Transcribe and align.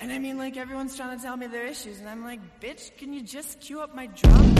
And 0.00 0.10
I 0.12 0.18
mean, 0.18 0.38
like, 0.38 0.56
everyone's 0.56 0.96
trying 0.96 1.16
to 1.16 1.22
tell 1.22 1.36
me 1.36 1.46
their 1.46 1.66
issues, 1.66 2.00
and 2.00 2.08
I'm 2.08 2.24
like, 2.24 2.40
bitch, 2.60 2.96
can 2.96 3.12
you 3.12 3.22
just 3.22 3.60
cue 3.60 3.80
up 3.80 3.94
my 3.94 4.06
drum? 4.06 4.54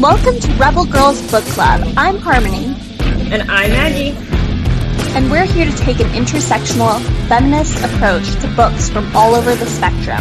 Welcome 0.00 0.38
to 0.40 0.52
Rebel 0.54 0.86
Girls 0.86 1.20
Book 1.30 1.44
Club. 1.44 1.82
I'm 1.96 2.16
Harmony, 2.18 2.74
And 3.32 3.42
I'm 3.50 3.70
Maggie. 3.70 4.10
and 5.14 5.30
we're 5.30 5.44
here 5.44 5.66
to 5.70 5.76
take 5.78 6.00
an 6.00 6.08
intersectional, 6.08 7.00
feminist 7.28 7.76
approach 7.84 8.30
to 8.40 8.48
books 8.56 8.88
from 8.90 9.14
all 9.14 9.34
over 9.34 9.54
the 9.54 9.66
spectrum. 9.66 10.20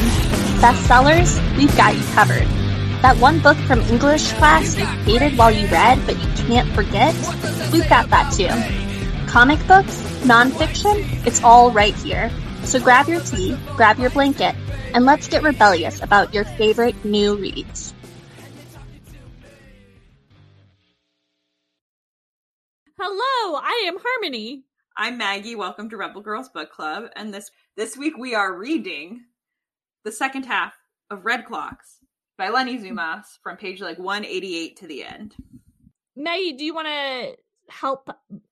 Bestsellers, 0.62 1.58
we've 1.58 1.76
got 1.78 1.96
you 1.96 2.04
covered. 2.14 2.48
That 3.02 3.18
one 3.20 3.40
book 3.40 3.58
from 3.68 3.80
English 3.82 4.32
class 4.34 4.78
you 4.78 4.86
hated 4.86 5.38
while 5.38 5.52
you 5.52 5.68
read, 5.68 6.00
but 6.06 6.16
you 6.22 6.46
can't 6.48 6.70
forget, 6.74 7.14
we've 7.72 7.88
got 7.90 8.10
that 8.10 8.32
too. 8.34 8.83
Comic 9.34 9.66
books, 9.66 10.00
nonfiction, 10.26 11.26
it's 11.26 11.44
all 11.44 11.72
right 11.72 11.96
here. 11.96 12.30
So 12.66 12.80
grab 12.80 13.08
your 13.08 13.20
tea, 13.20 13.58
grab 13.76 13.98
your 13.98 14.12
blanket, 14.12 14.54
and 14.94 15.06
let's 15.06 15.28
get 15.28 15.42
rebellious 15.42 16.04
about 16.04 16.36
your 16.36 16.44
favorite 16.44 17.04
new 17.04 17.36
reads. 17.36 17.96
Hello, 23.00 23.60
I 23.60 23.86
am 23.88 23.98
Harmony. 24.00 24.66
I'm 24.96 25.18
Maggie. 25.18 25.56
Welcome 25.56 25.90
to 25.90 25.98
Rebel 25.98 26.22
Girls 26.22 26.50
Book 26.50 26.72
Club. 26.72 27.06
And 27.16 27.34
this 27.34 27.50
this 27.76 27.98
week 27.98 28.16
we 28.16 28.36
are 28.36 28.56
reading 28.56 29.22
the 30.06 30.12
second 30.12 30.46
half 30.46 30.76
of 31.10 31.26
Red 31.26 31.48
Clocks 31.48 31.98
by 32.38 32.50
Leni 32.50 32.78
Zumas 32.78 33.24
from 33.42 33.58
page 33.58 33.82
like 33.82 33.98
188 33.98 34.78
to 34.78 34.86
the 34.86 35.04
end. 35.04 35.34
Maggie, 36.16 36.54
do 36.54 36.64
you 36.64 36.76
want 36.76 36.88
to 36.88 37.36
help 37.70 38.10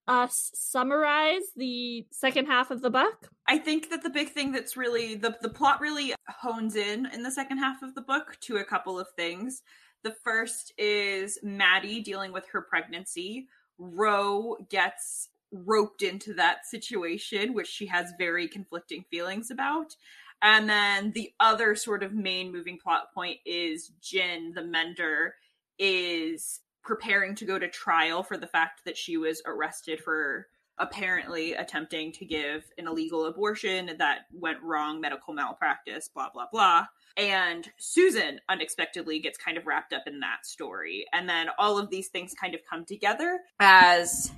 us 0.07 0.51
summarize 0.53 1.43
the 1.55 2.05
second 2.11 2.47
half 2.47 2.71
of 2.71 2.81
the 2.81 2.89
book? 2.89 3.29
I 3.47 3.57
think 3.57 3.89
that 3.89 4.03
the 4.03 4.09
big 4.09 4.29
thing 4.29 4.51
that's 4.51 4.77
really 4.77 5.15
the 5.15 5.35
the 5.41 5.49
plot 5.49 5.81
really 5.81 6.13
hones 6.27 6.75
in 6.75 7.05
in 7.07 7.23
the 7.23 7.31
second 7.31 7.57
half 7.57 7.81
of 7.81 7.95
the 7.95 8.01
book 8.01 8.37
to 8.41 8.57
a 8.57 8.65
couple 8.65 8.99
of 8.99 9.07
things. 9.15 9.63
The 10.03 10.15
first 10.23 10.73
is 10.77 11.37
Mattie 11.43 12.01
dealing 12.01 12.31
with 12.31 12.47
her 12.47 12.61
pregnancy. 12.61 13.47
Roe 13.77 14.57
gets 14.69 15.29
roped 15.51 16.01
into 16.01 16.33
that 16.35 16.65
situation, 16.65 17.53
which 17.53 17.67
she 17.67 17.85
has 17.87 18.13
very 18.17 18.47
conflicting 18.47 19.03
feelings 19.09 19.51
about. 19.51 19.95
And 20.41 20.67
then 20.67 21.11
the 21.11 21.31
other 21.39 21.75
sort 21.75 22.01
of 22.01 22.13
main 22.13 22.51
moving 22.51 22.79
plot 22.79 23.13
point 23.13 23.37
is 23.45 23.91
Gin, 24.01 24.53
the 24.55 24.63
mender, 24.63 25.35
is 25.77 26.61
preparing 26.83 27.35
to 27.35 27.45
go 27.45 27.59
to 27.59 27.67
trial 27.67 28.23
for 28.23 28.37
the 28.37 28.47
fact 28.47 28.85
that 28.85 28.97
she 28.97 29.17
was 29.17 29.41
arrested 29.45 29.99
for 30.03 30.47
apparently 30.77 31.53
attempting 31.53 32.11
to 32.11 32.25
give 32.25 32.65
an 32.77 32.87
illegal 32.87 33.25
abortion 33.25 33.91
that 33.99 34.21
went 34.33 34.61
wrong, 34.63 34.99
medical 34.99 35.33
malpractice, 35.33 36.09
blah, 36.09 36.29
blah, 36.33 36.47
blah. 36.51 36.87
And 37.17 37.69
Susan 37.77 38.39
unexpectedly 38.49 39.19
gets 39.19 39.37
kind 39.37 39.57
of 39.57 39.67
wrapped 39.67 39.93
up 39.93 40.03
in 40.07 40.21
that 40.21 40.45
story. 40.45 41.05
And 41.13 41.29
then 41.29 41.47
all 41.59 41.77
of 41.77 41.89
these 41.89 42.07
things 42.07 42.33
kind 42.33 42.55
of 42.55 42.61
come 42.67 42.85
together 42.85 43.39
as 43.59 44.31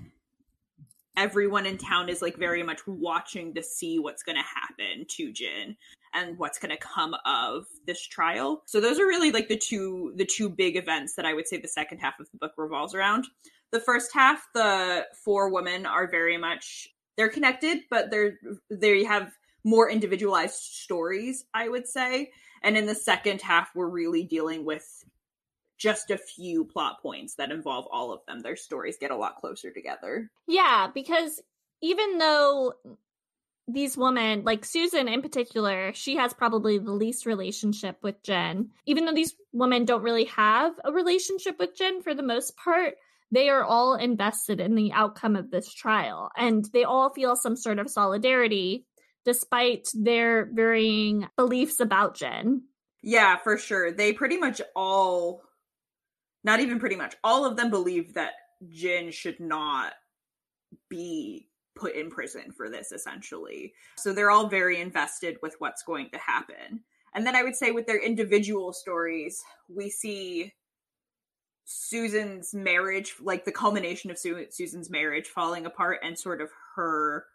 everyone 1.15 1.65
in 1.65 1.77
town 1.77 2.09
is 2.09 2.21
like 2.21 2.35
very 2.35 2.63
much 2.63 2.85
watching 2.87 3.53
to 3.53 3.63
see 3.63 3.99
what's 3.99 4.23
going 4.23 4.37
to 4.37 4.41
happen 4.41 5.05
to 5.07 5.31
Gin 5.31 5.77
and 6.13 6.37
what's 6.37 6.59
going 6.59 6.75
to 6.75 6.77
come 6.77 7.15
of 7.25 7.65
this 7.85 8.05
trial. 8.05 8.63
So 8.65 8.79
those 8.79 8.99
are 8.99 9.05
really 9.05 9.31
like 9.31 9.47
the 9.47 9.57
two 9.57 10.13
the 10.15 10.25
two 10.25 10.49
big 10.49 10.75
events 10.75 11.15
that 11.15 11.25
I 11.25 11.33
would 11.33 11.47
say 11.47 11.57
the 11.57 11.67
second 11.67 11.99
half 11.99 12.19
of 12.19 12.29
the 12.31 12.37
book 12.37 12.53
revolves 12.57 12.93
around. 12.93 13.25
The 13.71 13.79
first 13.79 14.13
half, 14.13 14.47
the 14.53 15.05
four 15.23 15.49
women 15.49 15.85
are 15.85 16.07
very 16.07 16.37
much 16.37 16.87
they're 17.17 17.29
connected, 17.29 17.79
but 17.89 18.11
they're 18.11 18.39
they 18.69 19.03
have 19.03 19.31
more 19.63 19.89
individualized 19.89 20.55
stories, 20.55 21.45
I 21.53 21.69
would 21.69 21.87
say. 21.87 22.31
And 22.61 22.77
in 22.77 22.85
the 22.85 22.95
second 22.95 23.41
half, 23.41 23.69
we're 23.75 23.89
really 23.89 24.23
dealing 24.23 24.65
with 24.65 24.87
just 25.77 26.11
a 26.11 26.17
few 26.17 26.65
plot 26.65 27.01
points 27.01 27.35
that 27.35 27.51
involve 27.51 27.87
all 27.91 28.13
of 28.13 28.21
them. 28.27 28.39
Their 28.39 28.55
stories 28.55 28.97
get 28.97 29.11
a 29.11 29.17
lot 29.17 29.37
closer 29.37 29.71
together. 29.71 30.29
Yeah, 30.47 30.87
because 30.93 31.41
even 31.81 32.17
though 32.17 32.73
these 33.67 33.97
women, 33.97 34.43
like 34.43 34.65
Susan 34.65 35.07
in 35.07 35.21
particular, 35.21 35.93
she 35.93 36.17
has 36.17 36.33
probably 36.33 36.77
the 36.77 36.91
least 36.91 37.25
relationship 37.25 37.97
with 38.01 38.21
Gin. 38.23 38.71
Even 38.85 39.05
though 39.05 39.13
these 39.13 39.35
women 39.53 39.85
don't 39.85 40.03
really 40.03 40.25
have 40.25 40.73
a 40.83 40.91
relationship 40.91 41.57
with 41.59 41.75
Gin 41.75 42.01
for 42.01 42.13
the 42.13 42.23
most 42.23 42.57
part, 42.57 42.95
they 43.31 43.49
are 43.49 43.63
all 43.63 43.95
invested 43.95 44.59
in 44.59 44.75
the 44.75 44.91
outcome 44.91 45.35
of 45.35 45.49
this 45.49 45.73
trial 45.73 46.29
and 46.37 46.65
they 46.73 46.83
all 46.83 47.09
feel 47.09 47.35
some 47.35 47.55
sort 47.55 47.79
of 47.79 47.89
solidarity 47.89 48.85
despite 49.25 49.89
their 49.93 50.49
varying 50.53 51.27
beliefs 51.37 51.79
about 51.79 52.15
Gin. 52.15 52.63
Yeah, 53.01 53.37
for 53.37 53.57
sure. 53.57 53.91
They 53.91 54.13
pretty 54.13 54.37
much 54.37 54.61
all, 54.75 55.41
not 56.43 56.59
even 56.59 56.79
pretty 56.79 56.95
much, 56.95 57.15
all 57.23 57.45
of 57.45 57.55
them 57.55 57.69
believe 57.69 58.15
that 58.15 58.33
Gin 58.69 59.11
should 59.11 59.39
not 59.39 59.93
be 60.89 61.47
put 61.75 61.95
in 61.95 62.09
prison 62.09 62.51
for 62.51 62.69
this, 62.69 62.91
essentially. 62.91 63.73
So 63.97 64.13
they're 64.13 64.31
all 64.31 64.47
very 64.47 64.79
invested 64.79 65.37
with 65.41 65.55
what's 65.59 65.83
going 65.83 66.09
to 66.11 66.17
happen. 66.17 66.81
And 67.15 67.25
then 67.25 67.35
I 67.35 67.43
would 67.43 67.55
say 67.55 67.71
with 67.71 67.87
their 67.87 68.03
individual 68.03 68.73
stories, 68.73 69.41
we 69.67 69.89
see 69.89 70.53
Susan's 71.65 72.53
marriage, 72.53 73.15
like 73.21 73.45
the 73.45 73.51
culmination 73.51 74.11
of 74.11 74.17
Su- 74.17 74.47
Susan's 74.49 74.89
marriage 74.89 75.27
falling 75.27 75.65
apart 75.65 75.99
and 76.03 76.17
sort 76.17 76.41
of 76.41 76.49
her 76.75 77.25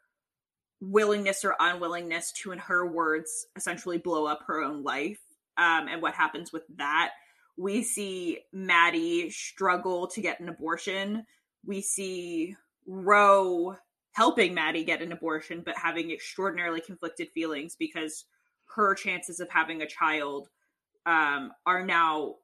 willingness 0.80 1.44
or 1.44 1.56
unwillingness 1.58 2.32
to, 2.32 2.52
in 2.52 2.58
her 2.58 2.86
words, 2.86 3.46
essentially 3.56 3.98
blow 3.98 4.26
up 4.26 4.40
her 4.46 4.62
own 4.62 4.82
life 4.82 5.20
um, 5.56 5.88
and 5.88 6.02
what 6.02 6.14
happens 6.14 6.52
with 6.52 6.62
that. 6.76 7.12
We 7.56 7.82
see 7.82 8.40
Mattie 8.52 9.30
struggle 9.30 10.06
to 10.08 10.20
get 10.20 10.40
an 10.40 10.48
abortion. 10.48 11.24
We 11.66 11.80
see 11.80 12.54
Ro 12.86 13.76
helping 14.12 14.54
Mattie 14.54 14.84
get 14.84 15.02
an 15.02 15.12
abortion, 15.12 15.62
but 15.64 15.76
having 15.76 16.10
extraordinarily 16.10 16.80
conflicted 16.80 17.28
feelings 17.30 17.76
because 17.76 18.24
her 18.74 18.94
chances 18.94 19.40
of 19.40 19.48
having 19.50 19.82
a 19.82 19.86
child 19.86 20.48
um, 21.06 21.52
are 21.66 21.84
now 21.84 22.36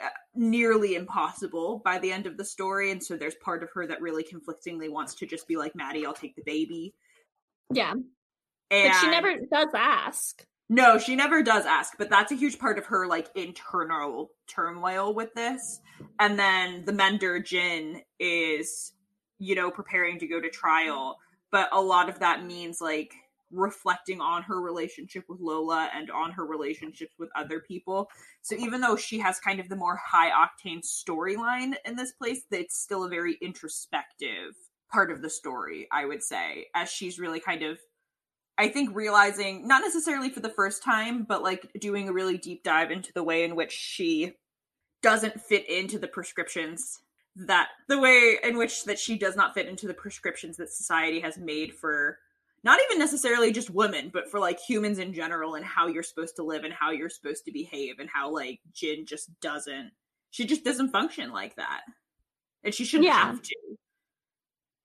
uh, 0.00 0.08
nearly 0.34 0.94
impossible 0.94 1.80
by 1.84 1.98
the 1.98 2.12
end 2.12 2.26
of 2.26 2.36
the 2.36 2.44
story. 2.44 2.90
And 2.90 3.02
so 3.02 3.16
there's 3.16 3.34
part 3.36 3.62
of 3.62 3.70
her 3.74 3.86
that 3.86 4.00
really 4.00 4.24
conflictingly 4.24 4.90
wants 4.90 5.14
to 5.16 5.26
just 5.26 5.48
be 5.48 5.56
like, 5.56 5.74
Mattie, 5.74 6.06
I'll 6.06 6.14
take 6.14 6.36
the 6.36 6.42
baby. 6.42 6.94
Yeah. 7.72 7.92
And 8.70 8.92
But 8.92 9.00
she 9.00 9.08
never 9.08 9.34
does 9.50 9.68
ask. 9.74 10.44
No, 10.68 10.98
she 10.98 11.14
never 11.14 11.42
does 11.42 11.66
ask, 11.66 11.98
but 11.98 12.08
that's 12.08 12.32
a 12.32 12.36
huge 12.36 12.58
part 12.58 12.78
of 12.78 12.86
her 12.86 13.06
like 13.06 13.28
internal 13.34 14.30
turmoil 14.46 15.12
with 15.14 15.34
this. 15.34 15.80
And 16.18 16.38
then 16.38 16.84
the 16.86 16.92
mender 16.92 17.38
Gin 17.38 18.00
is, 18.18 18.92
you 19.38 19.54
know, 19.54 19.70
preparing 19.70 20.18
to 20.18 20.26
go 20.26 20.40
to 20.40 20.50
trial, 20.50 21.18
but 21.50 21.68
a 21.72 21.80
lot 21.80 22.08
of 22.08 22.18
that 22.20 22.44
means 22.44 22.80
like 22.80 23.12
reflecting 23.50 24.20
on 24.20 24.42
her 24.42 24.60
relationship 24.60 25.24
with 25.28 25.40
Lola 25.40 25.88
and 25.94 26.10
on 26.10 26.32
her 26.32 26.44
relationships 26.44 27.14
with 27.18 27.28
other 27.36 27.60
people. 27.60 28.08
So 28.42 28.56
even 28.56 28.80
though 28.80 28.96
she 28.96 29.18
has 29.20 29.38
kind 29.38 29.60
of 29.60 29.68
the 29.68 29.76
more 29.76 29.96
high 29.96 30.30
octane 30.30 30.82
storyline 30.84 31.74
in 31.84 31.96
this 31.96 32.12
place, 32.12 32.42
it's 32.50 32.76
still 32.76 33.04
a 33.04 33.08
very 33.08 33.38
introspective 33.40 34.54
part 34.90 35.10
of 35.10 35.22
the 35.22 35.30
story, 35.30 35.88
I 35.92 36.04
would 36.04 36.22
say, 36.22 36.66
as 36.74 36.90
she's 36.90 37.18
really 37.18 37.40
kind 37.40 37.62
of 37.62 37.78
I 38.56 38.68
think 38.68 38.94
realizing, 38.94 39.66
not 39.66 39.82
necessarily 39.82 40.30
for 40.30 40.38
the 40.38 40.48
first 40.48 40.84
time, 40.84 41.24
but 41.24 41.42
like 41.42 41.72
doing 41.80 42.08
a 42.08 42.12
really 42.12 42.38
deep 42.38 42.62
dive 42.62 42.92
into 42.92 43.12
the 43.12 43.24
way 43.24 43.42
in 43.42 43.56
which 43.56 43.72
she 43.72 44.34
doesn't 45.02 45.40
fit 45.40 45.68
into 45.68 45.98
the 45.98 46.06
prescriptions 46.06 47.00
that 47.36 47.68
the 47.88 47.98
way 47.98 48.38
in 48.42 48.56
which 48.56 48.84
that 48.84 48.98
she 48.98 49.18
does 49.18 49.36
not 49.36 49.54
fit 49.54 49.68
into 49.68 49.86
the 49.86 49.94
prescriptions 49.94 50.56
that 50.56 50.70
society 50.70 51.20
has 51.20 51.36
made 51.36 51.74
for 51.74 52.18
not 52.62 52.78
even 52.86 52.98
necessarily 52.98 53.52
just 53.52 53.70
women, 53.70 54.10
but 54.12 54.30
for 54.30 54.40
like 54.40 54.58
humans 54.58 54.98
in 54.98 55.12
general 55.12 55.54
and 55.54 55.64
how 55.64 55.86
you're 55.86 56.02
supposed 56.02 56.36
to 56.36 56.42
live 56.42 56.64
and 56.64 56.72
how 56.72 56.90
you're 56.92 57.10
supposed 57.10 57.44
to 57.44 57.52
behave 57.52 57.98
and 57.98 58.08
how 58.08 58.30
like 58.32 58.60
Gin 58.72 59.04
just 59.04 59.28
doesn't 59.40 59.90
she 60.30 60.46
just 60.46 60.64
doesn't 60.64 60.90
function 60.90 61.30
like 61.30 61.54
that. 61.56 61.82
And 62.64 62.74
she 62.74 62.84
shouldn't 62.84 63.06
Yeah. 63.06 63.26
have 63.26 63.42
to. 63.42 63.56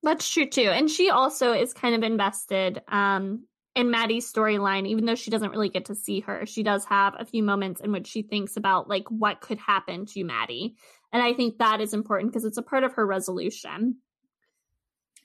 That's 0.02 0.28
true 0.28 0.46
too. 0.46 0.68
And 0.70 0.90
she 0.90 1.10
also 1.10 1.52
is 1.52 1.72
kind 1.72 1.94
of 1.94 2.02
invested 2.02 2.82
um 2.88 3.44
in 3.76 3.90
Mattie's 3.90 4.30
storyline, 4.30 4.86
even 4.86 5.04
though 5.04 5.14
she 5.14 5.30
doesn't 5.30 5.52
really 5.52 5.68
get 5.68 5.84
to 5.86 5.94
see 5.94 6.20
her. 6.20 6.44
She 6.44 6.62
does 6.62 6.84
have 6.86 7.14
a 7.18 7.24
few 7.24 7.42
moments 7.42 7.80
in 7.80 7.92
which 7.92 8.08
she 8.08 8.22
thinks 8.22 8.56
about 8.56 8.88
like 8.88 9.08
what 9.08 9.40
could 9.40 9.58
happen 9.58 10.06
to 10.06 10.24
Mattie. 10.24 10.74
And 11.12 11.22
I 11.22 11.32
think 11.32 11.58
that 11.58 11.80
is 11.80 11.92
important 11.94 12.32
because 12.32 12.44
it's 12.44 12.58
a 12.58 12.62
part 12.62 12.84
of 12.84 12.94
her 12.94 13.06
resolution. 13.06 13.96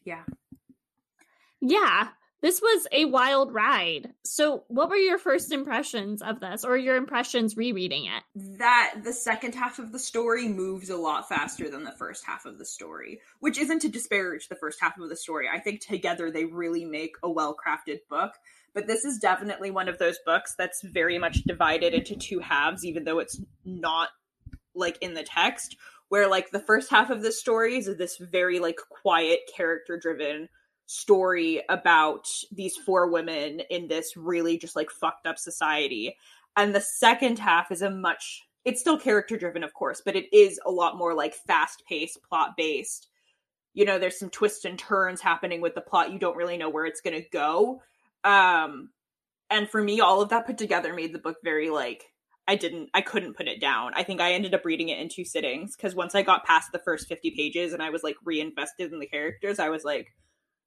Yeah. 0.04 0.24
Yeah. 1.62 2.10
this 2.42 2.62
was 2.62 2.88
a 2.92 3.06
wild 3.06 3.52
ride. 3.54 4.14
So, 4.24 4.66
what 4.68 4.90
were 4.90 4.96
your 4.98 5.18
first 5.18 5.52
impressions 5.52 6.22
of 6.22 6.40
this, 6.40 6.64
or 6.64 6.78
your 6.78 6.96
impressions 6.96 7.58
rereading 7.58 8.06
it? 8.06 8.24
That 8.60 9.02
the 9.04 9.14
second 9.14 9.56
half 9.56 9.80
of 9.80 9.92
the 9.92 9.98
story 9.98 10.48
moves 10.48 10.92
a 10.92 10.98
lot 10.98 11.28
faster 11.28 11.70
than 11.72 11.84
the 11.84 11.92
first 11.92 12.24
half 12.26 12.46
of 12.46 12.60
the 12.60 12.66
story, 12.66 13.20
which 13.40 13.58
isn't 13.58 13.80
to 13.80 13.90
disparage 13.90 14.48
the 14.48 14.56
first 14.56 14.80
half 14.80 14.98
of 15.00 15.10
the 15.10 15.16
story. 15.16 15.48
I 15.52 15.60
think 15.60 15.82
together 15.82 16.30
they 16.30 16.46
really 16.46 16.86
make 16.86 17.16
a 17.24 17.30
well 17.30 17.56
crafted 17.56 18.00
book. 18.10 18.34
But 18.76 18.88
this 18.88 19.06
is 19.06 19.18
definitely 19.18 19.72
one 19.72 19.88
of 19.88 19.98
those 19.98 20.20
books 20.26 20.54
that's 20.56 20.84
very 20.84 21.18
much 21.18 21.44
divided 21.46 21.94
into 21.94 22.16
two 22.16 22.40
halves, 22.40 22.86
even 22.86 23.06
though 23.06 23.20
it's 23.20 23.42
not 23.64 24.10
like 24.76 24.98
in 25.02 25.14
the 25.14 25.24
text, 25.24 25.78
where 26.10 26.28
like 26.28 26.52
the 26.52 26.60
first 26.60 26.90
half 26.90 27.10
of 27.10 27.22
the 27.22 27.32
story 27.32 27.78
is 27.78 27.86
this 27.98 28.18
very 28.18 28.60
like 28.60 28.78
quiet, 28.90 29.40
character 29.56 29.98
driven 29.98 30.48
story 30.88 31.64
about 31.70 32.28
these 32.52 32.76
four 32.76 33.10
women 33.10 33.60
in 33.70 33.88
this 33.88 34.16
really 34.16 34.58
just 34.58 34.76
like 34.76 34.92
fucked 34.92 35.26
up 35.26 35.40
society. 35.40 36.16
And 36.56 36.74
the 36.74 36.82
second 36.82 37.40
half 37.40 37.72
is 37.72 37.82
a 37.82 37.90
much 37.90 38.44
it's 38.64 38.82
still 38.82 38.98
character 38.98 39.38
driven 39.38 39.64
of 39.64 39.74
course, 39.74 40.02
but 40.04 40.16
it 40.16 40.34
is 40.34 40.60
a 40.66 40.72
lot 40.72 40.98
more 40.98 41.14
like 41.14 41.36
fast 41.36 41.84
paced, 41.88 42.22
plot 42.24 42.52
based. 42.58 43.08
You 43.74 43.86
know, 43.86 44.00
there's 44.00 44.18
some 44.18 44.30
twists 44.30 44.66
and 44.66 44.80
turns 44.80 45.22
happening 45.22 45.60
with 45.60 45.76
the 45.76 45.82
plot. 45.82 46.12
You 46.12 46.20
don't 46.20 46.38
really 46.38 46.58
know 46.58 46.70
where 46.70 46.86
it's 46.86 47.02
going 47.02 47.22
to 47.22 47.30
go. 47.30 47.82
Um 48.24 48.90
and 49.50 49.70
for 49.70 49.82
me 49.82 50.00
all 50.00 50.22
of 50.22 50.30
that 50.30 50.46
put 50.48 50.58
together 50.58 50.94
made 50.94 51.14
the 51.14 51.20
book 51.20 51.38
very 51.44 51.70
like 51.70 52.04
I 52.48 52.56
didn't 52.56 52.90
I 52.94 53.02
couldn't 53.02 53.36
put 53.36 53.48
it 53.48 53.60
down. 53.60 53.94
I 53.96 54.04
think 54.04 54.22
I 54.22 54.34
ended 54.34 54.54
up 54.54 54.66
reading 54.66 54.90
it 54.90 55.00
in 55.00 55.10
two 55.10 55.26
sittings 55.26 55.76
because 55.76 55.96
once 55.96 56.14
I 56.16 56.22
got 56.22 56.46
past 56.46 56.72
the 56.72 56.80
first 56.80 57.08
50 57.08 57.32
pages 57.32 57.74
and 57.74 57.82
I 57.82 57.90
was 57.90 58.04
like 58.04 58.16
reinvested 58.24 58.94
in 58.94 59.00
the 59.00 59.08
characters, 59.08 59.60
I 59.60 59.70
was 59.70 59.84
like 59.84 60.14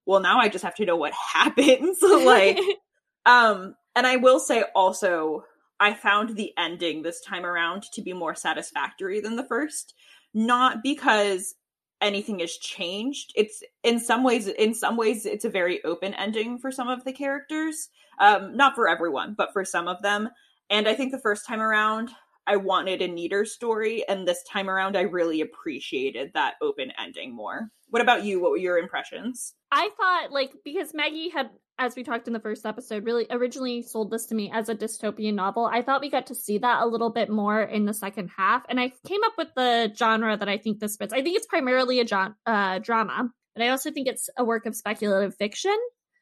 well 0.09 0.21
now 0.21 0.41
i 0.41 0.49
just 0.49 0.65
have 0.65 0.75
to 0.75 0.85
know 0.85 0.97
what 0.97 1.13
happens 1.35 1.99
like 2.03 2.59
um 3.27 3.77
and 3.95 4.07
i 4.07 4.17
will 4.17 4.41
say 4.41 4.65
also 4.75 5.45
i 5.79 5.95
found 5.95 6.35
the 6.35 6.53
ending 6.59 7.03
this 7.03 7.21
time 7.21 7.47
around 7.47 7.85
to 7.93 8.03
be 8.03 8.13
more 8.13 8.35
satisfactory 8.35 9.21
than 9.21 9.37
the 9.37 9.45
first 9.45 9.95
not 10.35 10.83
because 10.83 11.55
anything 12.01 12.39
has 12.39 12.57
changed 12.57 13.33
it's 13.37 13.63
in 13.85 14.01
some 14.01 14.25
ways 14.25 14.47
in 14.47 14.75
some 14.75 14.97
ways 14.97 15.27
it's 15.27 15.45
a 15.45 15.51
very 15.51 15.85
open 15.85 16.15
ending 16.15 16.59
for 16.59 16.73
some 16.73 16.89
of 16.89 17.05
the 17.05 17.13
characters 17.13 17.89
um 18.21 18.57
not 18.57 18.75
for 18.75 18.89
everyone 18.89 19.35
but 19.37 19.53
for 19.53 19.65
some 19.65 19.89
of 19.89 20.01
them 20.03 20.29
and 20.71 20.89
i 20.89 20.95
think 20.95 21.13
the 21.13 21.21
first 21.21 21.47
time 21.47 21.61
around 21.61 22.11
I 22.49 22.57
wanted 22.57 23.03
a 23.03 23.09
neater 23.09 23.45
story, 23.45 24.09
and 24.09 24.27
this 24.27 24.43
time 24.43 24.71
around, 24.71 24.97
I 24.97 25.03
really 25.03 25.43
appreciated 25.43 26.31
that 26.33 26.55
open 26.63 26.93
ending 26.99 27.35
more. 27.35 27.69
What 27.91 28.01
about 28.01 28.25
you? 28.25 28.41
What 28.41 28.53
were 28.53 28.57
your 28.57 28.79
impressions? 28.79 29.55
I 29.71 29.91
thought, 29.99 30.33
like, 30.33 30.53
because 30.65 30.95
Maggie 30.95 31.29
had, 31.29 31.51
as 31.79 31.95
we 31.95 32.05
talked 32.05 32.27
in 32.27 32.33
the 32.33 32.41
first 32.41 32.65
episode, 32.65 33.05
really 33.05 33.27
originally 33.31 33.83
sold 33.83 34.11
this 34.11 34.25
to 34.27 34.35
me 34.35 34.51
as 34.51 34.71
a 34.71 34.75
dystopian 34.75 35.35
novel. 35.35 35.67
I 35.71 35.83
thought 35.83 36.01
we 36.01 36.09
got 36.09 36.27
to 36.29 36.35
see 36.35 36.57
that 36.57 36.83
a 36.83 36.87
little 36.87 37.11
bit 37.11 37.29
more 37.29 37.61
in 37.61 37.85
the 37.85 37.93
second 37.93 38.31
half, 38.35 38.63
and 38.71 38.81
I 38.81 38.93
came 39.07 39.23
up 39.25 39.35
with 39.37 39.49
the 39.55 39.93
genre 39.95 40.35
that 40.35 40.49
I 40.49 40.57
think 40.57 40.81
this 40.81 40.97
fits. 40.97 41.13
I 41.13 41.21
think 41.21 41.37
it's 41.37 41.47
primarily 41.47 42.01
a 42.01 42.07
genre, 42.07 42.35
uh, 42.47 42.79
drama, 42.79 43.29
but 43.55 43.63
I 43.63 43.69
also 43.69 43.91
think 43.91 44.09
it's 44.09 44.31
a 44.39 44.45
work 44.45 44.65
of 44.65 44.75
speculative 44.75 45.37
fiction, 45.37 45.77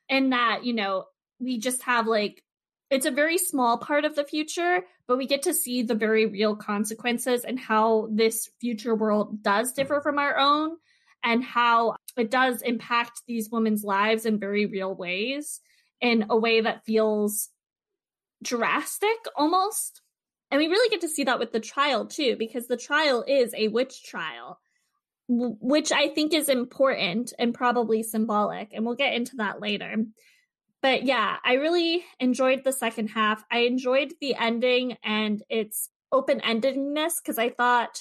in 0.09 0.31
that 0.31 0.65
you 0.65 0.73
know 0.73 1.05
we 1.39 1.59
just 1.61 1.85
have 1.85 2.09
like 2.09 2.43
it's 2.91 3.07
a 3.07 3.11
very 3.11 3.39
small 3.39 3.79
part 3.79 4.05
of 4.05 4.15
the 4.15 4.25
future, 4.25 4.85
but 5.09 5.19
we 5.19 5.27
get 5.27 5.43
to 5.43 5.55
see 5.55 5.83
the 5.83 5.95
very 5.95 6.27
real 6.27 6.55
consequences 6.55 7.45
and 7.45 7.59
how 7.59 8.09
this 8.13 8.49
future 8.61 8.95
world 8.95 9.43
does 9.43 9.71
hmm. 9.71 9.77
differ 9.77 10.01
from 10.01 10.19
our 10.19 10.39
own 10.39 10.77
and 11.25 11.43
how 11.43 11.97
it 12.17 12.31
does 12.31 12.63
impact 12.63 13.23
these 13.27 13.51
women's 13.51 13.83
lives 13.83 14.27
in 14.27 14.39
very 14.39 14.67
real 14.67 14.95
ways 14.95 15.61
in 16.01 16.27
a 16.31 16.37
way 16.37 16.61
that 16.61 16.85
feels 16.85 17.49
drastic 18.43 19.17
almost. 19.35 20.03
And 20.51 20.59
we 20.61 20.69
really 20.69 20.89
get 20.91 21.01
to 21.01 21.09
see 21.09 21.25
that 21.25 21.41
with 21.41 21.53
the 21.53 21.61
trial 21.61 22.07
too, 22.07 22.37
because 22.39 22.69
the 22.69 22.77
trial 22.77 23.25
is 23.27 23.53
a 23.57 23.69
witch 23.69 24.05
trial, 24.05 24.61
which 25.29 25.91
I 25.91 26.09
think 26.09 26.33
is 26.33 26.49
important 26.49 27.33
and 27.39 27.53
probably 27.53 28.05
symbolic. 28.05 28.73
And 28.73 28.87
we'll 28.87 28.95
get 28.95 29.15
into 29.15 29.37
that 29.37 29.61
later 29.61 29.97
but 30.83 31.05
yeah, 31.05 31.37
I 31.45 31.55
really 31.55 32.05
enjoyed 32.21 32.65
the 32.65 32.73
second 32.73 33.09
half. 33.09 33.45
I 33.51 33.61
enjoyed 33.61 34.13
the 34.21 34.35
ending 34.35 34.97
and 35.03 35.43
its 35.49 35.91
open 36.13 36.41
endedness 36.41 37.15
because 37.23 37.39
I 37.39 37.51
thought 37.51 38.01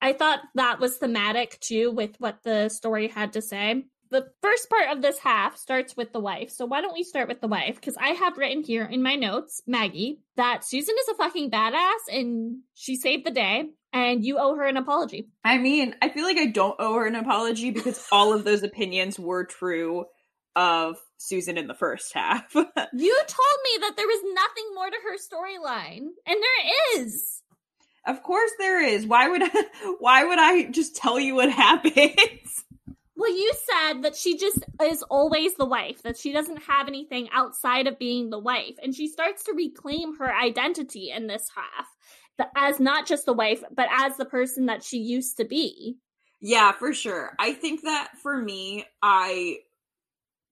I 0.00 0.12
thought 0.12 0.40
that 0.54 0.80
was 0.80 0.96
thematic 0.96 1.58
too 1.60 1.90
with 1.90 2.16
what 2.18 2.42
the 2.44 2.68
story 2.68 3.08
had 3.08 3.32
to 3.32 3.42
say. 3.42 3.84
The 4.10 4.26
first 4.40 4.70
part 4.70 4.90
of 4.90 5.02
this 5.02 5.18
half 5.18 5.56
starts 5.56 5.96
with 5.96 6.12
the 6.12 6.20
wife. 6.20 6.50
So 6.50 6.64
why 6.64 6.80
don't 6.80 6.94
we 6.94 7.04
start 7.04 7.28
with 7.28 7.40
the 7.40 7.48
wife? 7.48 7.74
Because 7.74 7.96
I 7.98 8.10
have 8.10 8.38
written 8.38 8.62
here 8.62 8.84
in 8.84 9.02
my 9.02 9.16
notes, 9.16 9.60
Maggie, 9.66 10.20
that 10.36 10.64
Susan 10.64 10.94
is 10.98 11.08
a 11.08 11.14
fucking 11.16 11.50
badass 11.50 12.08
and 12.10 12.60
she 12.74 12.96
saved 12.96 13.26
the 13.26 13.30
day 13.30 13.64
and 13.92 14.24
you 14.24 14.38
owe 14.38 14.54
her 14.54 14.64
an 14.64 14.78
apology. 14.78 15.28
I 15.44 15.58
mean, 15.58 15.94
I 16.00 16.08
feel 16.08 16.24
like 16.24 16.38
I 16.38 16.46
don't 16.46 16.76
owe 16.78 16.94
her 16.94 17.06
an 17.06 17.16
apology 17.16 17.70
because 17.70 18.06
all 18.12 18.32
of 18.32 18.44
those 18.44 18.62
opinions 18.62 19.18
were 19.18 19.44
true 19.44 20.06
of 20.56 20.96
Susan 21.18 21.58
in 21.58 21.66
the 21.66 21.74
first 21.74 22.14
half. 22.14 22.54
you 22.54 22.64
told 22.64 22.74
me 22.74 23.78
that 23.80 23.94
there 23.96 24.06
was 24.06 24.22
nothing 24.34 24.74
more 24.74 24.88
to 24.88 24.96
her 25.04 25.16
storyline, 25.18 26.06
and 26.26 26.36
there 26.40 27.02
is. 27.02 27.42
Of 28.06 28.22
course 28.22 28.52
there 28.58 28.82
is. 28.82 29.06
Why 29.06 29.28
would 29.28 29.42
I, 29.42 29.64
why 29.98 30.24
would 30.24 30.38
I 30.38 30.70
just 30.70 30.96
tell 30.96 31.20
you 31.20 31.34
what 31.34 31.50
happens? 31.52 32.64
Well, 33.16 33.36
you 33.36 33.52
said 33.52 34.02
that 34.02 34.14
she 34.14 34.38
just 34.38 34.64
is 34.80 35.02
always 35.02 35.56
the 35.56 35.66
wife, 35.66 36.02
that 36.04 36.16
she 36.16 36.32
doesn't 36.32 36.62
have 36.62 36.86
anything 36.86 37.28
outside 37.32 37.88
of 37.88 37.98
being 37.98 38.30
the 38.30 38.38
wife, 38.38 38.76
and 38.80 38.94
she 38.94 39.08
starts 39.08 39.42
to 39.44 39.52
reclaim 39.54 40.16
her 40.18 40.32
identity 40.32 41.10
in 41.10 41.26
this 41.26 41.50
half, 41.54 42.48
as 42.56 42.78
not 42.78 43.08
just 43.08 43.26
the 43.26 43.32
wife, 43.32 43.64
but 43.74 43.88
as 43.90 44.16
the 44.16 44.24
person 44.24 44.66
that 44.66 44.84
she 44.84 44.98
used 44.98 45.36
to 45.38 45.44
be. 45.44 45.96
Yeah, 46.40 46.70
for 46.70 46.94
sure. 46.94 47.34
I 47.40 47.54
think 47.54 47.82
that 47.82 48.10
for 48.22 48.40
me, 48.40 48.84
I 49.02 49.58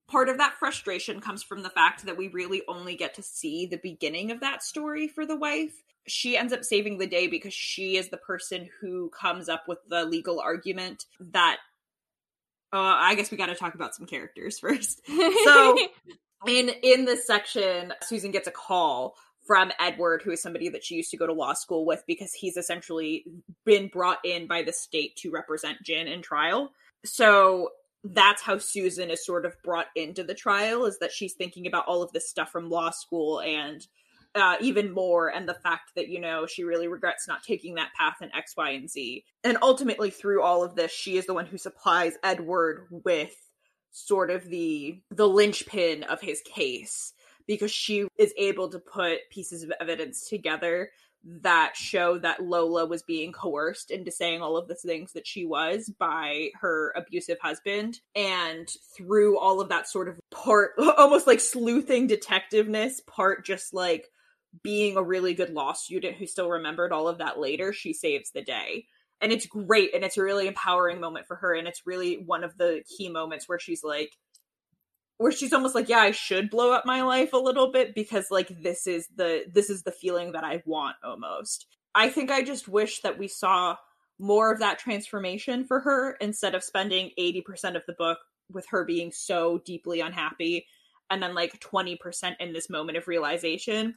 part 0.07 0.29
of 0.29 0.37
that 0.37 0.55
frustration 0.59 1.19
comes 1.19 1.43
from 1.43 1.63
the 1.63 1.69
fact 1.69 2.05
that 2.05 2.17
we 2.17 2.29
really 2.29 2.63
only 2.67 2.95
get 2.95 3.15
to 3.15 3.23
see 3.23 3.65
the 3.65 3.77
beginning 3.77 4.31
of 4.31 4.39
that 4.39 4.63
story 4.63 5.07
for 5.07 5.25
the 5.25 5.35
wife. 5.35 5.83
She 6.07 6.37
ends 6.37 6.53
up 6.53 6.63
saving 6.63 6.97
the 6.97 7.07
day 7.07 7.27
because 7.27 7.53
she 7.53 7.97
is 7.97 8.09
the 8.09 8.17
person 8.17 8.69
who 8.79 9.09
comes 9.09 9.49
up 9.49 9.67
with 9.67 9.79
the 9.89 10.05
legal 10.05 10.39
argument 10.39 11.05
that 11.19 11.57
uh, 12.73 12.77
I 12.79 13.15
guess 13.15 13.31
we 13.31 13.37
got 13.37 13.47
to 13.47 13.55
talk 13.55 13.75
about 13.75 13.95
some 13.95 14.05
characters 14.05 14.59
first. 14.59 15.01
So, 15.07 15.77
in 16.47 16.69
in 16.83 17.05
this 17.05 17.25
section, 17.25 17.93
Susan 18.01 18.31
gets 18.31 18.47
a 18.47 18.51
call 18.51 19.15
from 19.45 19.71
Edward, 19.79 20.21
who 20.23 20.31
is 20.31 20.41
somebody 20.41 20.67
that 20.69 20.83
she 20.83 20.95
used 20.95 21.11
to 21.11 21.17
go 21.17 21.25
to 21.25 21.33
law 21.33 21.53
school 21.53 21.85
with, 21.85 22.03
because 22.05 22.33
he's 22.33 22.57
essentially 22.57 23.25
been 23.65 23.87
brought 23.87 24.19
in 24.25 24.45
by 24.45 24.61
the 24.61 24.73
state 24.73 25.15
to 25.17 25.31
represent 25.31 25.81
Gin 25.83 26.07
in 26.07 26.21
trial. 26.21 26.71
So 27.05 27.69
that's 28.13 28.41
how 28.41 28.57
Susan 28.57 29.09
is 29.09 29.25
sort 29.25 29.45
of 29.45 29.55
brought 29.63 29.87
into 29.95 30.23
the 30.23 30.33
trial 30.33 30.85
is 30.85 30.99
that 30.99 31.11
she's 31.11 31.33
thinking 31.33 31.67
about 31.67 31.87
all 31.87 32.01
of 32.01 32.11
this 32.11 32.29
stuff 32.29 32.51
from 32.51 32.69
law 32.69 32.91
school 32.91 33.41
and 33.41 33.85
uh, 34.35 34.55
even 34.61 34.91
more 34.91 35.29
and 35.29 35.47
the 35.47 35.55
fact 35.55 35.91
that 35.95 36.09
you 36.09 36.19
know 36.19 36.45
she 36.45 36.63
really 36.63 36.87
regrets 36.87 37.27
not 37.27 37.43
taking 37.43 37.75
that 37.75 37.93
path 37.97 38.17
in 38.21 38.33
x 38.35 38.55
y 38.55 38.71
and 38.71 38.89
z. 38.89 39.23
And 39.43 39.57
ultimately 39.61 40.09
through 40.09 40.43
all 40.43 40.63
of 40.63 40.75
this 40.75 40.91
she 40.91 41.17
is 41.17 41.25
the 41.25 41.33
one 41.33 41.45
who 41.45 41.57
supplies 41.57 42.13
edward 42.23 42.87
with 42.91 43.35
sort 43.91 44.29
of 44.29 44.45
the 44.45 45.01
the 45.09 45.27
linchpin 45.27 46.03
of 46.03 46.21
his 46.21 46.41
case 46.41 47.13
because 47.47 47.71
she 47.71 48.07
is 48.19 48.33
able 48.37 48.69
to 48.69 48.79
put 48.79 49.29
pieces 49.31 49.63
of 49.63 49.71
evidence 49.79 50.27
together 50.27 50.91
that 51.41 51.75
show 51.75 52.17
that 52.19 52.43
Lola 52.43 52.85
was 52.85 53.03
being 53.03 53.33
coerced 53.33 53.91
into 53.91 54.11
saying 54.11 54.41
all 54.41 54.55
of 54.55 54.67
the 54.67 54.75
things 54.75 55.11
that 55.13 55.27
she 55.27 55.45
was 55.45 55.91
by 55.99 56.49
her 56.61 56.93
abusive 56.95 57.37
husband. 57.41 57.99
And 58.15 58.67
through 58.95 59.37
all 59.37 59.59
of 59.59 59.69
that 59.69 59.89
sort 59.89 60.07
of 60.07 60.17
part, 60.31 60.71
almost 60.97 61.27
like 61.27 61.41
sleuthing 61.41 62.07
detectiveness, 62.07 63.05
part 63.05 63.45
just 63.45 63.73
like 63.73 64.07
being 64.63 64.95
a 64.95 65.03
really 65.03 65.33
good 65.33 65.49
law 65.49 65.73
student 65.73 66.15
who 66.15 66.25
still 66.25 66.49
remembered 66.49 66.93
all 66.93 67.09
of 67.09 67.17
that 67.17 67.39
later, 67.39 67.73
she 67.73 67.93
saves 67.93 68.31
the 68.31 68.41
day. 68.41 68.85
And 69.19 69.31
it's 69.31 69.47
great. 69.47 69.93
And 69.93 70.03
it's 70.03 70.17
a 70.17 70.23
really 70.23 70.47
empowering 70.47 71.01
moment 71.01 71.27
for 71.27 71.35
her. 71.37 71.53
And 71.53 71.67
it's 71.67 71.85
really 71.85 72.23
one 72.25 72.43
of 72.43 72.57
the 72.57 72.83
key 72.97 73.09
moments 73.09 73.49
where 73.49 73.59
she's 73.59 73.83
like, 73.83 74.11
where 75.17 75.31
she's 75.31 75.53
almost 75.53 75.75
like 75.75 75.89
yeah 75.89 75.99
i 75.99 76.11
should 76.11 76.49
blow 76.49 76.71
up 76.71 76.85
my 76.85 77.01
life 77.01 77.33
a 77.33 77.37
little 77.37 77.71
bit 77.71 77.95
because 77.95 78.27
like 78.31 78.49
this 78.61 78.87
is 78.87 79.07
the 79.15 79.45
this 79.51 79.69
is 79.69 79.83
the 79.83 79.91
feeling 79.91 80.31
that 80.31 80.43
i 80.43 80.61
want 80.65 80.95
almost. 81.03 81.67
I 81.95 82.09
think 82.09 82.31
i 82.31 82.43
just 82.43 82.67
wish 82.67 83.01
that 83.01 83.17
we 83.17 83.27
saw 83.27 83.75
more 84.19 84.51
of 84.51 84.59
that 84.59 84.79
transformation 84.79 85.65
for 85.65 85.79
her 85.79 86.17
instead 86.21 86.55
of 86.55 86.63
spending 86.63 87.11
80% 87.19 87.75
of 87.75 87.83
the 87.85 87.93
book 87.93 88.17
with 88.51 88.65
her 88.69 88.83
being 88.83 89.11
so 89.11 89.59
deeply 89.63 89.99
unhappy 90.01 90.65
and 91.11 91.21
then 91.21 91.35
like 91.35 91.59
20% 91.59 91.97
in 92.39 92.53
this 92.53 92.69
moment 92.69 92.97
of 92.97 93.07
realization. 93.07 93.95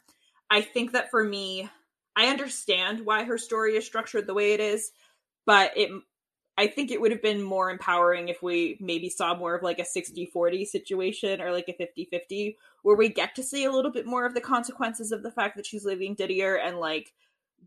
I 0.51 0.61
think 0.61 0.93
that 0.93 1.11
for 1.11 1.25
me 1.25 1.69
i 2.17 2.27
understand 2.27 3.05
why 3.05 3.25
her 3.25 3.39
story 3.39 3.77
is 3.77 3.87
structured 3.87 4.27
the 4.27 4.35
way 4.35 4.53
it 4.53 4.61
is 4.61 4.91
but 5.47 5.73
it 5.77 5.91
I 6.61 6.67
think 6.67 6.91
it 6.91 7.01
would 7.01 7.11
have 7.11 7.23
been 7.23 7.43
more 7.43 7.71
empowering 7.71 8.29
if 8.29 8.43
we 8.43 8.77
maybe 8.81 9.09
saw 9.09 9.35
more 9.35 9.55
of 9.55 9.63
like 9.63 9.79
a 9.79 9.83
60-40 9.83 10.67
situation 10.67 11.41
or 11.41 11.53
like 11.53 11.71
a 11.71 11.73
50-50 11.73 12.57
where 12.83 12.97
we 12.97 13.09
get 13.09 13.35
to 13.37 13.43
see 13.43 13.65
a 13.65 13.73
little 13.73 13.91
bit 13.91 14.05
more 14.05 14.27
of 14.27 14.35
the 14.35 14.43
consequences 14.43 15.11
of 15.11 15.23
the 15.23 15.31
fact 15.31 15.57
that 15.57 15.65
she's 15.65 15.87
leaving 15.87 16.15
Didier 16.15 16.57
and 16.57 16.79
like 16.79 17.15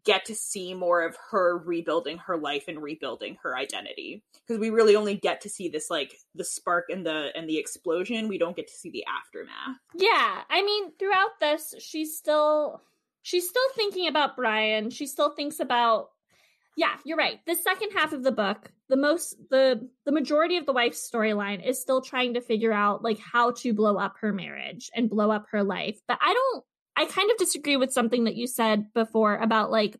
get 0.06 0.26
to 0.26 0.36
see 0.36 0.76
more 0.76 1.02
of 1.02 1.18
her 1.32 1.58
rebuilding 1.58 2.20
her 2.20 2.38
life 2.38 2.66
and 2.68 2.84
rebuilding 2.84 3.38
her 3.42 3.58
identity. 3.58 4.22
Because 4.46 4.60
we 4.60 4.70
really 4.70 4.96
only 4.96 5.16
get 5.16 5.42
to 5.42 5.50
see 5.50 5.70
this 5.70 5.90
like 5.90 6.20
the 6.36 6.44
spark 6.44 6.86
and 6.92 7.04
the 7.04 7.32
and 7.36 7.50
the 7.50 7.58
explosion. 7.58 8.28
We 8.28 8.38
don't 8.38 8.56
get 8.56 8.68
to 8.68 8.76
see 8.76 8.92
the 8.92 9.06
aftermath. 9.08 9.80
Yeah, 9.96 10.42
I 10.52 10.62
mean, 10.62 10.92
throughout 11.00 11.40
this, 11.40 11.74
she's 11.80 12.16
still 12.16 12.82
she's 13.24 13.50
still 13.50 13.70
thinking 13.76 14.08
about 14.08 14.36
Brian. 14.36 14.92
She 14.92 15.08
still 15.08 15.32
thinks 15.32 15.60
about 15.60 16.10
Yeah, 16.76 16.96
you're 17.06 17.18
right. 17.18 17.40
The 17.46 17.56
second 17.56 17.92
half 17.92 18.14
of 18.14 18.24
the 18.24 18.32
book, 18.32 18.72
the 18.90 18.98
most 18.98 19.36
the 19.50 19.88
the 20.06 20.12
majority 20.12 20.58
of 20.58 20.66
the 20.66 20.74
wife's 20.74 21.08
storyline 21.10 21.68
is 21.68 21.80
still 21.80 22.02
trying 22.02 22.34
to 22.34 22.42
figure 22.42 22.74
out 22.74 23.04
like 23.04 23.20
how 23.20 23.52
to 23.52 23.74
blow 23.74 23.98
up 23.98 24.16
her 24.22 24.34
marriage 24.34 24.90
and 24.96 25.10
blow 25.10 25.30
up 25.32 25.46
her 25.52 25.64
life. 25.64 26.00
But 26.08 26.20
I 26.22 26.34
don't 26.34 26.64
I 26.96 27.06
kind 27.06 27.32
of 27.32 27.38
disagree 27.38 27.78
with 27.78 27.94
something 27.94 28.26
that 28.26 28.36
you 28.36 28.48
said 28.48 28.94
before 28.94 29.36
about 29.36 29.72
like 29.72 29.98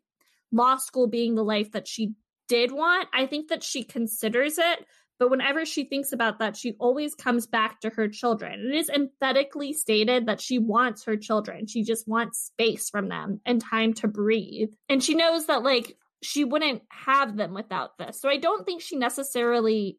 law 0.52 0.76
school 0.76 1.06
being 1.06 1.34
the 1.34 1.44
life 1.44 1.72
that 1.72 1.88
she 1.88 2.14
did 2.48 2.72
want. 2.72 3.08
I 3.12 3.26
think 3.26 3.48
that 3.48 3.62
she 3.62 3.82
considers 3.84 4.58
it, 4.58 4.86
but 5.18 5.30
whenever 5.30 5.64
she 5.64 5.84
thinks 5.84 6.12
about 6.12 6.40
that, 6.40 6.56
she 6.56 6.74
always 6.78 7.14
comes 7.14 7.46
back 7.46 7.80
to 7.80 7.90
her 7.90 8.08
children. 8.08 8.70
It 8.72 8.76
is 8.76 8.88
emphatically 8.88 9.72
stated 9.72 10.26
that 10.26 10.40
she 10.40 10.58
wants 10.58 11.04
her 11.04 11.16
children. 11.16 11.66
She 11.66 11.82
just 11.82 12.08
wants 12.08 12.38
space 12.46 12.90
from 12.90 13.08
them 13.08 13.40
and 13.46 13.60
time 13.60 13.94
to 13.94 14.08
breathe. 14.08 14.70
And 14.88 15.02
she 15.02 15.14
knows 15.14 15.46
that, 15.46 15.62
like, 15.62 15.96
she 16.24 16.44
wouldn't 16.44 16.82
have 16.88 17.36
them 17.36 17.54
without 17.54 17.98
this. 17.98 18.20
So 18.20 18.28
I 18.28 18.38
don't 18.38 18.64
think 18.64 18.80
she 18.80 18.96
necessarily 18.96 19.98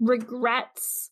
regrets. 0.00 1.10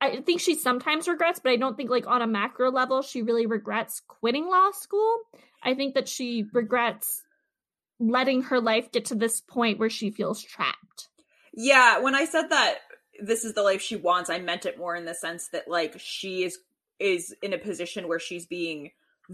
I 0.00 0.20
think 0.20 0.40
she 0.40 0.56
sometimes 0.56 1.06
regrets, 1.06 1.40
but 1.42 1.52
I 1.52 1.56
don't 1.56 1.76
think, 1.76 1.90
like, 1.90 2.08
on 2.08 2.22
a 2.22 2.26
macro 2.26 2.70
level, 2.70 3.02
she 3.02 3.22
really 3.22 3.46
regrets 3.46 4.02
quitting 4.06 4.48
law 4.48 4.72
school. 4.72 5.18
I 5.62 5.74
think 5.74 5.94
that 5.94 6.08
she 6.08 6.44
regrets 6.52 7.22
letting 8.00 8.42
her 8.42 8.60
life 8.60 8.90
get 8.90 9.06
to 9.06 9.14
this 9.14 9.40
point 9.40 9.78
where 9.78 9.90
she 9.90 10.10
feels 10.10 10.42
trapped. 10.42 11.08
Yeah, 11.54 12.00
when 12.00 12.16
I 12.16 12.24
said 12.24 12.48
that 12.48 12.78
this 13.22 13.44
is 13.44 13.54
the 13.54 13.62
life 13.62 13.80
she 13.80 13.94
wants, 13.94 14.28
I 14.28 14.40
meant 14.40 14.66
it 14.66 14.78
more 14.78 14.96
in 14.96 15.04
the 15.04 15.14
sense 15.14 15.48
that 15.48 15.68
like 15.68 15.94
she 15.98 16.42
is 16.42 16.58
is 16.98 17.34
in 17.42 17.52
a 17.52 17.58
position 17.58 18.08
where 18.08 18.18
she's 18.18 18.46
being 18.46 18.90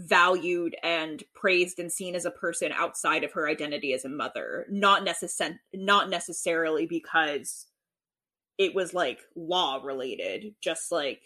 valued 0.07 0.75
and 0.83 1.23
praised 1.33 1.79
and 1.79 1.91
seen 1.91 2.15
as 2.15 2.25
a 2.25 2.31
person 2.31 2.71
outside 2.71 3.23
of 3.23 3.33
her 3.33 3.47
identity 3.47 3.93
as 3.93 4.05
a 4.05 4.09
mother, 4.09 4.65
not 4.69 5.05
necessar- 5.05 5.59
not 5.73 6.09
necessarily 6.09 6.85
because 6.85 7.67
it 8.57 8.73
was 8.73 8.93
like 8.93 9.19
law 9.35 9.81
related, 9.83 10.55
just 10.61 10.91
like 10.91 11.21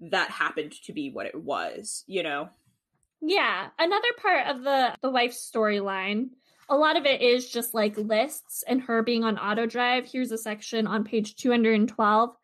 that 0.00 0.30
happened 0.30 0.72
to 0.84 0.92
be 0.92 1.10
what 1.10 1.26
it 1.26 1.34
was, 1.34 2.04
you 2.06 2.22
know. 2.22 2.48
Yeah, 3.20 3.68
another 3.78 4.08
part 4.20 4.48
of 4.48 4.64
the 4.64 4.94
the 5.00 5.10
wife's 5.10 5.50
storyline 5.50 6.30
a 6.68 6.76
lot 6.76 6.96
of 6.96 7.04
it 7.04 7.20
is 7.20 7.50
just 7.50 7.74
like 7.74 7.96
lists 7.96 8.64
and 8.66 8.80
her 8.82 9.02
being 9.02 9.24
on 9.24 9.38
auto 9.38 9.66
drive. 9.66 10.06
Here's 10.10 10.32
a 10.32 10.38
section 10.38 10.86
on 10.86 11.04
page 11.04 11.36
212. 11.36 12.36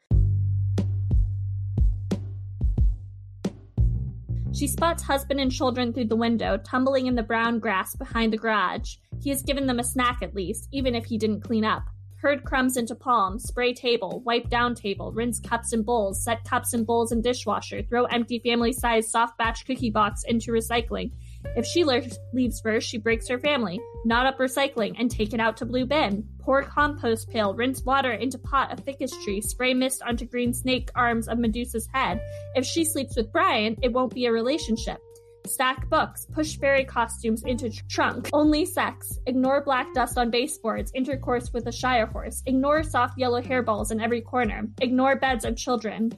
She 4.53 4.67
spots 4.67 5.03
husband 5.03 5.41
and 5.41 5.53
children 5.53 5.93
through 5.93 6.07
the 6.07 6.17
window, 6.17 6.57
tumbling 6.59 7.07
in 7.07 7.15
the 7.15 7.23
brown 7.23 7.61
grass 7.61 7.95
behind 7.95 8.33
the 8.33 8.37
garage. 8.37 8.97
He 9.23 9.31
has 9.31 9.43
given 9.43 9.67
them 9.67 9.79
a 9.79 9.85
snack 9.85 10.23
at 10.23 10.35
least, 10.35 10.69
even 10.73 10.95
if 10.95 11.05
he 11.05 11.19
didn't 11.19 11.43
clean 11.43 11.65
up. 11.65 11.85
Herd 12.17 12.45
crumbs 12.45 12.77
into 12.77 12.95
palm, 12.95 13.39
spray 13.39 13.73
table, 13.73 14.23
wipe 14.27 14.51
down 14.51 14.75
table, 14.75 15.13
rinse 15.13 15.41
cups 15.41 15.73
and 15.73 15.87
bowls, 15.87 16.23
set 16.23 16.45
cups 16.45 16.75
and 16.75 16.85
bowls 16.85 17.13
in 17.13 17.23
dishwasher, 17.23 17.81
throw 17.83 18.05
empty 18.05 18.39
family 18.41 18.73
size 18.73 19.11
soft 19.11 19.39
batch 19.39 19.65
cookie 19.65 19.89
box 19.89 20.25
into 20.25 20.51
recycling. 20.53 21.13
If 21.57 21.65
she 21.65 21.85
leaves 21.85 22.61
first, 22.61 22.89
she 22.89 22.99
breaks 22.99 23.29
her 23.29 23.39
family. 23.39 23.81
Knot 24.05 24.27
up 24.27 24.39
recycling 24.39 24.97
and 24.99 25.11
take 25.11 25.33
it 25.33 25.41
out 25.41 25.57
to 25.59 25.65
blue 25.65 25.87
bin. 25.87 26.29
Pour 26.51 26.65
compost 26.65 27.31
pail, 27.31 27.55
rinse 27.55 27.85
water 27.85 28.11
into 28.11 28.37
pot 28.37 28.73
of 28.73 28.85
ficus 28.85 29.13
tree, 29.23 29.41
spray 29.41 29.73
mist 29.73 30.03
onto 30.03 30.25
green 30.25 30.53
snake 30.53 30.91
arms 30.97 31.29
of 31.29 31.39
Medusa's 31.39 31.89
head. 31.93 32.21
If 32.57 32.67
she 32.67 32.85
sleeps 32.85 33.15
with 33.15 33.31
Brian, 33.31 33.77
it 33.83 33.93
won't 33.93 34.13
be 34.13 34.27
a 34.27 34.33
relationship. 34.33 34.99
Stack 35.47 35.89
books, 35.89 36.27
push 36.33 36.59
fairy 36.59 36.85
costumes 36.85 37.45
into 37.45 37.71
tr- 37.71 37.85
trunk, 37.89 38.31
only 38.33 38.65
sex, 38.65 39.21
ignore 39.27 39.63
black 39.63 39.95
dust 39.95 40.19
on 40.19 40.33
baseboards, 40.33 40.91
intercourse 40.93 41.53
with 41.53 41.69
a 41.69 41.73
shire 41.73 42.07
horse, 42.07 42.43
ignore 42.47 42.83
soft 42.83 43.17
yellow 43.17 43.41
hairballs 43.41 43.93
in 43.93 44.01
every 44.01 44.21
corner, 44.21 44.67
ignore 44.81 45.15
beds 45.15 45.45
of 45.45 45.57
children, 45.57 46.11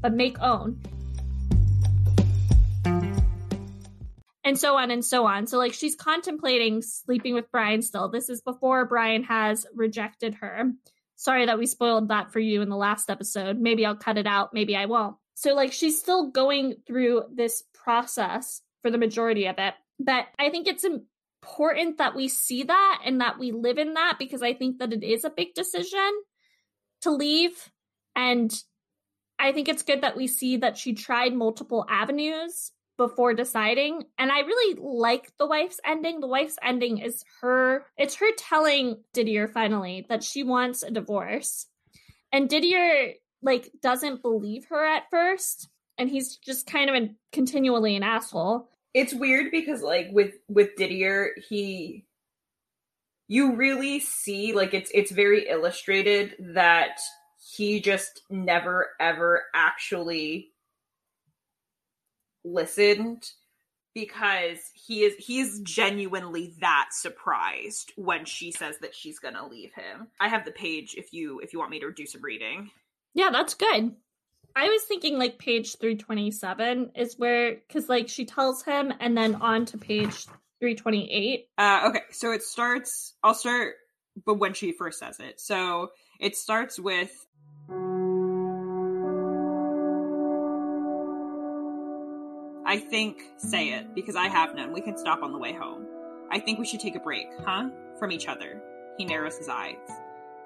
but 0.00 0.14
make 0.14 0.40
own. 0.40 0.80
And 4.44 4.58
so 4.58 4.76
on 4.76 4.90
and 4.90 5.04
so 5.04 5.26
on. 5.26 5.46
So 5.46 5.58
like 5.58 5.74
she's 5.74 5.94
contemplating 5.94 6.82
sleeping 6.82 7.34
with 7.34 7.50
Brian 7.50 7.82
still. 7.82 8.08
This 8.08 8.28
is 8.28 8.40
before 8.40 8.86
Brian 8.86 9.24
has 9.24 9.66
rejected 9.74 10.34
her. 10.36 10.72
Sorry 11.16 11.46
that 11.46 11.58
we 11.58 11.66
spoiled 11.66 12.08
that 12.08 12.32
for 12.32 12.40
you 12.40 12.62
in 12.62 12.70
the 12.70 12.76
last 12.76 13.10
episode. 13.10 13.58
Maybe 13.58 13.84
I'll 13.84 13.96
cut 13.96 14.18
it 14.18 14.26
out, 14.26 14.54
maybe 14.54 14.74
I 14.76 14.86
won't. 14.86 15.16
So 15.34 15.54
like 15.54 15.72
she's 15.72 15.98
still 15.98 16.30
going 16.30 16.76
through 16.86 17.24
this 17.34 17.62
process 17.74 18.62
for 18.82 18.90
the 18.90 18.98
majority 18.98 19.46
of 19.46 19.56
it. 19.58 19.74
But 19.98 20.26
I 20.38 20.48
think 20.48 20.66
it's 20.66 20.84
important 20.84 21.98
that 21.98 22.14
we 22.14 22.28
see 22.28 22.62
that 22.62 23.02
and 23.04 23.20
that 23.20 23.38
we 23.38 23.52
live 23.52 23.78
in 23.78 23.94
that 23.94 24.16
because 24.18 24.42
I 24.42 24.54
think 24.54 24.78
that 24.78 24.92
it 24.92 25.04
is 25.04 25.24
a 25.24 25.30
big 25.30 25.54
decision 25.54 26.10
to 27.02 27.10
leave 27.10 27.70
and 28.16 28.52
I 29.38 29.52
think 29.52 29.68
it's 29.68 29.82
good 29.82 30.02
that 30.02 30.16
we 30.16 30.26
see 30.26 30.58
that 30.58 30.76
she 30.76 30.92
tried 30.92 31.32
multiple 31.32 31.86
avenues 31.88 32.72
before 33.00 33.32
deciding. 33.32 34.04
And 34.18 34.30
I 34.30 34.40
really 34.40 34.78
like 34.78 35.32
the 35.38 35.46
wife's 35.46 35.80
ending. 35.86 36.20
The 36.20 36.26
wife's 36.26 36.58
ending 36.62 36.98
is 36.98 37.24
her, 37.40 37.86
it's 37.96 38.16
her 38.16 38.30
telling 38.36 38.98
Didier 39.14 39.48
finally 39.48 40.04
that 40.10 40.22
she 40.22 40.42
wants 40.42 40.82
a 40.82 40.90
divorce. 40.90 41.66
And 42.30 42.46
Didier, 42.46 43.14
like, 43.40 43.70
doesn't 43.80 44.20
believe 44.20 44.66
her 44.66 44.84
at 44.84 45.04
first. 45.10 45.70
And 45.96 46.10
he's 46.10 46.36
just 46.36 46.66
kind 46.66 46.90
of 46.90 46.96
an, 46.96 47.16
continually 47.32 47.96
an 47.96 48.02
asshole. 48.02 48.68
It's 48.92 49.14
weird 49.14 49.50
because, 49.50 49.80
like, 49.80 50.08
with 50.10 50.34
with 50.46 50.76
Didier, 50.76 51.30
he 51.48 52.04
you 53.28 53.56
really 53.56 54.00
see 54.00 54.52
like 54.52 54.74
it's 54.74 54.90
it's 54.92 55.12
very 55.12 55.48
illustrated 55.48 56.34
that 56.54 56.98
he 57.54 57.80
just 57.80 58.22
never 58.28 58.88
ever 58.98 59.44
actually 59.54 60.50
listened 62.44 63.30
because 63.94 64.58
he 64.74 65.02
is 65.02 65.14
he's 65.18 65.60
genuinely 65.60 66.54
that 66.60 66.90
surprised 66.92 67.92
when 67.96 68.24
she 68.24 68.52
says 68.52 68.78
that 68.78 68.94
she's 68.94 69.18
gonna 69.18 69.46
leave 69.46 69.72
him. 69.74 70.08
I 70.20 70.28
have 70.28 70.44
the 70.44 70.52
page 70.52 70.94
if 70.96 71.12
you 71.12 71.40
if 71.40 71.52
you 71.52 71.58
want 71.58 71.70
me 71.70 71.80
to 71.80 71.92
do 71.92 72.06
some 72.06 72.22
reading. 72.22 72.70
Yeah, 73.14 73.30
that's 73.32 73.54
good. 73.54 73.94
I 74.54 74.68
was 74.68 74.82
thinking 74.84 75.18
like 75.18 75.38
page 75.38 75.76
327 75.78 76.92
is 76.96 77.18
where 77.18 77.56
cuz 77.68 77.88
like 77.88 78.08
she 78.08 78.24
tells 78.24 78.62
him 78.62 78.92
and 79.00 79.16
then 79.16 79.36
on 79.36 79.64
to 79.66 79.78
page 79.78 80.26
328. 80.60 81.48
Uh 81.58 81.80
okay, 81.88 82.02
so 82.10 82.32
it 82.32 82.42
starts 82.42 83.14
I'll 83.22 83.34
start 83.34 83.74
but 84.24 84.34
when 84.34 84.54
she 84.54 84.72
first 84.72 84.98
says 84.98 85.18
it. 85.20 85.40
So 85.40 85.90
it 86.20 86.36
starts 86.36 86.78
with 86.78 87.26
I 92.70 92.78
think 92.78 93.20
say 93.36 93.70
it, 93.70 93.96
because 93.96 94.14
I 94.14 94.28
have 94.28 94.54
none. 94.54 94.72
We 94.72 94.80
can 94.80 94.96
stop 94.96 95.24
on 95.24 95.32
the 95.32 95.40
way 95.40 95.52
home. 95.52 95.88
I 96.30 96.38
think 96.38 96.60
we 96.60 96.64
should 96.64 96.78
take 96.78 96.94
a 96.94 97.00
break, 97.00 97.26
huh? 97.44 97.68
From 97.98 98.12
each 98.12 98.28
other. 98.28 98.62
He 98.96 99.04
narrows 99.04 99.36
his 99.36 99.48
eyes. 99.48 99.74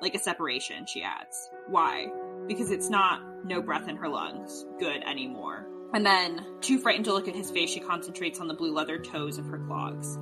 Like 0.00 0.14
a 0.14 0.18
separation, 0.18 0.86
she 0.86 1.02
adds. 1.02 1.50
Why? 1.68 2.06
Because 2.48 2.70
it's 2.70 2.88
not 2.88 3.20
no 3.44 3.60
breath 3.60 3.88
in 3.88 3.96
her 3.96 4.08
lungs, 4.08 4.64
good 4.80 5.02
anymore. 5.02 5.66
And 5.92 6.06
then, 6.06 6.46
too 6.62 6.78
frightened 6.78 7.04
to 7.04 7.12
look 7.12 7.28
at 7.28 7.36
his 7.36 7.50
face, 7.50 7.68
she 7.68 7.80
concentrates 7.80 8.40
on 8.40 8.48
the 8.48 8.54
blue 8.54 8.72
leather 8.72 8.98
toes 8.98 9.36
of 9.36 9.44
her 9.48 9.58
clogs. 9.58 10.18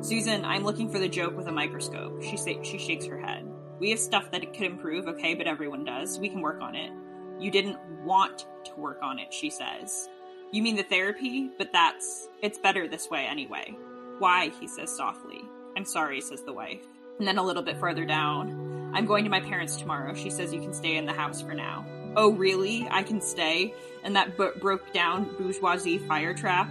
Susan, 0.00 0.44
I'm 0.44 0.64
looking 0.64 0.90
for 0.90 0.98
the 0.98 1.08
joke 1.08 1.36
with 1.36 1.46
a 1.46 1.52
microscope. 1.52 2.20
She 2.20 2.36
sa- 2.36 2.64
she 2.64 2.78
shakes 2.78 3.06
her 3.06 3.20
head. 3.20 3.48
We 3.78 3.90
have 3.90 4.00
stuff 4.00 4.28
that 4.32 4.40
could 4.52 4.66
improve, 4.66 5.06
okay, 5.06 5.34
but 5.34 5.46
everyone 5.46 5.84
does. 5.84 6.18
We 6.18 6.30
can 6.30 6.40
work 6.40 6.60
on 6.60 6.74
it. 6.74 6.90
You 7.38 7.52
didn't 7.52 7.78
want 8.04 8.44
to 8.64 8.74
work 8.76 8.98
on 9.02 9.20
it, 9.20 9.32
she 9.32 9.50
says. 9.50 10.08
You 10.52 10.62
mean 10.62 10.76
the 10.76 10.82
therapy? 10.82 11.50
But 11.58 11.72
that's. 11.72 12.28
It's 12.42 12.58
better 12.58 12.86
this 12.88 13.10
way 13.10 13.26
anyway. 13.26 13.76
Why? 14.18 14.50
He 14.60 14.68
says 14.68 14.94
softly. 14.94 15.42
I'm 15.76 15.84
sorry, 15.84 16.20
says 16.20 16.42
the 16.42 16.52
wife. 16.52 16.84
And 17.18 17.26
then 17.26 17.38
a 17.38 17.42
little 17.42 17.62
bit 17.62 17.78
further 17.78 18.04
down. 18.04 18.90
I'm 18.94 19.06
going 19.06 19.24
to 19.24 19.30
my 19.30 19.40
parents 19.40 19.76
tomorrow. 19.76 20.14
She 20.14 20.30
says 20.30 20.52
you 20.52 20.60
can 20.60 20.72
stay 20.72 20.96
in 20.96 21.06
the 21.06 21.12
house 21.12 21.42
for 21.42 21.54
now. 21.54 21.84
Oh, 22.16 22.30
really? 22.32 22.86
I 22.90 23.02
can 23.02 23.20
stay? 23.20 23.74
And 24.04 24.14
that 24.14 24.36
b- 24.38 24.50
broke 24.60 24.92
down 24.92 25.34
bourgeoisie 25.36 25.98
fire 25.98 26.32
trap? 26.34 26.70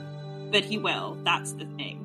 But 0.52 0.64
he 0.64 0.78
will. 0.78 1.18
That's 1.24 1.52
the 1.52 1.66
thing. 1.66 2.00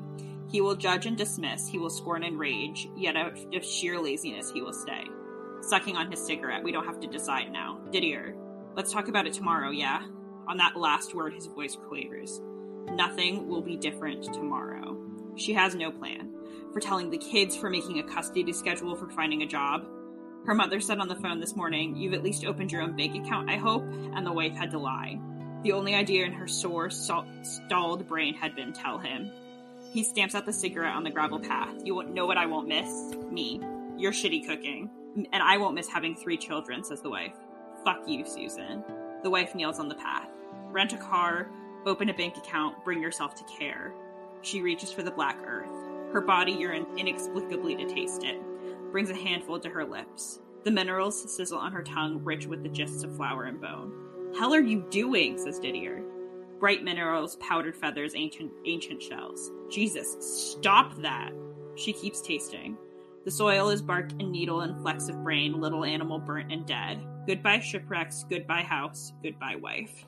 He 0.51 0.59
will 0.59 0.75
judge 0.75 1.05
and 1.05 1.15
dismiss. 1.17 1.67
He 1.69 1.77
will 1.77 1.89
scorn 1.89 2.23
and 2.23 2.37
rage. 2.37 2.89
Yet 2.97 3.15
out 3.15 3.37
of 3.53 3.63
sheer 3.63 3.99
laziness, 3.99 4.51
he 4.51 4.61
will 4.61 4.73
stay. 4.73 5.05
sucking 5.61 5.95
on 5.95 6.09
his 6.09 6.25
cigarette. 6.25 6.63
We 6.63 6.71
don't 6.71 6.85
have 6.85 6.99
to 7.01 7.07
decide 7.07 7.51
now. 7.51 7.79
Didier, 7.91 8.35
let's 8.75 8.91
talk 8.91 9.07
about 9.07 9.27
it 9.27 9.33
tomorrow, 9.33 9.69
yeah? 9.69 10.01
On 10.49 10.57
that 10.57 10.75
last 10.75 11.13
word, 11.13 11.35
his 11.35 11.45
voice 11.45 11.77
quavers. 11.87 12.41
Nothing 12.91 13.47
will 13.47 13.61
be 13.61 13.77
different 13.77 14.23
tomorrow. 14.33 14.97
She 15.35 15.53
has 15.53 15.75
no 15.75 15.91
plan. 15.91 16.33
For 16.73 16.79
telling 16.79 17.11
the 17.11 17.19
kids, 17.19 17.55
for 17.55 17.69
making 17.69 17.99
a 17.99 18.03
custody 18.03 18.51
schedule, 18.51 18.95
for 18.95 19.07
finding 19.09 19.43
a 19.43 19.47
job. 19.47 19.85
Her 20.47 20.55
mother 20.55 20.79
said 20.79 20.97
on 20.97 21.07
the 21.07 21.15
phone 21.15 21.39
this 21.39 21.55
morning, 21.55 21.95
You've 21.95 22.15
at 22.15 22.23
least 22.23 22.45
opened 22.45 22.71
your 22.71 22.81
own 22.81 22.97
bank 22.97 23.15
account, 23.15 23.47
I 23.47 23.57
hope, 23.57 23.83
and 23.83 24.25
the 24.25 24.33
wife 24.33 24.53
had 24.53 24.71
to 24.71 24.79
lie. 24.79 25.19
The 25.61 25.73
only 25.73 25.93
idea 25.93 26.25
in 26.25 26.33
her 26.33 26.47
sore, 26.47 26.89
stalled 26.89 28.07
brain 28.07 28.33
had 28.33 28.55
been 28.55 28.73
tell 28.73 28.97
him. 28.97 29.29
He 29.91 30.03
stamps 30.03 30.33
out 30.33 30.47
the 30.47 30.53
cigarette 30.53 30.95
on 30.95 31.03
the 31.03 31.11
gravel 31.11 31.39
path. 31.39 31.75
You 31.83 31.93
won't 31.93 32.15
know 32.15 32.25
what 32.25 32.37
I 32.37 32.47
won't 32.47 32.67
miss? 32.67 33.13
Me. 33.29 33.61
Your 33.97 34.11
shitty 34.11 34.47
cooking. 34.47 34.89
And 35.15 35.43
I 35.43 35.57
won't 35.57 35.75
miss 35.75 35.87
having 35.87 36.15
three 36.15 36.37
children, 36.37 36.83
says 36.83 37.01
the 37.01 37.09
wife. 37.11 37.35
Fuck 37.83 38.07
you, 38.07 38.25
Susan. 38.25 38.83
The 39.21 39.29
wife 39.29 39.53
kneels 39.53 39.79
on 39.79 39.89
the 39.89 39.95
path. 39.95 40.29
Rent 40.71 40.93
a 40.93 40.97
car, 40.97 41.49
open 41.85 42.09
a 42.09 42.13
bank 42.13 42.37
account, 42.37 42.83
bring 42.83 43.01
yourself 43.01 43.35
to 43.35 43.43
care. 43.45 43.93
She 44.41 44.61
reaches 44.61 44.91
for 44.91 45.03
the 45.03 45.11
black 45.11 45.37
earth. 45.45 45.67
Her 46.13 46.21
body 46.21 46.51
yearns 46.51 46.87
inexplicably 46.97 47.75
to 47.75 47.85
taste 47.85 48.23
it. 48.23 48.39
Brings 48.91 49.09
a 49.09 49.15
handful 49.15 49.59
to 49.59 49.69
her 49.69 49.85
lips. 49.85 50.39
The 50.63 50.71
minerals 50.71 51.35
sizzle 51.35 51.57
on 51.57 51.71
her 51.71 51.83
tongue, 51.83 52.23
rich 52.23 52.45
with 52.45 52.63
the 52.63 52.69
gists 52.69 53.03
of 53.03 53.15
flour 53.15 53.45
and 53.45 53.61
bone. 53.61 53.91
Hell 54.37 54.53
are 54.53 54.61
you 54.61 54.85
doing? 54.89 55.37
says 55.37 55.59
Didier. 55.59 56.03
Bright 56.59 56.83
minerals, 56.83 57.37
powdered 57.37 57.75
feathers, 57.75 58.13
ancient 58.15 58.51
ancient 58.65 59.01
shells. 59.01 59.51
Jesus, 59.69 60.17
stop 60.19 60.95
that. 61.01 61.31
She 61.75 61.93
keeps 61.93 62.21
tasting. 62.21 62.77
The 63.25 63.31
soil 63.31 63.69
is 63.69 63.81
bark 63.81 64.11
and 64.19 64.31
needle 64.31 64.61
and 64.61 64.79
flecks 64.81 65.07
of 65.07 65.23
brain, 65.23 65.59
little 65.59 65.85
animal 65.85 66.19
burnt 66.19 66.51
and 66.51 66.65
dead. 66.65 66.99
Goodbye 67.27 67.59
shipwrecks, 67.59 68.25
goodbye 68.29 68.63
house, 68.63 69.13
goodbye 69.23 69.55
wife. 69.55 70.05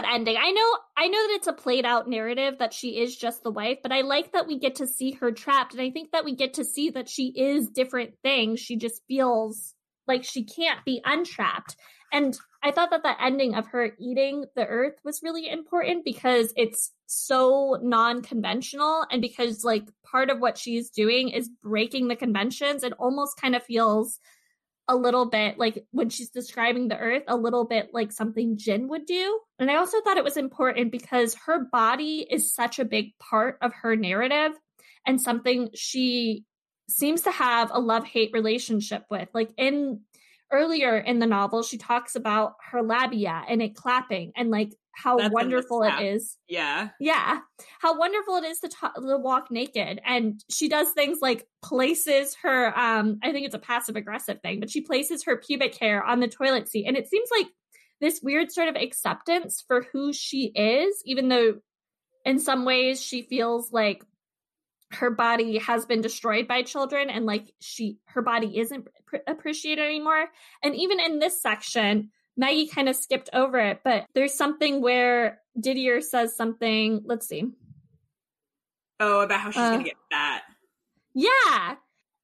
That 0.00 0.12
ending. 0.12 0.36
I 0.36 0.50
know 0.50 0.78
I 0.96 1.08
know 1.08 1.18
that 1.28 1.34
it's 1.34 1.46
a 1.46 1.52
played 1.52 1.84
out 1.84 2.08
narrative 2.08 2.58
that 2.58 2.72
she 2.72 3.00
is 3.00 3.16
just 3.16 3.42
the 3.42 3.50
wife, 3.50 3.78
but 3.82 3.92
I 3.92 4.02
like 4.02 4.32
that 4.32 4.46
we 4.46 4.58
get 4.58 4.76
to 4.76 4.86
see 4.86 5.12
her 5.12 5.32
trapped 5.32 5.72
and 5.72 5.82
I 5.82 5.90
think 5.90 6.12
that 6.12 6.24
we 6.24 6.34
get 6.34 6.54
to 6.54 6.64
see 6.64 6.90
that 6.90 7.08
she 7.08 7.28
is 7.28 7.68
different 7.68 8.14
things. 8.22 8.60
She 8.60 8.76
just 8.76 9.02
feels 9.08 9.74
like 10.06 10.24
she 10.24 10.44
can't 10.44 10.84
be 10.84 11.00
untrapped. 11.04 11.76
And 12.12 12.36
I 12.62 12.72
thought 12.72 12.90
that 12.90 13.02
the 13.02 13.22
ending 13.22 13.54
of 13.54 13.68
her 13.68 13.92
eating 13.98 14.44
the 14.56 14.66
earth 14.66 14.96
was 15.04 15.22
really 15.22 15.48
important 15.48 16.04
because 16.04 16.52
it's 16.56 16.92
so 17.06 17.78
non-conventional 17.80 19.06
and 19.10 19.22
because 19.22 19.64
like 19.64 19.84
part 20.10 20.28
of 20.28 20.40
what 20.40 20.58
she's 20.58 20.90
doing 20.90 21.28
is 21.28 21.48
breaking 21.62 22.08
the 22.08 22.16
conventions. 22.16 22.82
It 22.82 22.92
almost 22.98 23.40
kind 23.40 23.54
of 23.54 23.62
feels 23.62 24.18
a 24.90 24.96
little 24.96 25.26
bit 25.26 25.56
like 25.56 25.86
when 25.92 26.10
she's 26.10 26.30
describing 26.30 26.88
the 26.88 26.98
earth, 26.98 27.22
a 27.28 27.36
little 27.36 27.64
bit 27.64 27.90
like 27.94 28.10
something 28.10 28.58
Gin 28.58 28.88
would 28.88 29.06
do. 29.06 29.38
And 29.60 29.70
I 29.70 29.76
also 29.76 30.00
thought 30.00 30.16
it 30.16 30.24
was 30.24 30.36
important 30.36 30.90
because 30.90 31.36
her 31.46 31.64
body 31.64 32.26
is 32.28 32.52
such 32.52 32.80
a 32.80 32.84
big 32.84 33.16
part 33.18 33.58
of 33.62 33.72
her 33.72 33.94
narrative 33.94 34.50
and 35.06 35.20
something 35.20 35.68
she 35.76 36.44
seems 36.88 37.22
to 37.22 37.30
have 37.30 37.70
a 37.72 37.78
love 37.78 38.04
hate 38.04 38.30
relationship 38.32 39.04
with. 39.08 39.28
Like 39.32 39.50
in 39.56 40.00
earlier 40.50 40.98
in 40.98 41.20
the 41.20 41.26
novel, 41.26 41.62
she 41.62 41.78
talks 41.78 42.16
about 42.16 42.54
her 42.72 42.82
labia 42.82 43.44
and 43.48 43.62
it 43.62 43.76
clapping 43.76 44.32
and 44.34 44.50
like 44.50 44.74
how 44.92 45.16
That's 45.16 45.32
wonderful 45.32 45.82
it 45.82 46.02
is. 46.02 46.36
Yeah. 46.48 46.90
Yeah. 46.98 47.40
How 47.80 47.98
wonderful 47.98 48.36
it 48.36 48.44
is 48.44 48.60
to, 48.60 48.68
t- 48.68 48.76
to 49.08 49.16
walk 49.18 49.50
naked. 49.50 50.00
And 50.04 50.42
she 50.50 50.68
does 50.68 50.90
things 50.90 51.18
like 51.20 51.46
places 51.62 52.36
her, 52.42 52.78
um, 52.78 53.18
I 53.22 53.32
think 53.32 53.46
it's 53.46 53.54
a 53.54 53.60
passive 53.60 53.96
aggressive 53.96 54.40
thing, 54.42 54.60
but 54.60 54.70
she 54.70 54.80
places 54.80 55.24
her 55.24 55.36
pubic 55.36 55.76
hair 55.78 56.04
on 56.04 56.20
the 56.20 56.28
toilet 56.28 56.68
seat. 56.68 56.86
And 56.86 56.96
it 56.96 57.08
seems 57.08 57.28
like 57.30 57.46
this 58.00 58.20
weird 58.22 58.50
sort 58.50 58.68
of 58.68 58.76
acceptance 58.76 59.62
for 59.66 59.86
who 59.92 60.12
she 60.12 60.46
is, 60.46 61.02
even 61.04 61.28
though 61.28 61.54
in 62.24 62.38
some 62.38 62.64
ways 62.64 63.02
she 63.02 63.22
feels 63.22 63.72
like 63.72 64.04
her 64.92 65.10
body 65.10 65.58
has 65.58 65.86
been 65.86 66.00
destroyed 66.00 66.48
by 66.48 66.62
children 66.62 67.10
and 67.10 67.24
like 67.24 67.52
she 67.60 67.98
her 68.06 68.22
body 68.22 68.58
isn't 68.58 68.88
pr- 69.06 69.16
appreciated 69.26 69.84
anymore 69.84 70.26
and 70.64 70.74
even 70.74 70.98
in 70.98 71.20
this 71.20 71.40
section 71.40 72.10
Maggie 72.40 72.66
kind 72.66 72.88
of 72.88 72.96
skipped 72.96 73.28
over 73.34 73.58
it, 73.58 73.82
but 73.84 74.06
there's 74.14 74.32
something 74.32 74.80
where 74.80 75.42
Didier 75.60 76.00
says 76.00 76.34
something. 76.34 77.02
Let's 77.04 77.28
see. 77.28 77.44
Oh, 78.98 79.20
about 79.20 79.40
how 79.40 79.50
she's 79.50 79.58
uh, 79.58 79.70
going 79.70 79.84
to 79.84 79.90
get 79.90 79.98
fat. 80.10 80.42
Yeah. 81.14 81.74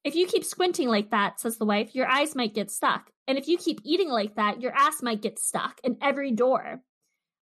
If 0.05 0.15
you 0.15 0.27
keep 0.27 0.45
squinting 0.45 0.89
like 0.89 1.11
that, 1.11 1.39
says 1.39 1.59
the 1.59 1.67
wife, 1.67 1.95
your 1.95 2.09
eyes 2.09 2.35
might 2.35 2.55
get 2.55 2.71
stuck. 2.71 3.11
And 3.29 3.37
if 3.37 3.47
you 3.47 3.59
keep 3.59 3.81
eating 3.85 4.09
like 4.09 4.37
that, 4.37 4.63
your 4.63 4.73
ass 4.73 5.03
might 5.03 5.21
get 5.21 5.39
stuck 5.39 5.81
in 5.85 5.99
every 6.01 6.33
door. 6.33 6.81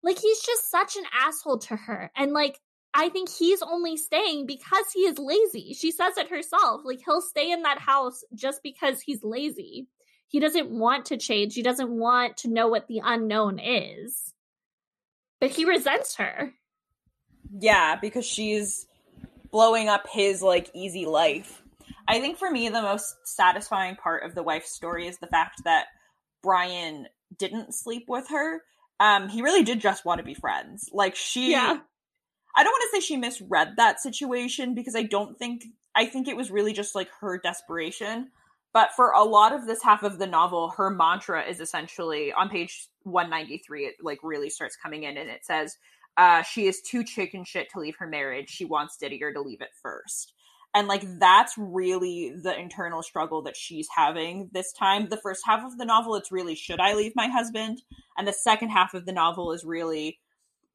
Like, 0.02 0.18
he's 0.18 0.40
just 0.40 0.68
such 0.68 0.96
an 0.96 1.04
asshole 1.14 1.58
to 1.58 1.76
her. 1.76 2.10
And, 2.16 2.32
like, 2.32 2.58
I 2.92 3.08
think 3.08 3.28
he's 3.28 3.62
only 3.62 3.96
staying 3.96 4.46
because 4.46 4.86
he 4.92 5.00
is 5.00 5.18
lazy. 5.18 5.74
She 5.74 5.92
says 5.92 6.18
it 6.18 6.28
herself. 6.28 6.80
Like, 6.84 7.02
he'll 7.04 7.22
stay 7.22 7.52
in 7.52 7.62
that 7.62 7.78
house 7.78 8.24
just 8.34 8.62
because 8.62 9.00
he's 9.00 9.22
lazy 9.22 9.86
he 10.34 10.40
doesn't 10.40 10.68
want 10.68 11.06
to 11.06 11.16
change. 11.16 11.54
He 11.54 11.62
doesn't 11.62 11.88
want 11.88 12.38
to 12.38 12.48
know 12.48 12.66
what 12.66 12.88
the 12.88 13.00
unknown 13.04 13.60
is. 13.60 14.34
But 15.40 15.50
he 15.50 15.64
resents 15.64 16.16
her. 16.16 16.52
Yeah, 17.56 17.94
because 17.94 18.26
she's 18.26 18.88
blowing 19.52 19.88
up 19.88 20.08
his 20.10 20.42
like 20.42 20.72
easy 20.74 21.06
life. 21.06 21.62
I 22.08 22.18
think 22.18 22.36
for 22.36 22.50
me 22.50 22.68
the 22.68 22.82
most 22.82 23.14
satisfying 23.22 23.94
part 23.94 24.24
of 24.24 24.34
the 24.34 24.42
wife's 24.42 24.74
story 24.74 25.06
is 25.06 25.18
the 25.18 25.28
fact 25.28 25.62
that 25.66 25.86
Brian 26.42 27.06
didn't 27.38 27.72
sleep 27.72 28.06
with 28.08 28.28
her. 28.30 28.60
Um 28.98 29.28
he 29.28 29.40
really 29.40 29.62
did 29.62 29.78
just 29.78 30.04
want 30.04 30.18
to 30.18 30.24
be 30.24 30.34
friends. 30.34 30.90
Like 30.92 31.14
she 31.14 31.52
Yeah. 31.52 31.78
I 32.56 32.64
don't 32.64 32.72
want 32.72 32.90
to 32.90 32.96
say 32.96 33.06
she 33.06 33.16
misread 33.16 33.74
that 33.76 34.00
situation 34.00 34.74
because 34.74 34.96
I 34.96 35.04
don't 35.04 35.38
think 35.38 35.62
I 35.94 36.06
think 36.06 36.26
it 36.26 36.36
was 36.36 36.50
really 36.50 36.72
just 36.72 36.96
like 36.96 37.10
her 37.20 37.38
desperation. 37.38 38.32
But 38.74 38.90
for 38.92 39.12
a 39.12 39.22
lot 39.22 39.54
of 39.54 39.66
this 39.66 39.82
half 39.82 40.02
of 40.02 40.18
the 40.18 40.26
novel, 40.26 40.68
her 40.70 40.90
mantra 40.90 41.42
is 41.44 41.60
essentially 41.60 42.32
on 42.32 42.50
page 42.50 42.88
193, 43.04 43.86
it 43.86 43.94
like 44.02 44.18
really 44.22 44.50
starts 44.50 44.76
coming 44.76 45.04
in 45.04 45.16
and 45.16 45.30
it 45.30 45.46
says, 45.46 45.76
uh, 46.16 46.42
she 46.42 46.66
is 46.66 46.82
too 46.82 47.04
chicken 47.04 47.44
shit 47.44 47.70
to 47.70 47.78
leave 47.78 47.96
her 47.98 48.06
marriage. 48.06 48.50
She 48.50 48.64
wants 48.64 48.96
Didier 48.96 49.32
to 49.32 49.40
leave 49.40 49.60
it 49.60 49.70
first. 49.80 50.34
And 50.74 50.88
like 50.88 51.04
that's 51.20 51.54
really 51.56 52.34
the 52.42 52.58
internal 52.58 53.02
struggle 53.04 53.42
that 53.42 53.56
she's 53.56 53.86
having 53.94 54.50
this 54.52 54.72
time. 54.72 55.08
The 55.08 55.16
first 55.16 55.42
half 55.46 55.64
of 55.64 55.78
the 55.78 55.84
novel, 55.84 56.16
it's 56.16 56.32
really 56.32 56.56
should 56.56 56.80
I 56.80 56.94
leave 56.94 57.12
my 57.14 57.28
husband? 57.28 57.82
And 58.18 58.26
the 58.26 58.32
second 58.32 58.70
half 58.70 58.92
of 58.92 59.06
the 59.06 59.12
novel 59.12 59.52
is 59.52 59.64
really 59.64 60.18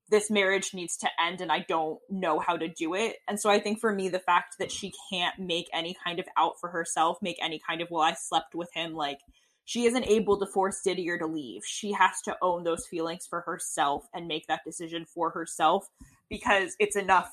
this 0.10 0.32
marriage 0.32 0.74
needs 0.74 0.98
to 0.98 1.10
end 1.24 1.42
and 1.42 1.52
I 1.52 1.66
don't 1.68 2.00
know 2.10 2.40
how 2.40 2.58
to 2.58 2.68
do 2.68 2.94
it. 2.96 3.18
And 3.28 3.40
so 3.40 3.50
I 3.50 3.60
think 3.60 3.80
for 3.80 3.94
me, 3.94 4.10
the 4.10 4.20
fact 4.20 4.56
that 4.60 4.72
she 4.72 4.94
can't 5.12 5.38
make 5.38 5.68
any 5.74 5.96
kind 6.04 6.20
of 6.20 6.26
out 6.38 6.60
for 6.60 6.70
herself, 6.70 7.18
make 7.22 7.38
any 7.42 7.60
kind 7.66 7.82
of, 7.82 7.90
well, 7.92 8.02
I 8.02 8.14
slept 8.14 8.56
with 8.56 8.70
him, 8.74 8.94
like, 8.94 9.20
she 9.66 9.86
isn't 9.86 10.08
able 10.08 10.40
to 10.40 10.48
force 10.48 10.82
Didier 10.84 11.20
to 11.20 11.28
leave. 11.28 11.62
She 11.64 11.92
has 11.92 12.22
to 12.24 12.36
own 12.42 12.64
those 12.64 12.88
feelings 12.88 13.28
for 13.30 13.42
herself 13.42 14.08
and 14.16 14.28
make 14.28 14.48
that 14.48 14.62
decision 14.66 15.06
for 15.06 15.30
herself 15.30 15.86
because 16.28 16.76
it's 16.80 16.96
enough 16.96 17.30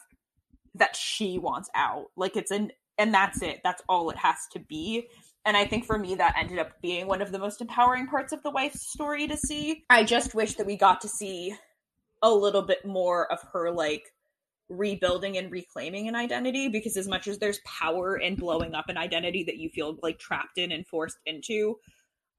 that 0.75 0.95
she 0.95 1.39
wants 1.39 1.71
out. 1.75 2.09
Like, 2.15 2.37
it's 2.37 2.51
an, 2.51 2.73
and 2.99 3.15
that's 3.15 3.41
it. 3.41 3.61
That's 3.65 3.83
all 3.89 4.11
it 4.11 4.19
has 4.19 4.37
to 4.53 4.59
be. 4.59 5.09
And 5.47 5.57
I 5.57 5.65
think 5.65 5.87
for 5.87 5.99
me, 5.99 6.17
that 6.17 6.35
ended 6.39 6.59
up 6.59 6.73
being 6.83 7.07
one 7.07 7.23
of 7.23 7.33
the 7.33 7.39
most 7.39 7.63
empowering 7.63 8.07
parts 8.07 8.35
of 8.35 8.43
the 8.43 8.51
wife's 8.51 8.87
story 8.87 9.27
to 9.29 9.37
see. 9.39 9.85
I 9.89 10.05
just 10.05 10.35
wish 10.35 10.57
that 10.57 10.67
we 10.67 10.77
got 10.77 11.01
to 11.03 11.09
see 11.09 11.57
a 12.27 12.35
little 12.35 12.63
bit 12.63 12.85
more 12.85 13.31
of 13.31 13.41
her 13.53 13.71
like 13.71 14.13
rebuilding 14.69 15.37
and 15.37 15.53
reclaiming 15.53 16.09
an 16.09 16.17
identity 16.17 16.69
because 16.69 16.97
as 16.97 17.07
much 17.07 17.29
as 17.29 17.39
there's 17.39 17.61
power 17.65 18.17
in 18.17 18.35
blowing 18.35 18.75
up 18.75 18.89
an 18.89 18.97
identity 18.97 19.45
that 19.45 19.59
you 19.59 19.69
feel 19.69 19.97
like 20.03 20.19
trapped 20.19 20.59
in 20.59 20.73
and 20.73 20.85
forced 20.89 21.19
into 21.25 21.79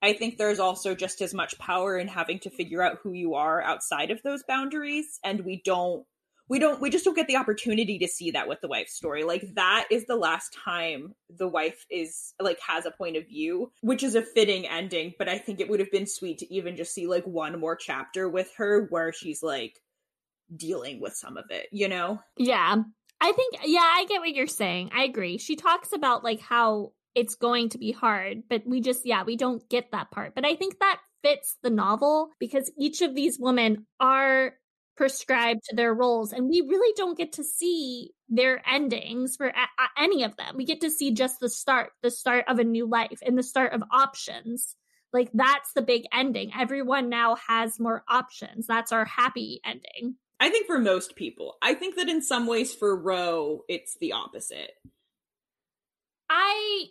i 0.02 0.12
think 0.12 0.38
there's 0.38 0.60
also 0.60 0.94
just 0.94 1.22
as 1.22 1.34
much 1.34 1.58
power 1.58 1.98
in 1.98 2.08
having 2.08 2.38
to 2.38 2.50
figure 2.50 2.82
out 2.82 3.00
who 3.02 3.14
you 3.14 3.36
are 3.36 3.62
outside 3.62 4.12
of 4.12 4.22
those 4.24 4.44
boundaries 4.44 5.20
and 5.24 5.46
we 5.46 5.62
don't 5.64 6.06
we 6.50 6.60
don't 6.60 6.82
we 6.82 6.90
just 6.90 7.06
don't 7.06 7.16
get 7.16 7.28
the 7.28 7.36
opportunity 7.36 8.00
to 8.00 8.08
see 8.08 8.32
that 8.32 8.48
with 8.48 8.62
the 8.62 8.68
wife's 8.68 8.94
story. 8.94 9.24
Like 9.24 9.54
that 9.56 9.88
is 9.92 10.06
the 10.06 10.16
last 10.16 10.58
time 10.64 11.14
the 11.30 11.48
wife 11.48 11.86
is 11.90 12.34
like 12.40 12.60
has 12.66 12.86
a 12.86 12.92
point 12.92 13.18
of 13.18 13.28
view 13.28 13.72
which 13.82 14.04
is 14.04 14.16
a 14.16 14.22
fitting 14.22 14.66
ending 14.68 15.14
but 15.18 15.28
i 15.28 15.38
think 15.38 15.60
it 15.60 15.70
would 15.70 15.80
have 15.80 15.92
been 15.92 16.08
sweet 16.08 16.38
to 16.40 16.54
even 16.54 16.76
just 16.76 16.94
see 16.94 17.08
like 17.08 17.26
one 17.26 17.60
more 17.60 17.76
chapter 17.76 18.30
with 18.30 18.52
her 18.58 18.88
where 18.90 19.12
she's 19.12 19.44
like 19.44 19.80
dealing 20.56 21.02
with 21.02 21.14
some 21.14 21.38
of 21.38 21.46
it 21.50 21.68
you 21.72 21.88
know? 21.88 22.20
Yeah. 22.38 22.78
I 23.20 23.32
think 23.32 23.56
yeah 23.66 23.80
i 23.82 24.06
get 24.08 24.22
what 24.22 24.34
you're 24.34 24.48
saying. 24.48 24.92
I 24.94 25.04
agree. 25.04 25.38
She 25.38 25.56
talks 25.56 25.92
about 25.94 26.24
like 26.24 26.40
how 26.40 26.94
it's 27.16 27.36
going 27.36 27.70
to 27.70 27.78
be 27.78 27.92
hard 27.92 28.44
but 28.50 28.64
we 28.66 28.82
just 28.82 29.06
yeah 29.06 29.24
we 29.24 29.36
don't 29.36 29.68
get 29.70 29.92
that 29.92 30.12
part. 30.12 30.36
But 30.36 30.46
i 30.46 30.56
think 30.56 30.80
that 30.80 31.00
fits 31.24 31.58
the 31.64 31.70
novel 31.70 32.30
because 32.40 32.72
each 32.78 33.02
of 33.02 33.16
these 33.16 33.38
women 33.40 33.86
are 34.00 34.54
prescribed 34.98 35.64
to 35.70 35.76
their 35.76 35.94
roles 35.94 36.34
and 36.34 36.50
we 36.50 36.62
really 36.62 36.94
don't 36.98 37.18
get 37.18 37.34
to 37.34 37.44
see 37.44 38.12
their 38.28 38.62
endings 38.68 39.36
for 39.36 39.48
a- 39.48 40.02
any 40.02 40.24
of 40.24 40.36
them. 40.38 40.58
We 40.58 40.66
get 40.66 40.82
to 40.82 40.90
see 40.90 41.12
just 41.12 41.40
the 41.40 41.50
start 41.50 41.92
the 42.02 42.12
start 42.12 42.46
of 42.48 42.60
a 42.60 42.64
new 42.64 42.88
life 42.88 43.20
and 43.26 43.38
the 43.38 43.44
start 43.44 43.74
of 43.74 43.84
options. 43.92 44.76
Like 45.14 45.30
that's 45.34 45.72
the 45.74 45.82
big 45.82 46.04
ending. 46.12 46.52
Everyone 46.58 47.10
now 47.10 47.36
has 47.48 47.80
more 47.80 48.04
options. 48.10 48.68
That's 48.68 48.92
our 48.92 49.06
happy 49.06 49.62
ending. 49.64 50.16
I 50.40 50.50
think 50.50 50.68
for 50.68 50.80
most 50.80 51.16
people, 51.16 51.56
I 51.62 51.74
think 51.74 51.96
that 51.96 52.10
in 52.10 52.22
some 52.22 52.46
ways 52.46 52.74
for 52.74 52.96
Ro, 52.96 53.62
it's 53.70 53.98
the 54.00 54.14
opposite. 54.14 54.72
I 56.30 56.86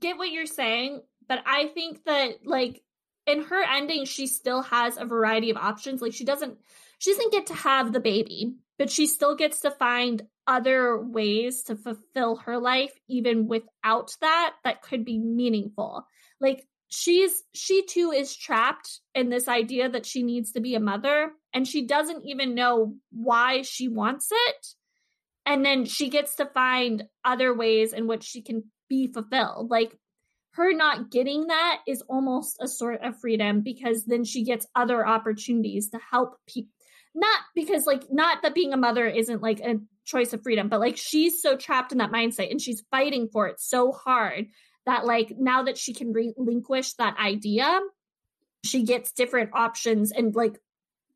get 0.00 0.18
what 0.18 0.30
you're 0.30 0.46
saying, 0.46 1.02
but 1.28 1.42
I 1.46 1.68
think 1.68 2.04
that 2.04 2.44
like 2.44 2.82
in 3.30 3.44
her 3.44 3.62
ending, 3.62 4.04
she 4.04 4.26
still 4.26 4.62
has 4.62 4.96
a 4.96 5.04
variety 5.04 5.50
of 5.50 5.56
options. 5.56 6.02
Like 6.02 6.12
she 6.12 6.24
doesn't 6.24 6.58
she 6.98 7.12
doesn't 7.12 7.32
get 7.32 7.46
to 7.46 7.54
have 7.54 7.92
the 7.92 8.00
baby, 8.00 8.54
but 8.78 8.90
she 8.90 9.06
still 9.06 9.34
gets 9.34 9.60
to 9.60 9.70
find 9.70 10.22
other 10.46 11.00
ways 11.00 11.62
to 11.64 11.76
fulfill 11.76 12.36
her 12.36 12.58
life 12.58 12.92
even 13.08 13.46
without 13.46 14.14
that 14.20 14.54
that 14.64 14.82
could 14.82 15.04
be 15.04 15.18
meaningful. 15.18 16.04
Like 16.40 16.66
she's 16.90 17.42
she 17.54 17.84
too 17.86 18.10
is 18.10 18.36
trapped 18.36 19.00
in 19.14 19.30
this 19.30 19.48
idea 19.48 19.88
that 19.88 20.04
she 20.04 20.22
needs 20.22 20.52
to 20.52 20.60
be 20.60 20.74
a 20.74 20.80
mother 20.80 21.30
and 21.54 21.66
she 21.66 21.86
doesn't 21.86 22.24
even 22.24 22.54
know 22.54 22.94
why 23.12 23.62
she 23.62 23.88
wants 23.88 24.28
it 24.32 24.66
and 25.46 25.64
then 25.64 25.84
she 25.84 26.08
gets 26.08 26.34
to 26.36 26.46
find 26.46 27.04
other 27.24 27.54
ways 27.54 27.92
in 27.92 28.08
which 28.08 28.24
she 28.24 28.42
can 28.42 28.64
be 28.88 29.06
fulfilled 29.06 29.70
like 29.70 29.96
her 30.52 30.72
not 30.72 31.10
getting 31.10 31.46
that 31.46 31.80
is 31.86 32.02
almost 32.02 32.56
a 32.60 32.68
sort 32.68 33.02
of 33.02 33.18
freedom 33.20 33.60
because 33.60 34.04
then 34.04 34.24
she 34.24 34.44
gets 34.44 34.66
other 34.74 35.06
opportunities 35.06 35.90
to 35.90 35.98
help 36.10 36.36
people 36.46 36.70
not 37.14 37.40
because 37.54 37.86
like 37.86 38.04
not 38.10 38.42
that 38.42 38.54
being 38.54 38.72
a 38.72 38.76
mother 38.76 39.06
isn't 39.06 39.42
like 39.42 39.60
a 39.60 39.80
choice 40.04 40.32
of 40.32 40.42
freedom 40.42 40.68
but 40.68 40.80
like 40.80 40.96
she's 40.96 41.42
so 41.42 41.56
trapped 41.56 41.92
in 41.92 41.98
that 41.98 42.12
mindset 42.12 42.50
and 42.50 42.60
she's 42.60 42.84
fighting 42.90 43.28
for 43.32 43.48
it 43.48 43.60
so 43.60 43.92
hard 43.92 44.46
that 44.86 45.04
like 45.04 45.34
now 45.38 45.64
that 45.64 45.76
she 45.76 45.92
can 45.92 46.12
relinquish 46.12 46.94
that 46.94 47.16
idea 47.18 47.80
she 48.64 48.84
gets 48.84 49.12
different 49.12 49.50
options 49.54 50.12
and 50.12 50.34
like 50.34 50.58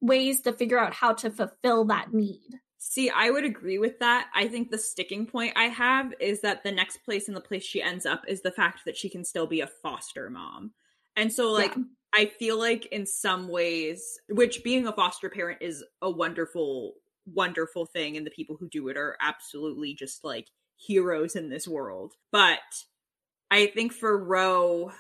ways 0.01 0.43
to 0.43 0.53
figure 0.53 0.79
out 0.79 0.95
how 0.95 1.13
to 1.13 1.31
fulfill 1.31 1.87
that 1.87 2.13
need 2.13 2.61
See, 2.87 3.09
I 3.09 3.31
would 3.31 3.45
agree 3.47 3.79
with 3.79 3.99
that. 4.01 4.29
I 4.35 4.47
think 4.47 4.71
the 4.71 4.77
sticking 4.77 5.27
point 5.27 5.55
I 5.57 5.65
have 5.65 6.13
is 6.21 6.43
that 6.43 6.63
the 6.63 6.71
next 6.71 6.99
place 6.99 7.29
and 7.29 7.37
the 7.37 7.41
place 7.41 7.65
she 7.65 7.81
ends 7.81 8.05
up 8.05 8.23
is 8.29 8.43
the 8.43 8.53
fact 8.53 8.85
that 8.85 8.95
she 8.95 9.09
can 9.09 9.25
still 9.25 9.47
be 9.47 9.63
a 9.63 9.67
foster 9.67 10.29
mom. 10.29 10.73
And 11.17 11.33
so, 11.33 11.51
like, 11.51 11.75
Yeah. 11.75 11.83
I 12.13 12.27
feel 12.27 12.59
like 12.59 12.85
in 12.87 13.07
some 13.07 13.49
ways, 13.49 14.21
which 14.29 14.63
being 14.63 14.87
a 14.87 14.93
foster 14.93 15.31
parent 15.31 15.63
is 15.63 15.83
a 16.03 16.11
wonderful, 16.11 16.93
wonderful 17.27 17.87
thing, 17.87 18.19
and 18.19 18.27
the 18.27 18.31
people 18.31 18.57
who 18.61 18.69
do 18.69 18.87
it 18.89 18.99
are 18.99 19.17
absolutely 19.19 19.95
just 19.95 20.23
like 20.23 20.49
heroes 20.77 21.37
in 21.37 21.49
this 21.49 21.67
world. 21.67 22.13
But 22.33 22.61
I 23.51 23.67
think 23.67 23.95
for 23.95 24.23
Ro, 24.23 24.93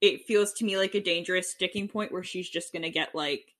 it 0.00 0.26
feels 0.26 0.54
to 0.54 0.64
me 0.64 0.78
like 0.78 0.94
a 0.94 1.00
dangerous 1.00 1.50
sticking 1.50 1.88
point 1.88 2.10
where 2.10 2.24
she's 2.24 2.48
just 2.48 2.72
going 2.72 2.82
to 2.82 2.90
get 2.90 3.14
like 3.14 3.51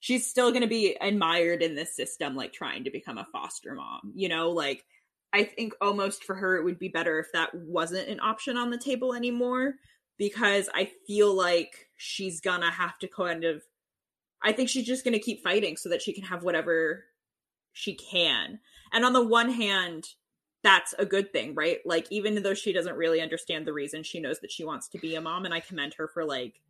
she's 0.00 0.26
still 0.26 0.50
going 0.50 0.62
to 0.62 0.68
be 0.68 0.96
admired 1.00 1.62
in 1.62 1.74
this 1.74 1.94
system 1.94 2.36
like 2.36 2.52
trying 2.52 2.84
to 2.84 2.90
become 2.90 3.18
a 3.18 3.26
foster 3.32 3.74
mom 3.74 4.12
you 4.14 4.28
know? 4.28 4.50
Like 4.50 4.84
i 5.32 5.42
think 5.42 5.74
almost 5.80 6.24
for 6.24 6.34
her 6.34 6.56
it 6.56 6.64
would 6.64 6.78
be 6.78 6.88
better 6.88 7.18
if 7.18 7.26
that 7.32 7.52
wasn't 7.54 8.08
an 8.08 8.20
option 8.20 8.56
on 8.56 8.70
the 8.70 8.78
table 8.78 9.12
anymore 9.12 9.74
because 10.18 10.68
i 10.74 10.88
feel 11.06 11.34
like 11.34 11.88
she's 11.96 12.40
gonna 12.40 12.70
have 12.70 12.96
to 12.98 13.08
kind 13.08 13.44
of 13.44 13.62
i 14.42 14.52
think 14.52 14.68
she's 14.68 14.86
just 14.86 15.04
gonna 15.04 15.18
keep 15.18 15.42
fighting 15.42 15.76
so 15.76 15.88
that 15.88 16.00
she 16.00 16.12
can 16.12 16.22
have 16.24 16.44
whatever 16.44 17.04
she 17.76 17.94
can. 17.94 18.58
And 18.92 19.04
on 19.04 19.12
the 19.12 19.24
one 19.24 19.50
hand 19.50 20.08
that's 20.62 20.94
a 20.98 21.06
good 21.06 21.32
thing 21.32 21.54
right? 21.54 21.78
Like 21.84 22.06
even 22.10 22.42
though 22.42 22.54
she 22.54 22.72
doesn't 22.72 22.96
really 22.96 23.20
understand 23.20 23.66
the 23.66 23.72
reason 23.72 24.02
she 24.02 24.18
knows 24.18 24.40
that 24.40 24.50
she 24.50 24.64
wants 24.64 24.88
to 24.88 24.98
be 24.98 25.14
a 25.14 25.20
mom 25.20 25.44
and 25.44 25.54
i 25.54 25.60
commend 25.60 25.94
her 25.94 26.08
for 26.08 26.24
like 26.24 26.60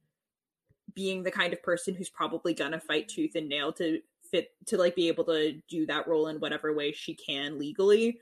being 0.97 1.23
the 1.23 1.31
kind 1.31 1.53
of 1.53 1.63
person 1.63 1.95
who's 1.95 2.09
probably 2.09 2.55
gonna 2.55 2.81
fight 2.81 3.07
tooth 3.07 3.37
and 3.37 3.49
nail 3.49 3.73
to 3.75 4.01
fit 4.33 4.51
to 4.67 4.77
like 4.77 4.97
be 4.97 5.07
able 5.07 5.25
to 5.25 5.61
do 5.69 5.87
that 5.87 6.09
role 6.09 6.27
in 6.27 6.41
whatever 6.41 6.75
way 6.75 6.91
she 6.91 7.15
can 7.15 7.59
legally. 7.59 8.19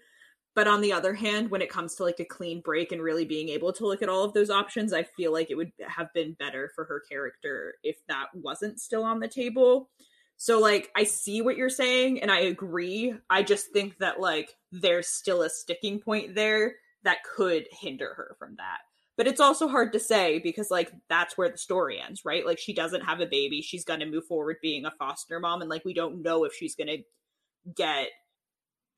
But 0.54 0.68
on 0.68 0.82
the 0.82 0.92
other 0.92 1.14
hand 1.14 1.50
when 1.50 1.62
it 1.62 1.70
comes 1.70 1.94
to 1.94 2.04
like 2.04 2.20
a 2.20 2.24
clean 2.24 2.60
break 2.60 2.92
and 2.92 3.00
really 3.00 3.24
being 3.24 3.48
able 3.48 3.72
to 3.72 3.86
look 3.86 4.02
at 4.02 4.08
all 4.08 4.24
of 4.24 4.34
those 4.34 4.50
options 4.50 4.92
i 4.92 5.02
feel 5.02 5.32
like 5.32 5.50
it 5.50 5.56
would 5.56 5.72
have 5.86 6.12
been 6.14 6.36
better 6.38 6.70
for 6.76 6.84
her 6.84 7.02
character 7.08 7.74
if 7.82 7.96
that 8.06 8.26
wasn't 8.34 8.78
still 8.80 9.04
on 9.04 9.20
the 9.20 9.28
table. 9.28 9.88
So 10.36 10.60
like 10.60 10.90
i 10.96 11.04
see 11.04 11.42
what 11.42 11.56
you're 11.56 11.70
saying 11.70 12.20
and 12.20 12.30
i 12.30 12.40
agree. 12.40 13.14
I 13.30 13.42
just 13.44 13.72
think 13.72 13.98
that 13.98 14.20
like 14.20 14.54
there's 14.72 15.06
still 15.06 15.42
a 15.42 15.50
sticking 15.50 16.00
point 16.00 16.34
there 16.34 16.74
that 17.04 17.22
could 17.22 17.66
hinder 17.70 18.14
her 18.14 18.36
from 18.38 18.56
that 18.56 18.78
but 19.16 19.26
it's 19.26 19.40
also 19.40 19.68
hard 19.68 19.92
to 19.92 20.00
say 20.00 20.38
because 20.38 20.70
like 20.70 20.92
that's 21.08 21.38
where 21.38 21.48
the 21.48 21.58
story 21.58 22.00
ends 22.00 22.22
right? 22.24 22.46
Like 22.46 22.58
she 22.58 22.72
doesn't 22.72 23.02
have 23.02 23.20
a 23.20 23.26
baby. 23.26 23.62
She's 23.62 23.84
going 23.84 24.00
to 24.00 24.06
move 24.06 24.26
forward 24.26 24.56
being 24.62 24.84
a 24.84 24.92
foster 24.98 25.40
mom 25.40 25.60
and 25.60 25.70
like 25.70 25.84
we 25.84 25.94
don't 25.94 26.22
know 26.22 26.44
if 26.44 26.54
she's 26.54 26.74
going 26.74 26.88
to 26.88 27.72
get 27.74 28.08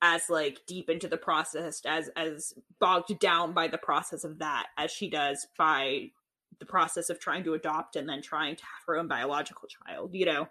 as 0.02 0.28
like 0.28 0.60
deep 0.66 0.90
into 0.90 1.08
the 1.08 1.16
process 1.16 1.80
as 1.86 2.10
as 2.16 2.52
bogged 2.78 3.18
down 3.18 3.52
by 3.54 3.66
the 3.66 3.78
process 3.78 4.24
of 4.24 4.38
that 4.40 4.66
as 4.76 4.90
she 4.90 5.08
does 5.08 5.46
by 5.56 6.10
the 6.58 6.66
process 6.66 7.08
of 7.08 7.18
trying 7.18 7.44
to 7.44 7.54
adopt 7.54 7.96
and 7.96 8.08
then 8.08 8.20
trying 8.20 8.56
to 8.56 8.62
have 8.62 8.82
her 8.86 8.96
own 8.96 9.08
biological 9.08 9.68
child 9.68 10.10
you 10.12 10.26
know? 10.26 10.48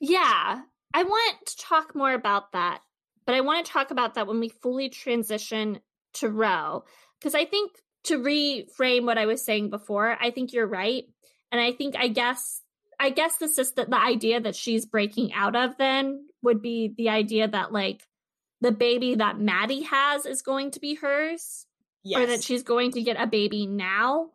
Yeah, 0.00 0.60
I 0.94 1.02
want 1.02 1.46
to 1.46 1.56
talk 1.56 1.94
more 1.94 2.12
about 2.12 2.52
that, 2.52 2.80
but 3.26 3.34
I 3.34 3.40
want 3.40 3.64
to 3.66 3.72
talk 3.72 3.90
about 3.90 4.14
that 4.14 4.26
when 4.26 4.40
we 4.40 4.48
fully 4.48 4.88
transition 4.88 5.80
to 6.14 6.28
Ro. 6.28 6.84
Because 7.18 7.34
I 7.34 7.44
think 7.44 7.72
to 8.08 8.18
reframe 8.18 9.04
what 9.04 9.18
I 9.18 9.26
was 9.26 9.44
saying 9.44 9.70
before, 9.70 10.16
I 10.20 10.30
think 10.30 10.52
you're 10.52 10.66
right. 10.66 11.04
And 11.50 11.60
I 11.60 11.72
think, 11.72 11.96
I 11.96 12.08
guess, 12.08 12.60
I 13.00 13.10
guess 13.10 13.36
the 13.36 13.48
system, 13.48 13.86
the 13.90 14.00
idea 14.00 14.40
that 14.40 14.56
she's 14.56 14.86
breaking 14.86 15.32
out 15.32 15.56
of 15.56 15.78
then 15.78 16.26
would 16.42 16.60
be 16.60 16.92
the 16.96 17.08
idea 17.08 17.48
that 17.48 17.72
like 17.72 18.02
the 18.60 18.72
baby 18.72 19.14
that 19.16 19.38
Mattie 19.38 19.82
has 19.82 20.26
is 20.26 20.42
going 20.42 20.72
to 20.72 20.80
be 20.80 20.94
hers 20.94 21.66
yes 22.02 22.20
or 22.20 22.26
that 22.26 22.42
she's 22.42 22.62
going 22.62 22.92
to 22.92 23.02
get 23.02 23.20
a 23.20 23.26
baby 23.26 23.66
now. 23.66 24.30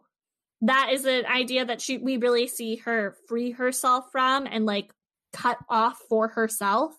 That 0.62 0.90
is 0.94 1.06
an 1.06 1.26
idea 1.26 1.66
that 1.66 1.82
she 1.82 1.98
we 1.98 2.18
really 2.18 2.48
see 2.48 2.78
her 2.78 3.16
free 3.28 3.52
herself 3.52 4.06
from 4.12 4.48
and 4.48 4.66
like 4.66 4.94
cut 5.34 5.58
off 5.70 6.00
for 6.08 6.30
herself. 6.30 6.94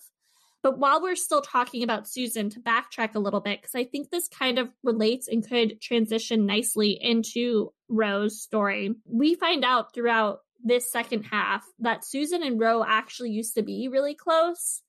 But 0.65 0.79
while 0.79 1.03
we're 1.03 1.15
still 1.15 1.43
talking 1.43 1.83
about 1.83 2.09
Susan, 2.09 2.49
to 2.49 2.59
backtrack 2.59 3.15
a 3.15 3.19
little 3.19 3.41
bit, 3.41 3.61
because 3.61 3.75
I 3.75 3.85
think 3.85 4.09
this 4.09 4.29
kind 4.29 4.59
of 4.59 4.71
relates 4.83 5.29
and 5.29 5.47
could 5.47 5.79
transition 5.79 6.47
nicely 6.47 6.99
into 6.99 7.71
Ro's 7.91 8.41
story. 8.41 8.95
We 9.05 9.35
find 9.35 9.63
out 9.63 9.93
throughout 9.93 10.39
this 10.65 10.91
second 10.91 11.25
half 11.25 11.67
that 11.81 12.03
Susan 12.03 12.43
and 12.43 12.59
Ro 12.59 12.83
actually 12.83 13.31
used 13.31 13.57
to 13.57 13.63
be 13.63 13.89
really 13.89 14.15
close. 14.15 14.81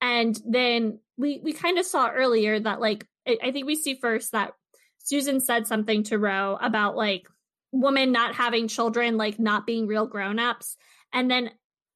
And 0.00 0.36
then 0.44 0.98
we 1.16 1.40
we 1.44 1.52
kind 1.52 1.78
of 1.78 1.86
saw 1.86 2.10
earlier 2.10 2.58
that 2.58 2.80
like 2.80 3.06
I, 3.24 3.38
I 3.40 3.52
think 3.52 3.66
we 3.66 3.76
see 3.76 3.94
first 3.94 4.32
that 4.32 4.54
Susan 4.98 5.38
said 5.38 5.68
something 5.68 6.02
to 6.04 6.18
Ro 6.18 6.58
about 6.60 6.96
like 6.96 7.28
women 7.70 8.10
not 8.10 8.34
having 8.34 8.66
children, 8.66 9.16
like 9.16 9.38
not 9.38 9.64
being 9.64 9.86
real 9.86 10.08
grown-ups. 10.08 10.76
And 11.12 11.30
then 11.30 11.50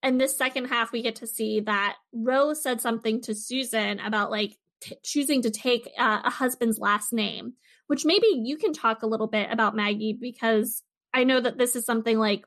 in 0.05 0.19
this 0.19 0.37
second 0.37 0.67
half, 0.67 0.93
we 0.93 1.03
get 1.03 1.17
to 1.17 1.27
see 1.27 1.61
that 1.61 1.97
Rose 2.13 2.63
said 2.63 2.81
something 2.81 3.21
to 3.23 3.35
Susan 3.35 4.01
about 4.01 4.31
like 4.31 4.57
t- 4.81 4.97
choosing 5.03 5.43
to 5.43 5.51
take 5.51 5.91
uh, 5.99 6.21
a 6.25 6.31
husband's 6.31 6.79
last 6.79 7.13
name, 7.13 7.55
which 7.87 8.05
maybe 8.05 8.27
you 8.31 8.57
can 8.57 8.73
talk 8.73 9.03
a 9.03 9.07
little 9.07 9.27
bit 9.27 9.49
about 9.51 9.75
Maggie 9.75 10.17
because 10.19 10.83
I 11.13 11.25
know 11.25 11.41
that 11.41 11.59
this 11.59 11.75
is 11.75 11.87
something 11.87 12.19
like 12.19 12.45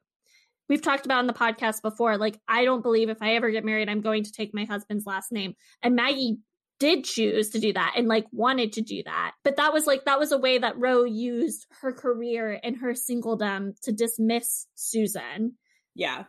we've 0.70 0.82
talked 0.82 1.06
about 1.06 1.22
in 1.22 1.28
the 1.28 1.34
podcast 1.34 1.82
before. 1.82 2.18
Like, 2.18 2.40
I 2.48 2.64
don't 2.64 2.84
believe 2.84 3.10
if 3.10 3.22
I 3.22 3.36
ever 3.36 3.50
get 3.50 3.66
married, 3.66 3.90
I'm 3.90 4.02
going 4.02 4.24
to 4.24 4.32
take 4.32 4.54
my 4.54 4.66
husband's 4.66 5.06
last 5.06 5.32
name. 5.32 5.56
And 5.82 5.96
Maggie 5.96 6.38
did 6.80 7.06
choose 7.06 7.50
to 7.50 7.60
do 7.60 7.74
that 7.74 7.94
and 7.98 8.08
like 8.08 8.26
wanted 8.32 8.74
to 8.74 8.82
do 8.82 9.02
that. 9.04 9.32
But 9.44 9.58
that 9.58 9.74
was 9.74 9.88
like, 9.88 10.06
that 10.06 10.20
was 10.20 10.32
a 10.32 10.38
way 10.38 10.60
that 10.60 10.78
Ro 10.78 11.06
used 11.06 11.66
her 11.82 11.92
career 11.92 12.60
and 12.62 12.78
her 12.78 12.94
singledom 12.94 13.80
to 13.82 13.92
dismiss 13.92 14.68
Susan. 14.76 15.54
Yeah. 15.96 16.26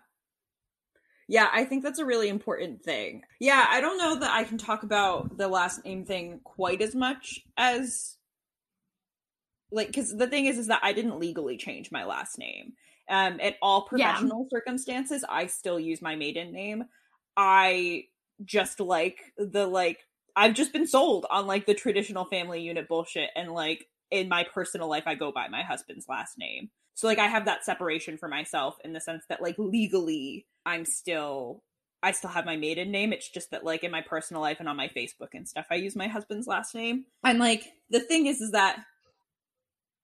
Yeah, 1.29 1.49
I 1.53 1.64
think 1.64 1.83
that's 1.85 1.99
a 1.99 2.07
really 2.07 2.29
important 2.29 2.83
thing. 2.83 3.23
Yeah, 3.41 3.67
I 3.69 3.81
don't 3.81 3.99
know 3.99 4.17
that 4.19 4.31
I 4.33 4.45
can 4.45 4.59
talk 4.59 4.83
about 4.83 5.37
the 5.37 5.49
last 5.49 5.85
name 5.85 6.05
thing 6.05 6.41
quite 6.43 6.83
as 6.83 6.95
much 6.95 7.41
as 7.57 8.17
like 9.71 9.93
cuz 9.93 10.14
the 10.17 10.27
thing 10.27 10.47
is 10.47 10.59
is 10.59 10.69
that 10.69 10.81
I 10.83 10.93
didn't 10.93 11.19
legally 11.19 11.57
change 11.57 11.91
my 11.91 12.05
last 12.05 12.38
name. 12.38 12.73
Um 13.09 13.38
in 13.41 13.55
all 13.62 13.83
Yeah. 13.91 14.23
professional 14.23 14.47
circumstances, 14.51 15.25
I 15.29 15.47
still 15.47 15.79
use 15.79 16.03
my 16.03 16.17
maiden 16.17 16.53
name. 16.53 16.85
I 17.37 18.05
just 18.45 18.81
like 18.81 19.33
the 19.37 19.67
like 19.67 20.07
I've 20.37 20.55
just 20.55 20.73
been 20.73 20.87
sold 20.87 21.27
on 21.31 21.47
like 21.47 21.67
the 21.67 21.75
traditional 21.75 22.25
family 22.25 22.62
unit 22.62 22.88
bullshit 22.88 23.31
and 23.37 23.53
like 23.53 23.88
in 24.11 24.29
my 24.29 24.44
personal 24.44 24.88
life 24.88 25.05
I 25.07 25.14
go 25.14 25.33
by 25.33 25.49
my 25.49 25.62
husband's 25.62 26.09
last 26.09 26.38
name. 26.38 26.71
So 26.94 27.07
like 27.07 27.18
I 27.18 27.27
have 27.27 27.44
that 27.44 27.64
separation 27.64 28.18
for 28.18 28.29
myself 28.29 28.77
in 28.85 28.92
the 28.92 29.01
sense 29.01 29.25
that 29.29 29.42
like 29.42 29.57
legally 29.59 30.47
I'm 30.66 30.85
still 30.85 31.62
I 32.03 32.12
still 32.12 32.31
have 32.31 32.44
my 32.44 32.57
maiden 32.57 32.90
name. 32.90 33.12
It's 33.12 33.29
just 33.29 33.51
that 33.51 33.64
like 33.64 33.85
in 33.85 33.90
my 33.90 34.03
personal 34.03 34.42
life 34.42 34.59
and 34.61 34.68
on 34.68 34.77
my 34.77 34.88
Facebook 34.88 35.31
and 35.35 35.49
stuff, 35.49 35.66
I 35.71 35.77
use 35.77 35.97
my 35.97 36.07
husband's 36.07 36.47
last 36.47 36.75
name. 36.75 37.05
And 37.25 37.38
like 37.38 37.73
the 37.90 38.01
thing 38.01 38.27
is 38.27 38.40
is 38.40 38.53
that 38.53 38.85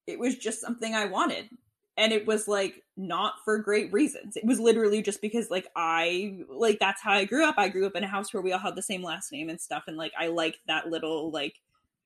it 0.06 0.18
was 0.18 0.36
just 0.36 0.60
something 0.60 0.94
I 0.94 1.06
wanted. 1.06 1.48
And 1.96 2.12
it 2.12 2.26
was 2.26 2.48
like 2.48 2.82
not 2.96 3.34
for 3.44 3.58
great 3.58 3.92
reasons. 3.92 4.36
It 4.36 4.44
was 4.44 4.58
literally 4.58 5.02
just 5.02 5.20
because 5.20 5.50
like 5.50 5.68
I 5.76 6.38
like 6.48 6.78
that's 6.80 7.00
how 7.00 7.12
I 7.12 7.24
grew 7.24 7.44
up. 7.44 7.54
I 7.58 7.68
grew 7.68 7.86
up 7.86 7.94
in 7.94 8.02
a 8.02 8.08
house 8.08 8.34
where 8.34 8.42
we 8.42 8.52
all 8.52 8.58
had 8.58 8.74
the 8.74 8.82
same 8.82 9.02
last 9.02 9.30
name 9.30 9.48
and 9.48 9.60
stuff 9.60 9.84
and 9.86 9.96
like 9.96 10.12
I 10.18 10.28
liked 10.28 10.58
that 10.66 10.90
little 10.90 11.30
like 11.30 11.54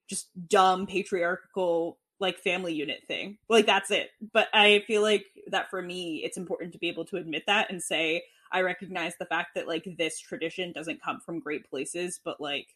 just 0.08 0.28
dumb 0.48 0.86
patriarchal 0.86 1.98
like 2.20 2.38
family 2.38 2.74
unit 2.74 3.00
thing. 3.06 3.38
Like 3.48 3.66
that's 3.66 3.90
it. 3.90 4.10
But 4.32 4.48
I 4.52 4.82
feel 4.86 5.02
like 5.02 5.26
that 5.48 5.70
for 5.70 5.80
me 5.80 6.22
it's 6.24 6.36
important 6.36 6.72
to 6.72 6.78
be 6.78 6.88
able 6.88 7.04
to 7.06 7.16
admit 7.16 7.44
that 7.46 7.70
and 7.70 7.82
say 7.82 8.24
I 8.50 8.62
recognize 8.62 9.14
the 9.18 9.26
fact 9.26 9.54
that 9.54 9.68
like 9.68 9.86
this 9.98 10.18
tradition 10.18 10.72
doesn't 10.72 11.02
come 11.02 11.20
from 11.20 11.40
great 11.40 11.68
places, 11.68 12.20
but 12.24 12.40
like 12.40 12.68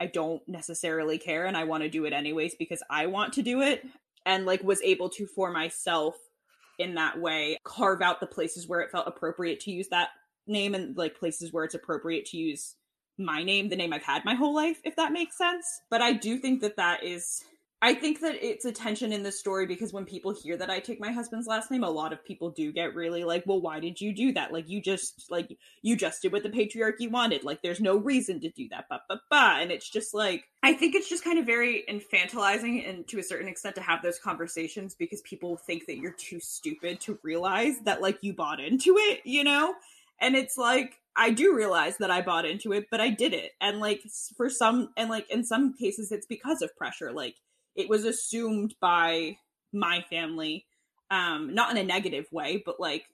I 0.00 0.06
don't 0.06 0.46
necessarily 0.48 1.18
care 1.18 1.46
and 1.46 1.56
I 1.56 1.64
want 1.64 1.84
to 1.84 1.88
do 1.88 2.04
it 2.04 2.12
anyways 2.12 2.56
because 2.56 2.82
I 2.90 3.06
want 3.06 3.32
to 3.34 3.42
do 3.42 3.62
it 3.62 3.86
and 4.26 4.44
like 4.44 4.62
was 4.62 4.82
able 4.82 5.08
to 5.10 5.26
for 5.26 5.50
myself 5.50 6.16
in 6.78 6.94
that 6.96 7.20
way 7.20 7.56
carve 7.64 8.02
out 8.02 8.18
the 8.20 8.26
places 8.26 8.66
where 8.66 8.80
it 8.80 8.90
felt 8.90 9.06
appropriate 9.06 9.60
to 9.60 9.70
use 9.70 9.88
that 9.88 10.08
name 10.46 10.74
and 10.74 10.96
like 10.96 11.16
places 11.16 11.52
where 11.52 11.64
it's 11.64 11.74
appropriate 11.74 12.26
to 12.26 12.36
use 12.36 12.74
my 13.18 13.42
name, 13.42 13.68
the 13.68 13.76
name 13.76 13.92
I've 13.92 14.02
had 14.02 14.24
my 14.24 14.34
whole 14.34 14.54
life, 14.54 14.80
if 14.84 14.96
that 14.96 15.12
makes 15.12 15.38
sense. 15.38 15.66
But 15.90 16.02
I 16.02 16.12
do 16.12 16.38
think 16.38 16.60
that 16.62 16.76
that 16.76 17.04
is 17.04 17.44
I 17.84 17.92
think 17.92 18.20
that 18.20 18.36
it's 18.42 18.64
a 18.64 18.72
tension 18.72 19.12
in 19.12 19.22
the 19.22 19.30
story 19.30 19.66
because 19.66 19.92
when 19.92 20.06
people 20.06 20.32
hear 20.32 20.56
that 20.56 20.70
I 20.70 20.80
take 20.80 20.98
my 20.98 21.12
husband's 21.12 21.46
last 21.46 21.70
name, 21.70 21.84
a 21.84 21.90
lot 21.90 22.14
of 22.14 22.24
people 22.24 22.48
do 22.48 22.72
get 22.72 22.94
really 22.94 23.24
like, 23.24 23.44
well, 23.44 23.60
why 23.60 23.78
did 23.78 24.00
you 24.00 24.14
do 24.14 24.32
that? 24.32 24.54
Like, 24.54 24.70
you 24.70 24.80
just, 24.80 25.30
like, 25.30 25.54
you 25.82 25.94
just 25.94 26.22
did 26.22 26.32
what 26.32 26.42
the 26.42 26.48
patriarchy 26.48 27.10
wanted. 27.10 27.44
Like, 27.44 27.60
there's 27.60 27.82
no 27.82 27.98
reason 27.98 28.40
to 28.40 28.48
do 28.48 28.70
that, 28.70 28.86
but, 28.88 29.02
but, 29.06 29.18
but. 29.28 29.60
And 29.60 29.70
it's 29.70 29.90
just 29.90 30.14
like, 30.14 30.44
I 30.62 30.72
think 30.72 30.94
it's 30.94 31.10
just 31.10 31.24
kind 31.24 31.38
of 31.38 31.44
very 31.44 31.84
infantilizing 31.86 32.88
and 32.88 33.06
to 33.08 33.18
a 33.18 33.22
certain 33.22 33.48
extent 33.48 33.74
to 33.74 33.82
have 33.82 34.00
those 34.02 34.18
conversations 34.18 34.94
because 34.94 35.20
people 35.20 35.58
think 35.58 35.84
that 35.84 35.98
you're 35.98 36.12
too 36.12 36.40
stupid 36.40 37.00
to 37.00 37.18
realize 37.22 37.74
that, 37.84 38.00
like, 38.00 38.16
you 38.22 38.32
bought 38.32 38.60
into 38.60 38.96
it, 38.96 39.20
you 39.26 39.44
know? 39.44 39.74
And 40.22 40.36
it's 40.36 40.56
like, 40.56 41.02
I 41.16 41.30
do 41.30 41.54
realize 41.54 41.98
that 41.98 42.10
I 42.10 42.22
bought 42.22 42.44
into 42.44 42.72
it, 42.72 42.86
but 42.90 43.00
I 43.00 43.10
did 43.10 43.32
it. 43.32 43.52
And, 43.60 43.80
like, 43.80 44.02
for 44.36 44.50
some, 44.50 44.90
and, 44.96 45.08
like, 45.08 45.30
in 45.30 45.44
some 45.44 45.74
cases, 45.74 46.10
it's 46.10 46.26
because 46.26 46.62
of 46.62 46.76
pressure. 46.76 47.12
Like, 47.12 47.36
it 47.76 47.88
was 47.88 48.04
assumed 48.04 48.74
by 48.80 49.36
my 49.72 50.04
family 50.08 50.66
um 51.10 51.54
not 51.54 51.70
in 51.70 51.76
a 51.76 51.84
negative 51.84 52.26
way 52.32 52.62
but 52.64 52.80
like 52.80 53.04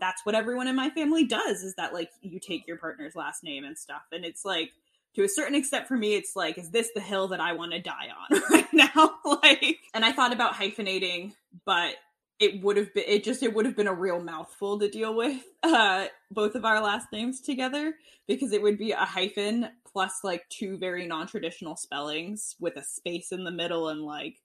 that's 0.00 0.24
what 0.24 0.34
everyone 0.34 0.66
in 0.66 0.74
my 0.74 0.90
family 0.90 1.24
does 1.26 1.62
is 1.62 1.74
that 1.76 1.92
like 1.92 2.10
you 2.22 2.40
take 2.40 2.66
your 2.66 2.78
partner's 2.78 3.14
last 3.14 3.44
name 3.44 3.64
and 3.64 3.76
stuff 3.76 4.02
and 4.12 4.24
it's 4.24 4.44
like 4.44 4.70
to 5.14 5.22
a 5.22 5.28
certain 5.28 5.54
extent 5.54 5.86
for 5.86 5.96
me 5.96 6.14
it's 6.14 6.34
like 6.34 6.56
is 6.56 6.70
this 6.70 6.90
the 6.94 7.00
hill 7.00 7.28
that 7.28 7.40
i 7.40 7.52
want 7.52 7.72
to 7.72 7.80
die 7.80 8.08
on 8.30 8.40
right 8.50 8.72
now 8.72 9.14
like 9.42 9.78
and 9.92 10.04
i 10.04 10.12
thought 10.12 10.32
about 10.32 10.54
hyphenating 10.54 11.34
but 11.66 11.94
it 12.40 12.62
would 12.62 12.76
have 12.76 12.92
been 12.92 13.04
it 13.06 13.24
just 13.24 13.42
it 13.42 13.54
would 13.54 13.66
have 13.66 13.76
been 13.76 13.86
a 13.86 13.94
real 13.94 14.20
mouthful 14.20 14.78
to 14.78 14.88
deal 14.88 15.14
with 15.14 15.42
uh 15.62 16.06
both 16.30 16.54
of 16.54 16.64
our 16.64 16.80
last 16.80 17.06
names 17.12 17.40
together 17.40 17.94
because 18.26 18.52
it 18.52 18.62
would 18.62 18.78
be 18.78 18.92
a 18.92 18.96
hyphen 18.96 19.68
plus 19.90 20.20
like 20.24 20.48
two 20.48 20.76
very 20.76 21.06
non-traditional 21.06 21.76
spellings 21.76 22.56
with 22.58 22.76
a 22.76 22.82
space 22.82 23.30
in 23.32 23.44
the 23.44 23.50
middle 23.50 23.88
and 23.88 24.02
like 24.02 24.36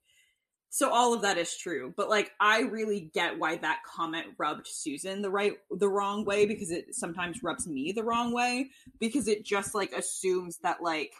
so 0.72 0.88
all 0.90 1.12
of 1.12 1.22
that 1.22 1.36
is 1.36 1.56
true 1.56 1.92
but 1.96 2.08
like 2.08 2.30
i 2.38 2.60
really 2.60 3.10
get 3.12 3.38
why 3.38 3.56
that 3.56 3.80
comment 3.84 4.26
rubbed 4.38 4.66
susan 4.66 5.20
the 5.20 5.30
right 5.30 5.54
the 5.70 5.88
wrong 5.88 6.24
way 6.24 6.46
because 6.46 6.70
it 6.70 6.94
sometimes 6.94 7.42
rubs 7.42 7.66
me 7.66 7.92
the 7.92 8.04
wrong 8.04 8.32
way 8.32 8.70
because 9.00 9.26
it 9.26 9.44
just 9.44 9.74
like 9.74 9.92
assumes 9.92 10.58
that 10.58 10.80
like 10.80 11.12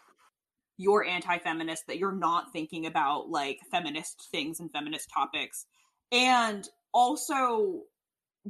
you're 0.76 1.04
anti-feminist 1.04 1.86
that 1.88 1.98
you're 1.98 2.12
not 2.12 2.52
thinking 2.52 2.86
about 2.86 3.28
like 3.28 3.58
feminist 3.70 4.28
things 4.30 4.60
and 4.60 4.70
feminist 4.70 5.10
topics 5.10 5.66
and 6.12 6.68
also 6.92 7.82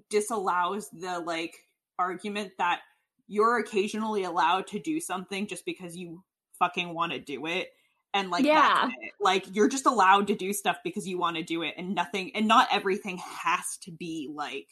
disallows 0.08 0.88
the 0.90 1.18
like 1.20 1.56
argument 1.98 2.52
that 2.58 2.80
you're 3.26 3.58
occasionally 3.58 4.24
allowed 4.24 4.66
to 4.68 4.78
do 4.78 5.00
something 5.00 5.46
just 5.46 5.64
because 5.64 5.96
you 5.96 6.22
fucking 6.58 6.94
want 6.94 7.12
to 7.12 7.18
do 7.18 7.46
it 7.46 7.68
and 8.12 8.30
like 8.30 8.44
yeah. 8.44 8.88
like 9.20 9.44
you're 9.54 9.68
just 9.68 9.86
allowed 9.86 10.26
to 10.26 10.34
do 10.34 10.52
stuff 10.52 10.78
because 10.84 11.06
you 11.06 11.18
want 11.18 11.36
to 11.36 11.42
do 11.42 11.62
it 11.62 11.74
and 11.76 11.94
nothing 11.94 12.32
and 12.34 12.48
not 12.48 12.68
everything 12.70 13.18
has 13.18 13.78
to 13.82 13.90
be 13.90 14.30
like 14.32 14.66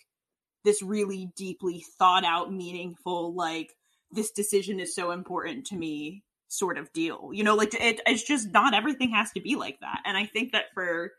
this 0.64 0.82
really 0.82 1.30
deeply 1.36 1.84
thought 1.98 2.24
out 2.24 2.52
meaningful 2.52 3.34
like 3.34 3.74
this 4.10 4.30
decision 4.30 4.80
is 4.80 4.94
so 4.94 5.12
important 5.12 5.66
to 5.66 5.76
me 5.76 6.22
sort 6.48 6.78
of 6.78 6.90
deal. 6.92 7.30
You 7.32 7.44
know 7.44 7.54
like 7.54 7.74
it, 7.74 8.00
it's 8.06 8.22
just 8.22 8.50
not 8.52 8.74
everything 8.74 9.10
has 9.10 9.30
to 9.32 9.40
be 9.40 9.54
like 9.54 9.78
that 9.80 10.00
and 10.04 10.16
i 10.16 10.24
think 10.26 10.52
that 10.52 10.66
for 10.74 11.12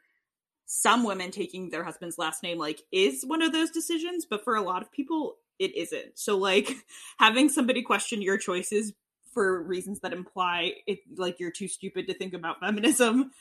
some 0.71 1.03
women 1.03 1.32
taking 1.32 1.69
their 1.69 1.84
husband's 1.84 2.19
last 2.19 2.43
name 2.43 2.60
like 2.60 2.84
is 2.91 3.23
one 3.25 3.41
of 3.41 3.51
those 3.51 3.71
decisions 3.71 4.25
but 4.29 4.43
for 4.43 4.55
a 4.55 4.62
lot 4.62 4.84
of 4.84 4.91
people 4.91 5.38
it 5.60 5.75
isn't. 5.75 6.17
So 6.17 6.38
like 6.38 6.71
having 7.19 7.49
somebody 7.49 7.84
question 7.84 8.21
your 8.21 8.38
choices 8.38 8.93
for 9.34 9.62
reasons 9.62 9.99
that 9.99 10.13
imply 10.13 10.73
it 10.88 10.99
like 11.17 11.39
you're 11.39 11.51
too 11.51 11.67
stupid 11.67 12.08
to 12.08 12.13
think 12.13 12.34
about 12.34 12.60
feminism 12.60 13.32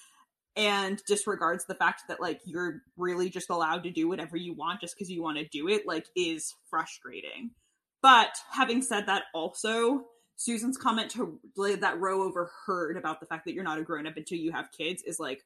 and 0.57 1.03
disregards 1.07 1.65
the 1.65 1.75
fact 1.75 2.03
that 2.09 2.21
like 2.21 2.41
you're 2.45 2.83
really 2.97 3.31
just 3.31 3.49
allowed 3.49 3.85
to 3.85 3.91
do 3.91 4.09
whatever 4.09 4.37
you 4.37 4.53
want 4.53 4.81
just 4.81 4.97
because 4.97 5.11
you 5.11 5.23
want 5.23 5.39
to 5.39 5.47
do 5.49 5.69
it 5.69 5.87
like 5.87 6.07
is 6.17 6.55
frustrating. 6.69 7.51
But 8.03 8.37
having 8.51 8.83
said 8.83 9.07
that 9.07 9.25
also 9.33 10.07
Susan's 10.37 10.77
comment 10.77 11.11
to 11.13 11.41
that 11.81 11.99
Ro 11.99 12.23
overheard 12.23 12.97
about 12.97 13.21
the 13.21 13.27
fact 13.27 13.45
that 13.45 13.55
you're 13.55 13.65
not 13.65 13.79
a 13.79 13.83
grown 13.83 14.07
up 14.07 14.17
until 14.17 14.39
you 14.39 14.53
have 14.53 14.71
kids 14.77 15.03
is 15.03 15.19
like 15.19 15.45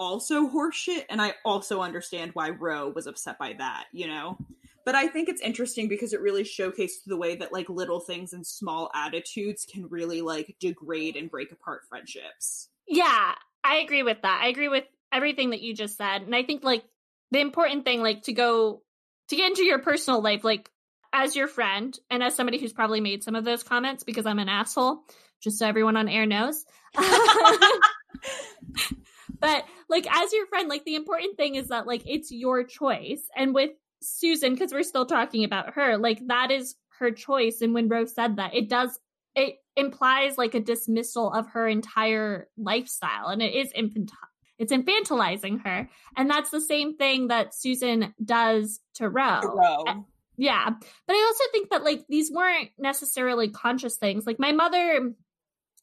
also 0.00 0.48
horseshit 0.48 1.04
and 1.08 1.22
I 1.22 1.34
also 1.44 1.80
understand 1.80 2.32
why 2.34 2.50
Ro 2.50 2.88
was 2.88 3.06
upset 3.06 3.38
by 3.38 3.54
that, 3.58 3.84
you 3.92 4.08
know? 4.08 4.36
but 4.84 4.94
i 4.94 5.06
think 5.06 5.28
it's 5.28 5.40
interesting 5.40 5.88
because 5.88 6.12
it 6.12 6.20
really 6.20 6.42
showcased 6.42 7.04
the 7.06 7.16
way 7.16 7.36
that 7.36 7.52
like 7.52 7.68
little 7.68 8.00
things 8.00 8.32
and 8.32 8.46
small 8.46 8.90
attitudes 8.94 9.66
can 9.70 9.88
really 9.88 10.22
like 10.22 10.56
degrade 10.60 11.16
and 11.16 11.30
break 11.30 11.52
apart 11.52 11.82
friendships. 11.88 12.68
Yeah 12.88 13.34
i 13.64 13.76
agree 13.76 14.02
with 14.02 14.22
that. 14.22 14.40
I 14.42 14.48
agree 14.48 14.68
with 14.68 14.84
everything 15.12 15.50
that 15.50 15.60
you 15.60 15.74
just 15.74 15.96
said 15.96 16.22
and 16.22 16.34
i 16.34 16.42
think 16.42 16.64
like 16.64 16.84
the 17.30 17.40
important 17.40 17.84
thing 17.84 18.02
like 18.02 18.22
to 18.22 18.32
go 18.32 18.82
to 19.28 19.36
get 19.36 19.48
into 19.48 19.64
your 19.64 19.80
personal 19.80 20.20
life 20.20 20.44
like 20.44 20.70
as 21.12 21.34
your 21.34 21.48
friend 21.48 21.98
and 22.10 22.22
as 22.22 22.34
somebody 22.34 22.58
who's 22.58 22.72
probably 22.72 23.00
made 23.00 23.22
some 23.22 23.34
of 23.34 23.44
those 23.44 23.62
comments 23.62 24.04
because 24.04 24.26
i'm 24.26 24.38
an 24.38 24.48
asshole 24.48 25.02
just 25.40 25.58
so 25.58 25.66
everyone 25.66 25.96
on 25.96 26.08
air 26.08 26.26
knows 26.26 26.64
but 29.38 29.64
like 29.88 30.06
as 30.10 30.32
your 30.32 30.46
friend 30.46 30.68
like 30.68 30.84
the 30.84 30.94
important 30.94 31.36
thing 31.36 31.54
is 31.54 31.68
that 31.68 31.86
like 31.86 32.02
it's 32.06 32.30
your 32.30 32.64
choice 32.64 33.22
and 33.36 33.54
with 33.54 33.70
Susan, 34.02 34.54
because 34.54 34.72
we're 34.72 34.82
still 34.82 35.06
talking 35.06 35.44
about 35.44 35.74
her, 35.74 35.98
like 35.98 36.26
that 36.28 36.50
is 36.50 36.74
her 36.98 37.10
choice. 37.10 37.60
And 37.60 37.74
when 37.74 37.88
Rose 37.88 38.14
said 38.14 38.36
that, 38.36 38.54
it 38.54 38.68
does 38.68 38.98
it 39.34 39.56
implies 39.76 40.36
like 40.36 40.54
a 40.54 40.60
dismissal 40.60 41.32
of 41.32 41.48
her 41.50 41.68
entire 41.68 42.48
lifestyle, 42.56 43.28
and 43.28 43.42
it 43.42 43.54
is 43.54 43.72
infantile. 43.72 44.18
It's 44.58 44.72
infantilizing 44.72 45.62
her, 45.64 45.88
and 46.16 46.28
that's 46.28 46.50
the 46.50 46.60
same 46.60 46.96
thing 46.96 47.28
that 47.28 47.54
Susan 47.54 48.14
does 48.22 48.80
to 48.94 49.08
Ro. 49.08 49.40
Ro. 49.42 50.04
Yeah, 50.36 50.70
but 51.06 51.14
I 51.14 51.24
also 51.26 51.44
think 51.52 51.70
that 51.70 51.84
like 51.84 52.04
these 52.08 52.30
weren't 52.30 52.70
necessarily 52.78 53.50
conscious 53.50 53.96
things. 53.96 54.26
Like 54.26 54.38
my 54.38 54.52
mother, 54.52 55.12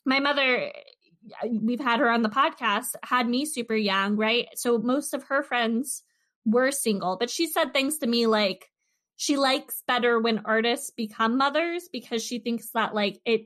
my 0.06 0.20
mother 0.20 0.72
we've 1.62 1.80
had 1.80 2.00
her 2.00 2.10
on 2.10 2.22
the 2.22 2.30
podcast 2.30 2.96
had 3.04 3.28
me 3.28 3.46
super 3.46 3.76
young 3.76 4.16
right 4.16 4.48
so 4.56 4.78
most 4.78 5.14
of 5.14 5.24
her 5.24 5.44
friends 5.44 6.04
were 6.48 6.72
single, 6.72 7.18
but 7.18 7.30
she 7.30 7.46
said 7.46 7.74
things 7.74 8.00
to 8.00 8.08
me 8.08 8.26
like 8.26 8.72
she 9.18 9.36
likes 9.36 9.84
better 9.88 10.20
when 10.20 10.44
artists 10.46 10.92
become 10.92 11.38
mothers 11.38 11.90
because 11.92 12.24
she 12.24 12.40
thinks 12.40 12.70
that 12.74 12.96
like 12.96 13.20
it 13.26 13.42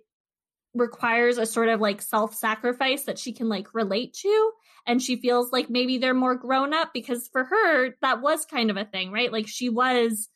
requires 0.73 1.37
a 1.37 1.45
sort 1.45 1.67
of 1.67 1.81
like 1.81 2.01
self-sacrifice 2.01 3.03
that 3.03 3.19
she 3.19 3.33
can 3.33 3.49
like 3.49 3.73
relate 3.73 4.13
to 4.13 4.51
and 4.85 5.01
she 5.01 5.15
feels 5.17 5.51
like 5.51 5.69
maybe 5.69 5.97
they're 5.97 6.13
more 6.13 6.35
grown 6.35 6.73
up 6.73 6.91
because 6.93 7.27
for 7.29 7.43
her 7.43 7.95
that 8.01 8.21
was 8.21 8.45
kind 8.45 8.69
of 8.69 8.77
a 8.77 8.85
thing, 8.85 9.11
right? 9.11 9.31
Like 9.31 9.47
she 9.47 9.69
was 9.69 10.29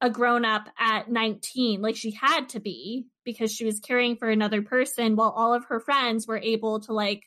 a 0.00 0.10
grown 0.10 0.44
up 0.44 0.68
at 0.78 1.10
19 1.10 1.80
like 1.80 1.96
she 1.96 2.10
had 2.10 2.50
to 2.50 2.60
be 2.60 3.06
because 3.24 3.50
she 3.50 3.64
was 3.64 3.80
caring 3.80 4.16
for 4.16 4.28
another 4.28 4.60
person 4.60 5.16
while 5.16 5.30
all 5.30 5.54
of 5.54 5.64
her 5.66 5.80
friends 5.80 6.26
were 6.26 6.38
able 6.38 6.80
to 6.80 6.92
like 6.92 7.22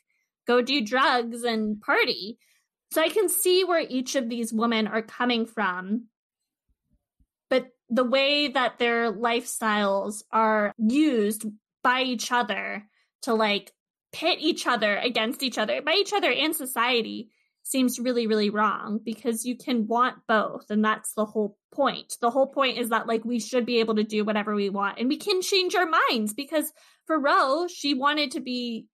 go 0.46 0.62
do 0.62 0.80
drugs 0.80 1.42
and 1.42 1.80
party 1.80 2.38
so 2.92 3.00
I 3.00 3.08
can 3.08 3.28
see 3.28 3.64
where 3.64 3.84
each 3.88 4.16
of 4.16 4.28
these 4.28 4.52
women 4.52 4.86
are 4.88 5.02
coming 5.02 5.46
from. 5.46 6.06
But 7.48 7.68
the 7.88 8.04
way 8.04 8.48
that 8.48 8.78
their 8.78 9.12
lifestyles 9.12 10.22
are 10.32 10.72
used 10.76 11.46
by 11.82 12.02
each 12.02 12.32
other 12.32 12.84
to 13.22 13.34
like 13.34 13.72
pit 14.12 14.38
each 14.40 14.66
other 14.66 14.96
against 14.96 15.42
each 15.42 15.56
other, 15.56 15.82
by 15.82 15.94
each 15.94 16.12
other 16.12 16.30
and 16.30 16.54
society, 16.54 17.30
seems 17.62 17.98
really, 17.98 18.26
really 18.26 18.50
wrong 18.50 19.00
because 19.04 19.44
you 19.44 19.56
can 19.56 19.86
want 19.86 20.16
both. 20.26 20.66
And 20.70 20.84
that's 20.84 21.12
the 21.14 21.24
whole 21.24 21.56
point. 21.72 22.14
The 22.20 22.30
whole 22.30 22.48
point 22.48 22.78
is 22.78 22.88
that, 22.88 23.06
like, 23.06 23.24
we 23.24 23.38
should 23.38 23.66
be 23.66 23.80
able 23.80 23.96
to 23.96 24.04
do 24.04 24.24
whatever 24.24 24.54
we 24.54 24.70
want 24.70 24.98
and 24.98 25.08
we 25.08 25.16
can 25.16 25.42
change 25.42 25.74
our 25.74 25.86
minds 25.86 26.34
because 26.34 26.72
for 27.06 27.18
Ro, 27.18 27.66
she 27.68 27.94
wanted 27.94 28.32
to 28.32 28.40
be 28.40 28.86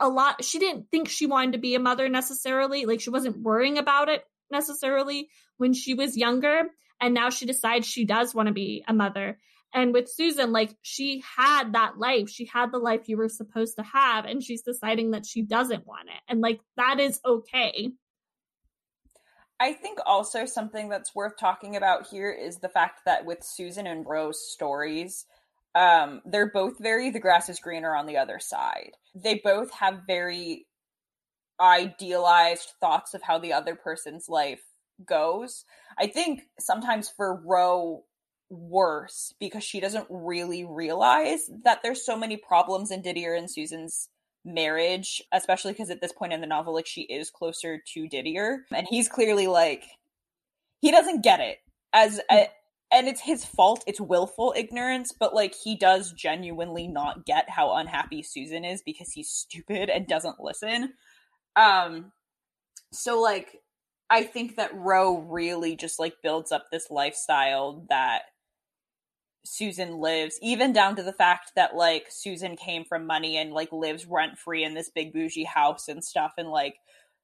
a 0.00 0.08
lot. 0.08 0.44
She 0.44 0.58
didn't 0.58 0.90
think 0.90 1.08
she 1.08 1.26
wanted 1.26 1.52
to 1.52 1.58
be 1.58 1.74
a 1.74 1.80
mother 1.80 2.08
necessarily. 2.08 2.84
Like, 2.84 3.00
she 3.00 3.10
wasn't 3.10 3.40
worrying 3.40 3.78
about 3.78 4.08
it 4.08 4.24
necessarily 4.50 5.28
when 5.56 5.72
she 5.72 5.94
was 5.94 6.16
younger. 6.16 6.64
And 7.00 7.14
now 7.14 7.30
she 7.30 7.46
decides 7.46 7.86
she 7.86 8.04
does 8.04 8.34
want 8.34 8.48
to 8.48 8.52
be 8.52 8.84
a 8.88 8.92
mother. 8.92 9.38
And 9.72 9.92
with 9.92 10.10
Susan, 10.10 10.50
like 10.52 10.74
she 10.82 11.22
had 11.36 11.74
that 11.74 11.98
life. 11.98 12.28
She 12.28 12.46
had 12.46 12.72
the 12.72 12.78
life 12.78 13.08
you 13.08 13.16
were 13.16 13.28
supposed 13.28 13.76
to 13.76 13.82
have. 13.82 14.24
And 14.24 14.42
she's 14.42 14.62
deciding 14.62 15.12
that 15.12 15.26
she 15.26 15.42
doesn't 15.42 15.86
want 15.86 16.08
it. 16.08 16.20
And 16.28 16.40
like 16.40 16.60
that 16.76 16.98
is 17.00 17.20
okay. 17.24 17.90
I 19.60 19.72
think 19.72 19.98
also 20.06 20.46
something 20.46 20.88
that's 20.88 21.14
worth 21.14 21.36
talking 21.38 21.76
about 21.76 22.06
here 22.06 22.30
is 22.30 22.58
the 22.58 22.68
fact 22.68 23.00
that 23.06 23.24
with 23.24 23.42
Susan 23.42 23.86
and 23.86 24.06
Ro's 24.06 24.40
stories, 24.40 25.26
um, 25.74 26.22
they're 26.24 26.50
both 26.50 26.78
very 26.78 27.10
the 27.10 27.20
grass 27.20 27.48
is 27.48 27.58
greener 27.58 27.94
on 27.94 28.06
the 28.06 28.16
other 28.16 28.38
side. 28.38 28.92
They 29.14 29.40
both 29.42 29.72
have 29.72 30.02
very 30.06 30.66
idealized 31.60 32.72
thoughts 32.80 33.14
of 33.14 33.22
how 33.22 33.38
the 33.38 33.52
other 33.52 33.74
person's 33.74 34.28
life 34.28 34.62
goes. 35.04 35.64
I 35.98 36.06
think 36.06 36.42
sometimes 36.58 37.08
for 37.08 37.42
Ro 37.44 38.04
worse 38.50 39.34
because 39.38 39.64
she 39.64 39.80
doesn't 39.80 40.06
really 40.08 40.64
realize 40.64 41.50
that 41.64 41.80
there's 41.82 42.04
so 42.04 42.16
many 42.16 42.36
problems 42.36 42.90
in 42.90 43.02
Didier 43.02 43.34
and 43.34 43.50
Susan's 43.50 44.08
marriage, 44.48 45.22
especially 45.32 45.72
because 45.72 45.90
at 45.90 46.00
this 46.00 46.12
point 46.12 46.32
in 46.32 46.40
the 46.40 46.46
novel, 46.46 46.74
like 46.74 46.86
she 46.86 47.02
is 47.02 47.30
closer 47.30 47.80
to 47.94 48.08
Didier, 48.08 48.64
and 48.72 48.86
he's 48.88 49.08
clearly 49.08 49.46
like 49.46 49.84
he 50.80 50.90
doesn't 50.90 51.22
get 51.22 51.40
it 51.40 51.58
as 51.92 52.20
a, 52.30 52.48
and 52.92 53.08
it's 53.08 53.20
his 53.20 53.44
fault. 53.44 53.84
It's 53.86 54.00
willful 54.00 54.54
ignorance, 54.56 55.12
but 55.18 55.34
like 55.34 55.54
he 55.54 55.76
does 55.76 56.12
genuinely 56.12 56.88
not 56.88 57.26
get 57.26 57.50
how 57.50 57.74
unhappy 57.74 58.22
Susan 58.22 58.64
is 58.64 58.82
because 58.82 59.12
he's 59.12 59.30
stupid 59.30 59.90
and 59.90 60.06
doesn't 60.06 60.40
listen. 60.40 60.94
Um, 61.56 62.12
so 62.92 63.20
like 63.20 63.58
I 64.10 64.22
think 64.22 64.56
that 64.56 64.74
Ro 64.74 65.18
really 65.18 65.76
just 65.76 65.98
like 65.98 66.14
builds 66.22 66.52
up 66.52 66.66
this 66.70 66.90
lifestyle 66.90 67.84
that 67.90 68.22
Susan 69.44 69.98
lives, 69.98 70.38
even 70.42 70.72
down 70.72 70.96
to 70.96 71.02
the 71.02 71.12
fact 71.12 71.52
that 71.56 71.74
like 71.74 72.06
Susan 72.10 72.56
came 72.56 72.84
from 72.84 73.06
money 73.06 73.36
and 73.36 73.52
like 73.52 73.72
lives 73.72 74.06
rent 74.06 74.38
free 74.38 74.64
in 74.64 74.74
this 74.74 74.90
big 74.90 75.12
bougie 75.12 75.44
house 75.44 75.88
and 75.88 76.04
stuff. 76.04 76.32
And 76.36 76.48
like 76.48 76.76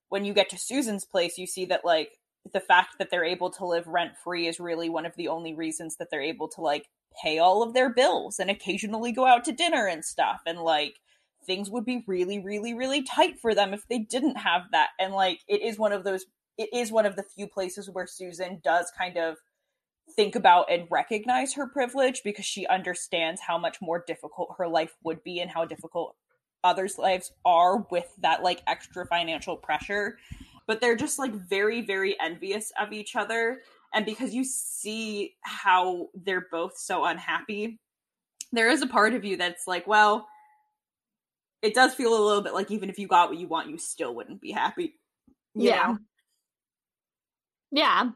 when 0.09 0.25
you 0.25 0.33
get 0.33 0.49
to 0.51 0.59
Susan's 0.59 1.05
place, 1.05 1.39
you 1.39 1.47
see 1.47 1.65
that 1.67 1.85
like 1.85 2.19
the 2.53 2.61
fact 2.61 2.97
that 2.99 3.11
they're 3.11 3.25
able 3.25 3.51
to 3.51 3.67
live 3.67 3.87
rent 3.87 4.13
free 4.23 4.47
is 4.47 4.61
really 4.61 4.89
one 4.89 5.07
of 5.07 5.17
the 5.17 5.29
only 5.29 5.55
reasons 5.55 5.97
that 5.97 6.09
they're 6.11 6.21
able 6.21 6.49
to 6.49 6.61
like 6.61 6.89
pay 7.23 7.39
all 7.39 7.63
of 7.63 7.75
their 7.75 7.93
bills 7.93 8.39
and 8.39 8.51
occasionally 8.51 9.13
go 9.13 9.27
out 9.27 9.45
to 9.45 9.53
dinner 9.53 9.87
and 9.87 10.05
stuff. 10.05 10.41
And 10.47 10.61
like 10.61 11.01
things 11.47 11.71
would 11.71 11.85
be 11.85 12.05
really, 12.07 12.39
really, 12.41 12.75
really 12.75 13.03
tight 13.03 13.39
for 13.41 13.55
them 13.55 13.75
if 13.75 13.87
they 13.89 13.99
didn't 13.99 14.37
have 14.37 14.63
that. 14.73 14.91
And 14.99 15.13
like 15.13 15.41
it 15.49 15.63
is 15.63 15.79
one 15.79 15.93
of 15.93 16.05
those, 16.05 16.25
it 16.59 16.69
is 16.73 16.93
one 16.93 17.07
of 17.07 17.17
the 17.17 17.23
few 17.23 17.47
places 17.47 17.91
where 17.91 18.07
Susan 18.07 18.61
does 18.63 18.91
kind 18.97 19.17
of 19.17 19.37
think 20.13 20.37
about 20.37 20.71
and 20.71 20.87
recognize 20.91 21.55
her 21.55 21.67
privilege 21.67 22.23
because 22.23 22.45
she 22.45 22.67
understands 22.67 23.41
how 23.41 23.59
much 23.59 23.81
more 23.81 24.05
difficult 24.07 24.55
her 24.59 24.69
life 24.69 24.97
would 25.03 25.23
be 25.25 25.41
and 25.41 25.51
how 25.51 25.65
difficult 25.65 26.15
others' 26.63 26.99
lives 26.99 27.33
are 27.45 27.79
with 27.91 28.13
that 28.19 28.43
like 28.43 28.63
extra 28.67 29.07
financial 29.07 29.57
pressure. 29.57 30.19
But 30.67 30.81
they're 30.81 30.97
just 30.97 31.19
like 31.19 31.33
very, 31.33 31.83
very 31.83 32.17
envious 32.21 32.73
of 32.81 32.93
each 32.93 33.17
other. 33.17 33.61
And 33.93 34.07
because 34.07 34.35
you 34.35 34.45
see 34.45 35.35
how 35.43 36.09
they're 36.15 36.47
both 36.51 36.77
so 36.77 37.05
unhappy, 37.05 37.79
there 38.53 38.71
is 38.71 38.83
a 38.83 38.87
part 38.87 39.15
of 39.15 39.25
you 39.25 39.37
that's 39.37 39.67
like, 39.67 39.87
well, 39.87 40.27
it 41.63 41.75
does 41.75 41.95
feel 41.95 42.17
a 42.17 42.25
little 42.25 42.43
bit 42.43 42.55
like 42.55 42.71
even 42.71 42.91
if 42.91 42.99
you 42.99 43.07
got 43.07 43.31
what 43.31 43.39
you 43.39 43.49
want, 43.49 43.71
you 43.71 43.79
still 43.79 44.15
wouldn't 44.15 44.41
be 44.41 44.53
happy. 44.53 44.95
yeah. 45.55 45.87
Know? 45.87 45.99
Yeah. 47.71 48.11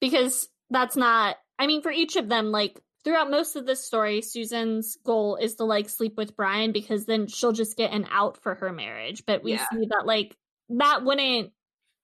Because 0.00 0.48
that's 0.70 0.96
not 0.96 1.36
I 1.58 1.66
mean 1.66 1.82
for 1.82 1.90
each 1.90 2.16
of 2.16 2.28
them 2.28 2.50
like 2.50 2.80
throughout 3.04 3.30
most 3.30 3.56
of 3.56 3.66
this 3.66 3.84
story 3.84 4.22
Susan's 4.22 4.96
goal 5.04 5.36
is 5.36 5.56
to 5.56 5.64
like 5.64 5.88
sleep 5.88 6.16
with 6.16 6.36
Brian 6.36 6.72
because 6.72 7.06
then 7.06 7.26
she'll 7.26 7.52
just 7.52 7.76
get 7.76 7.92
an 7.92 8.06
out 8.10 8.42
for 8.42 8.54
her 8.54 8.72
marriage 8.72 9.24
but 9.26 9.42
we 9.42 9.52
yeah. 9.52 9.66
see 9.72 9.86
that 9.90 10.06
like 10.06 10.36
that 10.70 11.04
wouldn't 11.04 11.52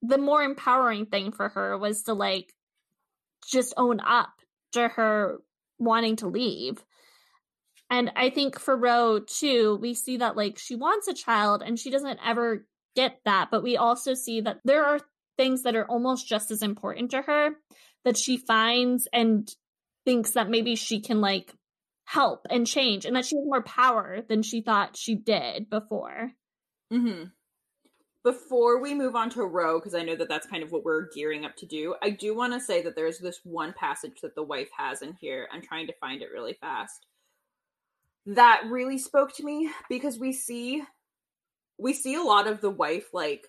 the 0.03 0.19
more 0.19 0.43
empowering 0.43 1.07
thing 1.07 1.33
for 1.33 1.49
her 1.49 1.79
was 1.79 2.05
to 2.05 2.15
like 2.15 2.53
just 3.47 3.75
own 3.77 4.01
up 4.01 4.31
to 4.73 4.89
her 4.89 5.39
wanting 5.79 6.17
to 6.17 6.27
leave 6.27 6.83
and 7.91 8.11
I 8.17 8.31
think 8.31 8.59
for 8.59 8.77
Ro 8.77 9.21
too, 9.21 9.79
we 9.81 9.95
see 9.95 10.17
that 10.17 10.37
like 10.37 10.59
she 10.59 10.75
wants 10.75 11.09
a 11.09 11.15
child 11.15 11.63
and 11.65 11.79
she 11.79 11.91
doesn't 11.91 12.19
ever 12.25 12.67
get 12.97 13.21
that. 13.25 13.49
But 13.51 13.63
we 13.63 13.77
also 13.77 14.15
see 14.15 14.41
that 14.41 14.59
there 14.65 14.85
are 14.85 15.01
things 15.37 15.63
that 15.63 15.77
are 15.77 15.87
almost 15.87 16.27
just 16.27 16.51
as 16.51 16.63
important 16.63 17.11
to 17.13 17.23
her 17.23 17.51
that 18.07 18.17
she 18.17 18.37
finds 18.37 19.09
and 19.13 19.53
thinks 20.05 20.31
that 20.31 20.49
maybe 20.49 20.77
she 20.77 21.01
can 21.01 21.21
like 21.21 21.53
help 22.05 22.47
and 22.49 22.65
change 22.65 23.05
and 23.05 23.17
that 23.17 23.25
she 23.25 23.35
has 23.35 23.45
more 23.45 23.65
power 23.65 24.23
than 24.29 24.43
she 24.43 24.61
thought 24.63 24.97
she 24.97 25.17
did 25.17 25.69
before. 25.69 26.31
hmm 26.89 27.25
Before 28.23 28.81
we 28.81 28.95
move 28.95 29.17
on 29.17 29.29
to 29.31 29.43
Ro, 29.43 29.81
because 29.81 29.97
I 29.97 30.03
know 30.03 30.15
that 30.15 30.29
that's 30.29 30.47
kind 30.47 30.63
of 30.63 30.71
what 30.71 30.85
we're 30.85 31.11
gearing 31.11 31.45
up 31.45 31.57
to 31.57 31.67
do, 31.67 31.97
I 32.01 32.11
do 32.11 32.33
want 32.33 32.53
to 32.53 32.61
say 32.61 32.81
that 32.83 32.95
there's 32.95 33.19
this 33.19 33.41
one 33.43 33.75
passage 33.77 34.21
that 34.23 34.37
the 34.37 34.43
wife 34.45 34.71
has 34.79 35.03
in 35.03 35.15
here. 35.21 35.49
I'm 35.53 35.61
trying 35.61 35.89
to 35.89 35.95
find 36.01 36.23
it 36.23 36.31
really 36.33 36.57
fast. 36.61 37.07
That 38.25 38.63
really 38.71 38.99
spoke 38.99 39.35
to 39.35 39.45
me 39.45 39.69
because 39.89 40.17
we 40.17 40.33
see 40.33 40.85
we 41.77 41.93
see 41.93 42.15
a 42.15 42.23
lot 42.23 42.47
of 42.47 42.61
the 42.61 42.71
wife 42.71 43.13
like 43.13 43.49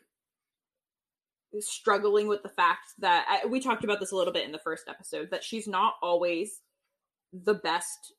struggling 1.61 2.27
with 2.27 2.43
the 2.43 2.49
fact 2.49 2.93
that 2.99 3.25
I, 3.27 3.45
we 3.47 3.59
talked 3.59 3.83
about 3.83 3.99
this 3.99 4.11
a 4.11 4.15
little 4.15 4.33
bit 4.33 4.45
in 4.45 4.51
the 4.51 4.59
first 4.59 4.87
episode 4.87 5.31
that 5.31 5.43
she's 5.43 5.67
not 5.67 5.93
always 6.01 6.61
the 7.33 7.53
best 7.53 8.13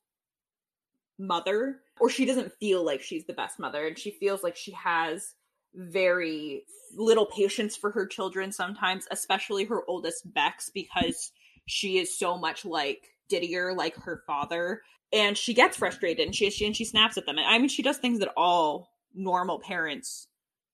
mother 1.19 1.81
or 2.01 2.09
she 2.09 2.25
doesn't 2.25 2.53
feel 2.61 2.85
like 2.85 3.03
she's 3.03 3.27
the 3.27 3.33
best 3.33 3.59
mother 3.59 3.87
and 3.87 3.99
she 3.99 4.11
feels 4.11 4.43
like 4.43 4.57
she 4.57 4.73
has 4.73 5.35
very 5.75 6.63
little 6.97 7.27
patience 7.27 7.77
for 7.77 7.91
her 7.91 8.07
children 8.07 8.53
sometimes 8.53 9.07
especially 9.11 9.65
her 9.65 9.83
oldest 9.89 10.33
Bex 10.33 10.71
because 10.73 11.33
she 11.67 11.99
is 11.99 12.19
so 12.19 12.39
much 12.39 12.65
like 12.65 13.09
Didier 13.29 13.75
like 13.75 13.95
her 13.97 14.23
father 14.27 14.83
and 15.13 15.37
she 15.37 15.55
gets 15.55 15.77
frustrated 15.77 16.27
and 16.27 16.35
she, 16.35 16.51
she 16.51 16.67
and 16.67 16.77
she 16.77 16.85
snaps 16.85 17.17
at 17.17 17.27
them. 17.27 17.39
And 17.39 17.47
I 17.47 17.59
mean 17.59 17.69
she 17.69 17.83
does 17.83 17.99
things 17.99 18.19
that 18.21 18.33
all 18.37 18.91
normal 19.15 19.59
parents 19.59 20.29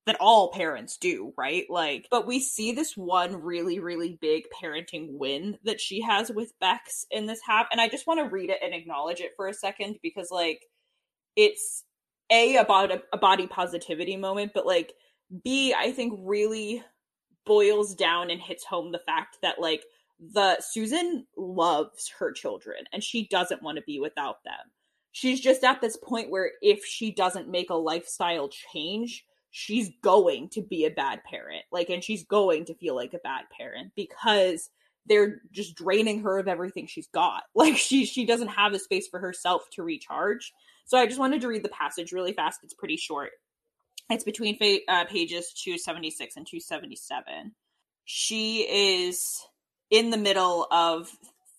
that 0.06 0.16
all 0.20 0.52
parents 0.52 0.98
do, 0.98 1.32
right? 1.36 1.64
Like, 1.70 2.08
but 2.10 2.26
we 2.26 2.38
see 2.40 2.72
this 2.72 2.96
one 2.96 3.42
really, 3.42 3.78
really 3.78 4.18
big 4.20 4.44
parenting 4.50 5.08
win 5.12 5.58
that 5.64 5.80
she 5.80 6.02
has 6.02 6.30
with 6.30 6.58
Bex 6.60 7.06
in 7.10 7.26
this 7.26 7.40
half. 7.46 7.68
And 7.72 7.80
I 7.80 7.88
just 7.88 8.06
want 8.06 8.20
to 8.20 8.32
read 8.34 8.50
it 8.50 8.58
and 8.62 8.74
acknowledge 8.74 9.20
it 9.20 9.32
for 9.36 9.48
a 9.48 9.54
second 9.54 9.98
because, 10.02 10.30
like, 10.30 10.66
it's 11.36 11.84
A, 12.30 12.56
about 12.56 12.92
a, 12.92 13.02
a 13.12 13.18
body 13.18 13.46
positivity 13.46 14.16
moment, 14.16 14.52
but, 14.54 14.66
like, 14.66 14.92
B, 15.42 15.74
I 15.76 15.90
think 15.92 16.20
really 16.22 16.82
boils 17.46 17.94
down 17.94 18.30
and 18.30 18.40
hits 18.40 18.64
home 18.64 18.92
the 18.92 18.98
fact 18.98 19.38
that, 19.42 19.58
like, 19.58 19.84
the 20.20 20.60
Susan 20.60 21.26
loves 21.36 22.10
her 22.18 22.30
children 22.30 22.84
and 22.92 23.02
she 23.02 23.26
doesn't 23.26 23.62
want 23.62 23.76
to 23.76 23.84
be 23.86 24.00
without 24.00 24.44
them. 24.44 24.70
She's 25.12 25.40
just 25.40 25.64
at 25.64 25.80
this 25.80 25.96
point 25.96 26.30
where 26.30 26.52
if 26.60 26.84
she 26.84 27.10
doesn't 27.10 27.48
make 27.48 27.70
a 27.70 27.74
lifestyle 27.74 28.48
change, 28.48 29.24
she's 29.56 29.88
going 30.02 30.48
to 30.48 30.60
be 30.60 30.84
a 30.84 30.90
bad 30.90 31.22
parent. 31.22 31.62
Like, 31.70 31.88
and 31.88 32.02
she's 32.02 32.24
going 32.24 32.64
to 32.64 32.74
feel 32.74 32.96
like 32.96 33.14
a 33.14 33.18
bad 33.18 33.44
parent 33.56 33.92
because 33.94 34.68
they're 35.06 35.42
just 35.52 35.76
draining 35.76 36.22
her 36.22 36.40
of 36.40 36.48
everything 36.48 36.88
she's 36.88 37.06
got. 37.06 37.44
Like, 37.54 37.76
she 37.76 38.04
she 38.04 38.26
doesn't 38.26 38.48
have 38.48 38.72
the 38.72 38.80
space 38.80 39.06
for 39.06 39.20
herself 39.20 39.62
to 39.74 39.84
recharge. 39.84 40.52
So 40.86 40.98
I 40.98 41.06
just 41.06 41.20
wanted 41.20 41.40
to 41.42 41.48
read 41.48 41.62
the 41.62 41.68
passage 41.68 42.10
really 42.10 42.32
fast. 42.32 42.60
It's 42.64 42.74
pretty 42.74 42.96
short. 42.96 43.30
It's 44.10 44.24
between 44.24 44.58
fa- 44.58 44.80
uh, 44.88 45.04
pages 45.04 45.52
276 45.62 46.36
and 46.36 46.44
277. 46.44 47.52
She 48.04 48.62
is 48.68 49.40
in 49.88 50.10
the 50.10 50.16
middle 50.16 50.66
of 50.72 51.08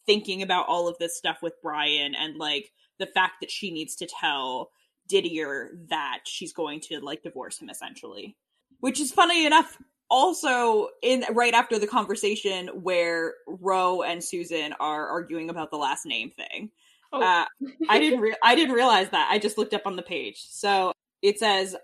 thinking 0.05 0.41
about 0.41 0.67
all 0.67 0.89
of 0.89 0.97
this 0.97 1.17
stuff 1.17 1.37
with 1.41 1.53
Brian 1.63 2.13
and 2.13 2.35
like 2.35 2.73
the 2.99 3.07
fact 3.07 3.35
that 3.39 3.49
she 3.49 3.71
needs 3.71 3.95
to 3.95 4.05
tell 4.05 4.69
Didier 5.07 5.71
that 5.89 6.19
she's 6.25 6.53
going 6.53 6.79
to 6.81 6.99
like 6.99 7.23
divorce 7.23 7.59
him 7.59 7.69
essentially. 7.69 8.35
Which 8.79 8.99
is 8.99 9.11
funny 9.11 9.45
enough 9.45 9.77
also 10.09 10.89
in 11.01 11.25
right 11.31 11.53
after 11.53 11.79
the 11.79 11.87
conversation 11.87 12.67
where 12.67 13.35
Ro 13.47 14.03
and 14.03 14.23
Susan 14.23 14.73
are 14.79 15.07
arguing 15.07 15.49
about 15.49 15.71
the 15.71 15.77
last 15.77 16.05
name 16.05 16.31
thing. 16.31 16.71
Oh. 17.11 17.21
Uh, 17.21 17.45
I 17.89 17.99
didn't 17.99 18.19
re- 18.19 18.35
I 18.43 18.55
didn't 18.55 18.75
realize 18.75 19.09
that. 19.09 19.29
I 19.31 19.39
just 19.39 19.57
looked 19.57 19.73
up 19.73 19.83
on 19.85 19.95
the 19.95 20.01
page. 20.01 20.45
So 20.49 20.91
it 21.21 21.39
says 21.39 21.75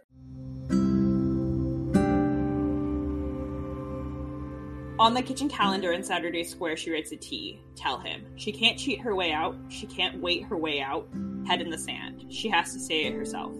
On 5.01 5.15
the 5.15 5.21
kitchen 5.23 5.49
calendar 5.49 5.93
in 5.93 6.03
Saturday 6.03 6.43
Square, 6.43 6.77
she 6.77 6.91
writes 6.91 7.11
a 7.11 7.17
T. 7.17 7.59
Tell 7.75 7.97
him. 7.97 8.23
She 8.35 8.51
can't 8.51 8.77
cheat 8.77 9.01
her 9.01 9.15
way 9.15 9.31
out. 9.31 9.55
She 9.67 9.87
can't 9.87 10.21
wait 10.21 10.43
her 10.43 10.55
way 10.55 10.79
out. 10.79 11.07
Head 11.47 11.59
in 11.59 11.71
the 11.71 11.77
sand. 11.79 12.25
She 12.29 12.49
has 12.49 12.71
to 12.73 12.79
say 12.79 13.05
it 13.05 13.15
herself. 13.15 13.51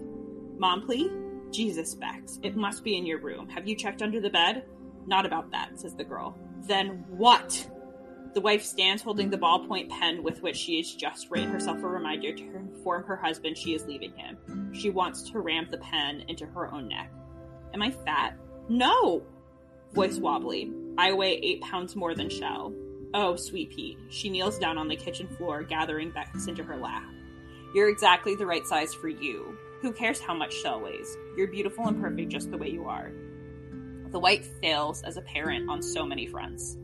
Mom, 0.56 0.86
please? 0.86 1.10
Jesus, 1.50 1.96
Bex. 1.96 2.38
It 2.44 2.54
must 2.54 2.84
be 2.84 2.96
in 2.96 3.04
your 3.04 3.18
room. 3.18 3.48
Have 3.48 3.66
you 3.66 3.74
checked 3.74 4.02
under 4.02 4.20
the 4.20 4.30
bed? 4.30 4.66
Not 5.08 5.26
about 5.26 5.50
that, 5.50 5.80
says 5.80 5.96
the 5.96 6.04
girl. 6.04 6.38
Then 6.60 7.04
what? 7.08 7.68
The 8.34 8.40
wife 8.40 8.62
stands 8.62 9.02
holding 9.02 9.28
the 9.28 9.36
ballpoint 9.36 9.88
pen 9.88 10.22
with 10.22 10.42
which 10.42 10.56
she 10.56 10.76
has 10.76 10.94
just 10.94 11.28
written 11.28 11.50
herself 11.50 11.82
a 11.82 11.88
reminder 11.88 12.32
to 12.32 12.54
inform 12.54 13.02
her 13.02 13.16
husband 13.16 13.58
she 13.58 13.74
is 13.74 13.84
leaving 13.86 14.12
him. 14.16 14.72
She 14.72 14.90
wants 14.90 15.28
to 15.32 15.40
ram 15.40 15.66
the 15.72 15.78
pen 15.78 16.24
into 16.28 16.46
her 16.46 16.72
own 16.72 16.86
neck. 16.86 17.10
Am 17.74 17.82
I 17.82 17.90
fat? 17.90 18.38
No! 18.68 19.24
Voice 19.92 20.18
wobbly. 20.18 20.72
I 20.98 21.12
weigh 21.12 21.38
eight 21.42 21.60
pounds 21.62 21.96
more 21.96 22.14
than 22.14 22.28
Shell. 22.28 22.74
Oh, 23.14 23.36
sweet 23.36 23.70
pea. 23.70 23.98
She 24.10 24.30
kneels 24.30 24.58
down 24.58 24.78
on 24.78 24.88
the 24.88 24.96
kitchen 24.96 25.28
floor, 25.28 25.62
gathering 25.62 26.10
Bex 26.10 26.46
into 26.46 26.62
her 26.62 26.76
lap. 26.76 27.04
You're 27.74 27.88
exactly 27.88 28.34
the 28.34 28.46
right 28.46 28.66
size 28.66 28.92
for 28.92 29.08
you. 29.08 29.56
Who 29.80 29.92
cares 29.92 30.20
how 30.20 30.34
much 30.34 30.54
Shell 30.54 30.80
weighs? 30.80 31.16
You're 31.36 31.48
beautiful 31.48 31.88
and 31.88 32.00
perfect 32.00 32.30
just 32.30 32.50
the 32.50 32.58
way 32.58 32.68
you 32.70 32.86
are. 32.88 33.12
The 34.10 34.20
white 34.20 34.44
fails 34.60 35.02
as 35.02 35.16
a 35.16 35.22
parent 35.22 35.70
on 35.70 35.82
so 35.82 36.04
many 36.04 36.26
fronts. 36.26 36.76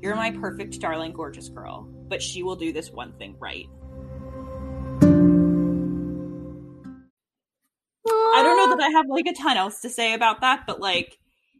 You're 0.00 0.14
my 0.14 0.30
perfect, 0.30 0.78
darling, 0.80 1.12
gorgeous 1.12 1.48
girl, 1.48 1.88
but 2.08 2.22
she 2.22 2.42
will 2.42 2.56
do 2.56 2.72
this 2.72 2.90
one 2.90 3.12
thing 3.14 3.36
right. 3.40 3.66
I 8.08 8.42
don't 8.42 8.56
know 8.56 8.76
that 8.76 8.84
I 8.84 8.90
have 8.90 9.06
like 9.08 9.26
a 9.26 9.32
ton 9.32 9.56
else 9.56 9.80
to 9.80 9.88
say 9.88 10.14
about 10.14 10.42
that, 10.42 10.64
but 10.66 10.80
like 10.80 11.18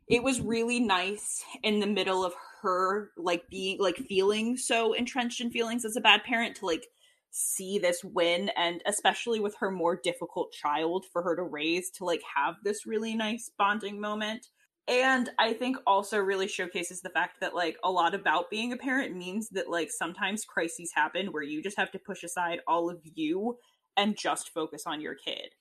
it 0.09 0.23
was 0.23 0.41
really 0.41 0.81
nice 0.81 1.45
in 1.63 1.81
the 1.81 1.87
middle 1.87 2.25
of 2.25 2.33
her 2.63 3.11
like 3.17 3.49
being 3.49 3.79
like 3.79 3.97
feeling 3.97 4.57
so 4.57 4.93
entrenched 4.93 5.41
in 5.41 5.51
feelings 5.51 5.85
as 5.85 5.97
a 5.97 6.01
bad 6.01 6.23
parent 6.25 6.57
to 6.57 6.67
like 6.67 6.87
see 7.31 7.79
this 7.79 8.03
win 8.03 8.51
and 8.57 8.83
especially 8.87 9.41
with 9.41 9.57
her 9.57 9.71
more 9.71 9.97
difficult 9.97 10.53
child 10.53 11.05
for 11.13 11.23
her 11.23 11.37
to 11.37 11.43
raise 11.43 11.91
to 11.91 12.05
like 12.05 12.23
have 12.35 12.55
this 12.65 12.87
really 12.87 13.15
nice 13.15 13.51
bonding 13.59 14.01
moment. 14.01 14.47
And 14.89 15.29
i 15.39 15.53
think 15.53 15.77
also 15.87 16.19
really 16.19 16.49
showcases 16.49 17.01
the 17.01 17.11
fact 17.11 17.41
that 17.41 17.55
like 17.55 17.77
a 17.83 17.91
lot 17.91 18.15
about 18.15 18.51
being 18.51 18.73
a 18.73 18.77
parent 18.77 19.17
means 19.17 19.49
that 19.51 19.69
like 19.69 19.91
sometimes 19.91 20.45
crises 20.45 20.93
happen 20.95 21.27
where 21.27 21.43
you 21.43 21.63
just 21.63 21.77
have 21.77 21.91
to 21.91 21.99
push 21.99 22.23
aside 22.23 22.61
all 22.67 22.89
of 22.89 23.01
you 23.03 23.59
and 23.97 24.17
just 24.17 24.51
focus 24.51 24.85
on 24.87 25.01
your 25.01 25.15
kid. 25.15 25.55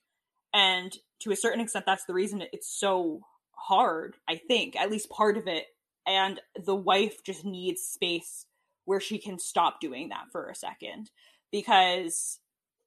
And 0.54 0.96
to 1.20 1.32
a 1.32 1.36
certain 1.36 1.60
extent 1.60 1.84
that's 1.86 2.04
the 2.04 2.14
reason 2.14 2.44
it's 2.52 2.70
so 2.70 3.20
hard 3.56 4.16
i 4.28 4.36
think 4.36 4.76
at 4.76 4.90
least 4.90 5.10
part 5.10 5.36
of 5.36 5.46
it 5.46 5.66
and 6.06 6.40
the 6.64 6.74
wife 6.74 7.24
just 7.24 7.44
needs 7.44 7.82
space 7.82 8.46
where 8.84 9.00
she 9.00 9.18
can 9.18 9.38
stop 9.38 9.80
doing 9.80 10.10
that 10.10 10.26
for 10.30 10.48
a 10.48 10.54
second 10.54 11.10
because 11.50 12.38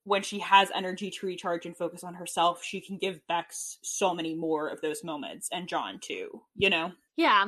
when 0.10 0.24
she 0.24 0.40
has 0.40 0.72
energy 0.74 1.12
to 1.12 1.28
recharge 1.28 1.66
and 1.66 1.78
focus 1.78 2.04
on 2.04 2.16
herself, 2.16 2.64
she 2.64 2.82
can 2.82 2.98
give 2.98 3.26
Bex 3.28 3.78
so 3.84 4.14
many 4.14 4.34
more 4.34 4.68
of 4.68 4.82
those 4.82 5.04
moments 5.04 5.50
and 5.52 5.68
John 5.68 6.00
too, 6.00 6.42
you 6.56 6.70
know? 6.70 6.94
Yeah, 7.16 7.46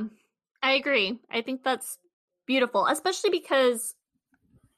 I 0.62 0.74
agree. 0.74 1.20
I 1.32 1.42
think 1.42 1.64
that's 1.64 1.98
beautiful, 2.46 2.86
especially 2.86 3.32
because 3.32 3.96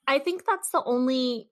I 0.07 0.19
think 0.19 0.43
that's 0.45 0.69
the 0.69 0.83
only. 0.83 1.49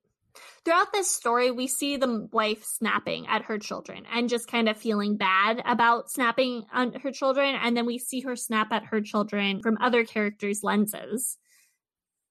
Throughout 0.64 0.92
this 0.92 1.10
story, 1.10 1.50
we 1.50 1.66
see 1.66 1.96
the 1.96 2.28
wife 2.32 2.64
snapping 2.64 3.26
at 3.26 3.44
her 3.44 3.58
children 3.58 4.04
and 4.12 4.28
just 4.28 4.48
kind 4.48 4.68
of 4.68 4.76
feeling 4.76 5.16
bad 5.16 5.62
about 5.64 6.10
snapping 6.10 6.64
on 6.72 6.94
her 6.94 7.10
children. 7.10 7.54
And 7.54 7.76
then 7.76 7.86
we 7.86 7.98
see 7.98 8.20
her 8.20 8.36
snap 8.36 8.72
at 8.72 8.86
her 8.86 9.00
children 9.00 9.60
from 9.60 9.78
other 9.80 10.04
characters' 10.04 10.62
lenses. 10.62 11.36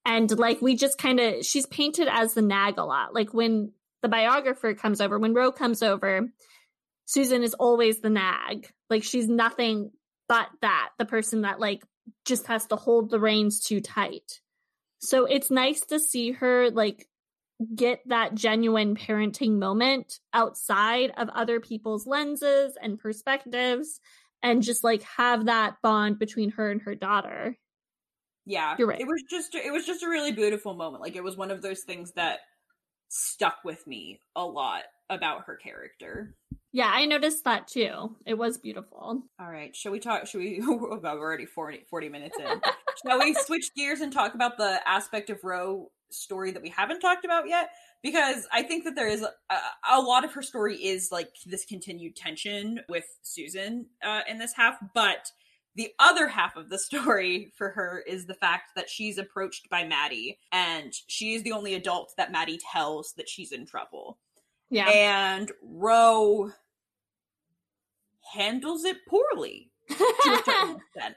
And 0.04 0.30
like, 0.36 0.60
we 0.60 0.76
just 0.76 0.98
kind 0.98 1.20
of, 1.20 1.44
she's 1.44 1.66
painted 1.66 2.08
as 2.10 2.34
the 2.34 2.42
nag 2.42 2.78
a 2.78 2.84
lot. 2.84 3.14
Like, 3.14 3.32
when 3.32 3.72
the 4.02 4.08
biographer 4.08 4.74
comes 4.74 5.00
over, 5.00 5.18
when 5.18 5.34
Ro 5.34 5.52
comes 5.52 5.82
over, 5.82 6.28
Susan 7.06 7.42
is 7.42 7.54
always 7.54 8.00
the 8.00 8.10
nag. 8.10 8.70
Like 8.90 9.04
she's 9.04 9.28
nothing 9.28 9.90
but 10.28 10.48
that, 10.60 10.90
the 10.98 11.04
person 11.04 11.42
that 11.42 11.60
like 11.60 11.82
just 12.24 12.46
has 12.46 12.66
to 12.66 12.76
hold 12.76 13.10
the 13.10 13.20
reins 13.20 13.60
too 13.60 13.80
tight. 13.80 14.40
So 14.98 15.24
it's 15.24 15.50
nice 15.50 15.80
to 15.86 15.98
see 15.98 16.32
her 16.32 16.70
like 16.70 17.08
get 17.74 18.00
that 18.06 18.34
genuine 18.34 18.94
parenting 18.96 19.58
moment 19.58 20.18
outside 20.32 21.12
of 21.16 21.28
other 21.30 21.60
people's 21.60 22.06
lenses 22.06 22.76
and 22.80 22.98
perspectives 22.98 24.00
and 24.42 24.62
just 24.62 24.82
like 24.84 25.02
have 25.02 25.46
that 25.46 25.76
bond 25.82 26.18
between 26.18 26.50
her 26.50 26.70
and 26.70 26.82
her 26.82 26.94
daughter. 26.94 27.56
Yeah. 28.44 28.74
You're 28.78 28.88
right. 28.88 29.00
It 29.00 29.06
was 29.06 29.22
just 29.30 29.54
it 29.54 29.72
was 29.72 29.86
just 29.86 30.02
a 30.02 30.08
really 30.08 30.32
beautiful 30.32 30.74
moment. 30.74 31.02
Like 31.02 31.16
it 31.16 31.22
was 31.22 31.36
one 31.36 31.50
of 31.50 31.62
those 31.62 31.82
things 31.82 32.12
that 32.12 32.40
stuck 33.08 33.58
with 33.64 33.86
me 33.86 34.20
a 34.34 34.44
lot 34.44 34.82
about 35.10 35.44
her 35.46 35.56
character. 35.56 36.34
Yeah, 36.72 36.90
I 36.92 37.04
noticed 37.04 37.44
that 37.44 37.68
too. 37.68 38.16
It 38.24 38.34
was 38.34 38.56
beautiful. 38.56 39.22
All 39.38 39.50
right, 39.50 39.76
shall 39.76 39.92
we 39.92 40.00
talk? 40.00 40.26
Should 40.26 40.38
we? 40.38 40.60
Oh 40.62 40.96
God, 41.02 41.18
we're 41.18 41.26
already 41.26 41.46
40, 41.46 41.84
40 41.88 42.08
minutes 42.08 42.38
in. 42.38 42.60
shall 43.06 43.18
we 43.18 43.34
switch 43.34 43.70
gears 43.76 44.00
and 44.00 44.12
talk 44.12 44.34
about 44.34 44.56
the 44.56 44.80
aspect 44.86 45.28
of 45.30 45.38
Ro 45.44 45.90
story 46.12 46.50
that 46.52 46.62
we 46.62 46.68
haven't 46.68 47.00
talked 47.00 47.24
about 47.24 47.48
yet? 47.48 47.70
Because 48.02 48.46
I 48.52 48.62
think 48.62 48.84
that 48.84 48.94
there 48.94 49.08
is 49.08 49.22
a, 49.22 49.56
a 49.90 50.00
lot 50.00 50.24
of 50.24 50.32
her 50.32 50.42
story 50.42 50.76
is 50.76 51.10
like 51.12 51.30
this 51.46 51.64
continued 51.64 52.16
tension 52.16 52.80
with 52.88 53.04
Susan 53.22 53.86
uh, 54.02 54.20
in 54.28 54.38
this 54.38 54.52
half, 54.54 54.76
but 54.94 55.30
the 55.74 55.90
other 55.98 56.28
half 56.28 56.56
of 56.56 56.68
the 56.68 56.78
story 56.78 57.52
for 57.56 57.70
her 57.70 58.02
is 58.06 58.26
the 58.26 58.34
fact 58.34 58.72
that 58.76 58.90
she's 58.90 59.18
approached 59.18 59.68
by 59.70 59.84
Mattie 59.84 60.38
and 60.50 60.92
she 61.06 61.34
is 61.34 61.42
the 61.42 61.52
only 61.52 61.74
adult 61.74 62.12
that 62.16 62.32
Mattie 62.32 62.60
tells 62.72 63.12
that 63.14 63.28
she's 63.28 63.52
in 63.52 63.66
trouble. 63.66 64.18
Yeah. 64.70 64.88
And 64.88 65.52
Ro 65.62 66.50
handles 68.32 68.84
it 68.84 68.96
poorly. 69.06 69.70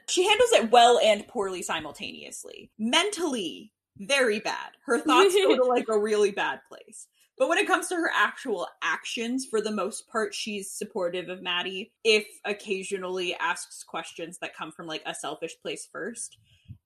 she 0.08 0.24
handles 0.24 0.52
it 0.52 0.70
well 0.70 0.98
and 1.02 1.26
poorly 1.26 1.62
simultaneously. 1.62 2.70
Mentally, 2.78 3.72
very 3.98 4.40
bad. 4.40 4.70
Her 4.84 4.98
thoughts 5.00 5.34
go 5.34 5.56
to 5.56 5.64
like 5.64 5.88
a 5.88 5.98
really 5.98 6.30
bad 6.30 6.60
place. 6.68 7.06
But 7.38 7.48
when 7.48 7.58
it 7.58 7.66
comes 7.66 7.88
to 7.88 7.96
her 7.96 8.10
actual 8.14 8.66
actions, 8.82 9.44
for 9.44 9.60
the 9.60 9.70
most 9.70 10.08
part, 10.08 10.34
she's 10.34 10.70
supportive 10.70 11.28
of 11.28 11.42
Mattie, 11.42 11.92
if 12.02 12.26
occasionally 12.46 13.34
asks 13.34 13.84
questions 13.84 14.38
that 14.38 14.56
come 14.56 14.72
from 14.72 14.86
like 14.86 15.02
a 15.04 15.14
selfish 15.14 15.54
place 15.60 15.86
first. 15.92 16.38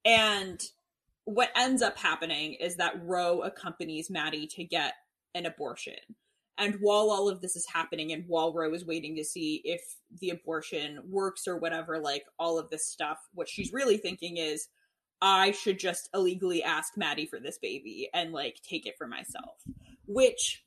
And 0.05 0.61
what 1.25 1.51
ends 1.55 1.83
up 1.83 1.97
happening 1.97 2.55
is 2.55 2.77
that 2.77 3.01
Ro 3.05 3.43
accompanies 3.43 4.11
Mattie 4.11 4.49
to 4.49 4.65
get 4.65 4.95
an 5.37 5.47
abortion. 5.47 5.95
And 6.59 6.77
while 6.81 7.11
all 7.11 7.29
of 7.29 7.41
this 7.41 7.55
is 7.55 7.67
happening, 7.73 8.13
and 8.13 8.25
while 8.27 8.53
Ro 8.53 8.75
is 8.75 8.85
waiting 8.85 9.17
to 9.17 9.25
see 9.25 9.63
if 9.65 9.81
the 10.21 10.31
abortion 10.31 11.01
works 11.09 11.47
or 11.47 11.57
whatever, 11.57 11.99
like 11.99 12.25
all 12.39 12.59
of 12.59 12.69
this 12.71 12.87
stuff, 12.87 13.19
what 13.35 13.49
she's 13.49 13.73
really 13.73 13.97
thinking 13.97 14.37
is, 14.37 14.69
I 15.23 15.51
should 15.51 15.79
just 15.79 16.09
illegally 16.15 16.63
ask 16.63 16.97
Mattie 16.97 17.27
for 17.27 17.39
this 17.39 17.59
baby 17.59 18.09
and 18.15 18.33
like 18.33 18.61
take 18.63 18.87
it 18.87 18.97
for 18.97 19.07
myself 19.07 19.57
which 20.11 20.65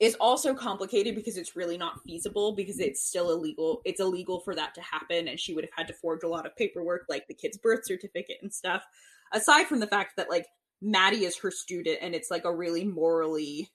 is 0.00 0.16
also 0.16 0.52
complicated 0.52 1.14
because 1.14 1.36
it's 1.36 1.54
really 1.54 1.78
not 1.78 2.02
feasible 2.02 2.52
because 2.52 2.80
it's 2.80 3.06
still 3.06 3.30
illegal. 3.30 3.80
It's 3.84 4.00
illegal 4.00 4.40
for 4.40 4.54
that 4.56 4.74
to 4.74 4.80
happen, 4.80 5.28
and 5.28 5.38
she 5.38 5.54
would 5.54 5.64
have 5.64 5.72
had 5.76 5.86
to 5.86 5.94
forge 5.94 6.24
a 6.24 6.28
lot 6.28 6.44
of 6.44 6.56
paperwork, 6.56 7.06
like 7.08 7.28
the 7.28 7.34
kid's 7.34 7.56
birth 7.56 7.84
certificate 7.84 8.38
and 8.42 8.52
stuff. 8.52 8.84
Aside 9.32 9.68
from 9.68 9.78
the 9.78 9.86
fact 9.86 10.16
that 10.16 10.28
like 10.28 10.46
Mattie 10.80 11.24
is 11.24 11.38
her 11.38 11.52
student, 11.52 11.98
and 12.02 12.16
it's 12.16 12.32
like 12.32 12.44
a 12.44 12.54
really 12.54 12.84
morally 12.84 13.70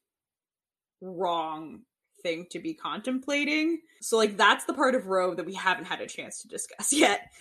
wrong 1.00 1.82
thing 2.28 2.46
to 2.52 2.60
be 2.60 2.74
contemplating. 2.74 3.80
So 4.02 4.18
like 4.18 4.38
that's 4.38 4.66
the 4.66 4.74
part 4.74 4.96
of 4.96 5.08
Ro 5.08 5.34
that 5.36 5.46
we 5.46 5.54
haven't 5.54 5.86
had 5.86 6.02
a 6.02 6.08
chance 6.08 6.42
to 6.42 6.48
discuss 6.48 6.92
yet. 6.94 7.32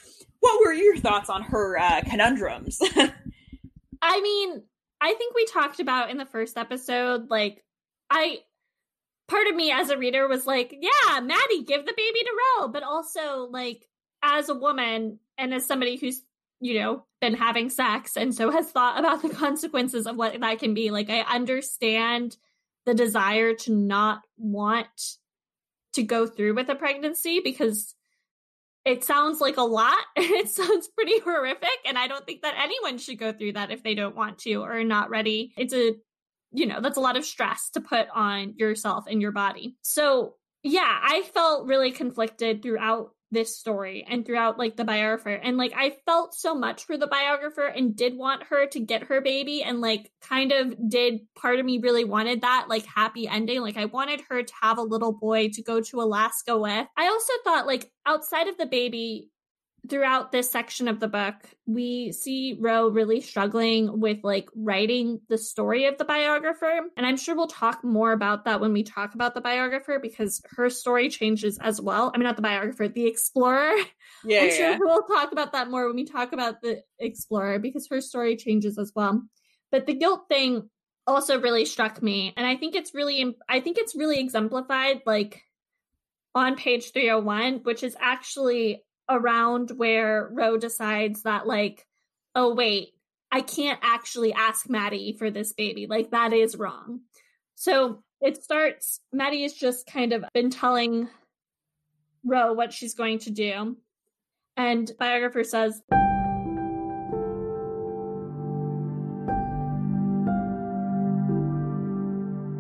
What 0.41 0.61
were 0.61 0.73
your 0.73 0.97
thoughts 0.97 1.29
on 1.29 1.43
her 1.43 1.79
uh, 1.79 2.03
conundrums? 2.03 2.79
I 4.03 4.21
mean, 4.21 4.63
I 5.01 5.15
think 5.15 5.35
we 5.35 5.45
talked 5.47 5.81
about 5.81 6.11
in 6.11 6.17
the 6.19 6.25
first 6.25 6.57
episode, 6.57 7.29
like, 7.31 7.65
I, 8.11 8.41
part 9.29 9.47
of 9.49 9.57
me 9.57 9.73
as 9.73 9.91
a 9.91 9.99
reader 9.99 10.29
was 10.29 10.47
like, 10.47 10.75
yeah, 10.79 11.21
Mattie, 11.21 11.65
give 11.65 11.85
the 11.85 11.95
baby 11.97 12.21
to 12.21 12.33
Ro. 12.61 12.69
But 12.69 12.83
also, 12.83 13.49
like, 13.51 13.87
as 14.23 14.49
a 14.49 14.55
woman 14.55 15.19
and 15.37 15.53
as 15.53 15.67
somebody 15.67 15.97
who's, 15.97 16.23
you 16.61 16.79
know, 16.79 17.05
been 17.21 17.35
having 17.35 17.69
sex 17.69 18.17
and 18.17 18.35
so 18.35 18.51
has 18.51 18.71
thought 18.71 18.99
about 18.99 19.23
the 19.23 19.29
consequences 19.35 20.07
of 20.07 20.17
what 20.17 20.39
that 20.39 20.59
can 20.59 20.75
be, 20.75 20.91
like, 20.91 21.11
I 21.11 21.21
understand 21.23 22.37
the 22.87 22.95
desire 22.95 23.53
to 23.53 23.73
not 23.73 24.23
want 24.39 24.87
to 25.95 26.03
go 26.03 26.27
through 26.27 26.55
with 26.55 26.69
a 26.69 26.75
pregnancy 26.75 27.41
because 27.41 27.95
it 28.85 29.03
sounds 29.03 29.41
like 29.41 29.57
a 29.57 29.63
lot. 29.63 29.99
It 30.17 30.49
sounds 30.49 30.89
pretty 30.89 31.19
horrific. 31.21 31.79
And 31.87 31.99
I 31.99 32.07
don't 32.07 32.25
think 32.25 32.43
that 32.43 32.55
anyone 32.57 32.99
should 32.99 33.19
go 33.19 33.33
through 33.33 33.55
that 33.55 33.71
if 33.71 33.83
they 33.83 33.95
don't 33.95 34.15
want 34.15 34.39
to 34.41 34.55
or 34.57 34.79
are 34.79 34.85
not 34.85 35.11
ready. 35.11 35.53
It's 35.57 35.75
a, 35.75 35.95
you 36.53 36.67
know, 36.67 36.81
that's 36.81 36.97
a 36.97 37.01
lot 37.01 37.17
of 37.17 37.25
stress 37.25 37.71
to 37.71 37.81
put 37.81 38.07
on 38.15 38.55
yourself 38.57 39.07
and 39.09 39.21
your 39.21 39.33
body. 39.33 39.77
So, 39.83 40.35
yeah, 40.63 41.01
I 41.03 41.23
felt 41.35 41.67
really 41.67 41.91
conflicted 41.91 42.63
throughout 42.63 43.11
this 43.33 43.59
story 43.59 44.07
and 44.09 44.25
throughout 44.25 44.59
like 44.59 44.77
the 44.77 44.85
biographer 44.85 45.31
and 45.31 45.57
like 45.57 45.73
I 45.77 45.97
felt 46.07 46.35
so 46.35 46.55
much 46.55 46.85
for 46.85 46.97
the 46.97 47.09
biographer 47.09 47.67
and 47.67 47.97
did 47.97 48.17
want 48.17 48.45
her 48.45 48.67
to 48.69 48.81
get 48.81 49.05
her 49.05 49.21
baby 49.21 49.63
and 49.63 49.81
like 49.81 50.13
kind 50.21 50.53
of 50.53 50.75
did 50.89 51.21
part 51.35 51.59
of 51.59 51.67
me 51.67 51.79
really 51.79 52.05
wanted 52.05 52.43
that 52.43 52.67
like 52.69 52.87
happy 52.87 53.27
ending 53.27 53.61
like 53.63 53.77
I 53.77 53.87
wanted 53.87 54.23
her 54.31 54.43
to 54.43 54.53
have 54.63 54.79
a 54.79 54.83
little 54.83 55.13
boy 55.13 55.49
to 55.55 55.63
go 55.63 55.81
to 55.81 56.01
Alaska 56.01 56.57
with. 56.57 56.87
I 56.97 57.09
also 57.09 57.33
thought 57.43 57.67
like 57.67 57.91
outside 58.07 58.47
of 58.47 58.57
the 58.59 58.67
baby 58.67 59.31
throughout 59.89 60.33
this 60.33 60.51
section 60.51 60.89
of 60.89 61.01
the 61.01 61.09
book, 61.09 61.35
we 61.67 62.13
see 62.13 62.57
Ro 62.61 62.89
really 62.89 63.21
struggling 63.21 64.01
with 64.01 64.19
like 64.23 64.49
writing 64.55 65.21
the 65.29 65.39
story 65.39 65.87
of 65.87 65.99
the 65.99 66.05
biographer. 66.05 66.81
And 66.97 67.07
I'm 67.07 67.17
sure 67.17 67.37
we'll 67.37 67.47
talk 67.47 67.85
more 67.85 68.13
about 68.13 68.45
that 68.45 68.61
when 68.61 68.73
we 68.73 68.83
talk 68.83 69.15
about 69.15 69.35
the 69.35 69.41
biographer 69.41 69.99
because 70.01 70.43
her 70.57 70.71
story 70.71 71.09
changes 71.09 71.59
as 71.59 71.81
well. 71.81 72.11
I 72.15 72.19
mean, 72.19 72.25
not 72.25 72.37
the 72.37 72.43
biographer, 72.43 72.89
the 72.89 73.07
explorer. 73.07 73.73
Yeah. 74.25 74.41
I'm 74.41 74.49
yeah. 74.49 74.57
sure 74.57 74.79
we'll 74.81 75.03
talk 75.03 75.31
about 75.31 75.53
that 75.53 75.71
more 75.71 75.87
when 75.87 75.95
we 75.95 76.05
talk 76.05 76.33
about 76.33 76.61
the 76.61 76.81
explorer 76.99 77.59
because 77.59 77.87
her 77.91 78.01
story 78.01 78.37
changes 78.37 78.79
as 78.79 78.91
well. 78.95 79.23
But 79.71 79.87
the 79.87 79.95
guilt 79.95 80.23
thing 80.29 80.69
also 81.07 81.41
really 81.41 81.65
struck 81.65 82.03
me. 82.03 82.33
And 82.37 82.47
I 82.47 82.57
think 82.57 82.75
it's 82.75 82.95
really, 82.95 83.37
I 83.49 83.61
think 83.61 83.79
it's 83.79 83.95
really 83.95 84.19
exemplified 84.19 85.03
like 85.07 85.43
on 86.35 86.57
page 86.57 86.93
301, 86.93 87.61
which 87.63 87.83
is 87.83 87.97
actually 88.01 88.85
around 89.09 89.71
where 89.71 90.29
Ro 90.33 90.57
decides 90.57 91.23
that, 91.23 91.47
like, 91.47 91.87
oh, 92.35 92.55
wait, 92.55 92.91
I 93.31 93.41
can't 93.41 93.81
actually 93.83 94.33
ask 94.33 94.69
Mattie 94.69 95.17
for 95.19 95.31
this 95.31 95.53
baby. 95.53 95.87
Like, 95.87 96.11
that 96.11 96.33
is 96.33 96.57
wrong. 96.57 97.01
So 97.55 98.03
it 98.21 98.43
starts, 98.43 99.01
Mattie 99.13 99.43
has 99.43 99.55
just 99.55 99.87
kind 99.87 100.13
of 100.13 100.25
been 100.33 100.51
telling 100.51 101.09
Ro 102.25 102.53
what 102.53 102.73
she's 102.73 102.95
going 102.95 103.21
to 103.21 103.31
do. 103.31 103.77
And 104.57 104.91
biographer 104.99 105.45
says, 105.45 105.83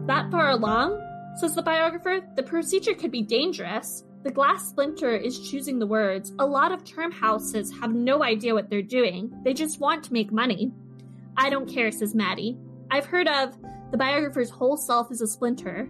That 0.06 0.30
far 0.30 0.50
along, 0.50 1.02
says 1.36 1.54
the 1.54 1.62
biographer, 1.62 2.20
the 2.36 2.42
procedure 2.42 2.94
could 2.94 3.10
be 3.10 3.22
dangerous. 3.22 4.04
The 4.26 4.32
glass 4.32 4.70
splinter 4.70 5.14
is 5.14 5.48
choosing 5.48 5.78
the 5.78 5.86
words. 5.86 6.32
A 6.40 6.44
lot 6.44 6.72
of 6.72 6.82
term 6.82 7.12
houses 7.12 7.72
have 7.78 7.94
no 7.94 8.24
idea 8.24 8.54
what 8.54 8.68
they're 8.68 8.82
doing. 8.82 9.32
They 9.44 9.54
just 9.54 9.78
want 9.78 10.02
to 10.02 10.12
make 10.12 10.32
money. 10.32 10.72
I 11.36 11.48
don't 11.48 11.72
care, 11.72 11.92
says 11.92 12.12
Mattie. 12.12 12.58
I've 12.90 13.06
heard 13.06 13.28
of 13.28 13.56
the 13.92 13.96
biographer's 13.96 14.50
whole 14.50 14.76
self 14.76 15.12
is 15.12 15.20
a 15.20 15.28
splinter. 15.28 15.88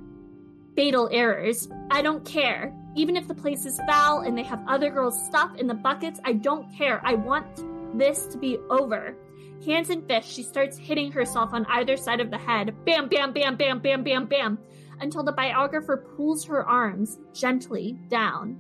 Fatal 0.76 1.09
errors. 1.11 1.70
I 1.91 2.03
don't 2.03 2.26
care. 2.26 2.74
Even 2.95 3.16
if 3.16 3.26
the 3.26 3.34
place 3.34 3.64
is 3.64 3.80
foul 3.87 4.20
and 4.20 4.37
they 4.37 4.43
have 4.43 4.62
other 4.68 4.91
girls' 4.91 5.24
stuff 5.24 5.57
in 5.57 5.66
the 5.66 5.72
buckets, 5.72 6.20
I 6.22 6.34
don't 6.34 6.70
care. 6.76 7.01
I 7.07 7.14
want 7.14 7.64
this 7.99 8.26
to 8.26 8.37
be 8.37 8.59
over. 8.68 9.16
Hands 9.64 9.89
and 9.89 10.07
fists, 10.07 10.30
she 10.30 10.43
starts 10.43 10.76
hitting 10.76 11.11
herself 11.11 11.55
on 11.55 11.64
either 11.70 11.97
side 11.97 12.20
of 12.20 12.30
the 12.30 12.37
head. 12.37 12.74
Bam, 12.84 13.09
bam, 13.09 13.32
bam, 13.32 13.57
bam, 13.57 13.78
bam, 13.78 14.05
bam, 14.05 14.26
bam 14.26 14.59
until 15.01 15.22
the 15.22 15.32
biographer 15.32 15.97
pulls 16.16 16.44
her 16.44 16.66
arms 16.66 17.18
gently 17.32 17.99
down. 18.09 18.57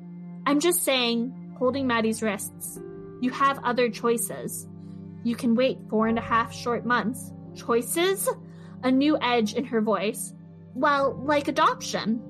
I'm 0.46 0.60
just 0.60 0.84
saying, 0.84 1.54
holding 1.58 1.86
Mattie's 1.86 2.22
wrists, 2.22 2.80
you 3.20 3.30
have 3.30 3.64
other 3.64 3.88
choices. 3.88 4.68
You 5.24 5.34
can 5.34 5.54
wait 5.54 5.78
four 5.88 6.06
and 6.06 6.18
a 6.18 6.22
half 6.22 6.52
short 6.54 6.84
months. 6.84 7.32
Choices? 7.54 8.28
A 8.82 8.90
new 8.90 9.18
edge 9.20 9.54
in 9.54 9.64
her 9.64 9.80
voice. 9.80 10.34
Well, 10.74 11.14
like 11.24 11.48
adoption. 11.48 12.20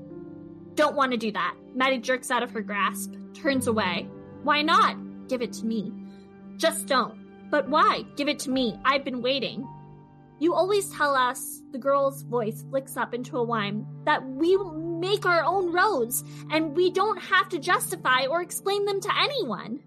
Don't 0.74 0.96
want 0.96 1.12
to 1.12 1.18
do 1.18 1.32
that. 1.32 1.57
Mattie 1.74 1.98
jerks 1.98 2.30
out 2.30 2.42
of 2.42 2.52
her 2.52 2.62
grasp, 2.62 3.12
turns 3.34 3.66
away. 3.66 4.09
Why 4.44 4.62
not? 4.62 4.96
Give 5.28 5.42
it 5.42 5.52
to 5.54 5.66
me. 5.66 5.92
Just 6.57 6.86
don't. 6.86 7.50
But 7.50 7.68
why? 7.68 8.04
Give 8.16 8.28
it 8.28 8.38
to 8.40 8.50
me. 8.50 8.78
I've 8.84 9.04
been 9.04 9.22
waiting. 9.22 9.66
You 10.39 10.55
always 10.55 10.91
tell 10.91 11.14
us, 11.14 11.62
the 11.72 11.78
girl's 11.78 12.22
voice 12.22 12.64
flicks 12.68 12.97
up 12.97 13.14
into 13.14 13.39
a 13.39 13.43
whine, 13.43 13.87
that 14.05 14.26
we 14.26 14.57
make 14.57 15.24
our 15.24 15.43
own 15.43 15.72
roads 15.72 16.24
and 16.51 16.76
we 16.76 16.91
don't 16.91 17.20
have 17.22 17.49
to 17.51 17.59
justify 17.59 18.26
or 18.26 18.43
explain 18.43 18.84
them 18.84 19.01
to 19.01 19.18
anyone. 19.18 19.80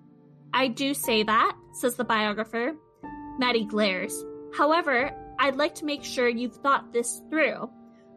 I 0.53 0.67
do 0.67 0.93
say 0.93 1.23
that, 1.23 1.55
says 1.73 1.95
the 1.95 2.03
biographer. 2.03 2.73
Mattie 3.37 3.65
glares. 3.65 4.25
However, 4.57 5.11
I'd 5.37 5.55
like 5.55 5.75
to 5.75 5.85
make 5.85 6.03
sure 6.03 6.27
you've 6.27 6.55
thought 6.57 6.91
this 6.91 7.21
through. 7.29 7.69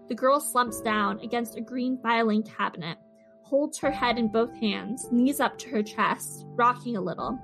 The 0.09 0.15
girl 0.15 0.41
slumps 0.41 0.81
down 0.81 1.21
against 1.21 1.57
a 1.57 1.61
green 1.61 1.99
filing 2.03 2.43
cabinet, 2.43 2.99
holds 3.43 3.79
her 3.79 3.91
head 3.91 4.19
in 4.19 4.29
both 4.29 4.55
hands, 4.55 5.07
knees 5.13 5.39
up 5.39 5.59
to 5.59 5.69
her 5.69 5.83
chest, 5.83 6.45
rocking 6.49 6.97
a 6.97 7.01
little. 7.01 7.39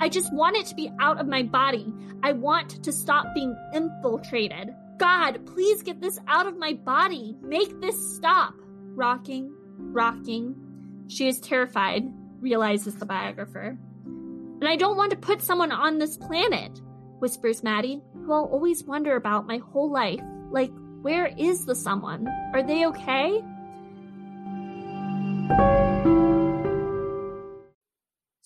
I 0.00 0.08
just 0.08 0.32
want 0.32 0.56
it 0.56 0.66
to 0.66 0.74
be 0.74 0.90
out 1.00 1.18
of 1.18 1.26
my 1.26 1.42
body. 1.42 1.92
I 2.22 2.32
want 2.32 2.82
to 2.84 2.92
stop 2.92 3.34
being 3.34 3.56
infiltrated. 3.74 4.74
God, 4.98 5.44
please 5.46 5.82
get 5.82 6.00
this 6.00 6.18
out 6.26 6.46
of 6.46 6.58
my 6.58 6.74
body. 6.74 7.36
Make 7.42 7.80
this 7.80 8.16
stop. 8.16 8.54
Rocking, 8.94 9.52
rocking. 9.78 10.54
She 11.08 11.28
is 11.28 11.40
terrified, 11.40 12.04
realizes 12.40 12.96
the 12.96 13.06
biographer. 13.06 13.78
And 14.04 14.68
I 14.68 14.76
don't 14.76 14.96
want 14.96 15.10
to 15.12 15.16
put 15.16 15.42
someone 15.42 15.72
on 15.72 15.98
this 15.98 16.16
planet, 16.16 16.80
whispers 17.20 17.62
Mattie, 17.62 18.02
who 18.12 18.32
I'll 18.32 18.44
always 18.44 18.84
wonder 18.84 19.16
about 19.16 19.46
my 19.46 19.58
whole 19.58 19.90
life. 19.90 20.20
Like, 20.50 20.72
where 21.00 21.26
is 21.26 21.64
the 21.64 21.76
someone? 21.76 22.26
Are 22.52 22.62
they 22.62 22.86
okay? 22.86 23.40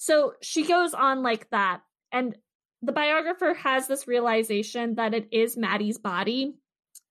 So 0.02 0.32
she 0.42 0.64
goes 0.64 0.94
on 0.94 1.22
like 1.22 1.48
that. 1.50 1.80
And 2.10 2.36
the 2.82 2.90
biographer 2.90 3.54
has 3.54 3.86
this 3.86 4.08
realization 4.08 4.96
that 4.96 5.14
it 5.14 5.28
is 5.30 5.56
Mattie's 5.56 5.98
body. 5.98 6.54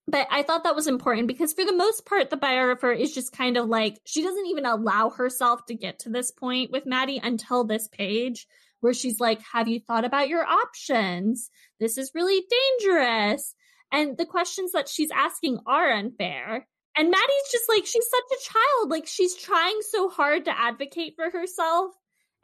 But 0.06 0.28
I 0.30 0.42
thought 0.42 0.64
that 0.64 0.76
was 0.76 0.88
important 0.88 1.26
because 1.26 1.54
for 1.54 1.64
the 1.64 1.74
most 1.74 2.04
part, 2.04 2.28
the 2.28 2.36
biographer 2.36 2.92
is 2.92 3.14
just 3.14 3.32
kind 3.32 3.56
of 3.56 3.66
like, 3.66 3.98
she 4.04 4.22
doesn't 4.22 4.44
even 4.44 4.66
allow 4.66 5.08
herself 5.08 5.64
to 5.68 5.74
get 5.74 6.00
to 6.00 6.10
this 6.10 6.32
point 6.32 6.70
with 6.70 6.84
Mattie 6.84 7.18
until 7.22 7.64
this 7.64 7.88
page 7.88 8.46
where 8.80 8.92
she's 8.92 9.18
like, 9.18 9.40
Have 9.54 9.68
you 9.68 9.80
thought 9.80 10.04
about 10.04 10.28
your 10.28 10.44
options? 10.44 11.48
This 11.80 11.96
is 11.96 12.12
really 12.14 12.44
dangerous. 12.78 13.54
And 13.90 14.18
the 14.18 14.26
questions 14.26 14.72
that 14.72 14.90
she's 14.90 15.10
asking 15.10 15.60
are 15.66 15.90
unfair. 15.90 16.68
And 16.94 17.10
Mattie's 17.10 17.52
just 17.52 17.70
like, 17.70 17.86
she's 17.86 18.06
such 18.06 18.38
a 18.38 18.52
child. 18.52 18.90
Like, 18.90 19.06
she's 19.06 19.34
trying 19.34 19.78
so 19.80 20.10
hard 20.10 20.44
to 20.44 20.60
advocate 20.60 21.14
for 21.16 21.30
herself 21.30 21.94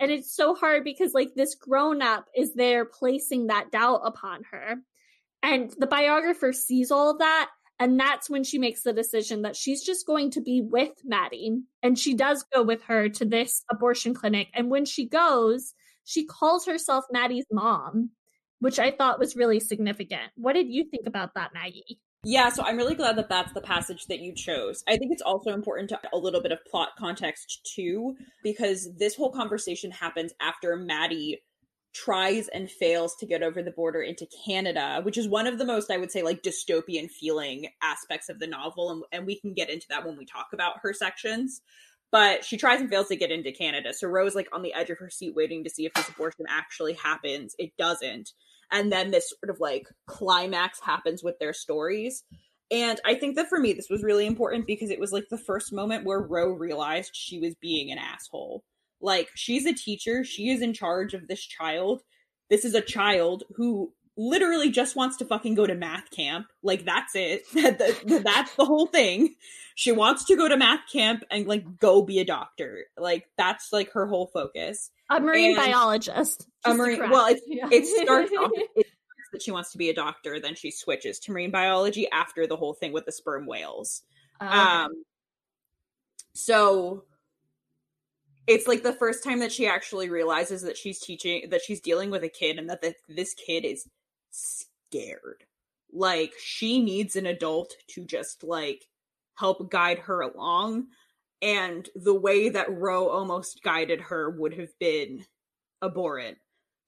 and 0.01 0.11
it's 0.11 0.35
so 0.35 0.55
hard 0.55 0.85
because 0.85 1.15
like 1.15 1.35
this 1.35 1.55
grown 1.55 2.03
up 2.03 2.27
is 2.37 2.55
there 2.55 2.85
placing 2.85 3.49
that 3.49 3.71
doubt 3.73 4.03
upon 4.05 4.45
her. 4.51 4.77
And 5.43 5.73
the 5.79 5.87
biographer 5.87 6.53
sees 6.53 6.91
all 6.91 7.11
of 7.11 7.19
that. 7.19 7.51
And 7.81 7.99
that's 7.99 8.29
when 8.29 8.43
she 8.43 8.59
makes 8.59 8.83
the 8.83 8.93
decision 8.93 9.43
that 9.43 9.55
she's 9.55 9.85
just 9.85 10.07
going 10.07 10.33
to 10.33 10.41
be 10.41 10.61
with 10.61 10.93
Mattie. 11.05 11.61
And 11.83 11.97
she 11.97 12.15
does 12.15 12.45
go 12.53 12.63
with 12.63 12.83
her 12.85 13.09
to 13.11 13.25
this 13.25 13.65
abortion 13.71 14.15
clinic. 14.15 14.49
And 14.53 14.69
when 14.69 14.85
she 14.85 15.07
goes, 15.09 15.75
she 16.05 16.25
calls 16.25 16.67
herself 16.67 17.05
Mattie's 17.13 17.47
mom, 17.53 18.11
which 18.59 18.81
I 18.81 18.91
thought 18.91 19.21
was 19.21 19.37
really 19.37 19.61
significant. 19.61 20.33
What 20.35 20.55
did 20.55 20.69
you 20.69 20.85
think 20.85 21.07
about 21.07 21.35
that, 21.35 21.55
Maggie? 21.55 22.01
Yeah, 22.25 22.49
so 22.49 22.65
I'm 22.65 22.77
really 22.77 22.97
glad 22.97 23.17
that 23.17 23.29
that's 23.29 23.53
the 23.53 23.61
passage 23.61 24.07
that 24.07 24.19
you 24.19 24.35
chose. 24.35 24.83
I 24.89 24.97
think 24.97 25.13
it's 25.13 25.23
also 25.23 25.51
important 25.51 25.89
to 25.91 26.01
a 26.13 26.19
little 26.19 26.43
bit 26.43 26.51
of 26.51 26.65
plot 26.65 26.91
context 26.99 27.71
too, 27.75 28.17
because 28.43 28.89
this 28.97 29.15
whole 29.15 29.31
conversation 29.31 29.93
happens 29.93 30.33
after 30.41 30.77
Mattie 30.77 31.41
tries 31.95 32.49
and 32.49 32.71
fails 32.71 33.15
to 33.17 33.27
get 33.27 33.43
over 33.43 33.63
the 33.63 33.71
border 33.71 34.03
into 34.03 34.27
Canada, 34.45 35.01
which 35.05 35.17
is 35.17 35.29
one 35.29 35.47
of 35.47 35.59
the 35.59 35.65
most, 35.65 35.91
I 35.91 35.97
would 35.97 36.11
say, 36.11 36.23
like 36.23 36.43
dystopian 36.43 37.09
feeling 37.09 37.69
aspects 37.83 38.29
of 38.29 38.41
the 38.41 38.47
novel. 38.47 38.91
And, 38.91 39.03
and 39.13 39.27
we 39.27 39.39
can 39.39 39.55
get 39.55 39.71
into 39.71 39.87
that 39.91 40.05
when 40.05 40.19
we 40.19 40.25
talk 40.25 40.49
about 40.53 40.81
her 40.83 40.93
sections. 40.93 41.63
But 42.11 42.45
she 42.45 42.57
tries 42.57 42.81
and 42.81 42.89
fails 42.89 43.09
to 43.09 43.17
get 43.17 43.31
into 43.31 43.53
Canada. 43.53 43.93
So 43.93 44.09
Ro's, 44.09 44.35
like 44.35 44.49
on 44.53 44.63
the 44.63 44.75
edge 44.75 44.91
of 44.91 44.99
her 44.99 45.11
seat 45.11 45.35
waiting 45.35 45.63
to 45.65 45.71
see 45.71 45.87
if 45.87 45.93
this 45.93 46.09
abortion 46.09 46.47
actually 46.49 46.95
happens. 46.95 47.55
It 47.59 47.77
doesn't 47.77 48.33
and 48.71 48.93
then 48.93 49.11
this 49.11 49.31
sort 49.31 49.55
of 49.55 49.61
like 49.61 49.89
climax 50.07 50.81
happens 50.81 51.23
with 51.23 51.39
their 51.39 51.53
stories. 51.53 52.25
And 52.71 53.01
I 53.05 53.15
think 53.15 53.37
that 53.37 53.49
for 53.49 53.59
me, 53.59 53.73
this 53.73 53.89
was 53.89 54.03
really 54.03 54.27
important 54.27 54.67
because 54.67 54.91
it 54.91 55.01
was 55.01 55.13
like 55.13 55.29
the 55.31 55.39
first 55.39 55.73
moment 55.73 56.05
where 56.05 56.21
Ro 56.21 56.53
realized 56.53 57.13
she 57.15 57.39
was 57.39 57.55
being 57.61 57.91
an 57.91 57.99
asshole. 57.99 58.63
Like, 59.01 59.31
she's 59.35 59.65
a 59.65 59.73
teacher, 59.73 60.25
she 60.25 60.51
is 60.51 60.61
in 60.61 60.75
charge 60.75 61.15
of 61.15 61.29
this 61.29 61.43
child. 61.43 62.03
This 62.51 62.65
is 62.65 62.75
a 62.75 62.81
child 62.81 63.45
who 63.57 63.93
literally 64.19 64.71
just 64.71 64.97
wants 64.97 65.17
to 65.19 65.25
fucking 65.25 65.55
go 65.55 65.67
to 65.67 65.75
math 65.75 66.11
camp. 66.11 66.49
Like, 66.63 66.85
that's 66.85 67.15
it. 67.15 67.45
that's 67.55 68.55
the 68.57 68.65
whole 68.65 68.87
thing. 68.87 69.35
She 69.77 69.93
wants 69.93 70.25
to 70.25 70.37
go 70.37 70.49
to 70.49 70.57
math 70.57 70.81
camp 70.93 71.25
and 71.31 71.47
like 71.47 71.79
go 71.79 72.03
be 72.03 72.19
a 72.19 72.25
doctor. 72.25 72.85
Like, 72.99 73.29
that's 73.39 73.73
like 73.73 73.93
her 73.93 74.07
whole 74.07 74.27
focus. 74.27 74.91
A 75.09 75.21
marine 75.21 75.57
and 75.57 75.57
biologist. 75.57 76.47
A 76.65 76.75
marine. 76.75 77.09
Well, 77.09 77.29
it, 77.29 77.41
yeah. 77.47 77.69
it 77.71 77.87
starts 77.87 78.33
off. 78.33 78.51
It 78.77 78.87
that 79.33 79.43
she 79.43 79.51
wants 79.51 79.73
to 79.73 79.79
be 79.79 79.91
a 79.91 79.95
doctor, 79.95 80.41
then 80.41 80.55
she 80.55 80.71
switches 80.71 81.19
to 81.19 81.33
marine 81.33 81.51
biology 81.51 82.11
after 82.11 82.47
the 82.47 82.57
whole 82.57 82.73
thing 82.73 82.93
with 82.93 83.05
the 83.05 83.13
sperm 83.13 83.47
whales. 83.47 84.03
Okay. 84.41 84.51
Um. 84.51 85.05
So 86.33 87.05
it's 88.47 88.67
like 88.67 88.83
the 88.83 88.93
first 88.93 89.23
time 89.23 89.41
that 89.41 89.53
she 89.53 89.67
actually 89.67 90.09
realizes 90.09 90.63
that 90.63 90.77
she's 90.77 90.99
teaching 90.99 91.51
that 91.51 91.63
she's 91.63 91.81
dealing 91.81 92.11
with 92.11 92.25
a 92.25 92.29
kid 92.29 92.59
and 92.59 92.71
that 92.71 92.81
the, 92.81 92.95
this 93.09 93.35
kid 93.35 93.65
is 93.65 93.87
scared. 94.39 95.45
Like 95.93 96.33
she 96.43 96.83
needs 96.83 97.17
an 97.17 97.27
adult 97.27 97.75
to 97.91 98.05
just 98.05 98.45
like 98.45 98.85
help 99.35 99.71
guide 99.71 100.01
her 100.01 100.21
along. 100.21 100.89
And 101.41 101.89
the 101.95 102.15
way 102.15 102.49
that 102.49 102.73
Ro 102.77 103.09
almost 103.09 103.63
guided 103.63 104.01
her 104.03 104.29
would 104.29 104.55
have 104.55 104.77
been 104.79 105.25
abhorrent. 105.83 106.39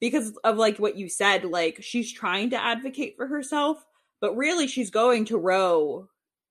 Because 0.01 0.36
of 0.44 0.57
like 0.57 0.78
what 0.78 0.96
you 0.96 1.09
said 1.09 1.44
like 1.44 1.82
she's 1.82 2.11
trying 2.11 2.51
to 2.51 2.62
advocate 2.62 3.16
for 3.16 3.26
herself 3.26 3.84
but 4.20 4.36
really 4.36 4.66
she's 4.66 4.90
going 4.90 5.26
to 5.26 5.38
Ro 5.38 6.09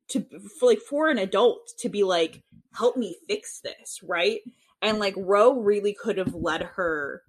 to 0.10 0.26
for 0.60 0.68
like 0.68 0.80
for 0.80 1.10
an 1.10 1.18
adult 1.18 1.70
to 1.80 1.90
be 1.90 2.04
like 2.04 2.44
help 2.76 2.96
me 2.96 3.16
fix 3.28 3.60
this 3.62 4.02
right? 4.04 4.42
And 4.82 5.00
like 5.00 5.16
Ro 5.18 5.60
really 5.60 5.94
could 5.94 6.20
have 6.20 6.36
led 6.36 6.62
her 6.62 7.24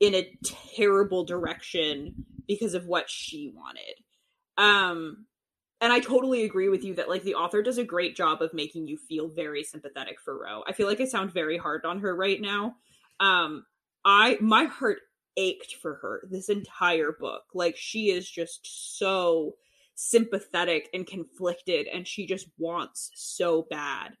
in 0.00 0.14
a 0.14 0.36
terrible 0.44 1.24
direction 1.24 2.26
because 2.46 2.74
of 2.74 2.86
what 2.86 3.08
she 3.10 3.52
wanted 3.54 3.94
um 4.56 5.26
and 5.80 5.92
I 5.92 6.00
totally 6.00 6.44
agree 6.44 6.70
with 6.70 6.82
you 6.82 6.94
that 6.94 7.10
like 7.10 7.24
the 7.24 7.34
author 7.34 7.60
does 7.60 7.76
a 7.76 7.84
great 7.84 8.16
job 8.16 8.40
of 8.40 8.54
making 8.54 8.86
you 8.86 8.96
feel 8.96 9.28
very 9.28 9.62
sympathetic 9.62 10.18
for 10.18 10.38
Ro. 10.38 10.62
I 10.66 10.72
feel 10.72 10.86
like 10.86 11.00
I 11.00 11.04
sound 11.04 11.34
very 11.34 11.58
hard 11.58 11.84
on 11.84 11.98
her 12.00 12.16
right 12.16 12.40
now. 12.40 12.76
Um 13.20 13.66
I 14.04 14.38
my 14.40 14.64
heart 14.64 15.00
ached 15.36 15.76
for 15.76 15.96
her 15.96 16.22
this 16.30 16.48
entire 16.48 17.12
book. 17.12 17.42
Like 17.52 17.76
she 17.76 18.10
is 18.10 18.30
just 18.30 18.96
so 18.96 19.56
sympathetic 19.94 20.88
and 20.94 21.06
conflicted 21.06 21.86
and 21.86 22.06
she 22.06 22.26
just 22.26 22.48
wants 22.58 23.10
so 23.14 23.66
bad. 23.68 24.16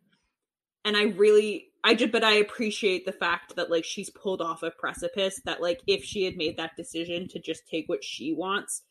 And 0.84 0.96
I 0.96 1.04
really 1.04 1.68
I 1.86 1.94
just 1.94 2.12
but 2.12 2.24
I 2.24 2.32
appreciate 2.36 3.04
the 3.04 3.12
fact 3.12 3.56
that 3.56 3.70
like 3.70 3.84
she's 3.84 4.08
pulled 4.08 4.40
off 4.40 4.62
a 4.62 4.70
precipice 4.70 5.40
that 5.44 5.60
like 5.60 5.82
if 5.86 6.02
she 6.02 6.24
had 6.24 6.34
made 6.36 6.56
that 6.56 6.76
decision 6.76 7.28
to 7.28 7.38
just 7.38 7.68
take 7.68 7.90
what 7.90 8.02
she 8.02 8.32
wants, 8.32 8.82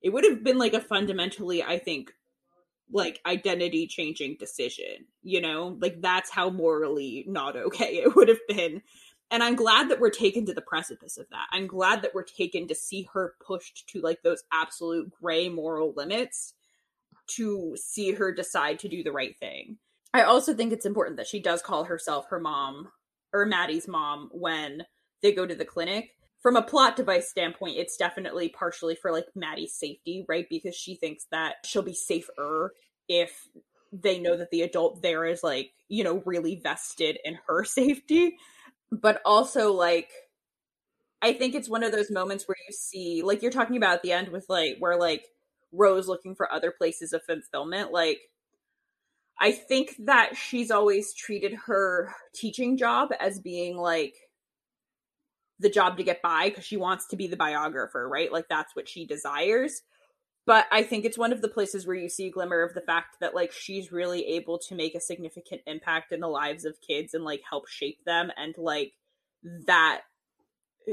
it 0.00 0.10
would 0.10 0.24
have 0.24 0.44
been 0.44 0.56
like 0.56 0.72
a 0.72 0.80
fundamentally 0.80 1.64
I 1.64 1.78
think 1.80 2.12
like 2.92 3.20
identity 3.26 3.88
changing 3.88 4.36
decision, 4.38 5.06
you 5.24 5.40
know? 5.40 5.76
Like 5.80 6.00
that's 6.00 6.30
how 6.30 6.48
morally 6.50 7.24
not 7.26 7.56
okay 7.56 7.96
it 8.04 8.14
would 8.14 8.28
have 8.28 8.46
been. 8.48 8.80
And 9.28 9.42
i'm 9.42 9.56
glad 9.56 9.88
that 9.88 9.98
we're 9.98 10.10
taken 10.10 10.46
to 10.46 10.54
the 10.54 10.60
precipice 10.60 11.18
of 11.18 11.28
that. 11.30 11.48
I'm 11.50 11.66
glad 11.66 12.02
that 12.02 12.14
we're 12.14 12.22
taken 12.22 12.68
to 12.68 12.76
see 12.76 13.08
her 13.12 13.34
pushed 13.44 13.88
to 13.88 14.00
like 14.00 14.22
those 14.22 14.44
absolute 14.52 15.10
gray 15.20 15.48
moral 15.48 15.92
limits 15.96 16.54
to 17.30 17.76
see 17.76 18.12
her 18.12 18.32
decide 18.32 18.78
to 18.78 18.88
do 18.88 19.02
the 19.02 19.10
right 19.10 19.36
thing 19.36 19.78
i 20.16 20.22
also 20.22 20.54
think 20.54 20.72
it's 20.72 20.86
important 20.86 21.16
that 21.16 21.26
she 21.26 21.40
does 21.40 21.62
call 21.62 21.84
herself 21.84 22.26
her 22.28 22.40
mom 22.40 22.88
or 23.32 23.46
mattie's 23.46 23.86
mom 23.86 24.30
when 24.32 24.82
they 25.22 25.32
go 25.32 25.46
to 25.46 25.54
the 25.54 25.64
clinic. 25.64 26.10
From 26.42 26.56
a 26.56 26.62
plot 26.62 26.96
device 26.96 27.28
standpoint 27.28 27.76
it's 27.76 27.96
definitely 27.96 28.48
partially 28.48 28.94
for 28.94 29.10
like 29.10 29.26
mattie's 29.34 29.74
safety 29.74 30.24
right? 30.28 30.46
Because 30.48 30.76
she 30.76 30.94
thinks 30.94 31.26
that 31.32 31.56
she'll 31.64 31.82
be 31.82 31.94
safer 31.94 32.72
if 33.08 33.48
they 33.92 34.18
know 34.18 34.36
that 34.36 34.50
the 34.50 34.62
adult 34.62 35.02
there 35.02 35.24
is 35.24 35.42
like 35.42 35.70
you 35.88 36.04
know 36.04 36.22
really 36.24 36.60
vested 36.62 37.18
in 37.24 37.38
her 37.48 37.64
safety. 37.64 38.36
But 38.92 39.20
also 39.24 39.72
like 39.72 40.10
I 41.20 41.32
think 41.32 41.54
it's 41.54 41.68
one 41.68 41.82
of 41.82 41.90
those 41.92 42.10
moments 42.10 42.46
where 42.46 42.56
you 42.68 42.72
see 42.72 43.22
like 43.24 43.42
you're 43.42 43.50
talking 43.50 43.76
about 43.76 43.94
at 43.94 44.02
the 44.02 44.12
end 44.12 44.28
with 44.28 44.46
like 44.48 44.76
where 44.78 44.96
like 44.96 45.24
Ro's 45.72 46.06
looking 46.06 46.36
for 46.36 46.52
other 46.52 46.70
places 46.70 47.12
of 47.12 47.24
fulfillment 47.24 47.90
like 47.90 48.20
I 49.38 49.52
think 49.52 49.96
that 50.06 50.36
she's 50.36 50.70
always 50.70 51.12
treated 51.12 51.54
her 51.66 52.14
teaching 52.34 52.76
job 52.76 53.10
as 53.20 53.38
being 53.38 53.76
like 53.76 54.14
the 55.58 55.70
job 55.70 55.96
to 55.96 56.04
get 56.04 56.22
by 56.22 56.48
because 56.48 56.64
she 56.64 56.76
wants 56.76 57.06
to 57.08 57.16
be 57.16 57.26
the 57.26 57.36
biographer, 57.36 58.08
right? 58.08 58.32
Like 58.32 58.46
that's 58.48 58.74
what 58.74 58.88
she 58.88 59.06
desires. 59.06 59.82
But 60.46 60.66
I 60.70 60.82
think 60.82 61.04
it's 61.04 61.18
one 61.18 61.32
of 61.32 61.42
the 61.42 61.48
places 61.48 61.86
where 61.86 61.96
you 61.96 62.08
see 62.08 62.28
a 62.28 62.30
glimmer 62.30 62.62
of 62.62 62.72
the 62.72 62.80
fact 62.80 63.16
that 63.20 63.34
like 63.34 63.52
she's 63.52 63.92
really 63.92 64.24
able 64.26 64.58
to 64.60 64.74
make 64.74 64.94
a 64.94 65.00
significant 65.00 65.62
impact 65.66 66.12
in 66.12 66.20
the 66.20 66.28
lives 66.28 66.64
of 66.64 66.80
kids 66.80 67.14
and 67.14 67.24
like 67.24 67.42
help 67.48 67.68
shape 67.68 68.04
them 68.04 68.30
and 68.36 68.54
like 68.56 68.92
that 69.66 70.02
eh, 70.88 70.92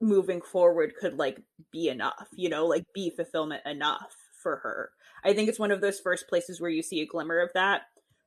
moving 0.00 0.40
forward 0.40 0.94
could 0.98 1.18
like 1.18 1.40
be 1.72 1.88
enough, 1.88 2.28
you 2.32 2.48
know, 2.48 2.66
like 2.66 2.84
be 2.94 3.10
fulfillment 3.10 3.62
enough 3.66 4.14
for 4.42 4.56
her. 4.56 4.90
I 5.24 5.32
think 5.32 5.48
it's 5.48 5.58
one 5.58 5.70
of 5.70 5.80
those 5.80 6.00
first 6.00 6.28
places 6.28 6.60
where 6.60 6.70
you 6.70 6.82
see 6.82 7.00
a 7.00 7.06
glimmer 7.06 7.40
of 7.40 7.50
that. 7.54 7.82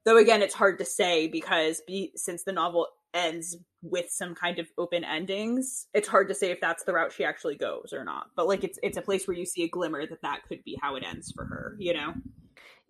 Though 0.05 0.17
again, 0.17 0.41
it's 0.41 0.53
hard 0.53 0.79
to 0.79 0.85
say 0.85 1.27
because 1.27 1.81
be, 1.87 2.11
since 2.15 2.43
the 2.43 2.51
novel 2.51 2.87
ends 3.15 3.57
with 3.81 4.09
some 4.09 4.35
kind 4.35 4.59
of 4.59 4.67
open 4.77 5.03
endings 5.03 5.87
it's 5.93 6.07
hard 6.07 6.27
to 6.27 6.35
say 6.35 6.51
if 6.51 6.59
that's 6.59 6.83
the 6.83 6.93
route 6.93 7.13
she 7.13 7.23
actually 7.23 7.55
goes 7.55 7.93
or 7.93 8.03
not 8.03 8.27
but 8.35 8.47
like 8.47 8.63
it's 8.63 8.77
it's 8.83 8.97
a 8.97 9.01
place 9.01 9.27
where 9.27 9.37
you 9.37 9.45
see 9.45 9.63
a 9.63 9.69
glimmer 9.69 10.05
that 10.05 10.21
that 10.21 10.41
could 10.47 10.63
be 10.63 10.77
how 10.81 10.95
it 10.95 11.03
ends 11.03 11.31
for 11.31 11.45
her 11.45 11.75
you 11.79 11.93
know 11.93 12.13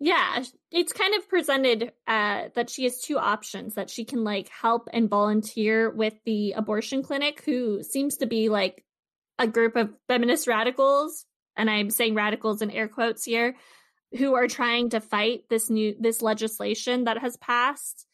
yeah 0.00 0.42
it's 0.72 0.92
kind 0.92 1.14
of 1.14 1.28
presented 1.28 1.92
uh 2.08 2.44
that 2.54 2.68
she 2.68 2.84
has 2.84 3.00
two 3.00 3.18
options 3.18 3.74
that 3.74 3.88
she 3.88 4.04
can 4.04 4.24
like 4.24 4.48
help 4.48 4.88
and 4.92 5.08
volunteer 5.08 5.90
with 5.90 6.14
the 6.24 6.52
abortion 6.52 7.02
clinic 7.02 7.42
who 7.44 7.82
seems 7.82 8.16
to 8.16 8.26
be 8.26 8.48
like 8.48 8.84
a 9.38 9.46
group 9.46 9.76
of 9.76 9.90
feminist 10.08 10.48
radicals 10.48 11.24
and 11.56 11.70
i'm 11.70 11.90
saying 11.90 12.14
radicals 12.14 12.62
in 12.62 12.70
air 12.70 12.88
quotes 12.88 13.24
here 13.24 13.56
who 14.16 14.34
are 14.34 14.46
trying 14.48 14.90
to 14.90 15.00
fight 15.00 15.42
this 15.50 15.68
new 15.68 15.94
this 15.98 16.22
legislation 16.22 17.04
that 17.04 17.18
has 17.18 17.36
passed 17.36 18.06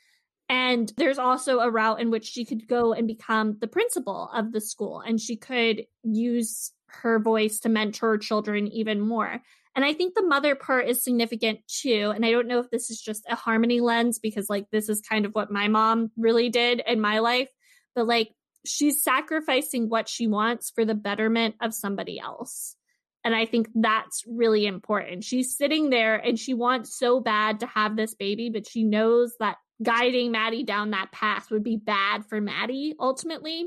and 0.48 0.92
there's 0.96 1.18
also 1.18 1.60
a 1.60 1.70
route 1.70 2.00
in 2.00 2.10
which 2.10 2.26
she 2.26 2.44
could 2.44 2.68
go 2.68 2.92
and 2.92 3.06
become 3.06 3.56
the 3.60 3.66
principal 3.66 4.28
of 4.34 4.52
the 4.52 4.60
school 4.60 5.00
and 5.00 5.20
she 5.20 5.36
could 5.36 5.86
use 6.02 6.72
her 6.86 7.18
voice 7.18 7.60
to 7.60 7.68
mentor 7.68 8.18
children 8.18 8.68
even 8.68 9.00
more. 9.00 9.40
And 9.74 9.84
I 9.84 9.94
think 9.94 10.14
the 10.14 10.26
mother 10.26 10.54
part 10.54 10.88
is 10.88 11.02
significant 11.02 11.60
too. 11.66 12.12
And 12.14 12.26
I 12.26 12.30
don't 12.30 12.48
know 12.48 12.58
if 12.58 12.70
this 12.70 12.90
is 12.90 13.00
just 13.00 13.24
a 13.28 13.34
harmony 13.34 13.80
lens 13.80 14.18
because, 14.18 14.50
like, 14.50 14.66
this 14.70 14.90
is 14.90 15.00
kind 15.00 15.24
of 15.24 15.34
what 15.34 15.50
my 15.50 15.68
mom 15.68 16.10
really 16.18 16.50
did 16.50 16.82
in 16.86 17.00
my 17.00 17.20
life. 17.20 17.48
But, 17.94 18.06
like, 18.06 18.32
she's 18.66 19.02
sacrificing 19.02 19.88
what 19.88 20.08
she 20.08 20.26
wants 20.26 20.70
for 20.70 20.84
the 20.84 20.94
betterment 20.94 21.54
of 21.62 21.72
somebody 21.72 22.20
else. 22.20 22.76
And 23.24 23.34
I 23.34 23.46
think 23.46 23.68
that's 23.74 24.24
really 24.26 24.66
important. 24.66 25.24
She's 25.24 25.56
sitting 25.56 25.90
there 25.90 26.16
and 26.16 26.38
she 26.38 26.54
wants 26.54 26.98
so 26.98 27.20
bad 27.20 27.60
to 27.60 27.66
have 27.66 27.96
this 27.96 28.14
baby, 28.14 28.50
but 28.50 28.68
she 28.68 28.82
knows 28.82 29.34
that 29.38 29.58
guiding 29.82 30.32
Mattie 30.32 30.64
down 30.64 30.90
that 30.90 31.12
path 31.12 31.50
would 31.50 31.62
be 31.62 31.76
bad 31.76 32.26
for 32.26 32.40
Mattie 32.40 32.94
ultimately. 32.98 33.66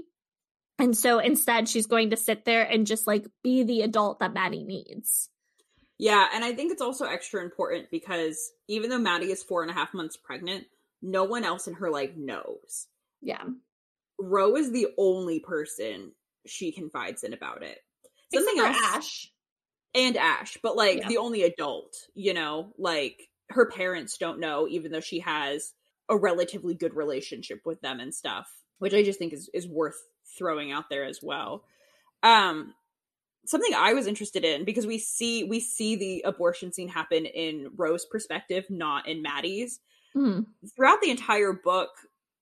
And 0.78 0.96
so 0.96 1.20
instead, 1.20 1.70
she's 1.70 1.86
going 1.86 2.10
to 2.10 2.18
sit 2.18 2.44
there 2.44 2.64
and 2.64 2.86
just 2.86 3.08
like 3.08 3.26
be 3.44 3.64
the 3.64 3.82
adult 3.82 4.20
that 4.20 4.34
Mattie 4.34 4.64
needs. 4.64 5.30
Yeah, 5.98 6.28
and 6.34 6.44
I 6.44 6.54
think 6.54 6.74
it's 6.74 6.82
also 6.82 7.06
extra 7.06 7.42
important 7.42 7.90
because 7.90 8.52
even 8.68 8.90
though 8.90 8.98
Mattie 8.98 9.32
is 9.32 9.42
four 9.42 9.62
and 9.62 9.72
a 9.72 9.74
half 9.74 9.94
months 9.94 10.18
pregnant, 10.18 10.66
no 11.02 11.24
one 11.24 11.46
else 11.46 11.68
in 11.68 11.76
her 11.76 11.90
life 11.90 12.12
knows. 12.18 12.88
Yeah. 13.22 13.44
Ro 14.20 14.58
is 14.58 14.72
the 14.72 14.88
only 14.98 15.40
person 15.40 16.12
she 16.46 16.74
confides 16.74 17.24
in 17.24 17.34
about 17.34 17.64
it. 17.64 17.80
Something 18.34 18.60
else. 18.60 18.78
Ash. 18.82 19.32
And 19.96 20.18
Ash, 20.18 20.58
but 20.62 20.76
like 20.76 21.00
yeah. 21.00 21.08
the 21.08 21.18
only 21.18 21.44
adult, 21.44 21.96
you 22.14 22.34
know, 22.34 22.74
like 22.78 23.30
her 23.50 23.66
parents 23.70 24.18
don't 24.18 24.40
know, 24.40 24.68
even 24.68 24.92
though 24.92 25.00
she 25.00 25.20
has 25.20 25.74
a 26.10 26.18
relatively 26.18 26.76
good 26.76 26.94
relationship 26.94 27.62
with 27.66 27.82
them 27.82 28.00
and 28.00 28.14
stuff, 28.14 28.48
which 28.80 28.94
I 28.94 29.04
just 29.04 29.18
think 29.18 29.34
is 29.34 29.50
is 29.54 29.68
worth 29.68 29.98
throwing 30.38 30.72
out 30.72 30.90
there 30.90 31.06
as 31.06 31.20
well. 31.24 31.64
Um 32.24 32.74
something 33.46 33.72
I 33.76 33.94
was 33.94 34.08
interested 34.08 34.44
in 34.44 34.66
because 34.66 34.86
we 34.86 34.98
see 34.98 35.46
we 35.46 35.60
see 35.62 35.96
the 35.96 36.24
abortion 36.26 36.74
scene 36.74 36.90
happen 36.90 37.26
in 37.26 37.72
Ro's 37.76 38.06
perspective, 38.06 38.66
not 38.70 39.08
in 39.08 39.22
Mattie's. 39.22 39.80
Mm. 40.16 40.46
Throughout 40.76 41.02
the 41.02 41.12
entire 41.12 41.54
book, 41.54 41.90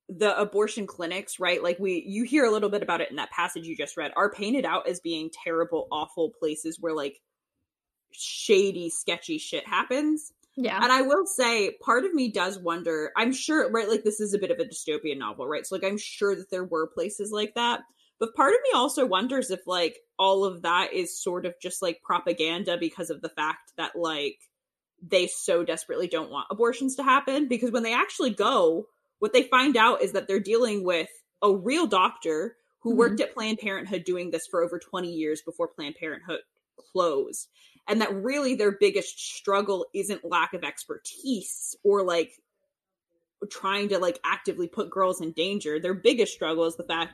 the 0.08 0.38
abortion 0.38 0.86
clinics, 0.86 1.38
right? 1.38 1.62
Like 1.62 1.78
we 1.78 2.04
you 2.06 2.24
hear 2.24 2.44
a 2.44 2.50
little 2.50 2.70
bit 2.70 2.82
about 2.82 3.00
it 3.00 3.10
in 3.10 3.16
that 3.16 3.30
passage 3.30 3.66
you 3.66 3.76
just 3.76 3.96
read, 3.96 4.12
are 4.16 4.30
painted 4.30 4.64
out 4.64 4.88
as 4.88 5.00
being 5.00 5.30
terrible, 5.44 5.86
awful 5.92 6.30
places 6.38 6.78
where 6.80 6.94
like 6.94 7.20
shady, 8.16 8.90
sketchy 8.90 9.38
shit 9.38 9.66
happens. 9.66 10.32
Yeah. 10.56 10.78
And 10.80 10.92
I 10.92 11.02
will 11.02 11.26
say, 11.26 11.72
part 11.82 12.04
of 12.04 12.14
me 12.14 12.30
does 12.30 12.58
wonder, 12.58 13.10
I'm 13.16 13.32
sure, 13.32 13.70
right? 13.70 13.88
Like, 13.88 14.04
this 14.04 14.20
is 14.20 14.34
a 14.34 14.38
bit 14.38 14.52
of 14.52 14.60
a 14.60 14.64
dystopian 14.64 15.18
novel, 15.18 15.48
right? 15.48 15.66
So, 15.66 15.74
like, 15.74 15.84
I'm 15.84 15.98
sure 15.98 16.36
that 16.36 16.50
there 16.50 16.64
were 16.64 16.86
places 16.86 17.32
like 17.32 17.54
that. 17.54 17.80
But 18.20 18.34
part 18.36 18.52
of 18.52 18.60
me 18.62 18.70
also 18.74 19.04
wonders 19.04 19.50
if, 19.50 19.66
like, 19.66 19.98
all 20.16 20.44
of 20.44 20.62
that 20.62 20.92
is 20.92 21.20
sort 21.20 21.44
of 21.44 21.54
just 21.60 21.82
like 21.82 22.02
propaganda 22.04 22.76
because 22.78 23.10
of 23.10 23.20
the 23.20 23.28
fact 23.28 23.72
that, 23.76 23.96
like, 23.96 24.38
they 25.02 25.26
so 25.26 25.64
desperately 25.64 26.06
don't 26.06 26.30
want 26.30 26.46
abortions 26.50 26.94
to 26.96 27.02
happen. 27.02 27.48
Because 27.48 27.72
when 27.72 27.82
they 27.82 27.94
actually 27.94 28.30
go, 28.30 28.86
what 29.18 29.32
they 29.32 29.42
find 29.42 29.76
out 29.76 30.02
is 30.02 30.12
that 30.12 30.28
they're 30.28 30.38
dealing 30.38 30.84
with 30.84 31.08
a 31.42 31.52
real 31.52 31.88
doctor 31.88 32.56
who 32.80 32.90
mm-hmm. 32.90 32.98
worked 32.98 33.20
at 33.20 33.34
Planned 33.34 33.58
Parenthood 33.58 34.04
doing 34.04 34.30
this 34.30 34.46
for 34.46 34.62
over 34.62 34.78
20 34.78 35.10
years 35.10 35.42
before 35.42 35.66
Planned 35.66 35.96
Parenthood 35.96 36.40
closed 36.92 37.48
and 37.88 38.00
that 38.00 38.14
really 38.14 38.54
their 38.54 38.72
biggest 38.72 39.18
struggle 39.18 39.86
isn't 39.94 40.24
lack 40.24 40.54
of 40.54 40.64
expertise 40.64 41.76
or 41.84 42.02
like 42.04 42.32
trying 43.50 43.88
to 43.90 43.98
like 43.98 44.18
actively 44.24 44.66
put 44.66 44.90
girls 44.90 45.20
in 45.20 45.32
danger. 45.32 45.78
Their 45.78 45.94
biggest 45.94 46.32
struggle 46.32 46.64
is 46.64 46.76
the 46.76 46.84
fact 46.84 47.12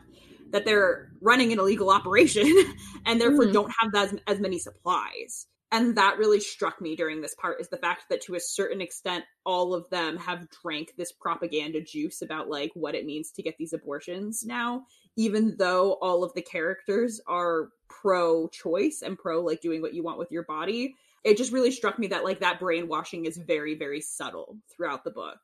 that 0.50 0.64
they're 0.64 1.10
running 1.20 1.52
an 1.52 1.58
illegal 1.58 1.90
operation 1.90 2.46
and 3.06 3.20
therefore 3.20 3.46
Mhm. 3.46 3.52
don't 3.52 3.72
have 3.80 3.92
that, 3.92 4.20
as 4.26 4.40
many 4.40 4.58
supplies. 4.58 5.46
And 5.72 5.96
that 5.96 6.18
really 6.18 6.40
struck 6.40 6.80
me 6.80 6.96
during 6.96 7.20
this 7.20 7.36
part 7.36 7.60
is 7.60 7.68
the 7.68 7.76
fact 7.76 8.04
that 8.10 8.20
to 8.22 8.34
a 8.34 8.40
certain 8.40 8.80
extent, 8.80 9.24
all 9.46 9.72
of 9.72 9.88
them 9.90 10.16
have 10.16 10.48
drank 10.62 10.94
this 10.96 11.12
propaganda 11.12 11.80
juice 11.80 12.22
about 12.22 12.48
like 12.48 12.72
what 12.74 12.96
it 12.96 13.06
means 13.06 13.30
to 13.32 13.42
get 13.42 13.56
these 13.56 13.72
abortions 13.72 14.44
now, 14.44 14.84
even 15.20 15.54
though 15.58 15.98
all 16.00 16.24
of 16.24 16.32
the 16.32 16.40
characters 16.40 17.20
are 17.26 17.68
pro 17.88 18.48
choice 18.48 19.02
and 19.02 19.18
pro 19.18 19.42
like 19.42 19.60
doing 19.60 19.82
what 19.82 19.92
you 19.92 20.02
want 20.02 20.18
with 20.18 20.32
your 20.32 20.44
body. 20.44 20.96
It 21.24 21.36
just 21.36 21.52
really 21.52 21.70
struck 21.70 21.98
me 21.98 22.06
that 22.06 22.24
like 22.24 22.40
that 22.40 22.58
brainwashing 22.58 23.26
is 23.26 23.36
very, 23.36 23.74
very 23.74 24.00
subtle 24.00 24.56
throughout 24.70 25.04
the 25.04 25.10
book. 25.10 25.38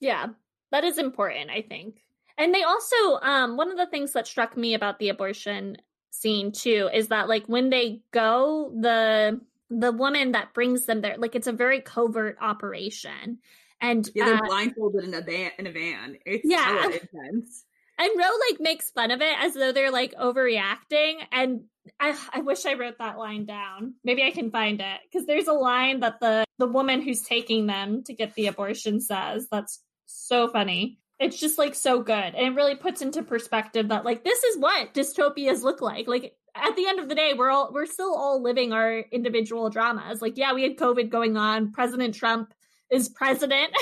Yeah, 0.00 0.28
that 0.70 0.84
is 0.84 0.96
important, 0.96 1.50
I 1.50 1.60
think. 1.60 2.02
And 2.38 2.54
they 2.54 2.62
also, 2.62 3.20
um, 3.20 3.58
one 3.58 3.70
of 3.70 3.76
the 3.76 3.88
things 3.88 4.14
that 4.14 4.26
struck 4.26 4.56
me 4.56 4.72
about 4.72 4.98
the 4.98 5.10
abortion 5.10 5.76
scene 6.10 6.52
too 6.52 6.88
is 6.94 7.08
that 7.08 7.28
like 7.28 7.46
when 7.46 7.68
they 7.68 8.00
go, 8.12 8.72
the 8.80 9.38
the 9.68 9.92
woman 9.92 10.32
that 10.32 10.54
brings 10.54 10.86
them 10.86 11.02
there, 11.02 11.18
like 11.18 11.34
it's 11.34 11.46
a 11.46 11.52
very 11.52 11.82
covert 11.82 12.38
operation, 12.40 13.38
and 13.82 14.08
Yeah, 14.14 14.24
they're 14.24 14.34
uh, 14.36 14.46
blindfolded 14.46 15.04
in 15.04 15.12
a 15.12 15.20
van. 15.20 15.50
In 15.58 15.66
a 15.66 15.72
van, 15.72 16.16
it's 16.24 16.48
Yeah. 16.48 16.64
hella 16.64 16.94
intense. 16.94 17.66
And 18.00 18.18
Ro 18.18 18.24
like 18.48 18.60
makes 18.60 18.90
fun 18.90 19.10
of 19.10 19.20
it 19.20 19.34
as 19.38 19.54
though 19.54 19.72
they're 19.72 19.90
like 19.90 20.14
overreacting, 20.14 21.16
and 21.30 21.64
I 21.98 22.16
I 22.32 22.40
wish 22.40 22.64
I 22.64 22.74
wrote 22.74 22.98
that 22.98 23.18
line 23.18 23.44
down. 23.44 23.94
Maybe 24.04 24.22
I 24.22 24.30
can 24.30 24.50
find 24.50 24.80
it 24.80 25.00
because 25.04 25.26
there's 25.26 25.48
a 25.48 25.52
line 25.52 26.00
that 26.00 26.18
the 26.20 26.44
the 26.58 26.66
woman 26.66 27.02
who's 27.02 27.22
taking 27.22 27.66
them 27.66 28.02
to 28.04 28.14
get 28.14 28.34
the 28.34 28.46
abortion 28.46 29.00
says 29.00 29.46
that's 29.50 29.82
so 30.06 30.48
funny. 30.48 30.98
It's 31.18 31.38
just 31.38 31.58
like 31.58 31.74
so 31.74 32.02
good, 32.02 32.34
and 32.34 32.46
it 32.46 32.56
really 32.56 32.74
puts 32.74 33.02
into 33.02 33.22
perspective 33.22 33.88
that 33.88 34.06
like 34.06 34.24
this 34.24 34.42
is 34.44 34.58
what 34.58 34.94
dystopias 34.94 35.62
look 35.62 35.82
like. 35.82 36.08
Like 36.08 36.34
at 36.54 36.76
the 36.76 36.86
end 36.86 37.00
of 37.00 37.08
the 37.08 37.14
day, 37.14 37.34
we're 37.36 37.50
all 37.50 37.70
we're 37.70 37.86
still 37.86 38.14
all 38.14 38.42
living 38.42 38.72
our 38.72 39.00
individual 39.12 39.68
dramas. 39.68 40.22
Like 40.22 40.38
yeah, 40.38 40.54
we 40.54 40.62
had 40.62 40.76
COVID 40.76 41.10
going 41.10 41.36
on. 41.36 41.72
President 41.72 42.14
Trump 42.14 42.54
is 42.90 43.08
president. 43.08 43.72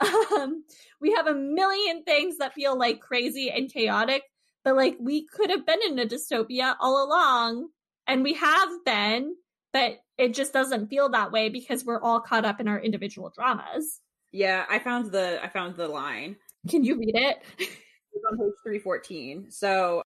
um, 0.00 0.64
we 1.00 1.12
have 1.12 1.26
a 1.26 1.34
million 1.34 2.04
things 2.04 2.38
that 2.38 2.54
feel 2.54 2.78
like 2.78 3.00
crazy 3.00 3.50
and 3.50 3.72
chaotic, 3.72 4.22
but 4.64 4.76
like 4.76 4.96
we 5.00 5.26
could 5.26 5.50
have 5.50 5.66
been 5.66 5.80
in 5.86 5.98
a 5.98 6.06
dystopia 6.06 6.74
all 6.80 7.04
along, 7.04 7.68
and 8.06 8.22
we 8.22 8.34
have 8.34 8.68
been, 8.84 9.34
but 9.72 9.98
it 10.18 10.34
just 10.34 10.52
doesn't 10.52 10.88
feel 10.88 11.08
that 11.10 11.32
way 11.32 11.48
because 11.48 11.84
we're 11.84 12.00
all 12.00 12.20
caught 12.20 12.44
up 12.44 12.60
in 12.60 12.68
our 12.68 12.80
individual 12.80 13.32
dramas. 13.34 14.00
Yeah, 14.30 14.64
I 14.70 14.78
found 14.78 15.12
the 15.12 15.42
I 15.42 15.48
found 15.48 15.76
the 15.76 15.88
line. 15.88 16.36
Can 16.68 16.84
you 16.84 16.98
read 16.98 17.16
it? 17.16 17.42
It's 18.14 18.22
on 18.30 18.36
page 18.36 18.52
three 18.62 18.78
fourteen. 18.78 19.50
So. 19.50 20.02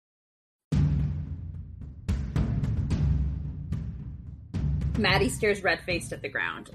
Mattie 4.96 5.28
stares 5.28 5.62
red 5.62 5.80
faced 5.80 6.14
at 6.14 6.22
the 6.22 6.28
ground. 6.30 6.70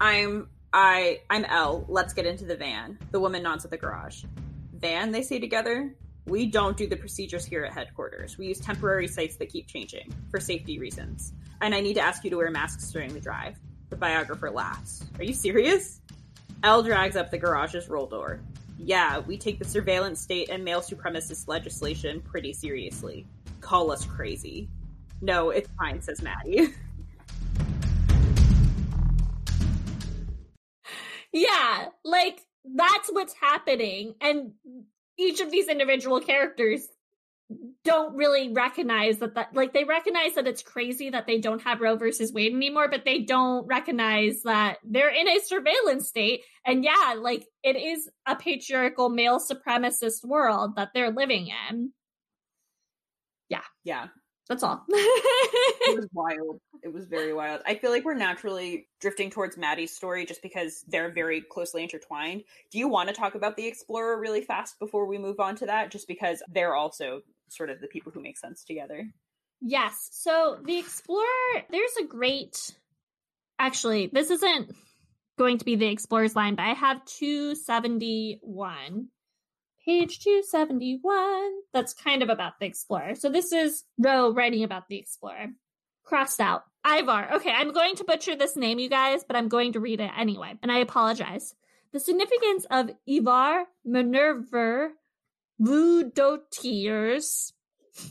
I'm 0.00 0.48
I 0.74 1.20
I'm 1.30 1.44
L. 1.44 1.84
Let's 1.88 2.12
get 2.12 2.26
into 2.26 2.44
the 2.44 2.56
van. 2.56 2.98
The 3.12 3.20
woman 3.20 3.44
nods 3.44 3.64
at 3.64 3.70
the 3.70 3.76
garage. 3.76 4.24
Van, 4.72 5.12
they 5.12 5.22
say 5.22 5.38
together. 5.38 5.94
We 6.26 6.46
don't 6.46 6.76
do 6.76 6.88
the 6.88 6.96
procedures 6.96 7.44
here 7.44 7.64
at 7.64 7.72
headquarters. 7.72 8.38
We 8.38 8.48
use 8.48 8.58
temporary 8.58 9.06
sites 9.06 9.36
that 9.36 9.50
keep 9.50 9.68
changing 9.68 10.12
for 10.32 10.40
safety 10.40 10.80
reasons. 10.80 11.32
And 11.60 11.76
I 11.76 11.80
need 11.80 11.94
to 11.94 12.00
ask 12.00 12.24
you 12.24 12.30
to 12.30 12.38
wear 12.38 12.50
masks 12.50 12.90
during 12.90 13.14
the 13.14 13.20
drive. 13.20 13.56
The 13.90 13.94
biographer 13.94 14.50
laughs. 14.50 15.04
Are 15.16 15.22
you 15.22 15.32
serious? 15.32 16.00
L 16.64 16.82
drags 16.82 17.14
up 17.14 17.30
the 17.30 17.38
garage's 17.38 17.88
roll 17.88 18.06
door. 18.06 18.40
Yeah, 18.76 19.20
we 19.20 19.38
take 19.38 19.60
the 19.60 19.64
surveillance 19.64 20.20
state 20.20 20.48
and 20.50 20.64
male 20.64 20.80
supremacist 20.80 21.46
legislation 21.46 22.20
pretty 22.20 22.52
seriously. 22.52 23.28
Call 23.60 23.92
us 23.92 24.04
crazy. 24.04 24.68
No, 25.20 25.50
it's 25.50 25.70
fine, 25.78 26.02
says 26.02 26.20
Mattie. 26.20 26.74
Yeah, 31.34 31.88
like 32.04 32.40
that's 32.64 33.10
what's 33.10 33.34
happening. 33.34 34.14
And 34.20 34.52
each 35.18 35.40
of 35.40 35.50
these 35.50 35.68
individual 35.68 36.20
characters 36.20 36.86
don't 37.84 38.16
really 38.16 38.52
recognize 38.52 39.18
that 39.18 39.34
that 39.34 39.54
like 39.54 39.74
they 39.74 39.84
recognize 39.84 40.34
that 40.36 40.46
it's 40.46 40.62
crazy 40.62 41.10
that 41.10 41.26
they 41.26 41.38
don't 41.40 41.60
have 41.62 41.80
Roe 41.80 41.96
versus 41.96 42.32
Wade 42.32 42.54
anymore, 42.54 42.88
but 42.88 43.04
they 43.04 43.18
don't 43.18 43.66
recognize 43.66 44.42
that 44.44 44.78
they're 44.84 45.10
in 45.10 45.28
a 45.28 45.40
surveillance 45.40 46.08
state. 46.08 46.42
And 46.64 46.84
yeah, 46.84 47.16
like 47.18 47.44
it 47.64 47.76
is 47.76 48.08
a 48.26 48.36
patriarchal 48.36 49.10
male 49.10 49.40
supremacist 49.40 50.24
world 50.24 50.76
that 50.76 50.90
they're 50.94 51.10
living 51.10 51.50
in. 51.68 51.92
Yeah. 53.50 53.62
Yeah, 53.82 54.06
That's 54.48 54.62
all. 54.62 54.84
it 54.88 55.96
was 55.96 56.08
wild. 56.12 56.60
It 56.82 56.92
was 56.92 57.06
very 57.06 57.32
wild. 57.32 57.62
I 57.66 57.76
feel 57.76 57.90
like 57.90 58.04
we're 58.04 58.14
naturally 58.14 58.88
drifting 59.00 59.30
towards 59.30 59.56
Mattie's 59.56 59.96
story 59.96 60.26
just 60.26 60.42
because 60.42 60.84
they're 60.86 61.10
very 61.10 61.40
closely 61.40 61.82
intertwined. 61.82 62.44
Do 62.70 62.78
you 62.78 62.88
want 62.88 63.08
to 63.08 63.14
talk 63.14 63.34
about 63.34 63.56
the 63.56 63.66
Explorer 63.66 64.20
really 64.20 64.42
fast 64.42 64.78
before 64.78 65.06
we 65.06 65.16
move 65.16 65.40
on 65.40 65.56
to 65.56 65.64
that? 65.66 65.90
Just 65.90 66.06
because 66.06 66.42
they're 66.52 66.74
also 66.74 67.22
sort 67.48 67.70
of 67.70 67.80
the 67.80 67.86
people 67.86 68.12
who 68.12 68.20
make 68.20 68.36
sense 68.36 68.64
together. 68.64 69.08
Yes. 69.62 70.10
So 70.12 70.58
the 70.62 70.78
Explorer, 70.78 71.64
there's 71.70 71.96
a 72.02 72.04
great. 72.04 72.74
Actually, 73.58 74.10
this 74.12 74.30
isn't 74.30 74.74
going 75.38 75.56
to 75.58 75.64
be 75.64 75.76
the 75.76 75.86
Explorer's 75.86 76.36
line, 76.36 76.54
but 76.54 76.64
I 76.64 76.74
have 76.74 77.02
271. 77.06 79.08
Page 79.84 80.20
271. 80.20 81.52
That's 81.72 81.92
kind 81.92 82.22
of 82.22 82.30
about 82.30 82.58
the 82.58 82.66
Explorer. 82.66 83.14
So 83.14 83.28
this 83.28 83.52
is 83.52 83.84
Ro 83.98 84.32
writing 84.32 84.64
about 84.64 84.88
the 84.88 84.96
Explorer. 84.96 85.48
Crossed 86.04 86.40
out. 86.40 86.64
Ivar. 86.86 87.34
Okay, 87.34 87.50
I'm 87.50 87.72
going 87.72 87.96
to 87.96 88.04
butcher 88.04 88.36
this 88.36 88.56
name, 88.56 88.78
you 88.78 88.88
guys, 88.88 89.24
but 89.24 89.36
I'm 89.36 89.48
going 89.48 89.72
to 89.72 89.80
read 89.80 90.00
it 90.00 90.10
anyway, 90.16 90.54
and 90.62 90.70
I 90.70 90.78
apologize. 90.78 91.54
The 91.92 92.00
significance 92.00 92.66
of 92.70 92.90
Ivar 93.06 93.64
Minerver 93.86 94.90
Vudotiers 95.60 97.52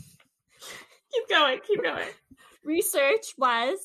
Keep 1.13 1.29
going, 1.29 1.59
keep 1.67 1.83
going. 1.83 2.07
research 2.63 3.33
was 3.37 3.77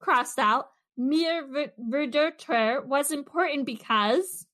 crossed 0.00 0.38
out. 0.38 0.70
Mir 0.96 1.46
Verderter 1.80 2.84
was 2.84 3.12
important 3.12 3.64
because 3.64 4.44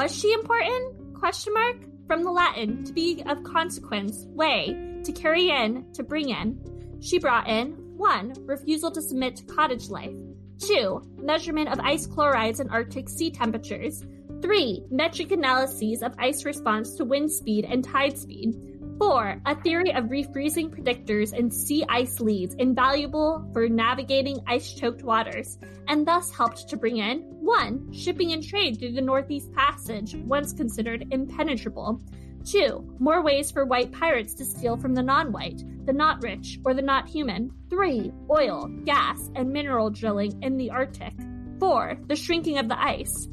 was 0.00 0.18
she 0.18 0.32
important? 0.32 1.12
Question 1.12 1.52
mark 1.52 1.76
from 2.06 2.24
the 2.24 2.30
Latin 2.30 2.84
to 2.84 2.92
be 2.94 3.22
of 3.26 3.44
consequence, 3.44 4.24
way 4.28 4.98
to 5.04 5.12
carry 5.12 5.50
in, 5.50 5.92
to 5.92 6.02
bring 6.02 6.30
in. 6.30 6.58
She 7.02 7.18
brought 7.18 7.46
in 7.46 7.72
one 7.98 8.32
refusal 8.46 8.90
to 8.92 9.02
submit 9.02 9.36
to 9.36 9.44
cottage 9.44 9.90
life. 9.90 10.16
Two, 10.58 11.02
measurement 11.18 11.68
of 11.68 11.80
ice 11.80 12.06
chlorides 12.06 12.60
and 12.60 12.70
Arctic 12.70 13.10
sea 13.10 13.30
temperatures. 13.30 14.02
3. 14.40 14.84
Metric 14.90 15.32
analyses 15.32 16.02
of 16.02 16.14
ice 16.18 16.46
response 16.46 16.94
to 16.94 17.04
wind 17.04 17.30
speed 17.30 17.66
and 17.66 17.84
tide 17.84 18.16
speed. 18.16 18.69
4. 19.00 19.40
A 19.46 19.54
theory 19.62 19.94
of 19.94 20.10
refreezing 20.10 20.68
predictors 20.68 21.32
and 21.32 21.52
sea 21.52 21.82
ice 21.88 22.20
leads, 22.20 22.54
invaluable 22.56 23.48
for 23.54 23.66
navigating 23.66 24.40
ice 24.46 24.74
choked 24.74 25.02
waters, 25.02 25.58
and 25.88 26.06
thus 26.06 26.30
helped 26.30 26.68
to 26.68 26.76
bring 26.76 26.98
in 26.98 27.20
1. 27.40 27.94
Shipping 27.94 28.34
and 28.34 28.46
trade 28.46 28.78
through 28.78 28.92
the 28.92 29.00
Northeast 29.00 29.50
Passage, 29.54 30.14
once 30.26 30.52
considered 30.52 31.06
impenetrable. 31.12 31.98
2. 32.44 32.96
More 32.98 33.22
ways 33.22 33.50
for 33.50 33.64
white 33.64 33.90
pirates 33.90 34.34
to 34.34 34.44
steal 34.44 34.76
from 34.76 34.92
the 34.92 35.02
non 35.02 35.32
white, 35.32 35.62
the 35.86 35.94
not 35.94 36.22
rich, 36.22 36.58
or 36.66 36.74
the 36.74 36.82
not 36.82 37.08
human. 37.08 37.50
3. 37.70 38.12
Oil, 38.30 38.68
gas, 38.84 39.30
and 39.34 39.50
mineral 39.50 39.88
drilling 39.88 40.42
in 40.42 40.58
the 40.58 40.70
Arctic. 40.70 41.14
4. 41.58 41.96
The 42.06 42.16
shrinking 42.16 42.58
of 42.58 42.68
the 42.68 42.78
ice. 42.78 43.30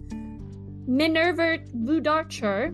Minerva 0.87 1.57
Vudarcher 1.75 2.73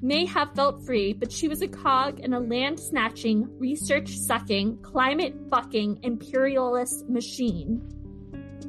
may 0.00 0.24
have 0.26 0.54
felt 0.54 0.84
free, 0.84 1.12
but 1.12 1.32
she 1.32 1.48
was 1.48 1.62
a 1.62 1.68
cog 1.68 2.20
in 2.20 2.32
a 2.32 2.40
land 2.40 2.78
snatching, 2.78 3.48
research 3.58 4.16
sucking, 4.16 4.78
climate 4.82 5.34
fucking 5.50 6.00
imperialist 6.02 7.08
machine. 7.08 7.82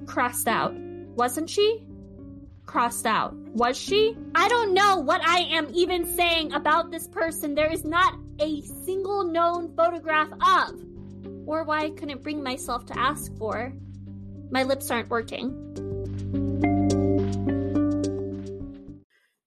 Crossed 0.06 0.48
out. 0.48 0.74
Wasn't 0.76 1.50
she? 1.50 1.86
Crossed 2.66 3.06
out. 3.06 3.36
Was 3.54 3.78
she? 3.78 4.16
I 4.36 4.48
don't 4.48 4.74
know 4.74 4.98
what 4.98 5.22
I 5.26 5.40
am 5.52 5.70
even 5.74 6.06
saying 6.06 6.54
about 6.54 6.92
this 6.92 7.08
person. 7.08 7.56
There 7.56 7.72
is 7.72 7.86
not 7.86 8.16
a 8.40 8.62
single 8.62 9.24
known 9.24 9.76
photograph 9.76 10.30
of. 10.32 10.80
Or 11.46 11.64
why 11.64 11.82
I 11.82 11.90
couldn't 11.92 12.24
bring 12.24 12.44
myself 12.44 12.86
to 12.88 12.98
ask 12.98 13.36
for. 13.38 13.74
My 14.52 14.64
lips 14.64 14.90
aren't 14.90 15.10
working. 15.10 15.56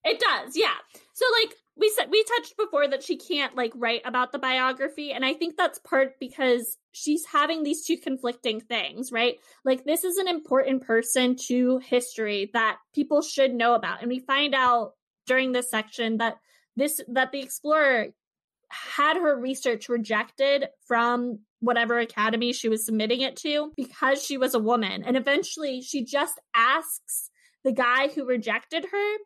It 0.04 0.20
does, 0.20 0.56
yeah. 0.56 0.74
So 1.12 1.24
like 1.40 1.56
we 1.82 1.90
said 1.90 2.06
we 2.10 2.24
touched 2.24 2.56
before 2.56 2.88
that 2.88 3.02
she 3.02 3.16
can't 3.16 3.56
like 3.56 3.72
write 3.74 4.02
about 4.06 4.32
the 4.32 4.38
biography 4.38 5.12
and 5.12 5.24
i 5.24 5.34
think 5.34 5.56
that's 5.56 5.78
part 5.80 6.18
because 6.18 6.78
she's 6.92 7.24
having 7.24 7.62
these 7.62 7.84
two 7.84 7.96
conflicting 7.96 8.60
things 8.60 9.10
right? 9.10 9.36
Like 9.64 9.84
this 9.84 10.04
is 10.04 10.16
an 10.18 10.28
important 10.28 10.86
person 10.86 11.36
to 11.48 11.78
history 11.78 12.50
that 12.52 12.78
people 12.94 13.22
should 13.22 13.52
know 13.52 13.74
about 13.74 14.00
and 14.00 14.08
we 14.08 14.20
find 14.20 14.54
out 14.54 14.92
during 15.26 15.52
this 15.52 15.70
section 15.70 16.18
that 16.18 16.36
this 16.76 17.00
that 17.08 17.32
the 17.32 17.40
explorer 17.40 18.08
had 18.68 19.16
her 19.16 19.38
research 19.38 19.88
rejected 19.88 20.68
from 20.86 21.40
whatever 21.60 21.98
academy 21.98 22.52
she 22.52 22.68
was 22.68 22.84
submitting 22.84 23.20
it 23.20 23.36
to 23.36 23.72
because 23.76 24.24
she 24.24 24.38
was 24.38 24.54
a 24.54 24.58
woman 24.58 25.04
and 25.04 25.16
eventually 25.16 25.82
she 25.82 26.04
just 26.04 26.40
asks 26.54 27.30
the 27.64 27.72
guy 27.72 28.08
who 28.08 28.26
rejected 28.26 28.86
her 28.90 29.16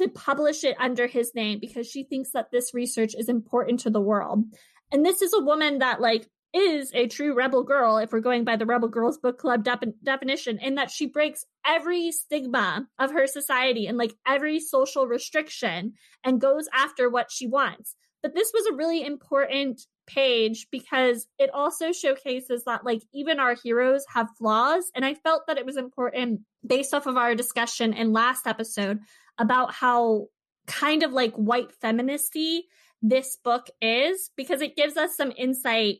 to 0.00 0.08
publish 0.08 0.64
it 0.64 0.76
under 0.80 1.06
his 1.06 1.32
name 1.34 1.58
because 1.60 1.86
she 1.86 2.04
thinks 2.04 2.30
that 2.32 2.50
this 2.50 2.72
research 2.72 3.14
is 3.14 3.28
important 3.28 3.80
to 3.80 3.90
the 3.90 4.00
world. 4.00 4.44
And 4.90 5.04
this 5.04 5.22
is 5.22 5.32
a 5.34 5.42
woman 5.42 5.78
that 5.78 6.00
like 6.00 6.26
is 6.52 6.90
a 6.94 7.06
true 7.06 7.34
rebel 7.34 7.62
girl 7.62 7.98
if 7.98 8.12
we're 8.12 8.20
going 8.20 8.44
by 8.44 8.56
the 8.56 8.66
rebel 8.66 8.88
girls 8.88 9.18
book 9.18 9.38
club 9.38 9.62
de- 9.62 9.92
definition 10.02 10.58
in 10.58 10.74
that 10.74 10.90
she 10.90 11.06
breaks 11.06 11.44
every 11.64 12.10
stigma 12.10 12.86
of 12.98 13.12
her 13.12 13.26
society 13.26 13.86
and 13.86 13.96
like 13.96 14.12
every 14.26 14.58
social 14.58 15.06
restriction 15.06 15.92
and 16.24 16.40
goes 16.40 16.66
after 16.74 17.08
what 17.08 17.30
she 17.30 17.46
wants 17.46 17.94
but 18.20 18.34
this 18.34 18.50
was 18.52 18.66
a 18.66 18.74
really 18.74 19.04
important 19.04 19.80
page 20.08 20.66
because 20.72 21.28
it 21.38 21.50
also 21.54 21.92
showcases 21.92 22.64
that 22.64 22.84
like 22.84 23.02
even 23.14 23.38
our 23.38 23.54
heroes 23.54 24.04
have 24.12 24.26
flaws 24.36 24.90
and 24.96 25.04
i 25.04 25.14
felt 25.14 25.42
that 25.46 25.58
it 25.58 25.66
was 25.66 25.76
important 25.76 26.40
based 26.66 26.92
off 26.92 27.06
of 27.06 27.16
our 27.16 27.36
discussion 27.36 27.92
in 27.92 28.12
last 28.12 28.48
episode 28.48 28.98
about 29.40 29.72
how 29.72 30.26
kind 30.66 31.02
of 31.02 31.12
like 31.12 31.32
white 31.34 31.72
feministy 31.82 32.60
this 33.02 33.36
book 33.36 33.68
is 33.80 34.30
because 34.36 34.60
it 34.60 34.76
gives 34.76 34.96
us 34.96 35.16
some 35.16 35.32
insight 35.36 35.96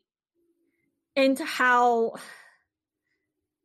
into 1.16 1.44
how 1.44 2.14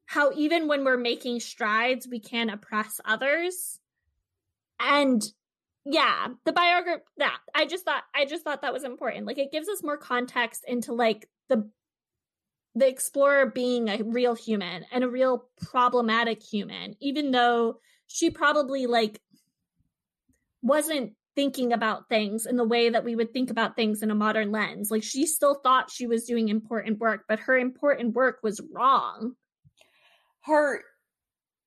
how 0.07 0.32
even 0.34 0.67
when 0.67 0.86
we're 0.86 0.97
making 0.97 1.39
strides 1.39 2.07
we 2.09 2.19
can 2.19 2.49
oppress 2.49 2.99
others. 3.05 3.80
And 4.80 5.23
yeah 5.88 6.30
the 6.45 6.51
biography 6.51 7.03
that 7.17 7.38
i 7.53 7.63
just 7.63 7.86
thought 7.86 8.01
i 8.15 8.26
just 8.26 8.43
thought 8.43 8.63
that 8.63 8.73
was 8.73 8.84
important. 8.84 9.28
Like 9.28 9.38
it 9.38 9.51
gives 9.51 9.67
us 9.67 9.84
more 9.84 9.97
context 9.97 10.63
into 10.67 10.93
like 10.93 11.30
the 11.49 11.69
the 12.73 12.88
explorer 12.88 13.45
being 13.45 13.89
a 13.89 14.01
real 14.03 14.36
human 14.36 14.86
and 14.91 15.03
a 15.03 15.09
real 15.09 15.45
problematic 15.61 16.41
human 16.41 16.95
even 16.99 17.32
though 17.32 17.78
she 18.07 18.30
probably 18.30 18.86
like 18.86 19.19
wasn't 20.66 21.13
thinking 21.36 21.74
about 21.74 22.09
things 22.09 22.45
in 22.45 22.55
the 22.55 22.68
way 22.68 22.89
that 22.89 23.03
we 23.03 23.16
would 23.16 23.32
think 23.34 23.51
about 23.51 23.76
things 23.76 24.01
in 24.01 24.09
a 24.09 24.16
modern 24.16 24.51
lens. 24.51 24.89
Like 24.89 25.03
she 25.03 25.28
still 25.28 25.55
thought 25.55 25.91
she 25.91 26.07
was 26.07 26.26
doing 26.26 26.49
important 26.49 26.99
work, 26.99 27.26
but 27.28 27.39
her 27.41 27.57
important 27.57 28.16
work 28.16 28.39
was 28.41 28.61
wrong. 28.74 29.34
Her, 30.41 30.82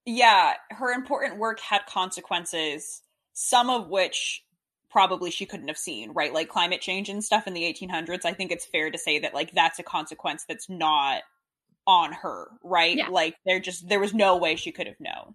yeah, 0.05 0.55
her 0.71 0.91
important 0.93 1.39
work 1.39 1.61
had 1.61 1.83
consequences, 1.87 3.03
some 3.35 3.71
of 3.71 3.89
which 3.89 4.43
probably 4.91 5.31
she 5.31 5.47
couldn't 5.47 5.69
have 5.69 5.79
seen, 5.79 6.13
right? 6.13 6.33
Like 6.33 6.49
climate 6.49 6.81
change 6.81 7.09
and 7.09 7.23
stuff 7.23 7.47
in 7.47 7.55
the 7.55 7.63
1800s. 7.63 8.25
I 8.25 8.33
think 8.33 8.51
it's 8.51 8.65
fair 8.65 8.91
to 8.91 8.99
say 8.99 9.19
that, 9.19 9.35
like, 9.35 9.53
that's 9.53 9.79
a 9.79 9.83
consequence 9.83 10.45
that's 10.49 10.69
not 10.71 11.23
on 11.87 12.13
her, 12.13 12.49
right? 12.65 12.97
Yeah. 12.97 13.09
Like, 13.09 13.35
there 13.45 13.61
just, 13.61 13.89
there 13.89 14.01
was 14.01 14.15
no 14.15 14.39
way 14.39 14.57
she 14.57 14.73
could 14.73 14.87
have 14.87 14.99
known. 14.99 15.35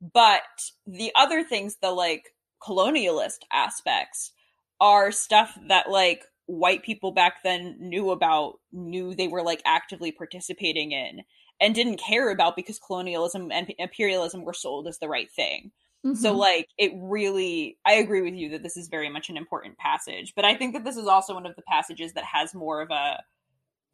But 0.00 0.42
the 0.86 1.12
other 1.14 1.44
things, 1.44 1.76
the 1.82 1.90
like, 1.90 2.24
colonialist 2.66 3.38
aspects 3.52 4.32
are 4.80 5.12
stuff 5.12 5.58
that 5.68 5.90
like 5.90 6.24
white 6.46 6.82
people 6.82 7.12
back 7.12 7.42
then 7.42 7.76
knew 7.78 8.10
about, 8.10 8.58
knew 8.72 9.14
they 9.14 9.28
were 9.28 9.42
like 9.42 9.62
actively 9.64 10.12
participating 10.12 10.92
in, 10.92 11.22
and 11.60 11.74
didn't 11.74 12.00
care 12.00 12.30
about 12.30 12.56
because 12.56 12.78
colonialism 12.78 13.50
and 13.50 13.72
imperialism 13.78 14.44
were 14.44 14.54
sold 14.54 14.86
as 14.86 14.98
the 14.98 15.08
right 15.08 15.30
thing. 15.32 15.70
Mm-hmm. 16.04 16.14
So, 16.14 16.32
like, 16.32 16.68
it 16.78 16.92
really, 16.96 17.78
I 17.84 17.94
agree 17.94 18.22
with 18.22 18.34
you 18.34 18.50
that 18.50 18.62
this 18.62 18.76
is 18.76 18.88
very 18.88 19.08
much 19.08 19.28
an 19.28 19.36
important 19.36 19.76
passage, 19.78 20.34
but 20.36 20.44
I 20.44 20.54
think 20.54 20.74
that 20.74 20.84
this 20.84 20.96
is 20.96 21.06
also 21.06 21.34
one 21.34 21.46
of 21.46 21.56
the 21.56 21.62
passages 21.62 22.12
that 22.12 22.24
has 22.24 22.54
more 22.54 22.80
of 22.80 22.90
a 22.90 23.22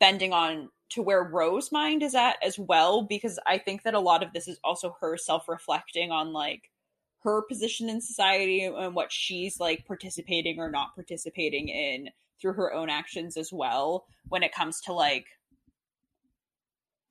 bending 0.00 0.32
on 0.32 0.68
to 0.90 1.00
where 1.00 1.22
Ro's 1.22 1.72
mind 1.72 2.02
is 2.02 2.14
at 2.14 2.36
as 2.44 2.58
well, 2.58 3.02
because 3.02 3.38
I 3.46 3.56
think 3.56 3.84
that 3.84 3.94
a 3.94 4.00
lot 4.00 4.22
of 4.22 4.32
this 4.32 4.46
is 4.46 4.58
also 4.62 4.96
her 5.00 5.16
self 5.16 5.48
reflecting 5.48 6.10
on 6.10 6.32
like 6.32 6.70
her 7.24 7.42
position 7.42 7.88
in 7.88 8.00
society 8.00 8.64
and 8.64 8.94
what 8.94 9.12
she's 9.12 9.60
like 9.60 9.86
participating 9.86 10.58
or 10.58 10.70
not 10.70 10.94
participating 10.94 11.68
in 11.68 12.10
through 12.40 12.54
her 12.54 12.72
own 12.72 12.90
actions 12.90 13.36
as 13.36 13.52
well 13.52 14.04
when 14.28 14.42
it 14.42 14.54
comes 14.54 14.80
to 14.82 14.92
like 14.92 15.26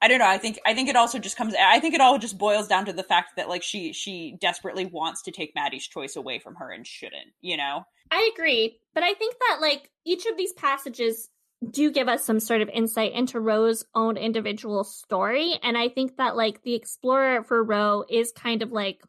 I 0.03 0.07
don't 0.07 0.17
know. 0.17 0.27
I 0.27 0.39
think 0.39 0.59
I 0.65 0.73
think 0.73 0.89
it 0.89 0.95
also 0.95 1.19
just 1.19 1.37
comes. 1.37 1.53
I 1.53 1.79
think 1.79 1.93
it 1.93 2.01
all 2.01 2.17
just 2.17 2.39
boils 2.39 2.67
down 2.67 2.85
to 2.85 2.93
the 2.93 3.03
fact 3.03 3.35
that 3.35 3.47
like 3.47 3.61
she 3.61 3.93
she 3.93 4.35
desperately 4.41 4.85
wants 4.85 5.21
to 5.23 5.31
take 5.31 5.53
Mattie's 5.53 5.87
choice 5.87 6.15
away 6.15 6.39
from 6.39 6.55
her 6.55 6.71
and 6.71 6.87
shouldn't. 6.87 7.33
You 7.39 7.57
know. 7.57 7.85
I 8.09 8.31
agree, 8.33 8.79
but 8.95 9.03
I 9.03 9.13
think 9.13 9.35
that 9.39 9.59
like 9.61 9.91
each 10.03 10.25
of 10.25 10.37
these 10.37 10.53
passages 10.53 11.29
do 11.69 11.91
give 11.91 12.07
us 12.07 12.25
some 12.25 12.39
sort 12.39 12.61
of 12.61 12.69
insight 12.69 13.13
into 13.13 13.39
Ro's 13.39 13.85
own 13.93 14.17
individual 14.17 14.83
story, 14.83 15.59
and 15.61 15.77
I 15.77 15.89
think 15.89 16.17
that 16.17 16.35
like 16.35 16.63
the 16.63 16.73
explorer 16.73 17.43
for 17.43 17.63
Ro 17.63 18.03
is 18.09 18.31
kind 18.31 18.63
of 18.63 18.71
like 18.71 19.03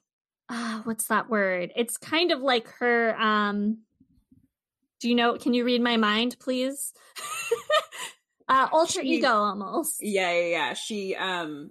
uh, 0.52 0.82
what's 0.84 1.06
that 1.06 1.30
word? 1.30 1.72
It's 1.74 1.96
kind 1.96 2.30
of 2.30 2.40
like 2.40 2.68
her 2.78 3.16
um 3.18 3.78
do 5.00 5.08
you 5.08 5.14
know 5.14 5.36
can 5.38 5.54
you 5.54 5.64
read 5.64 5.80
my 5.82 5.96
mind 5.96 6.36
please? 6.38 6.92
uh 8.48 8.68
alter 8.70 9.00
she, 9.00 9.16
ego 9.16 9.28
almost. 9.28 10.02
Yeah, 10.02 10.32
yeah, 10.32 10.46
yeah. 10.46 10.74
She 10.74 11.16
um 11.16 11.70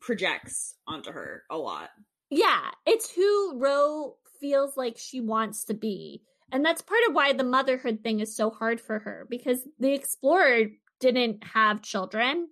projects 0.00 0.74
onto 0.86 1.12
her 1.12 1.44
a 1.50 1.56
lot. 1.56 1.90
Yeah, 2.30 2.70
it's 2.86 3.10
who 3.10 3.58
Ro 3.58 4.16
feels 4.40 4.76
like 4.76 4.96
she 4.98 5.20
wants 5.20 5.64
to 5.64 5.74
be. 5.74 6.22
And 6.52 6.64
that's 6.64 6.82
part 6.82 7.00
of 7.08 7.14
why 7.14 7.32
the 7.32 7.44
motherhood 7.44 8.00
thing 8.02 8.20
is 8.20 8.36
so 8.36 8.50
hard 8.50 8.80
for 8.80 8.98
her 8.98 9.26
because 9.30 9.60
the 9.78 9.92
explorer 9.92 10.66
didn't 10.98 11.44
have 11.44 11.82
children 11.82 12.48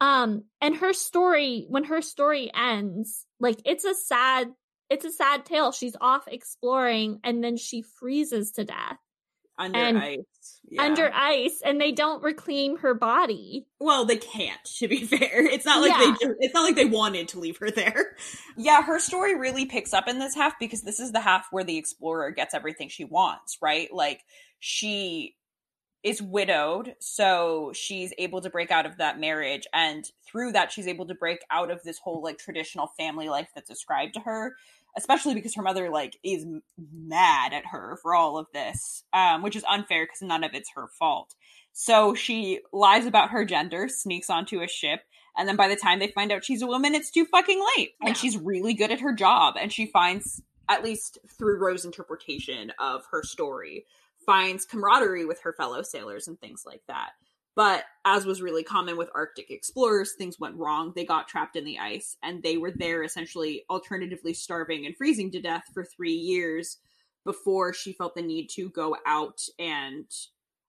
um, 0.00 0.44
and 0.60 0.76
her 0.76 0.92
story, 0.92 1.66
when 1.68 1.84
her 1.84 2.02
story 2.02 2.50
ends, 2.54 3.26
like 3.38 3.60
it's 3.64 3.84
a 3.84 3.94
sad, 3.94 4.48
it's 4.88 5.04
a 5.04 5.12
sad 5.12 5.44
tale. 5.44 5.72
She's 5.72 5.96
off 6.00 6.26
exploring 6.26 7.20
and 7.22 7.44
then 7.44 7.56
she 7.56 7.82
freezes 7.82 8.52
to 8.52 8.64
death. 8.64 8.98
Under 9.60 9.78
and 9.78 9.98
ice. 9.98 10.60
Yeah. 10.70 10.84
Under 10.84 11.12
ice, 11.12 11.60
and 11.62 11.78
they 11.78 11.92
don't 11.92 12.22
reclaim 12.22 12.78
her 12.78 12.94
body. 12.94 13.66
Well, 13.78 14.06
they 14.06 14.16
can't, 14.16 14.62
to 14.78 14.88
be 14.88 15.04
fair. 15.04 15.44
It's 15.46 15.66
not 15.66 15.82
like 15.82 15.90
yeah. 15.90 16.14
they 16.18 16.34
it's 16.38 16.54
not 16.54 16.62
like 16.62 16.76
they 16.76 16.86
wanted 16.86 17.28
to 17.28 17.40
leave 17.40 17.58
her 17.58 17.70
there. 17.70 18.16
Yeah, 18.56 18.82
her 18.82 18.98
story 18.98 19.36
really 19.36 19.64
picks 19.64 19.94
up 19.94 20.06
in 20.06 20.18
this 20.18 20.34
half 20.34 20.58
because 20.58 20.82
this 20.82 21.00
is 21.00 21.12
the 21.12 21.20
half 21.20 21.46
where 21.50 21.64
the 21.64 21.78
explorer 21.78 22.30
gets 22.30 22.52
everything 22.52 22.88
she 22.88 23.04
wants, 23.04 23.56
right? 23.62 23.90
Like 23.90 24.22
she 24.58 25.34
is 26.02 26.22
widowed, 26.22 26.94
so 26.98 27.72
she's 27.74 28.12
able 28.18 28.40
to 28.40 28.50
break 28.50 28.70
out 28.70 28.86
of 28.86 28.96
that 28.98 29.20
marriage, 29.20 29.66
and 29.72 30.10
through 30.26 30.52
that, 30.52 30.72
she's 30.72 30.86
able 30.86 31.06
to 31.06 31.14
break 31.14 31.40
out 31.50 31.70
of 31.70 31.82
this 31.82 31.98
whole 31.98 32.22
like 32.22 32.38
traditional 32.38 32.88
family 32.98 33.28
life 33.28 33.48
that's 33.54 33.70
ascribed 33.70 34.14
to 34.14 34.20
her. 34.20 34.54
Especially 34.96 35.34
because 35.34 35.54
her 35.54 35.62
mother 35.62 35.88
like 35.88 36.18
is 36.24 36.44
mad 36.76 37.52
at 37.52 37.64
her 37.66 37.96
for 38.02 38.12
all 38.12 38.36
of 38.36 38.48
this, 38.52 39.04
um, 39.12 39.40
which 39.40 39.54
is 39.54 39.62
unfair 39.70 40.04
because 40.04 40.20
none 40.20 40.42
of 40.42 40.52
it's 40.52 40.72
her 40.74 40.88
fault. 40.98 41.36
So 41.72 42.12
she 42.12 42.58
lies 42.72 43.06
about 43.06 43.30
her 43.30 43.44
gender, 43.44 43.88
sneaks 43.88 44.28
onto 44.28 44.62
a 44.62 44.66
ship, 44.66 45.02
and 45.38 45.48
then 45.48 45.54
by 45.54 45.68
the 45.68 45.76
time 45.76 46.00
they 46.00 46.08
find 46.08 46.32
out 46.32 46.44
she's 46.44 46.60
a 46.60 46.66
woman, 46.66 46.96
it's 46.96 47.12
too 47.12 47.24
fucking 47.24 47.64
late. 47.76 47.92
Yeah. 48.00 48.08
And 48.08 48.16
she's 48.16 48.36
really 48.36 48.74
good 48.74 48.90
at 48.90 48.98
her 48.98 49.12
job, 49.12 49.54
and 49.56 49.72
she 49.72 49.86
finds, 49.86 50.42
at 50.68 50.82
least 50.82 51.18
through 51.38 51.60
Ro's 51.60 51.84
interpretation 51.84 52.72
of 52.80 53.04
her 53.12 53.22
story, 53.22 53.86
finds 54.26 54.64
camaraderie 54.64 55.24
with 55.24 55.40
her 55.42 55.52
fellow 55.52 55.82
sailors 55.82 56.28
and 56.28 56.38
things 56.40 56.62
like 56.66 56.82
that. 56.88 57.10
But 57.56 57.84
as 58.04 58.24
was 58.24 58.40
really 58.40 58.62
common 58.62 58.96
with 58.96 59.10
Arctic 59.14 59.50
explorers, 59.50 60.14
things 60.16 60.38
went 60.38 60.56
wrong. 60.56 60.92
They 60.94 61.04
got 61.04 61.28
trapped 61.28 61.56
in 61.56 61.64
the 61.64 61.78
ice 61.78 62.16
and 62.22 62.42
they 62.42 62.56
were 62.56 62.70
there 62.70 63.02
essentially 63.02 63.64
alternatively 63.68 64.34
starving 64.34 64.86
and 64.86 64.96
freezing 64.96 65.30
to 65.32 65.40
death 65.40 65.64
for 65.74 65.84
three 65.84 66.14
years 66.14 66.78
before 67.24 67.74
she 67.74 67.92
felt 67.92 68.14
the 68.14 68.22
need 68.22 68.48
to 68.54 68.70
go 68.70 68.96
out 69.06 69.40
and 69.58 70.06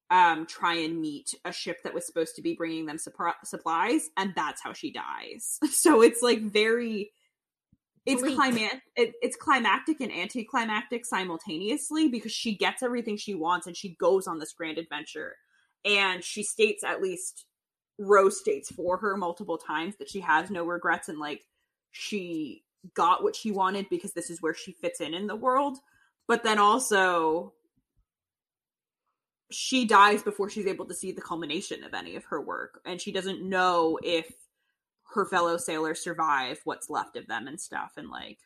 um, 0.10 0.46
try 0.46 0.76
and 0.76 1.00
meet 1.00 1.34
a 1.46 1.54
ship 1.54 1.78
that 1.84 1.94
was 1.94 2.06
supposed 2.06 2.36
to 2.36 2.42
be 2.42 2.56
bringing 2.56 2.86
them 2.86 2.98
supplies. 2.98 4.10
And 4.18 4.34
that's 4.36 4.62
how 4.62 4.74
she 4.74 4.92
dies. 4.92 5.60
So 5.72 6.02
it's 6.02 6.22
like 6.22 6.42
very 6.42 7.12
it's 8.06 8.24
climatic 8.24 8.82
it, 8.96 9.14
it's 9.22 9.36
climactic 9.36 10.02
and 10.02 10.12
anticlimactic 10.12 11.06
simultaneously 11.06 12.08
because 12.08 12.32
she 12.32 12.56
gets 12.56 12.82
everything 12.82 13.18
she 13.18 13.36
wants 13.36 13.68
and 13.68 13.78
she 13.78 13.96
goes 13.96 14.28
on 14.28 14.40
this 14.40 14.54
grand 14.54 14.78
adventure. 14.78 15.36
And 15.86 16.24
she 16.24 16.44
states 16.44 16.84
at 16.84 17.02
least 17.02 17.46
rose 18.00 18.40
states 18.40 18.72
for 18.72 18.98
her 18.98 19.16
multiple 19.18 19.58
times 19.58 19.96
that 19.98 20.10
she 20.10 20.22
has 20.22 20.50
no 20.50 20.64
regrets 20.64 21.10
and 21.10 21.20
like 21.20 21.44
she 21.92 22.64
got 22.96 23.24
what 23.24 23.36
she 23.36 23.52
wanted 23.52 23.88
because 23.90 24.14
this 24.14 24.30
is 24.30 24.42
where 24.42 24.56
she 24.56 24.72
fits 24.72 25.02
in 25.02 25.14
in 25.14 25.28
the 25.28 25.36
world. 25.36 25.78
But 26.28 26.44
then 26.44 26.60
also 26.60 27.54
she 29.52 29.86
dies 29.86 30.24
before 30.24 30.50
she's 30.50 30.66
able 30.66 30.86
to 30.86 30.94
see 30.94 31.12
the 31.12 31.22
culmination 31.22 31.84
of 31.84 31.94
any 31.94 32.16
of 32.16 32.26
her 32.26 32.42
work. 32.42 32.80
And 32.86 33.00
she 33.02 33.12
doesn't 33.12 33.48
know 33.48 34.00
if 34.02 34.32
her 35.14 35.26
fellow 35.26 35.58
sailors 35.58 36.04
survive 36.04 36.60
what's 36.64 36.90
left 36.90 37.16
of 37.18 37.28
them 37.28 37.48
and 37.48 37.60
stuff 37.60 37.94
and 37.98 38.10
like 38.10 38.40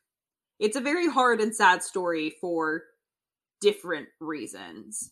it's 0.59 0.78
a 0.78 0.82
very 0.82 1.09
hard 1.09 1.41
and 1.41 1.55
sad 1.55 1.84
story 1.84 2.34
for 2.41 2.84
different 3.61 4.07
reasons 4.20 5.11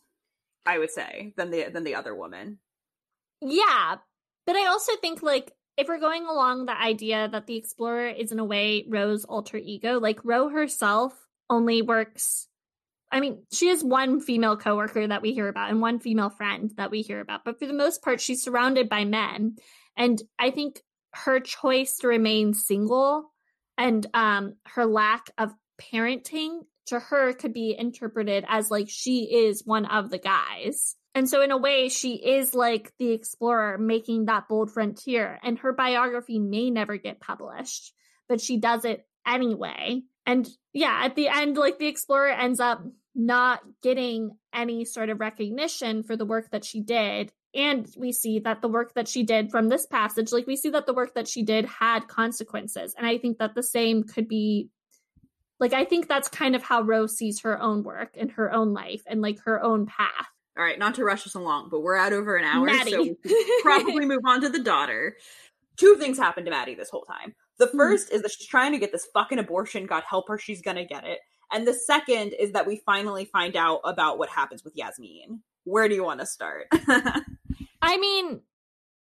i 0.66 0.78
would 0.78 0.92
say 0.92 1.34
than 1.38 1.52
the 1.52 1.70
than 1.72 1.84
the 1.84 1.96
other 1.96 2.16
woman 2.16 2.60
Yeah, 3.42 3.98
but 4.46 4.56
I 4.56 4.68
also 4.68 4.94
think 5.02 5.22
like 5.22 5.52
if 5.76 5.88
we're 5.88 6.00
going 6.00 6.26
along 6.26 6.66
the 6.66 6.80
idea 6.80 7.28
that 7.30 7.48
the 7.48 7.58
explorer 7.58 8.08
is 8.08 8.32
in 8.32 8.40
a 8.40 8.46
way 8.46 8.86
Ro's 8.88 9.26
alter 9.26 9.58
ego, 9.58 10.00
like 10.00 10.24
Ro 10.24 10.50
herself 10.50 11.14
only 11.50 11.82
works 11.82 12.48
I 13.12 13.20
mean, 13.20 13.44
she 13.52 13.68
has 13.68 13.84
one 13.84 14.22
female 14.22 14.58
coworker 14.58 15.06
that 15.06 15.22
we 15.22 15.34
hear 15.34 15.48
about 15.48 15.70
and 15.70 15.82
one 15.82 16.00
female 16.00 16.32
friend 16.32 16.72
that 16.78 16.90
we 16.90 17.04
hear 17.04 17.20
about, 17.20 17.46
but 17.46 17.60
for 17.60 17.68
the 17.68 17.74
most 17.74 18.02
part 18.02 18.20
she's 18.20 18.42
surrounded 18.42 18.90
by 18.90 19.06
men. 19.06 19.58
And 19.96 20.20
I 20.40 20.50
think 20.50 20.82
her 21.14 21.40
choice 21.40 21.98
to 21.98 22.08
remain 22.08 22.54
single 22.54 23.32
and 23.78 24.06
um 24.14 24.56
her 24.66 24.86
lack 24.86 25.30
of 25.38 25.54
parenting 25.80 26.62
to 26.88 27.00
her 27.00 27.34
could 27.34 27.54
be 27.54 27.76
interpreted 27.78 28.46
as 28.48 28.70
like 28.70 28.90
she 28.90 29.24
is 29.24 29.64
one 29.66 29.86
of 29.86 30.10
the 30.10 30.18
guys. 30.18 30.96
And 31.16 31.30
so, 31.30 31.42
in 31.42 31.52
a 31.52 31.58
way, 31.58 31.90
she 31.90 32.16
is 32.16 32.56
like 32.56 32.92
the 32.98 33.12
explorer 33.12 33.78
making 33.78 34.26
that 34.26 34.48
bold 34.48 34.72
frontier, 34.72 35.40
and 35.44 35.60
her 35.60 35.72
biography 35.72 36.40
may 36.40 36.72
never 36.72 36.98
get 36.98 37.20
published, 37.20 37.94
but 38.28 38.42
she 38.42 38.58
does 38.58 38.84
it 38.84 39.06
anyway. 39.26 40.02
And 40.26 40.48
yeah, 40.74 41.02
at 41.04 41.16
the 41.16 41.28
end, 41.28 41.56
like 41.56 41.78
the 41.78 41.88
explorer 41.88 42.30
ends 42.30 42.60
up 42.60 42.84
not 43.14 43.62
getting 43.84 44.32
any 44.54 44.86
sort 44.86 45.10
of 45.10 45.20
recognition 45.20 46.02
for 46.02 46.18
the 46.18 46.26
work 46.26 46.50
that 46.52 46.66
she 46.66 46.82
did. 46.82 47.32
And 47.56 47.88
we 47.98 48.12
see 48.12 48.40
that 48.40 48.62
the 48.62 48.68
work 48.68 48.94
that 48.96 49.08
she 49.08 49.24
did 49.24 49.52
from 49.52 49.70
this 49.70 49.86
passage, 49.86 50.32
like 50.32 50.48
we 50.48 50.56
see 50.56 50.70
that 50.72 50.86
the 50.86 50.94
work 50.94 51.14
that 51.16 51.28
she 51.28 51.44
did 51.44 51.66
had 51.66 52.08
consequences. 52.08 52.96
And 52.98 53.06
I 53.06 53.18
think 53.18 53.38
that 53.38 53.54
the 53.56 53.64
same 53.64 54.04
could 54.04 54.28
be 54.28 54.70
like, 55.60 55.74
I 55.74 55.86
think 55.86 56.08
that's 56.08 56.28
kind 56.28 56.56
of 56.56 56.64
how 56.64 56.82
Rose 56.82 57.16
sees 57.16 57.42
her 57.42 57.62
own 57.62 57.84
work 57.84 58.16
and 58.20 58.32
her 58.32 58.52
own 58.52 58.74
life 58.74 59.04
and 59.08 59.22
like 59.22 59.40
her 59.46 59.62
own 59.64 59.86
path. 59.86 60.10
all 60.58 60.64
right 60.64 60.78
not 60.80 60.96
to 60.96 61.04
rush 61.04 61.26
us 61.28 61.36
along 61.36 61.70
but 61.70 61.82
we're 61.82 61.96
at 61.96 62.12
over 62.14 62.36
an 62.36 62.44
hour 62.46 62.66
Mattie. 62.66 62.92
so 62.92 63.02
we 63.02 63.60
probably 63.64 64.06
move 64.06 64.22
on 64.26 64.42
to 64.42 64.50
the 64.50 64.60
daughter 64.60 65.16
two 65.78 65.96
things 65.96 66.18
happened 66.18 66.46
to 66.46 66.52
mattie 66.52 66.76
this 66.76 66.90
whole 66.92 67.06
time 67.06 67.34
the 67.60 67.66
Hmm. 67.68 67.78
first 67.78 68.12
is 68.12 68.22
that 68.24 68.32
she's 68.32 68.46
trying 68.48 68.72
to 68.74 68.78
get 68.78 68.92
this 68.92 69.08
fucking 69.14 69.40
abortion 69.40 69.86
god 69.88 70.04
help 70.08 70.28
her 70.28 70.38
she's 70.38 70.62
gonna 70.62 70.86
get 70.86 71.06
it 71.06 71.20
and 71.52 71.68
the 71.68 71.74
second 71.74 72.34
is 72.34 72.52
that 72.52 72.68
we 72.68 72.82
finally 72.86 73.26
find 73.26 73.56
out 73.56 73.80
about 73.84 74.18
what 74.20 74.30
happens 74.30 74.64
with 74.64 74.76
yasmin 74.76 75.42
where 75.64 75.88
do 75.90 75.96
you 75.96 76.04
want 76.04 76.20
to 76.20 76.26
start 76.28 76.68
I 77.84 77.98
mean, 77.98 78.40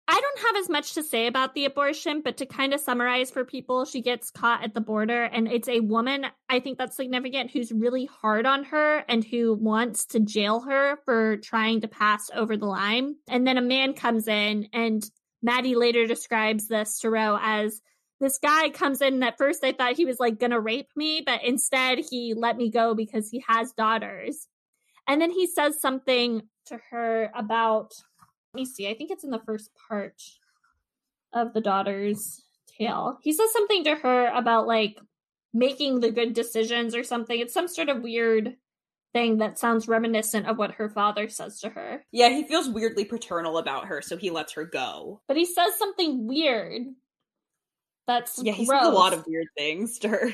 I 0.08 0.20
don't 0.20 0.46
have 0.46 0.56
as 0.56 0.70
much 0.70 0.94
to 0.94 1.02
say 1.02 1.26
about 1.26 1.54
the 1.54 1.66
abortion, 1.66 2.22
but 2.22 2.38
to 2.38 2.46
kind 2.46 2.72
of 2.72 2.80
summarize 2.80 3.30
for 3.30 3.44
people, 3.44 3.84
she 3.84 4.00
gets 4.00 4.30
caught 4.30 4.64
at 4.64 4.72
the 4.72 4.80
border, 4.80 5.24
and 5.24 5.46
it's 5.46 5.68
a 5.68 5.80
woman, 5.80 6.26
I 6.48 6.60
think 6.60 6.78
that's 6.78 6.96
significant, 6.96 7.50
who's 7.50 7.70
really 7.70 8.06
hard 8.06 8.46
on 8.46 8.64
her 8.64 9.04
and 9.06 9.22
who 9.22 9.54
wants 9.54 10.06
to 10.06 10.20
jail 10.20 10.60
her 10.60 10.98
for 11.04 11.36
trying 11.36 11.82
to 11.82 11.88
pass 11.88 12.30
over 12.34 12.56
the 12.56 12.66
line. 12.66 13.16
And 13.28 13.46
then 13.46 13.58
a 13.58 13.62
man 13.62 13.92
comes 13.92 14.26
in, 14.26 14.68
and 14.72 15.04
Mattie 15.42 15.76
later 15.76 16.06
describes 16.06 16.66
this 16.66 17.00
to 17.00 17.10
Ro 17.10 17.38
as 17.40 17.82
this 18.18 18.38
guy 18.38 18.70
comes 18.70 19.02
in, 19.02 19.14
and 19.14 19.24
at 19.24 19.38
first 19.38 19.62
I 19.62 19.72
thought 19.72 19.96
he 19.96 20.06
was 20.06 20.18
like 20.18 20.40
gonna 20.40 20.58
rape 20.58 20.88
me, 20.96 21.22
but 21.24 21.44
instead 21.44 21.98
he 21.98 22.34
let 22.34 22.56
me 22.56 22.70
go 22.70 22.94
because 22.94 23.28
he 23.28 23.44
has 23.46 23.72
daughters. 23.72 24.48
And 25.06 25.20
then 25.20 25.30
he 25.30 25.46
says 25.46 25.80
something 25.80 26.42
to 26.66 26.78
her 26.90 27.30
about 27.34 27.92
let 28.52 28.60
me 28.60 28.64
see. 28.66 28.88
I 28.88 28.94
think 28.94 29.10
it's 29.10 29.24
in 29.24 29.30
the 29.30 29.40
first 29.46 29.70
part 29.88 30.20
of 31.32 31.52
the 31.52 31.60
daughter's 31.60 32.42
tale. 32.78 33.18
He 33.22 33.32
says 33.32 33.52
something 33.52 33.84
to 33.84 33.94
her 33.96 34.26
about 34.34 34.66
like 34.66 34.98
making 35.54 36.00
the 36.00 36.10
good 36.10 36.34
decisions 36.34 36.94
or 36.94 37.04
something. 37.04 37.38
It's 37.38 37.54
some 37.54 37.68
sort 37.68 37.88
of 37.88 38.02
weird 38.02 38.56
thing 39.12 39.38
that 39.38 39.58
sounds 39.58 39.88
reminiscent 39.88 40.46
of 40.46 40.56
what 40.58 40.72
her 40.72 40.88
father 40.88 41.28
says 41.28 41.58
to 41.60 41.68
her. 41.68 42.04
yeah 42.12 42.28
he 42.28 42.46
feels 42.46 42.68
weirdly 42.68 43.04
paternal 43.04 43.58
about 43.58 43.86
her 43.86 44.00
so 44.00 44.16
he 44.16 44.30
lets 44.30 44.52
her 44.52 44.64
go 44.64 45.20
But 45.26 45.36
he 45.36 45.44
says 45.44 45.74
something 45.76 46.28
weird. 46.28 46.82
That's 48.06 48.40
yeah 48.42 48.52
he 48.52 48.66
gross. 48.66 48.82
says 48.82 48.88
a 48.88 48.92
lot 48.96 49.12
of 49.12 49.24
weird 49.26 49.48
things 49.58 49.98
to 50.00 50.08
her 50.08 50.30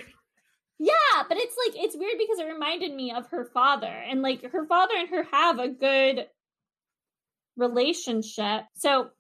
Yeah, 0.78 0.92
but 1.26 1.38
it's 1.38 1.56
like 1.66 1.82
it's 1.82 1.96
weird 1.96 2.18
because 2.18 2.38
it 2.38 2.52
reminded 2.52 2.92
me 2.94 3.12
of 3.12 3.26
her 3.28 3.46
father 3.46 3.86
and 3.86 4.20
like 4.20 4.42
her 4.52 4.66
father 4.66 4.92
and 4.98 5.08
her 5.08 5.22
have 5.32 5.58
a 5.58 5.68
good 5.70 6.26
relationship. 7.56 8.64
So 8.74 9.10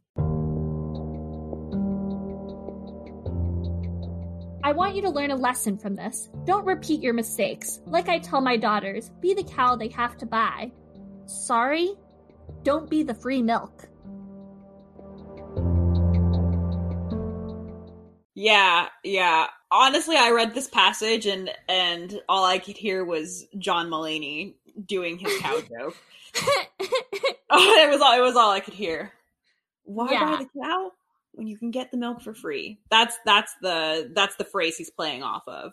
I 4.66 4.72
want 4.72 4.96
you 4.96 5.02
to 5.02 5.10
learn 5.10 5.30
a 5.30 5.36
lesson 5.36 5.78
from 5.78 5.94
this. 5.94 6.28
Don't 6.44 6.66
repeat 6.66 7.00
your 7.00 7.14
mistakes. 7.14 7.80
Like 7.86 8.08
I 8.08 8.18
tell 8.18 8.40
my 8.40 8.56
daughters, 8.56 9.10
be 9.20 9.32
the 9.32 9.44
cow 9.44 9.76
they 9.76 9.88
have 9.88 10.16
to 10.18 10.26
buy. 10.26 10.72
Sorry? 11.26 11.94
Don't 12.64 12.90
be 12.90 13.04
the 13.04 13.14
free 13.14 13.42
milk. 13.42 13.88
Yeah, 18.34 18.88
yeah. 19.02 19.46
Honestly, 19.70 20.16
I 20.16 20.30
read 20.30 20.52
this 20.52 20.68
passage 20.68 21.26
and 21.26 21.48
and 21.68 22.20
all 22.28 22.44
I 22.44 22.58
could 22.58 22.76
hear 22.76 23.04
was 23.04 23.46
John 23.58 23.88
Mulaney 23.88 24.54
doing 24.84 25.18
his 25.18 25.38
cow 25.40 25.60
joke. 25.78 25.96
Oh, 27.50 27.82
it 27.84 27.90
was 27.90 28.00
all 28.00 28.12
it 28.18 28.20
was 28.22 28.36
all 28.36 28.50
I 28.50 28.60
could 28.60 28.74
hear. 28.74 29.12
Why 29.84 30.10
Yeah. 30.12 30.36
buy 30.36 30.42
the 30.44 30.60
cow 30.60 30.90
when 31.32 31.46
you 31.46 31.56
can 31.56 31.70
get 31.70 31.90
the 31.90 31.96
milk 31.96 32.20
for 32.22 32.34
free? 32.34 32.78
That's 32.90 33.16
that's 33.24 33.54
the 33.62 34.10
that's 34.14 34.36
the 34.36 34.44
phrase 34.44 34.76
he's 34.76 34.90
playing 34.90 35.22
off 35.22 35.46
of. 35.46 35.72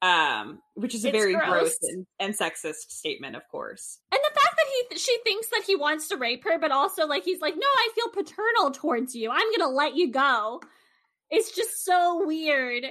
Um, 0.00 0.60
which 0.74 0.94
is 0.94 1.04
a 1.04 1.08
It's 1.08 1.18
very 1.18 1.34
gross. 1.34 1.48
gross, 1.48 1.76
and, 1.82 2.06
and 2.20 2.32
sexist 2.32 2.88
statement, 2.88 3.34
of 3.34 3.42
course. 3.48 3.98
And 4.12 4.20
the 4.22 4.40
fact 4.40 4.56
that 4.56 4.66
he 4.90 4.96
she 4.98 5.18
thinks 5.24 5.48
that 5.48 5.64
he 5.66 5.74
wants 5.74 6.06
to 6.08 6.16
rape 6.16 6.44
her, 6.44 6.56
but 6.58 6.70
also 6.70 7.04
like 7.06 7.24
he's 7.24 7.40
like, 7.40 7.56
no, 7.56 7.66
I 7.66 7.88
feel 7.96 8.08
paternal 8.10 8.70
towards 8.70 9.16
you. 9.16 9.30
I'm 9.30 9.50
gonna 9.56 9.72
let 9.72 9.96
you 9.96 10.12
go. 10.12 10.60
It's 11.30 11.50
just 11.54 11.84
so 11.84 12.24
weird 12.24 12.84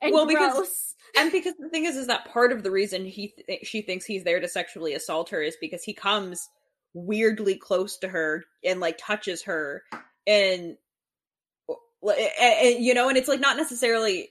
and 0.00 0.12
Well, 0.12 0.26
because- 0.26 0.94
and 1.16 1.32
because 1.32 1.54
the 1.58 1.68
thing 1.68 1.86
is 1.86 1.96
is 1.96 2.06
that 2.06 2.26
part 2.26 2.52
of 2.52 2.62
the 2.62 2.70
reason 2.70 3.04
he 3.04 3.34
th- 3.46 3.66
she 3.66 3.82
thinks 3.82 4.04
he's 4.04 4.24
there 4.24 4.40
to 4.40 4.48
sexually 4.48 4.94
assault 4.94 5.30
her 5.30 5.42
is 5.42 5.56
because 5.60 5.82
he 5.82 5.92
comes 5.92 6.48
weirdly 6.94 7.56
close 7.56 7.98
to 7.98 8.08
her 8.08 8.44
and 8.64 8.80
like 8.80 8.98
touches 8.98 9.42
her 9.42 9.82
and, 10.26 10.76
and, 11.68 12.18
and 12.40 12.84
you 12.84 12.94
know 12.94 13.08
and 13.08 13.18
it's 13.18 13.28
like 13.28 13.40
not 13.40 13.56
necessarily 13.56 14.30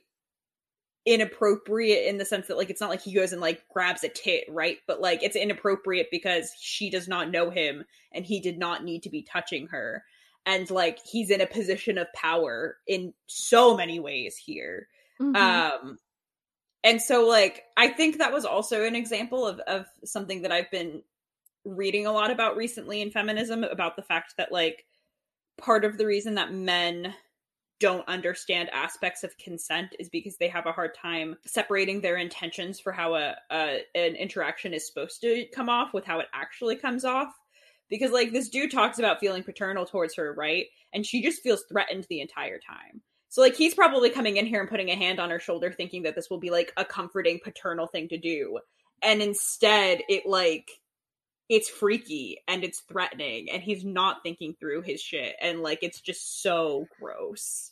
inappropriate 1.06 2.08
in 2.08 2.18
the 2.18 2.26
sense 2.26 2.48
that 2.48 2.58
like 2.58 2.70
it's 2.70 2.82
not 2.82 2.90
like 2.90 3.02
he 3.02 3.14
goes 3.14 3.32
and 3.32 3.42
like 3.42 3.64
grabs 3.74 4.04
a 4.04 4.10
tit 4.10 4.44
right? 4.50 4.78
But 4.88 5.02
like 5.02 5.24
it's 5.24 5.36
inappropriate 5.36 6.08
because 6.12 6.52
she 6.60 6.90
does 6.90 7.08
not 7.08 7.32
know 7.32 7.50
him 7.50 7.86
and 8.12 8.26
he 8.26 8.40
did 8.40 8.60
not 8.60 8.84
need 8.84 9.04
to 9.04 9.10
be 9.10 9.24
touching 9.24 9.68
her. 9.68 10.04
And 10.46 10.70
like 10.70 11.00
he's 11.04 11.30
in 11.30 11.42
a 11.42 11.48
position 11.48 11.98
of 11.98 12.12
power 12.14 12.78
in 12.88 13.14
so 13.28 13.76
many 13.76 14.00
ways 14.00 14.38
here 14.38 14.88
Mhm. 15.20 15.64
um 15.82 15.98
and 16.84 17.02
so 17.02 17.28
like 17.28 17.64
i 17.78 17.88
think 17.90 18.18
that 18.18 18.34
was 18.34 18.46
also 18.46 18.86
an 18.86 18.96
example 18.96 19.48
of 19.48 19.60
of 19.62 19.86
something 20.06 20.42
that 20.44 20.52
i've 20.52 20.72
been 20.72 21.04
reading 21.66 22.06
a 22.08 22.12
lot 22.12 22.32
about 22.32 22.58
recently 22.58 23.02
in 23.02 23.12
feminism 23.12 23.64
about 23.64 23.96
the 23.96 24.04
fact 24.04 24.36
that 24.38 24.52
like 24.52 24.86
part 25.58 25.86
of 25.86 25.98
the 25.98 26.06
reason 26.06 26.36
that 26.36 26.54
men 26.54 27.14
don't 27.80 28.08
understand 28.10 28.70
aspects 28.72 29.24
of 29.24 29.38
consent 29.38 29.96
is 30.00 30.10
because 30.10 30.38
they 30.38 30.50
have 30.50 30.66
a 30.66 30.72
hard 30.72 30.94
time 30.96 31.36
separating 31.46 32.02
their 32.02 32.18
intentions 32.18 32.80
for 32.80 32.92
how 32.92 33.16
a, 33.16 33.36
a 33.52 33.82
an 33.96 34.16
interaction 34.16 34.74
is 34.74 34.86
supposed 34.88 35.22
to 35.22 35.46
come 35.56 35.70
off 35.70 35.94
with 35.94 36.06
how 36.06 36.20
it 36.20 36.28
actually 36.34 36.76
comes 36.76 37.06
off. 37.06 37.34
Because 37.90 38.12
like 38.12 38.32
this 38.34 38.50
dude 38.50 38.72
talks 38.72 39.00
about 39.00 39.20
feeling 39.20 39.44
paternal 39.44 39.86
towards 39.86 40.16
her 40.16 40.34
right? 40.34 40.68
And 40.94 41.06
she 41.06 41.22
just 41.22 41.42
feels 41.42 41.64
threatened 41.72 42.06
the 42.10 42.22
entire 42.22 42.60
time 42.60 43.02
so 43.30 43.42
like 43.42 43.56
he's 43.56 43.76
probably 43.76 44.10
coming 44.10 44.38
in 44.38 44.48
here 44.48 44.60
and 44.60 44.70
putting 44.70 44.90
a 44.90 44.96
hand 44.96 45.20
on 45.20 45.30
her 45.30 45.40
shoulder 45.40 45.72
thinking 45.72 46.04
that 46.04 46.16
this 46.16 46.30
will 46.30 46.40
be 46.40 46.50
like 46.50 46.74
a 46.78 46.84
comforting 46.84 47.40
paternal 47.44 47.86
thing 47.86 48.10
to 48.10 48.18
do. 48.18 48.60
And 49.04 49.22
instead 49.22 50.02
it 50.10 50.26
like 50.26 50.70
it's 51.48 51.70
freaky 51.70 52.40
and 52.48 52.64
it's 52.64 52.82
threatening 52.82 53.50
and 53.52 53.62
he's 53.62 53.86
not 53.86 54.24
thinking 54.24 54.56
through 54.60 54.82
his 54.82 55.00
shit 55.00 55.36
and 55.40 55.62
like 55.62 55.80
it's 55.84 56.02
just 56.02 56.42
so 56.42 56.86
gross. 57.00 57.72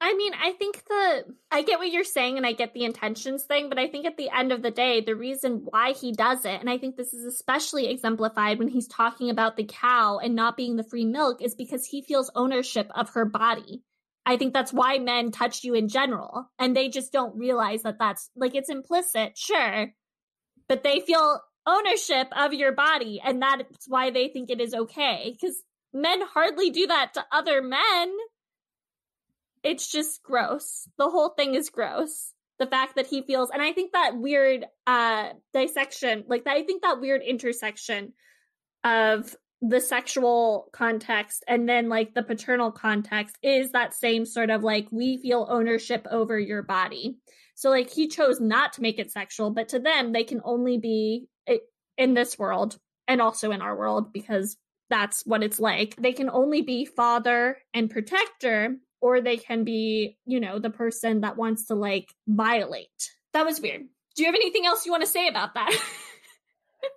I 0.00 0.14
mean, 0.14 0.32
I 0.40 0.52
think 0.52 0.84
the 0.86 1.24
I 1.50 1.62
get 1.62 1.78
what 1.78 1.90
you're 1.90 2.04
saying 2.04 2.36
and 2.36 2.46
I 2.46 2.52
get 2.52 2.72
the 2.72 2.84
intentions 2.84 3.44
thing, 3.44 3.68
but 3.68 3.78
I 3.78 3.88
think 3.88 4.06
at 4.06 4.16
the 4.16 4.30
end 4.30 4.52
of 4.52 4.62
the 4.62 4.70
day, 4.70 5.00
the 5.00 5.16
reason 5.16 5.62
why 5.64 5.92
he 5.92 6.12
does 6.12 6.44
it, 6.44 6.60
and 6.60 6.70
I 6.70 6.78
think 6.78 6.96
this 6.96 7.12
is 7.12 7.24
especially 7.24 7.88
exemplified 7.88 8.58
when 8.58 8.68
he's 8.68 8.86
talking 8.86 9.28
about 9.28 9.56
the 9.56 9.64
cow 9.64 10.18
and 10.18 10.36
not 10.36 10.56
being 10.56 10.76
the 10.76 10.84
free 10.84 11.04
milk, 11.04 11.42
is 11.42 11.56
because 11.56 11.84
he 11.86 12.02
feels 12.02 12.30
ownership 12.36 12.88
of 12.94 13.10
her 13.10 13.24
body. 13.24 13.82
I 14.28 14.36
think 14.36 14.52
that's 14.52 14.74
why 14.74 14.98
men 14.98 15.30
touch 15.30 15.64
you 15.64 15.72
in 15.72 15.88
general, 15.88 16.50
and 16.58 16.76
they 16.76 16.90
just 16.90 17.12
don't 17.12 17.34
realize 17.34 17.82
that 17.84 17.98
that's 17.98 18.28
like 18.36 18.54
it's 18.54 18.68
implicit, 18.68 19.38
sure, 19.38 19.94
but 20.68 20.84
they 20.84 21.00
feel 21.00 21.40
ownership 21.66 22.28
of 22.32 22.52
your 22.54 22.72
body 22.72 23.20
and 23.22 23.42
that's 23.42 23.86
why 23.88 24.10
they 24.10 24.28
think 24.28 24.50
it 24.50 24.60
is 24.60 24.72
okay 24.72 25.30
because 25.32 25.62
men 25.92 26.20
hardly 26.22 26.70
do 26.70 26.86
that 26.86 27.12
to 27.14 27.24
other 27.32 27.62
men. 27.62 28.12
It's 29.62 29.90
just 29.90 30.22
gross. 30.22 30.88
The 30.98 31.10
whole 31.10 31.30
thing 31.30 31.54
is 31.54 31.68
gross. 31.68 32.32
The 32.58 32.66
fact 32.66 32.96
that 32.96 33.06
he 33.06 33.22
feels 33.22 33.50
and 33.50 33.62
i 33.62 33.72
think 33.72 33.92
that 33.92 34.16
weird 34.16 34.66
uh 34.86 35.28
dissection 35.54 36.24
like 36.26 36.44
that, 36.44 36.56
i 36.56 36.64
think 36.64 36.82
that 36.82 37.00
weird 37.00 37.22
intersection 37.22 38.12
of 38.82 39.36
the 39.60 39.80
sexual 39.80 40.68
context 40.72 41.44
and 41.48 41.68
then 41.68 41.88
like 41.88 42.14
the 42.14 42.22
paternal 42.22 42.70
context 42.70 43.36
is 43.42 43.72
that 43.72 43.94
same 43.94 44.24
sort 44.24 44.50
of 44.50 44.62
like 44.62 44.86
we 44.92 45.16
feel 45.18 45.46
ownership 45.50 46.06
over 46.10 46.38
your 46.38 46.62
body. 46.62 47.16
So 47.56 47.70
like 47.70 47.90
he 47.90 48.06
chose 48.06 48.40
not 48.40 48.74
to 48.74 48.82
make 48.82 48.98
it 48.98 49.10
sexual 49.10 49.50
but 49.50 49.70
to 49.70 49.80
them 49.80 50.12
they 50.12 50.24
can 50.24 50.40
only 50.44 50.78
be 50.78 51.26
in 51.98 52.14
this 52.14 52.38
world 52.38 52.78
and 53.08 53.20
also 53.20 53.50
in 53.50 53.60
our 53.60 53.76
world 53.76 54.12
because 54.12 54.56
that's 54.88 55.26
what 55.26 55.42
it's 55.42 55.60
like. 55.60 55.96
They 55.96 56.12
can 56.12 56.30
only 56.30 56.62
be 56.62 56.86
father 56.86 57.58
and 57.74 57.90
protector 57.90 58.76
or 59.00 59.20
they 59.20 59.36
can 59.36 59.64
be 59.64 60.16
you 60.24 60.40
know 60.40 60.58
the 60.58 60.70
person 60.70 61.20
that 61.20 61.36
wants 61.36 61.66
to 61.66 61.74
like 61.74 62.08
violate. 62.26 62.88
That 63.34 63.44
was 63.44 63.60
weird. 63.60 63.82
Do 64.14 64.22
you 64.22 64.26
have 64.26 64.34
anything 64.34 64.64
else 64.64 64.86
you 64.86 64.92
want 64.92 65.04
to 65.04 65.10
say 65.10 65.28
about 65.28 65.54
that 65.54 65.70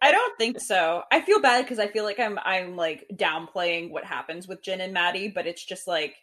I 0.02 0.12
don't 0.12 0.38
think 0.38 0.60
so. 0.60 1.04
I 1.12 1.22
feel 1.22 1.42
bad 1.42 1.64
because 1.64 1.80
I 1.80 1.88
feel 1.88 2.04
like 2.04 2.20
I'm 2.20 2.40
I'm 2.44 2.76
like 2.76 3.06
downplaying 3.14 3.92
what 3.92 4.04
happens 4.04 4.48
with 4.48 4.62
Gin 4.62 4.82
and 4.82 4.94
Mattie, 4.94 5.28
but 5.28 5.48
it's 5.48 5.64
just 5.64 5.88
like 5.88 6.16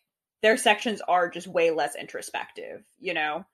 their 0.42 0.56
sections 0.56 1.00
are 1.08 1.28
just 1.28 1.46
way 1.46 1.70
less 1.70 1.96
introspective, 1.96 2.84
you 3.00 3.14
know? 3.14 3.44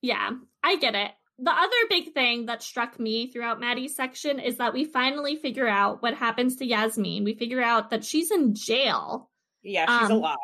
Yeah, 0.00 0.30
I 0.62 0.76
get 0.76 0.94
it. 0.94 1.10
The 1.38 1.50
other 1.50 1.76
big 1.88 2.12
thing 2.12 2.46
that 2.46 2.62
struck 2.62 2.98
me 2.98 3.30
throughout 3.30 3.60
Mattie's 3.60 3.96
section 3.96 4.38
is 4.38 4.58
that 4.58 4.74
we 4.74 4.84
finally 4.84 5.36
figure 5.36 5.68
out 5.68 6.02
what 6.02 6.14
happens 6.14 6.56
to 6.56 6.66
Yasmin. 6.66 7.24
We 7.24 7.34
figure 7.34 7.62
out 7.62 7.90
that 7.90 8.04
she's 8.04 8.30
in 8.30 8.54
jail. 8.54 9.30
Yeah, 9.62 10.00
she's 10.00 10.10
um, 10.10 10.18
alive. 10.18 10.36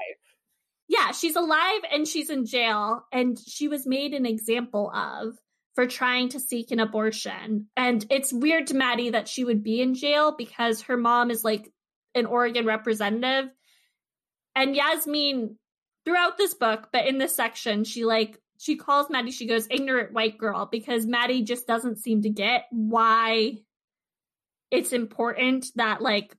Yeah, 0.88 1.12
she's 1.12 1.36
alive 1.36 1.80
and 1.92 2.06
she's 2.06 2.30
in 2.30 2.46
jail, 2.46 3.04
and 3.12 3.38
she 3.38 3.68
was 3.68 3.86
made 3.86 4.14
an 4.14 4.24
example 4.24 4.90
of 4.94 5.36
for 5.77 5.87
trying 5.87 6.31
to 6.31 6.41
seek 6.41 6.70
an 6.72 6.81
abortion. 6.81 7.66
And 7.77 8.05
it's 8.11 8.33
weird 8.33 8.66
to 8.68 8.74
Mattie 8.74 9.11
that 9.11 9.29
she 9.29 9.45
would 9.45 9.62
be 9.62 9.83
in 9.83 9.95
jail 9.95 10.35
because 10.37 10.81
her 10.83 10.97
mom 10.97 11.31
is 11.31 11.45
like 11.45 11.70
an 12.14 12.24
Oregon 12.27 12.64
representative. 12.64 13.51
And 14.57 14.74
Yasmin, 14.74 15.59
throughout 16.07 16.39
this 16.39 16.55
book, 16.55 16.89
but 16.93 17.07
in 17.07 17.18
this 17.18 17.37
section, 17.37 17.85
she 17.85 18.07
like 18.07 18.41
she 18.59 18.77
calls 18.77 19.11
Mattie, 19.11 19.33
she 19.33 19.47
goes, 19.47 19.68
ignorant 19.70 20.14
white 20.14 20.39
girl, 20.39 20.66
because 20.72 21.05
Mattie 21.05 21.43
just 21.43 21.66
doesn't 21.66 21.99
seem 21.99 22.22
to 22.22 22.31
get 22.31 22.64
why 22.70 23.59
it's 24.70 24.95
important 24.95 25.66
that 25.74 26.01
like 26.01 26.35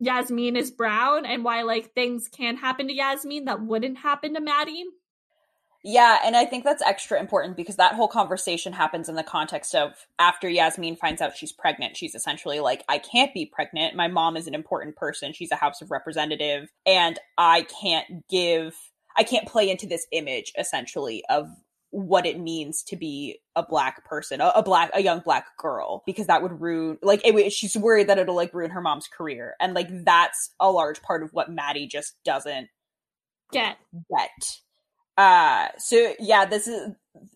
Yasmin 0.00 0.56
is 0.56 0.72
brown 0.72 1.26
and 1.26 1.44
why 1.44 1.62
like 1.62 1.94
things 1.94 2.28
can 2.28 2.56
happen 2.56 2.88
to 2.88 2.94
Yasmin 2.94 3.44
that 3.44 3.62
wouldn't 3.62 3.98
happen 3.98 4.34
to 4.34 4.40
Mattie. 4.40 4.84
Yeah, 5.82 6.18
and 6.22 6.36
I 6.36 6.44
think 6.44 6.64
that's 6.64 6.82
extra 6.82 7.18
important 7.18 7.56
because 7.56 7.76
that 7.76 7.94
whole 7.94 8.08
conversation 8.08 8.74
happens 8.74 9.08
in 9.08 9.14
the 9.14 9.22
context 9.22 9.74
of 9.74 9.92
after 10.18 10.46
Yasmin 10.46 10.96
finds 10.96 11.22
out 11.22 11.36
she's 11.36 11.52
pregnant. 11.52 11.96
She's 11.96 12.14
essentially 12.14 12.60
like, 12.60 12.84
I 12.86 12.98
can't 12.98 13.32
be 13.32 13.46
pregnant. 13.46 13.96
My 13.96 14.06
mom 14.06 14.36
is 14.36 14.46
an 14.46 14.54
important 14.54 14.96
person. 14.96 15.32
She's 15.32 15.50
a 15.50 15.56
House 15.56 15.80
of 15.80 15.90
Representative, 15.90 16.70
and 16.84 17.18
I 17.38 17.62
can't 17.62 18.28
give, 18.28 18.74
I 19.16 19.22
can't 19.22 19.48
play 19.48 19.70
into 19.70 19.86
this 19.86 20.06
image 20.12 20.52
essentially 20.58 21.24
of 21.30 21.48
what 21.92 22.26
it 22.26 22.38
means 22.38 22.82
to 22.84 22.96
be 22.96 23.40
a 23.56 23.62
black 23.62 24.04
person, 24.04 24.42
a, 24.42 24.52
a 24.54 24.62
black, 24.62 24.90
a 24.92 25.00
young 25.00 25.20
black 25.20 25.56
girl, 25.56 26.02
because 26.04 26.26
that 26.26 26.42
would 26.42 26.60
ruin, 26.60 26.98
like, 27.02 27.22
it, 27.24 27.50
she's 27.52 27.74
worried 27.74 28.08
that 28.08 28.18
it'll 28.18 28.36
like 28.36 28.52
ruin 28.52 28.70
her 28.70 28.82
mom's 28.82 29.08
career. 29.08 29.56
And 29.58 29.72
like, 29.72 29.88
that's 30.04 30.50
a 30.60 30.70
large 30.70 31.00
part 31.00 31.22
of 31.22 31.30
what 31.32 31.50
Mattie 31.50 31.88
just 31.88 32.22
doesn't 32.22 32.68
get. 33.50 33.78
Get 34.10 34.60
uh, 35.20 35.68
so 35.76 36.14
yeah, 36.18 36.46
this 36.46 36.66
is 36.66 36.92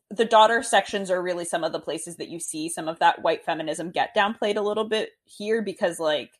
the 0.09 0.24
daughter 0.24 0.62
sections 0.62 1.11
are 1.11 1.22
really 1.22 1.45
some 1.45 1.64
of 1.64 1.72
the 1.72 1.78
places 1.80 2.16
that 2.16 2.30
you 2.30 2.41
see 2.41 2.70
some 2.70 2.89
of 2.89 2.99
that 3.01 3.20
white 3.20 3.45
feminism 3.45 3.91
get 3.91 4.16
downplayed 4.16 4.57
a 4.57 4.62
little 4.62 4.89
bit 4.89 5.11
here 5.24 5.61
because 5.61 6.01
like 6.01 6.30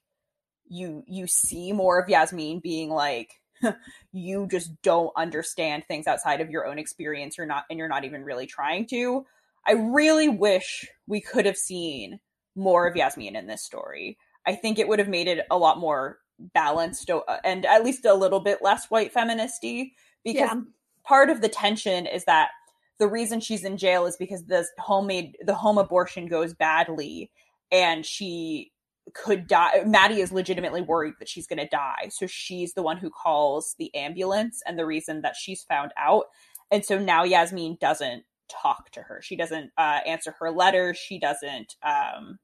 you 0.66 1.05
you 1.07 1.26
see 1.26 1.72
more 1.72 2.01
of 2.01 2.09
Yasmin 2.09 2.61
being 2.61 2.88
like 2.88 3.42
you 4.12 4.49
just 4.51 4.70
don't 4.80 5.12
understand 5.18 5.84
things 5.86 6.07
outside 6.07 6.40
of 6.40 6.49
your 6.49 6.66
own 6.66 6.78
experience 6.78 7.36
you're 7.36 7.47
not 7.47 7.64
and 7.68 7.78
you're 7.78 7.88
not 7.88 8.05
even 8.05 8.24
really 8.24 8.47
trying 8.47 8.86
to. 8.86 9.26
I 9.66 9.72
really 9.72 10.30
wish 10.30 10.88
we 11.07 11.20
could 11.20 11.45
have 11.45 11.59
seen 11.59 12.20
more 12.57 12.86
of 12.86 12.97
Yasmin 12.97 13.36
in 13.36 13.49
this 13.49 13.62
story. 13.62 14.16
I 14.47 14.55
think 14.55 14.78
it 14.78 14.88
would 14.88 14.99
have 14.99 15.09
made 15.09 15.28
it 15.28 15.45
a 15.51 15.59
lot 15.59 15.78
more 15.78 16.20
balanced 16.38 17.11
uh, 17.11 17.20
and 17.45 17.66
at 17.66 17.84
least 17.84 18.07
a 18.07 18.14
little 18.14 18.40
bit 18.40 18.62
less 18.62 18.86
white 18.86 19.12
feministy 19.12 19.92
because 20.24 20.49
yeah 20.49 20.61
part 21.05 21.30
of 21.30 21.40
the 21.40 21.48
tension 21.48 22.07
is 22.07 22.24
that 22.24 22.50
the 22.98 23.09
reason 23.09 23.40
she's 23.40 23.64
in 23.64 23.76
jail 23.76 24.07
is 24.07 24.16
because 24.16 24.44
the 24.44 24.66
homemade 24.78 25.36
the 25.44 25.55
home 25.55 25.78
abortion 25.78 26.26
goes 26.26 26.55
badly 26.55 27.30
and 27.72 28.07
she 28.07 28.72
could 29.12 29.46
die 29.46 29.82
mattie 29.84 30.20
is 30.20 30.32
legitimately 30.32 30.80
worried 30.80 31.14
that 31.18 31.28
she's 31.28 31.46
going 31.46 31.59
to 31.59 31.68
die. 31.68 32.09
So 32.11 32.26
she's 32.26 32.72
the 32.74 32.82
one 32.82 32.96
who 32.96 33.11
calls 33.11 33.74
the 33.78 33.94
ambulance 33.94 34.62
and 34.66 34.78
the 34.78 34.86
reason 34.86 35.20
that 35.22 35.36
she's 35.36 35.62
found 35.64 35.92
out. 35.98 36.24
And 36.70 36.84
so 36.84 36.98
now 36.98 37.24
yasmin 37.24 37.76
doesn't 37.80 38.24
talk 38.48 38.90
to 38.92 39.02
her. 39.02 39.20
She 39.22 39.36
doesn't 39.36 39.70
uh, 39.76 40.00
answer 40.07 40.34
her 40.38 40.50
letters 40.50 40.96
she 40.96 41.18
doesn't 41.18 41.76
um, 41.82 42.38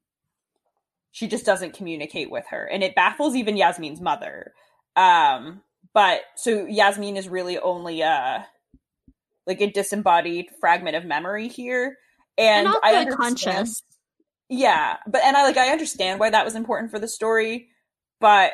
she 1.13 1.27
just 1.27 1.47
doesn't 1.47 1.75
communicate 1.75 2.31
with 2.31 2.45
her. 2.51 2.67
And 2.67 2.83
it 2.83 2.95
baffles 2.95 3.35
even 3.35 3.57
yasmin's 3.57 4.01
mother. 4.01 4.53
Um, 4.97 5.63
but 5.95 6.21
so 6.37 6.67
Yasmin 6.67 7.17
is 7.17 7.29
really 7.29 7.59
only 7.59 8.01
a 8.01 8.47
like 9.47 9.61
a 9.61 9.71
disembodied 9.71 10.47
fragment 10.61 10.97
of 10.97 11.05
memory 11.05 11.49
here, 11.49 11.97
and, 12.39 12.67
and 12.67 12.77
I 12.83 12.95
understand, 12.97 13.19
conscious. 13.19 13.83
Yeah, 14.49 14.97
but 15.07 15.23
and 15.23 15.37
I 15.37 15.45
like 15.45 15.57
I 15.57 15.71
understand 15.71 16.21
why 16.21 16.31
that 16.31 16.45
was 16.45 16.55
important 16.55 16.91
for 16.91 16.99
the 16.99 17.09
story, 17.09 17.69
but 18.21 18.53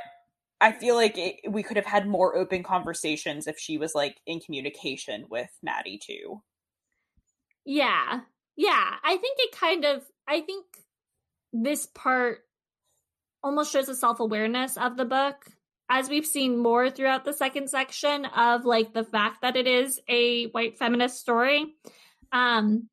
I 0.61 0.72
feel 0.72 0.95
like 0.95 1.18
it, 1.18 1.51
we 1.51 1.62
could 1.62 1.76
have 1.76 1.87
had 1.87 2.07
more 2.07 2.37
open 2.37 2.62
conversations 2.62 3.47
if 3.47 3.59
she 3.59 3.76
was 3.76 3.95
like 3.95 4.16
in 4.26 4.41
communication 4.41 5.26
with 5.30 5.51
Mattie 5.62 5.99
too. 5.99 6.43
Yeah. 7.64 8.20
Yeah, 8.57 8.95
I 9.05 9.18
think 9.18 9.37
it 9.39 9.53
kind 9.53 9.84
of 9.84 10.03
I 10.26 10.41
think 10.41 10.64
this 11.53 11.87
part 11.87 12.39
almost 13.43 13.70
shows 13.70 13.89
a 13.89 13.95
self-awareness 13.95 14.78
of 14.78 14.97
the 14.97 15.05
book 15.05 15.47
as 15.89 16.09
we've 16.09 16.26
seen 16.26 16.59
more 16.59 16.91
throughout 16.91 17.24
the 17.24 17.32
second 17.32 17.68
section 17.70 18.24
of 18.26 18.64
like 18.64 18.93
the 18.93 19.05
fact 19.05 19.43
that 19.43 19.57
it 19.57 19.66
is 19.66 20.01
a 20.09 20.47
white 20.49 20.78
feminist 20.78 21.20
story. 21.20 21.74
Um 22.32 22.89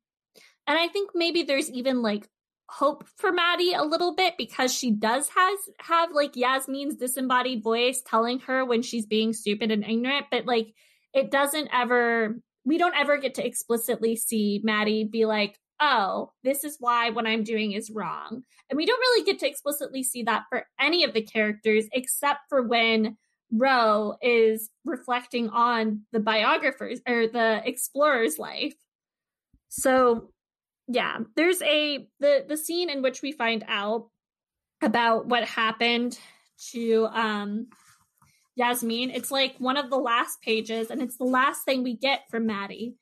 and 0.66 0.78
I 0.78 0.88
think 0.88 1.10
maybe 1.14 1.42
there's 1.42 1.70
even 1.70 2.02
like 2.02 2.28
hope 2.68 3.06
for 3.18 3.30
Mattie 3.30 3.74
a 3.74 3.82
little 3.82 4.14
bit 4.14 4.34
because 4.38 4.72
she 4.72 4.90
does 4.90 5.28
has 5.28 5.58
have 5.80 6.12
like 6.12 6.36
Yasmin's 6.36 6.96
disembodied 6.96 7.62
voice 7.62 8.02
telling 8.06 8.40
her 8.40 8.64
when 8.64 8.82
she's 8.82 9.06
being 9.06 9.32
stupid 9.32 9.70
and 9.70 9.84
ignorant, 9.84 10.26
but 10.30 10.46
like 10.46 10.74
it 11.12 11.30
doesn't 11.30 11.68
ever 11.72 12.36
we 12.64 12.78
don't 12.78 12.96
ever 12.96 13.18
get 13.18 13.34
to 13.34 13.46
explicitly 13.46 14.16
see 14.16 14.60
Mattie 14.64 15.04
be 15.04 15.26
like, 15.26 15.58
oh, 15.84 16.32
this 16.42 16.64
is 16.64 16.76
why 16.80 17.10
what 17.10 17.26
I'm 17.26 17.44
doing 17.44 17.72
is 17.72 17.90
wrong. 17.90 18.42
And 18.70 18.76
we 18.76 18.86
don't 18.86 18.98
really 18.98 19.24
get 19.24 19.38
to 19.40 19.48
explicitly 19.48 20.02
see 20.02 20.22
that 20.22 20.44
for 20.48 20.66
any 20.80 21.04
of 21.04 21.12
the 21.12 21.20
characters 21.20 21.84
except 21.92 22.40
for 22.48 22.62
when 22.62 23.18
Ro 23.52 24.14
is 24.22 24.70
reflecting 24.84 25.50
on 25.50 26.02
the 26.12 26.20
biographer's 26.20 27.00
or 27.06 27.26
the 27.26 27.60
explorer's 27.64 28.38
life. 28.38 28.74
So, 29.68 30.30
yeah, 30.88 31.18
there's 31.36 31.60
a 31.62 32.08
the 32.18 32.44
the 32.48 32.56
scene 32.56 32.88
in 32.88 33.02
which 33.02 33.20
we 33.20 33.32
find 33.32 33.64
out 33.68 34.08
about 34.82 35.26
what 35.26 35.44
happened 35.44 36.18
to 36.72 37.06
um 37.12 37.66
Yasmin. 38.56 39.10
It's 39.10 39.30
like 39.30 39.56
one 39.58 39.76
of 39.76 39.90
the 39.90 39.98
last 39.98 40.40
pages 40.40 40.90
and 40.90 41.02
it's 41.02 41.18
the 41.18 41.24
last 41.24 41.64
thing 41.64 41.82
we 41.82 41.94
get 41.96 42.22
from 42.30 42.46
Mattie, 42.46 42.96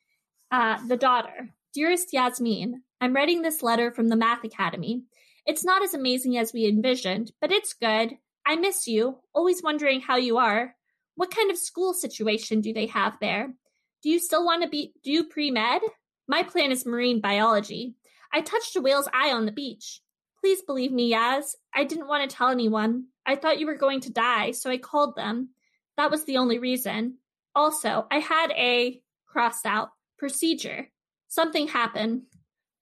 uh 0.51 0.85
the 0.87 0.97
daughter. 0.97 1.49
Dearest 1.73 2.13
Yasmin, 2.13 2.83
I'm 3.01 3.15
writing 3.15 3.41
this 3.41 3.63
letter 3.63 3.91
from 3.91 4.09
the 4.09 4.15
Math 4.15 4.43
Academy. 4.43 5.01
It's 5.43 5.65
not 5.65 5.81
as 5.81 5.95
amazing 5.95 6.37
as 6.37 6.53
we 6.53 6.67
envisioned, 6.67 7.31
but 7.41 7.51
it's 7.51 7.73
good. 7.73 8.11
I 8.45 8.55
miss 8.57 8.87
you, 8.87 9.17
always 9.33 9.63
wondering 9.63 9.99
how 9.99 10.17
you 10.17 10.37
are. 10.37 10.75
What 11.15 11.33
kind 11.33 11.49
of 11.49 11.57
school 11.57 11.95
situation 11.95 12.61
do 12.61 12.73
they 12.73 12.85
have 12.87 13.17
there? 13.19 13.55
Do 14.03 14.09
you 14.09 14.19
still 14.19 14.45
want 14.45 14.61
to 14.61 14.69
be 14.69 14.93
do 15.03 15.23
pre-med? 15.23 15.81
My 16.27 16.43
plan 16.43 16.71
is 16.71 16.85
marine 16.85 17.21
biology. 17.21 17.95
I 18.31 18.41
touched 18.41 18.75
a 18.75 18.81
whale's 18.81 19.09
eye 19.11 19.31
on 19.31 19.47
the 19.47 19.51
beach. 19.51 19.99
Please 20.41 20.61
believe 20.61 20.91
me, 20.91 21.11
Yaz. 21.11 21.55
I 21.73 21.85
didn't 21.85 22.07
want 22.07 22.29
to 22.29 22.35
tell 22.35 22.49
anyone. 22.49 23.05
I 23.25 23.35
thought 23.35 23.59
you 23.59 23.65
were 23.65 23.77
going 23.77 24.01
to 24.01 24.13
die, 24.13 24.51
so 24.51 24.69
I 24.69 24.77
called 24.77 25.15
them. 25.15 25.49
That 25.97 26.11
was 26.11 26.25
the 26.25 26.37
only 26.37 26.59
reason. 26.59 27.17
Also, 27.55 28.05
I 28.11 28.19
had 28.19 28.51
a 28.51 29.01
crossed 29.25 29.65
out 29.65 29.89
procedure. 30.19 30.89
Something 31.33 31.67
happened 31.67 32.27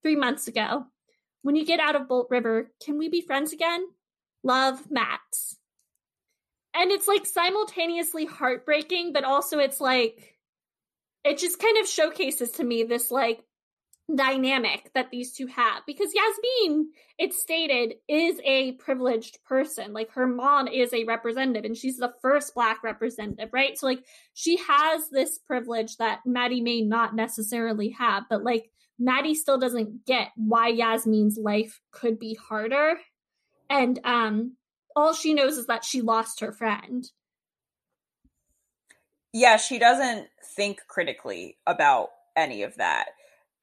three 0.04 0.18
months 0.18 0.50
ago. 0.50 0.88
when 1.42 1.56
you 1.56 1.66
get 1.66 1.80
out 1.80 1.96
of 1.96 2.10
Bolt 2.10 2.28
River, 2.30 2.70
can 2.84 2.98
we 2.98 3.08
be 3.08 3.22
friends 3.22 3.54
again? 3.54 3.86
Love, 4.44 4.92
Max. 4.92 5.56
And 6.74 6.92
it's 6.92 7.08
like 7.08 7.26
simultaneously 7.26 8.26
heartbreaking, 8.26 9.14
but 9.14 9.24
also 9.24 9.58
it's 9.58 9.80
like, 9.80 10.36
it 11.24 11.38
just 11.38 11.60
kind 11.60 11.78
of 11.78 11.88
showcases 11.88 12.52
to 12.52 12.66
me 12.66 12.84
this 12.84 13.10
like 13.10 13.42
dynamic 14.16 14.92
that 14.94 15.12
these 15.12 15.34
two 15.34 15.48
have 15.48 15.84
because 15.86 16.14
Yasmin, 16.14 16.90
it's 17.18 17.42
stated, 17.42 17.96
is 18.08 18.40
a 18.44 18.74
privileged 18.74 19.40
person. 19.46 19.94
Like 19.94 20.12
her 20.12 20.28
mom 20.28 20.68
is 20.68 20.94
a 20.94 21.04
representative 21.04 21.66
and 21.66 21.78
she's 21.78 21.98
the 21.98 22.14
first 22.22 22.54
black 22.54 22.84
representative, 22.84 23.50
right? 23.52 23.78
So 23.78 23.88
like 23.88 24.04
she 24.34 24.58
has 24.58 25.10
this 25.10 25.38
privilege 25.38 25.98
that 25.98 26.22
Mattie 26.26 26.62
may 26.62 26.82
not 26.82 27.16
necessarily 27.16 27.90
have, 27.90 28.24
but 28.30 28.44
like 28.44 28.70
Mattie 29.00 29.36
still 29.36 29.58
doesn't 29.58 30.06
get 30.06 30.30
why 30.36 30.68
Yasmin's 30.68 31.38
life 31.38 31.82
could 31.92 32.20
be 32.20 32.36
harder. 32.36 32.96
And 33.70 34.00
um 34.04 34.58
all 34.96 35.14
she 35.14 35.34
knows 35.34 35.58
is 35.58 35.68
that 35.68 35.86
she 35.86 36.02
lost 36.02 36.42
her 36.42 36.52
friend. 36.52 37.10
Yeah, 39.34 39.58
she 39.58 39.80
doesn't 39.80 40.28
think 40.56 40.82
critically 40.88 41.58
about 41.66 42.10
any 42.36 42.64
of 42.64 42.76
that 42.76 43.08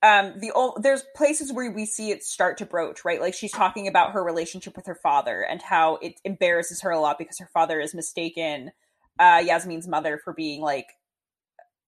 um 0.03 0.35
the 0.39 0.53
old 0.53 0.83
there's 0.83 1.05
places 1.17 1.53
where 1.53 1.71
we 1.71 1.85
see 1.85 2.11
it 2.11 2.23
start 2.23 2.59
to 2.59 2.67
broach 2.67 3.05
right? 3.05 3.21
Like 3.21 3.35
she's 3.35 3.53
talking 3.53 3.89
about 3.89 4.13
her 4.13 4.23
relationship 4.23 4.77
with 4.77 4.87
her 4.87 4.95
father 4.95 5.43
and 5.43 5.61
how 5.61 5.97
it 5.97 6.21
embarrasses 6.25 6.83
her 6.83 6.91
a 6.91 7.01
lot 7.01 7.19
because 7.19 7.39
her 7.39 7.51
father 7.53 7.81
is 7.81 7.95
mistaken 7.95 8.71
uh 9.19 9.43
yasmin's 9.45 9.89
mother 9.89 10.21
for 10.23 10.33
being 10.33 10.61
like 10.61 10.87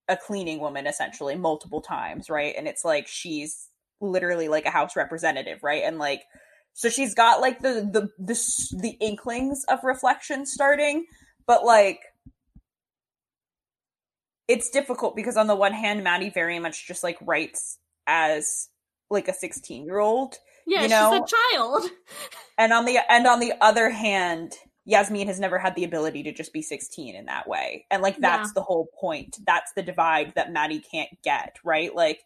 a 0.09 0.17
cleaning 0.17 0.59
woman 0.59 0.87
essentially 0.87 1.35
multiple 1.35 1.81
times 1.81 2.29
right? 2.29 2.53
And 2.57 2.67
it's 2.67 2.83
like 2.83 3.07
she's 3.07 3.69
literally 4.01 4.49
like 4.49 4.65
a 4.65 4.71
house 4.71 4.95
representative 4.95 5.63
right? 5.63 5.83
And 5.83 5.97
like 5.97 6.23
so 6.73 6.89
she's 6.89 7.13
got 7.13 7.41
like 7.41 7.59
the 7.59 7.89
the 7.91 8.09
the, 8.17 8.77
the 8.77 8.97
inklings 8.99 9.63
of 9.69 9.83
reflection 9.83 10.45
starting 10.45 11.05
but 11.47 11.63
like 11.65 11.99
it's 14.47 14.69
difficult 14.69 15.15
because 15.15 15.37
on 15.37 15.47
the 15.47 15.55
one 15.55 15.73
hand 15.73 16.03
mattie 16.03 16.29
very 16.29 16.59
much 16.59 16.87
just 16.87 17.03
like 17.03 17.17
writes 17.21 17.77
as 18.07 18.69
like 19.09 19.27
a 19.27 19.33
16 19.33 19.85
year 19.85 19.99
old 19.99 20.35
yeah 20.67 20.83
you 20.83 20.89
know? 20.89 21.11
she's 21.11 21.33
a 21.33 21.35
child 21.55 21.89
and 22.57 22.71
on 22.73 22.85
the 22.85 22.97
and 23.09 23.27
on 23.27 23.39
the 23.39 23.53
other 23.61 23.89
hand 23.89 24.53
yasmin 24.85 25.27
has 25.27 25.39
never 25.39 25.59
had 25.59 25.75
the 25.75 25.83
ability 25.83 26.23
to 26.23 26.31
just 26.33 26.53
be 26.53 26.61
16 26.61 27.15
in 27.15 27.25
that 27.25 27.47
way 27.47 27.85
and 27.91 28.01
like 28.01 28.17
that's 28.19 28.49
Yeah. 28.49 28.53
the 28.55 28.61
whole 28.63 28.87
point 28.99 29.37
that's 29.45 29.71
the 29.73 29.83
divide 29.83 30.33
that 30.35 30.51
mattie 30.51 30.79
can't 30.79 31.09
get 31.23 31.57
right 31.63 31.93
like 31.95 32.21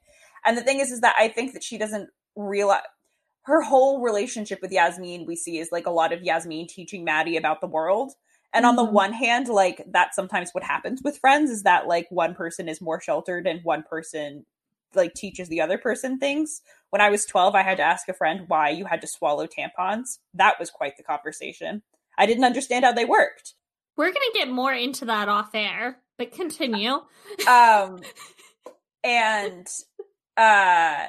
and 0.46 0.58
the 0.58 0.62
thing 0.64 0.80
is 0.80 0.92
is 0.92 1.02
that 1.02 1.16
i 1.18 1.28
think 1.28 1.54
that 1.54 1.64
she 1.64 1.78
doesn't 1.78 2.10
realize 2.36 2.82
her 3.44 3.62
whole 3.62 4.02
relationship 4.02 4.60
with 4.62 4.72
yasmin 4.72 5.26
we 5.26 5.36
see 5.36 5.58
is 5.58 5.70
like 5.72 5.86
a 5.86 5.92
lot 5.92 6.14
of 6.14 6.24
yasmin 6.24 6.68
teaching 6.68 7.04
mattie 7.04 7.38
about 7.38 7.62
the 7.62 7.68
world 7.68 8.14
and 8.54 8.66
on 8.66 8.76
the 8.78 8.86
Mhm. 8.86 8.92
one 8.94 9.14
hand 9.14 9.48
like 9.50 9.84
that's 9.92 10.16
sometimes 10.16 10.52
what 10.54 10.64
happens 10.64 11.02
with 11.04 11.18
friends 11.18 11.52
is 11.52 11.64
that 11.64 11.88
like 11.88 12.08
one 12.10 12.34
person 12.36 12.70
is 12.70 12.80
more 12.82 13.02
sheltered 13.02 13.46
and 13.48 13.64
one 13.64 13.84
person 13.84 14.46
like 14.96 15.14
teaches 15.14 15.50
the 15.50 15.62
other 15.62 15.78
person 15.78 16.18
things. 16.20 16.62
When 16.90 17.02
I 17.02 17.10
was 17.10 17.26
12, 17.26 17.56
I 17.56 17.62
had 17.64 17.78
to 17.78 17.84
ask 17.84 18.08
a 18.08 18.14
friend 18.14 18.46
why 18.48 18.70
you 18.70 18.86
had 18.86 19.02
to 19.02 19.08
swallow 19.08 19.48
tampons. 19.48 20.20
That 20.34 20.60
was 20.60 20.70
quite 20.70 20.98
the 20.98 21.04
conversation. 21.04 21.82
I 22.18 22.26
didn't 22.26 22.46
understand 22.46 22.86
how 22.86 22.94
they 22.94 23.06
worked. 23.06 23.54
we're 23.98 24.08
gonna 24.12 24.26
get 24.34 24.50
more 24.50 24.74
into 24.74 25.06
that 25.06 25.28
off 25.30 25.50
air 25.54 25.98
but 26.18 26.32
continue 26.32 27.00
Um 27.48 28.02
and 29.04 29.68
uh 30.38 31.08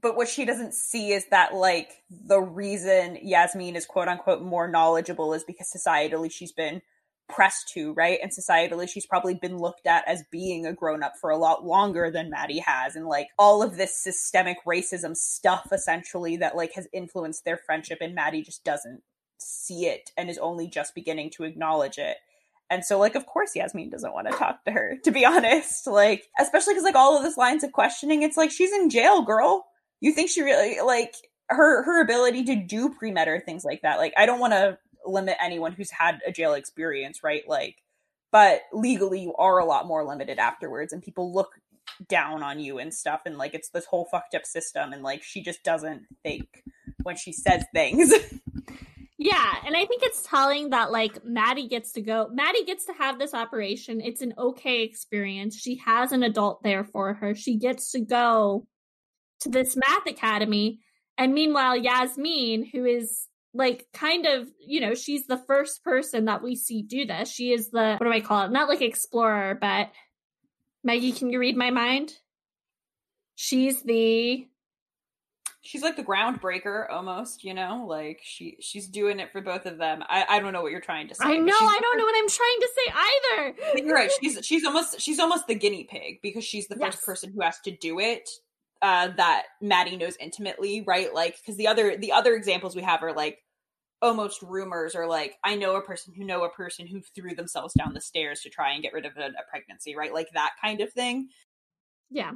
but 0.00 0.16
what 0.16 0.28
she 0.28 0.44
doesn't 0.44 0.74
see 0.74 1.10
is 1.12 1.26
that 1.30 1.54
like 1.54 1.90
the 2.10 2.40
reason 2.40 3.18
Yasmin 3.22 3.74
is 3.76 3.86
quote 3.86 4.06
unquote 4.08 4.42
more 4.42 4.68
knowledgeable 4.68 5.34
is 5.34 5.42
because 5.44 5.68
societally 5.74 6.30
she's 6.30 6.52
been 6.52 6.80
pressed 7.28 7.68
to, 7.74 7.92
right? 7.92 8.18
And 8.22 8.32
societally 8.32 8.88
she's 8.88 9.06
probably 9.06 9.34
been 9.34 9.58
looked 9.58 9.86
at 9.86 10.06
as 10.08 10.24
being 10.30 10.66
a 10.66 10.72
grown 10.72 11.02
up 11.02 11.14
for 11.20 11.30
a 11.30 11.36
lot 11.36 11.64
longer 11.64 12.10
than 12.10 12.30
Mattie 12.30 12.60
has. 12.60 12.96
And 12.96 13.06
like 13.06 13.28
all 13.38 13.62
of 13.62 13.76
this 13.76 13.96
systemic 13.96 14.58
racism 14.66 15.16
stuff 15.16 15.68
essentially 15.72 16.36
that 16.38 16.56
like 16.56 16.72
has 16.74 16.88
influenced 16.92 17.44
their 17.44 17.56
friendship 17.56 17.98
and 18.00 18.14
Mattie 18.14 18.42
just 18.42 18.64
doesn't 18.64 19.02
see 19.38 19.86
it 19.86 20.10
and 20.16 20.28
is 20.28 20.38
only 20.38 20.68
just 20.68 20.94
beginning 20.94 21.30
to 21.30 21.44
acknowledge 21.44 21.98
it. 21.98 22.16
And 22.70 22.84
so, 22.84 22.98
like, 22.98 23.14
of 23.14 23.24
course, 23.24 23.56
Yasmin 23.56 23.88
doesn't 23.88 24.12
want 24.12 24.28
to 24.28 24.36
talk 24.36 24.64
to 24.64 24.70
her, 24.70 24.96
to 25.04 25.10
be 25.10 25.24
honest. 25.26 25.86
Like, 25.86 26.26
especially 26.38 26.74
because, 26.74 26.84
like, 26.84 26.96
all 26.96 27.16
of 27.16 27.22
this 27.22 27.38
lines 27.38 27.64
of 27.64 27.72
questioning, 27.72 28.22
it's 28.22 28.36
like 28.36 28.50
she's 28.50 28.72
in 28.72 28.90
jail, 28.90 29.22
girl. 29.22 29.66
You 30.00 30.12
think 30.12 30.30
she 30.30 30.42
really, 30.42 30.80
like, 30.84 31.14
her 31.48 31.82
her 31.84 32.02
ability 32.02 32.44
to 32.44 32.56
do 32.56 32.90
pre 32.90 33.10
med 33.10 33.26
or 33.26 33.40
things 33.40 33.64
like 33.64 33.82
that. 33.82 33.98
Like, 33.98 34.12
I 34.16 34.26
don't 34.26 34.40
want 34.40 34.52
to 34.52 34.78
limit 35.08 35.36
anyone 35.42 35.72
who's 35.72 35.90
had 35.90 36.20
a 36.26 36.32
jail 36.32 36.54
experience, 36.54 37.22
right? 37.22 37.42
Like, 37.48 37.82
but 38.30 38.62
legally, 38.72 39.20
you 39.20 39.34
are 39.36 39.58
a 39.58 39.64
lot 39.64 39.86
more 39.86 40.04
limited 40.04 40.38
afterwards, 40.38 40.92
and 40.92 41.02
people 41.02 41.32
look 41.32 41.52
down 42.08 42.42
on 42.42 42.60
you 42.60 42.78
and 42.78 42.92
stuff. 42.92 43.22
And, 43.24 43.38
like, 43.38 43.54
it's 43.54 43.70
this 43.70 43.86
whole 43.86 44.06
fucked 44.10 44.34
up 44.34 44.44
system. 44.44 44.92
And, 44.92 45.02
like, 45.02 45.22
she 45.22 45.42
just 45.42 45.62
doesn't 45.64 46.02
think 46.22 46.62
when 47.02 47.16
she 47.16 47.32
says 47.32 47.64
things. 47.74 48.12
Yeah, 49.20 49.56
and 49.66 49.76
I 49.76 49.84
think 49.84 50.04
it's 50.04 50.22
telling 50.22 50.70
that 50.70 50.92
like 50.92 51.24
Mattie 51.24 51.66
gets 51.66 51.90
to 51.92 52.00
go. 52.00 52.28
Mattie 52.32 52.62
gets 52.64 52.86
to 52.86 52.92
have 52.92 53.18
this 53.18 53.34
operation. 53.34 54.00
It's 54.00 54.22
an 54.22 54.32
okay 54.38 54.84
experience. 54.84 55.56
She 55.56 55.74
has 55.84 56.12
an 56.12 56.22
adult 56.22 56.62
there 56.62 56.84
for 56.84 57.14
her. 57.14 57.34
She 57.34 57.56
gets 57.56 57.90
to 57.92 58.00
go 58.00 58.68
to 59.40 59.48
this 59.48 59.76
math 59.76 60.06
academy. 60.06 60.78
And 61.16 61.34
meanwhile, 61.34 61.76
Yasmin, 61.76 62.64
who 62.72 62.84
is 62.84 63.26
like 63.54 63.86
kind 63.92 64.26
of, 64.26 64.48
you 64.60 64.80
know, 64.80 64.94
she's 64.94 65.26
the 65.26 65.38
first 65.38 65.82
person 65.82 66.26
that 66.26 66.42
we 66.42 66.56
see 66.56 66.82
do 66.82 67.06
this. 67.06 67.30
She 67.30 67.52
is 67.52 67.70
the 67.70 67.96
what 67.98 68.06
do 68.06 68.12
I 68.12 68.20
call 68.20 68.44
it? 68.44 68.50
Not 68.50 68.68
like 68.68 68.82
explorer, 68.82 69.56
but 69.60 69.90
Maggie, 70.84 71.12
can 71.12 71.30
you 71.30 71.38
read 71.38 71.56
my 71.56 71.70
mind? 71.70 72.12
She's 73.34 73.82
the 73.82 74.46
she's 75.68 75.82
like 75.82 75.96
the 75.96 76.04
groundbreaker 76.04 76.90
almost 76.90 77.44
you 77.44 77.52
know 77.52 77.84
like 77.86 78.20
she 78.22 78.56
she's 78.60 78.88
doing 78.88 79.20
it 79.20 79.30
for 79.32 79.42
both 79.42 79.66
of 79.66 79.76
them 79.76 80.02
i 80.08 80.24
i 80.28 80.40
don't 80.40 80.52
know 80.52 80.62
what 80.62 80.70
you're 80.72 80.80
trying 80.80 81.08
to 81.08 81.14
say 81.14 81.24
I 81.24 81.36
know, 81.36 81.52
I 81.52 81.78
don't 81.82 81.98
know 81.98 82.04
what 82.04 82.14
I'm 82.16 82.28
trying 82.28 82.60
to 82.60 82.68
say 82.76 82.92
either. 82.94 83.84
you're 83.86 83.94
right 83.94 84.10
she's 84.20 84.38
she's 84.46 84.64
almost 84.64 85.00
she's 85.00 85.18
almost 85.18 85.46
the 85.46 85.54
guinea 85.54 85.84
pig 85.84 86.20
because 86.22 86.44
she's 86.44 86.68
the 86.68 86.76
first 86.76 87.02
person 87.04 87.32
who 87.34 87.42
has 87.42 87.58
to 87.60 87.70
do 87.70 88.00
it 88.00 88.28
uh 88.82 89.08
that 89.16 89.44
mattie 89.60 89.96
knows 89.96 90.16
intimately 90.20 90.82
right 90.86 91.12
like 91.14 91.36
because 91.38 91.56
the 91.56 91.66
other 91.66 91.96
the 91.96 92.12
other 92.12 92.34
examples 92.34 92.76
we 92.76 92.82
have 92.82 93.02
are 93.02 93.12
like 93.14 93.38
almost 94.00 94.40
rumors 94.42 94.94
or 94.94 95.06
like 95.06 95.34
i 95.44 95.56
know 95.56 95.74
a 95.76 95.82
person 95.82 96.14
who 96.14 96.24
know 96.24 96.44
a 96.44 96.50
person 96.50 96.86
who 96.86 97.00
threw 97.14 97.34
themselves 97.34 97.74
down 97.74 97.92
the 97.94 98.00
stairs 98.00 98.40
to 98.40 98.48
try 98.48 98.72
and 98.72 98.82
get 98.82 98.92
rid 98.92 99.04
of 99.04 99.16
a, 99.16 99.26
a 99.26 99.50
pregnancy 99.50 99.96
right 99.96 100.14
like 100.14 100.28
that 100.34 100.52
kind 100.62 100.80
of 100.80 100.92
thing 100.92 101.28
Yeah. 102.10 102.32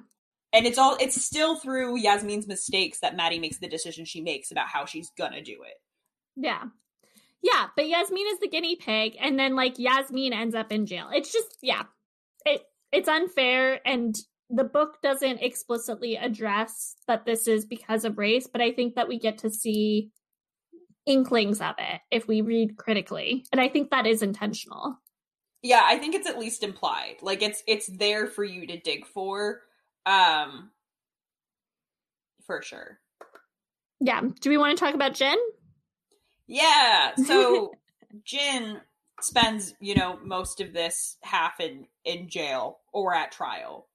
and 0.53 0.67
it's 0.67 0.79
all 0.79 0.97
it's 1.01 1.23
still 1.25 1.55
through 1.57 1.99
yasmin's 1.99 2.49
mistakes 2.49 2.99
that 3.01 3.15
mattie 3.17 3.39
makes 3.39 3.59
the 3.59 3.69
decision 3.69 4.05
she 4.05 4.21
makes 4.21 4.51
about 4.51 4.67
how 4.67 4.85
she's 4.85 5.11
gonna 5.17 5.43
do 5.43 5.59
it 5.63 5.77
Yeah. 6.37 6.65
Yeah, 7.45 7.67
but 7.75 7.89
Yasmin 7.89 8.25
is 8.33 8.39
the 8.39 8.47
guinea 8.49 8.77
pig 8.77 9.17
and 9.21 9.37
then 9.37 9.57
like 9.57 9.77
Yasmin 9.77 10.33
ends 10.33 10.55
up 10.55 10.71
in 10.71 10.87
jail. 10.87 11.09
It's 11.13 11.33
just 11.33 11.59
yeah. 11.61 11.83
It 12.47 12.63
it's 12.93 13.09
unfair 13.09 13.81
and 13.85 14.15
the 14.51 14.65
book 14.65 15.01
doesn't 15.03 15.39
explicitly 15.43 16.17
address 16.17 16.95
that 17.09 17.25
this 17.25 17.47
is 17.49 17.65
because 17.65 18.05
of 18.05 18.19
race, 18.19 18.47
but 18.47 18.61
I 18.61 18.73
think 18.73 18.95
that 18.97 19.09
we 19.09 19.19
get 19.19 19.39
to 19.39 19.51
see 19.51 20.11
inklings 21.07 21.61
of 21.61 21.75
it 21.79 22.01
if 22.11 22.29
we 22.29 22.43
read 22.43 22.77
critically. 22.77 23.45
And 23.53 23.61
I 23.61 23.69
think 23.69 23.91
that 23.91 24.07
is 24.07 24.23
intentional. 24.23 24.99
yeah 25.63 25.83
i 25.85 25.97
think 25.97 26.15
it's 26.15 26.29
at 26.29 26.39
least 26.39 26.63
implied 26.65 27.17
like 27.23 27.41
it's 27.43 27.63
it's 27.69 27.87
there 27.99 28.27
for 28.27 28.43
you 28.45 28.67
to 28.67 28.81
dig 28.81 29.07
for 29.07 29.61
um 30.07 30.71
for 32.47 32.61
sure 32.63 32.99
Yeah. 34.01 34.21
Do 34.41 34.51
we 34.51 34.59
want 34.59 34.77
to 34.77 34.85
talk 34.85 34.95
about 34.95 35.15
Gin? 35.15 35.37
yeah 36.49 37.15
so 37.27 37.73
gin 38.25 38.81
spends 39.21 39.75
you 39.81 39.95
know 39.95 40.19
most 40.25 40.61
of 40.61 40.73
this 40.73 41.17
half 41.23 41.61
in 41.61 41.87
in 42.05 42.29
jail 42.29 42.79
or 42.93 43.15
at 43.15 43.31
trial 43.33 43.87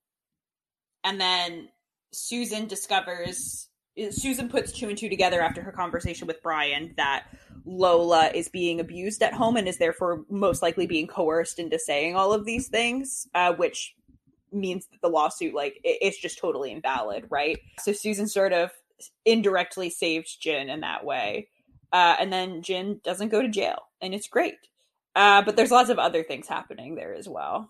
and 1.04 1.20
then 1.20 1.70
susan 2.12 2.68
discovers 2.68 3.70
susan 4.12 4.48
puts 4.48 4.72
two 4.72 4.90
and 4.90 4.98
two 4.98 5.10
together 5.10 5.42
after 5.42 5.62
her 5.62 5.72
conversation 5.72 6.28
with 6.28 6.42
brian 6.42 6.94
that 6.98 7.26
lola 7.66 8.30
is 8.34 8.48
being 8.48 8.80
abused 8.80 9.22
at 9.22 9.34
home 9.34 9.58
and 9.58 9.68
is 9.68 9.78
therefore 9.78 10.24
most 10.30 10.62
likely 10.62 10.88
being 10.88 11.08
coerced 11.08 11.60
into 11.60 11.80
saying 11.80 12.16
all 12.16 12.34
of 12.34 12.46
these 12.46 12.68
things 12.68 13.28
uh, 13.34 13.54
which 13.54 13.96
means 14.52 14.88
that 14.88 15.02
the 15.02 15.10
lawsuit 15.10 15.54
like 15.54 15.76
it, 15.84 15.98
it's 16.02 16.22
just 16.22 16.40
totally 16.40 16.72
invalid 16.72 17.26
right 17.30 17.60
so 17.80 17.92
susan 17.92 18.28
sort 18.28 18.54
of 18.54 18.72
indirectly 19.26 19.90
saved 19.90 20.38
gin 20.40 20.70
in 20.70 20.80
that 20.82 21.04
way 21.04 21.48
uh, 21.92 22.16
and 22.20 22.32
then 22.32 22.62
Gin 22.62 23.00
doesn't 23.04 23.30
go 23.30 23.42
to 23.42 23.48
jail, 23.48 23.80
and 24.02 24.14
it's 24.14 24.28
great. 24.28 24.56
Uh, 25.16 25.42
but 25.42 25.56
there's 25.56 25.72
lots 25.72 25.90
of 25.90 26.00
other 26.00 26.24
things 26.24 26.48
happening 26.48 26.96
there 26.96 27.14
as 27.14 27.28
well. 27.28 27.70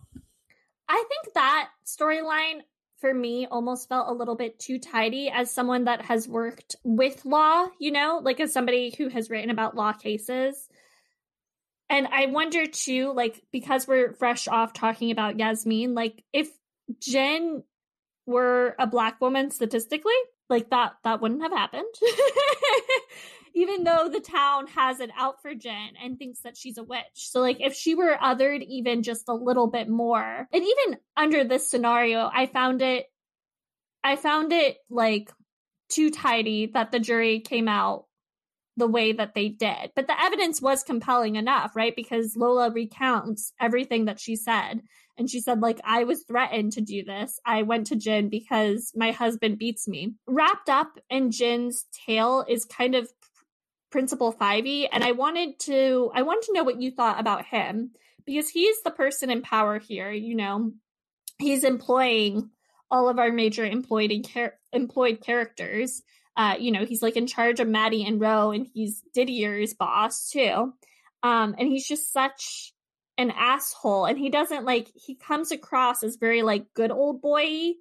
I 0.89 1.03
think 1.07 1.33
that 1.33 1.69
storyline 1.85 2.61
for 2.99 3.13
me 3.13 3.47
almost 3.49 3.89
felt 3.89 4.09
a 4.09 4.13
little 4.13 4.35
bit 4.35 4.59
too 4.59 4.79
tidy 4.79 5.29
as 5.29 5.51
someone 5.51 5.85
that 5.85 6.03
has 6.03 6.27
worked 6.27 6.75
with 6.83 7.25
law, 7.25 7.67
you 7.79 7.91
know, 7.91 8.19
like 8.23 8.39
as 8.39 8.51
somebody 8.51 8.93
who 8.97 9.09
has 9.09 9.29
written 9.29 9.49
about 9.49 9.75
law 9.75 9.93
cases. 9.93 10.67
And 11.89 12.07
I 12.07 12.25
wonder 12.25 12.65
too, 12.65 13.13
like, 13.13 13.41
because 13.51 13.87
we're 13.87 14.13
fresh 14.13 14.47
off 14.47 14.73
talking 14.73 15.11
about 15.11 15.39
Yasmin, 15.39 15.93
like, 15.93 16.23
if 16.33 16.49
Gin 16.99 17.63
were 18.25 18.75
a 18.77 18.87
black 18.87 19.21
woman 19.21 19.51
statistically, 19.51 20.13
like 20.49 20.69
that 20.69 20.93
that 21.03 21.21
wouldn't 21.21 21.41
have 21.41 21.51
happened. 21.51 21.93
Even 23.57 23.84
though 23.84 24.07
the 24.07 24.19
town 24.19 24.67
has 24.67 24.99
it 24.99 25.09
out 25.17 25.41
for 25.41 25.55
Gin 25.55 25.93
and 26.01 26.17
thinks 26.19 26.41
that 26.41 26.55
she's 26.55 26.77
a 26.77 26.84
witch. 26.84 27.03
So 27.15 27.41
like 27.41 27.57
if 27.59 27.73
she 27.73 27.95
were 27.95 28.15
othered 28.21 28.63
even 28.67 29.01
just 29.01 29.27
a 29.27 29.34
little 29.34 29.67
bit 29.67 29.89
more. 29.89 30.47
And 30.53 30.63
even 30.63 30.99
under 31.15 31.43
this 31.43 31.69
scenario, 31.69 32.29
I 32.31 32.45
found 32.45 32.84
it 32.84 33.07
I 34.03 34.15
found 34.15 34.53
it 34.53 34.77
like 34.89 35.31
too 35.89 36.11
tidy 36.11 36.67
that 36.67 36.91
the 36.91 36.99
jury 36.99 37.39
came 37.39 37.67
out 37.67 38.05
the 38.77 38.88
way 38.88 39.11
that 39.11 39.34
they 39.34 39.49
did. 39.49 39.91
But 39.95 40.05
the 40.05 40.21
evidence 40.21 40.61
was 40.61 40.84
compelling 40.84 41.35
enough, 41.35 41.75
right? 41.75 41.95
Because 41.95 42.38
Lola 42.38 42.71
recounts 42.71 43.51
everything 43.59 44.05
that 44.05 44.19
she 44.19 44.35
said. 44.35 44.81
And 45.17 45.27
she 45.27 45.41
said, 45.41 45.61
like, 45.61 45.79
I 45.84 46.03
was 46.03 46.23
threatened 46.23 46.73
to 46.73 46.81
do 46.81 47.03
this. 47.03 47.39
I 47.43 47.63
went 47.63 47.88
to 47.88 47.95
Gin 47.95 48.29
because 48.29 48.91
my 48.95 49.11
husband 49.11 49.57
beats 49.57 49.88
me. 49.88 50.13
Wrapped 50.27 50.69
up 50.69 50.99
in 51.09 51.31
Gin's 51.31 51.88
tale 52.05 52.45
is 52.47 52.65
kind 52.65 52.93
of 52.93 53.09
Principal 53.97 54.31
Fyvie. 54.31 54.87
And 54.91 55.03
I 55.03 55.13
wanted 55.13 55.57
to 55.61 56.11
I 56.13 56.21
wanted 56.21 56.45
to 56.47 56.53
know 56.53 56.63
what 56.63 56.79
you 56.79 56.91
thought 56.91 57.19
about 57.19 57.45
him 57.45 57.91
because 58.25 58.47
he's 58.47 58.81
the 58.83 58.91
person 58.91 59.31
in 59.31 59.41
power 59.41 59.79
here, 59.79 60.11
you 60.11 60.35
know. 60.35 60.73
He's 61.39 61.63
employing 61.63 62.51
all 62.91 63.09
of 63.09 63.17
our 63.17 63.31
major 63.31 63.65
employed 63.65 64.11
and 64.11 64.27
char- 64.27 64.53
employed 64.71 65.21
characters 65.21 66.03
uh, 66.37 66.55
you 66.59 66.71
know, 66.71 66.85
he's 66.85 67.01
like 67.01 67.17
in 67.17 67.25
charge 67.25 67.59
of 67.59 67.67
Mattie 67.67 68.05
and 68.05 68.21
Ro, 68.21 68.51
and 68.51 68.67
he's 68.71 69.01
Didier's 69.15 69.73
boss 69.73 70.29
too. 70.29 70.71
Um, 71.23 71.55
and 71.57 71.67
he's 71.67 71.87
just 71.87 72.13
such 72.13 72.73
an 73.17 73.31
asshole. 73.31 74.05
And 74.05 74.19
he 74.19 74.29
doesn't 74.29 74.63
like 74.63 74.87
he 74.93 75.15
comes 75.15 75.51
across 75.51 76.03
as 76.03 76.17
very 76.17 76.43
like 76.43 76.75
good 76.75 76.91
old 76.91 77.23
boy, 77.23 77.73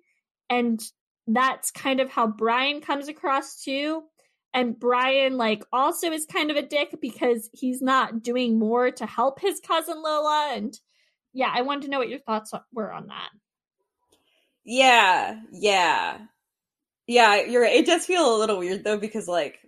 and 0.49 0.81
that's 1.27 1.71
kind 1.71 2.01
of 2.01 2.11
how 2.11 2.27
Brian 2.27 2.81
comes 2.81 3.09
across 3.09 3.63
too. 3.63 4.05
And 4.57 4.81
Brian 4.81 5.37
like 5.37 5.65
also 5.71 6.11
is 6.11 6.25
kind 6.25 6.51
of 6.51 6.57
a 6.57 6.63
dick 6.63 6.99
because 6.99 7.51
he's 7.53 7.83
not 7.83 8.23
doing 8.23 8.59
more 8.59 8.91
to 8.91 9.05
help 9.05 9.39
his 9.39 9.61
cousin 9.61 10.03
Lola. 10.03 10.53
And 10.55 10.75
yeah, 11.35 11.53
I 11.55 11.61
wanted 11.61 11.83
to 11.83 11.91
know 11.91 11.99
what 11.99 12.09
your 12.09 12.21
thoughts 12.21 12.55
were 12.73 12.91
on 12.91 13.09
that. 13.09 13.29
Yeah, 14.65 15.39
yeah. 15.53 16.21
Yeah, 17.07 17.43
you're 17.43 17.63
right. 17.63 17.77
It 17.77 17.85
does 17.85 18.07
feel 18.07 18.35
a 18.35 18.39
little 18.39 18.59
weird 18.59 18.83
though 18.83 18.97
because 18.97 19.29
like 19.29 19.59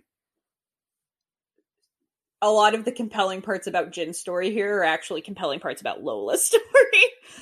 a 2.41 2.49
lot 2.49 2.73
of 2.73 2.83
the 2.83 2.91
compelling 2.91 3.43
parts 3.43 3.67
about 3.67 3.91
Gin's 3.91 4.17
story 4.17 4.49
here 4.49 4.79
are 4.79 4.83
actually 4.83 5.21
compelling 5.21 5.59
parts 5.59 5.81
about 5.81 6.01
Lola's 6.01 6.43
story. 6.47 6.63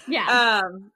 Yeah. 0.06 0.62
Um 0.66 0.92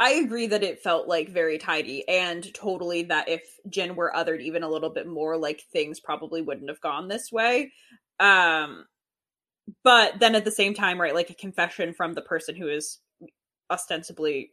I 0.00 0.12
agree 0.14 0.48
that 0.48 0.62
it 0.64 0.82
felt 0.82 1.08
like 1.08 1.28
very 1.28 1.58
tidy 1.58 2.06
and 2.08 2.52
totally 2.52 3.04
that 3.04 3.28
if 3.28 3.42
Gin 3.68 3.94
were 3.94 4.12
othered 4.14 4.40
even 4.40 4.62
a 4.62 4.68
little 4.68 4.90
bit 4.90 5.06
more 5.06 5.36
like 5.36 5.62
things 5.72 6.00
probably 6.00 6.42
wouldn't 6.42 6.68
have 6.68 6.80
gone 6.80 7.08
this 7.08 7.30
way. 7.30 7.72
Um 8.18 8.86
but 9.82 10.18
then 10.20 10.34
at 10.34 10.44
the 10.44 10.50
same 10.50 10.74
time 10.74 11.00
right 11.00 11.14
like 11.14 11.30
a 11.30 11.34
confession 11.34 11.94
from 11.94 12.12
the 12.12 12.22
person 12.22 12.56
who 12.56 12.68
is 12.68 12.98
ostensibly 13.70 14.50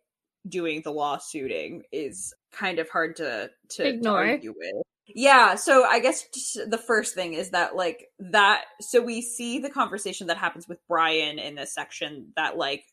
doing 0.48 0.82
the 0.84 0.92
lawsuiting 0.92 1.84
is 1.92 2.34
kind 2.52 2.80
of 2.80 2.90
hard 2.90 3.16
to 3.18 3.50
to, 3.70 3.88
Ignore. 3.88 4.24
to 4.24 4.32
argue 4.32 4.54
with. 4.58 4.84
Yeah, 5.14 5.56
so 5.56 5.84
I 5.84 6.00
guess 6.00 6.26
the 6.68 6.78
first 6.78 7.16
thing 7.16 7.34
is 7.34 7.50
that 7.50 7.76
like 7.76 8.08
that 8.20 8.64
so 8.80 9.02
we 9.02 9.22
see 9.22 9.60
the 9.60 9.70
conversation 9.70 10.28
that 10.28 10.38
happens 10.38 10.68
with 10.68 10.80
Brian 10.88 11.40
in 11.40 11.56
this 11.56 11.74
section 11.74 12.32
that 12.36 12.58
like 12.58 12.86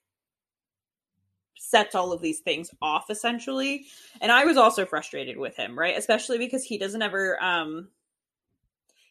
sets 1.68 1.94
all 1.94 2.12
of 2.12 2.22
these 2.22 2.40
things 2.40 2.70
off 2.80 3.10
essentially. 3.10 3.86
And 4.20 4.32
I 4.32 4.44
was 4.44 4.56
also 4.56 4.86
frustrated 4.86 5.36
with 5.36 5.56
him, 5.56 5.78
right? 5.78 5.96
Especially 5.96 6.38
because 6.38 6.64
he 6.64 6.78
doesn't 6.78 7.02
ever 7.02 7.42
um 7.42 7.88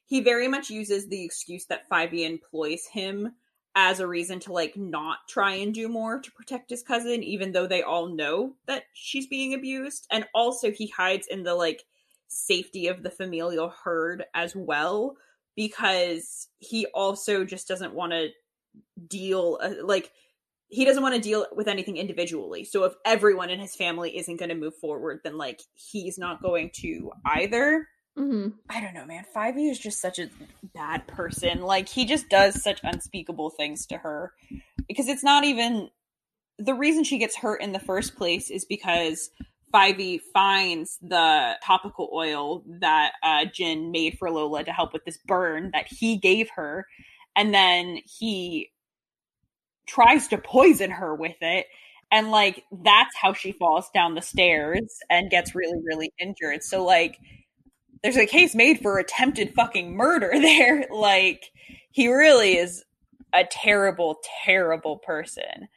he 0.06 0.22
very 0.22 0.48
much 0.48 0.70
uses 0.70 1.08
the 1.08 1.24
excuse 1.24 1.66
that 1.66 1.90
Fyvie 1.90 2.26
employs 2.26 2.86
him 2.86 3.34
as 3.76 4.00
a 4.00 4.08
reason 4.08 4.40
to 4.40 4.54
like 4.54 4.76
not 4.76 5.20
try 5.30 5.54
and 5.56 5.74
do 5.74 5.88
more 5.88 6.20
to 6.20 6.32
protect 6.32 6.72
his 6.72 6.82
cousin 6.82 7.22
even 7.22 7.52
though 7.52 7.68
they 7.68 7.84
all 7.84 8.08
know 8.08 8.56
that 8.66 8.86
she's 8.94 9.28
being 9.28 9.54
abused 9.54 10.08
and 10.10 10.26
also 10.34 10.72
he 10.72 10.88
hides 10.88 11.28
in 11.28 11.44
the 11.44 11.54
like 11.54 11.84
safety 12.28 12.88
of 12.88 13.04
the 13.04 13.12
familial 13.12 13.72
herd 13.84 14.26
as 14.34 14.56
well 14.56 15.16
because 15.56 16.48
he 16.58 16.88
also 16.88 17.46
just 17.46 17.68
doesn't 17.68 17.94
want 17.94 18.14
to 18.14 18.30
deal 19.08 19.60
uh, 19.62 19.74
like 19.84 20.12
he 20.70 20.86
doesn't 20.86 21.04
want 21.04 21.16
to 21.16 21.22
deal 21.22 21.46
with 21.56 21.68
anything 21.68 21.98
individually 21.98 22.64
so 22.64 22.84
if 22.84 22.94
everyone 23.06 23.50
in 23.50 23.60
his 23.60 23.76
family 23.76 24.18
isn't 24.18 24.38
going 24.38 24.50
to 24.50 24.56
move 24.56 24.76
forward 24.76 25.20
then 25.24 25.38
like 25.38 25.62
he's 25.74 26.18
not 26.18 26.42
going 26.42 26.70
to 26.74 27.12
either 27.26 27.88
Mm-hmm. 28.18 28.48
I 28.68 28.82
don't 28.82 28.96
know, 28.96 29.06
man. 29.06 29.26
Fyvie 29.36 29.70
is 29.70 29.78
just 29.78 30.02
such 30.02 30.18
a 30.18 30.30
bad 30.74 31.06
person. 31.08 31.62
Like 31.62 31.88
he 31.88 32.04
just 32.06 32.30
does 32.30 32.64
such 32.64 32.80
unspeakable 32.84 33.52
things 33.52 33.86
to 33.88 33.98
her 33.98 34.34
because 34.88 35.08
it's 35.08 35.24
not 35.24 35.44
even 35.44 35.90
the 36.58 36.74
reason 36.74 37.04
she 37.04 37.20
gets 37.20 37.36
hurt 37.36 37.62
in 37.62 37.74
the 37.74 37.80
first 37.80 38.16
place 38.16 38.50
is 38.50 38.66
because 38.66 39.30
Fyvie 39.74 40.20
finds 40.34 40.98
the 41.02 41.58
topical 41.64 42.10
oil 42.14 42.64
that 42.80 43.12
uh, 43.22 43.46
Gin 43.46 43.92
made 43.92 44.18
for 44.18 44.32
Lola 44.32 44.64
to 44.64 44.72
help 44.72 44.94
with 44.94 45.06
this 45.06 45.20
burn 45.28 45.72
that 45.74 45.88
he 45.88 46.18
gave 46.18 46.50
her, 46.56 46.88
and 47.36 47.54
then 47.54 48.00
he 48.06 48.72
tries 49.88 50.28
to 50.30 50.38
poison 50.38 50.92
her 50.92 51.16
with 51.16 51.38
it. 51.42 51.66
And 52.12 52.32
like 52.32 52.64
that's 52.72 53.16
how 53.20 53.34
she 53.34 53.52
falls 53.52 53.90
down 53.94 54.16
the 54.16 54.22
stairs 54.22 55.00
and 55.10 55.30
gets 55.30 55.56
really, 55.56 55.80
really 55.84 56.14
injured. 56.20 56.64
So 56.64 56.84
like 56.86 57.18
there's 58.04 58.18
a 58.18 58.26
case 58.26 58.56
made 58.56 58.80
for 58.80 58.98
attempted 58.98 59.54
fucking 59.54 59.96
murder 59.96 60.32
there. 60.34 60.88
Like 60.92 61.52
he 61.92 62.08
really 62.08 62.58
is 62.58 62.84
a 63.34 63.44
terrible, 63.44 64.20
terrible 64.46 64.98
person. 64.98 65.68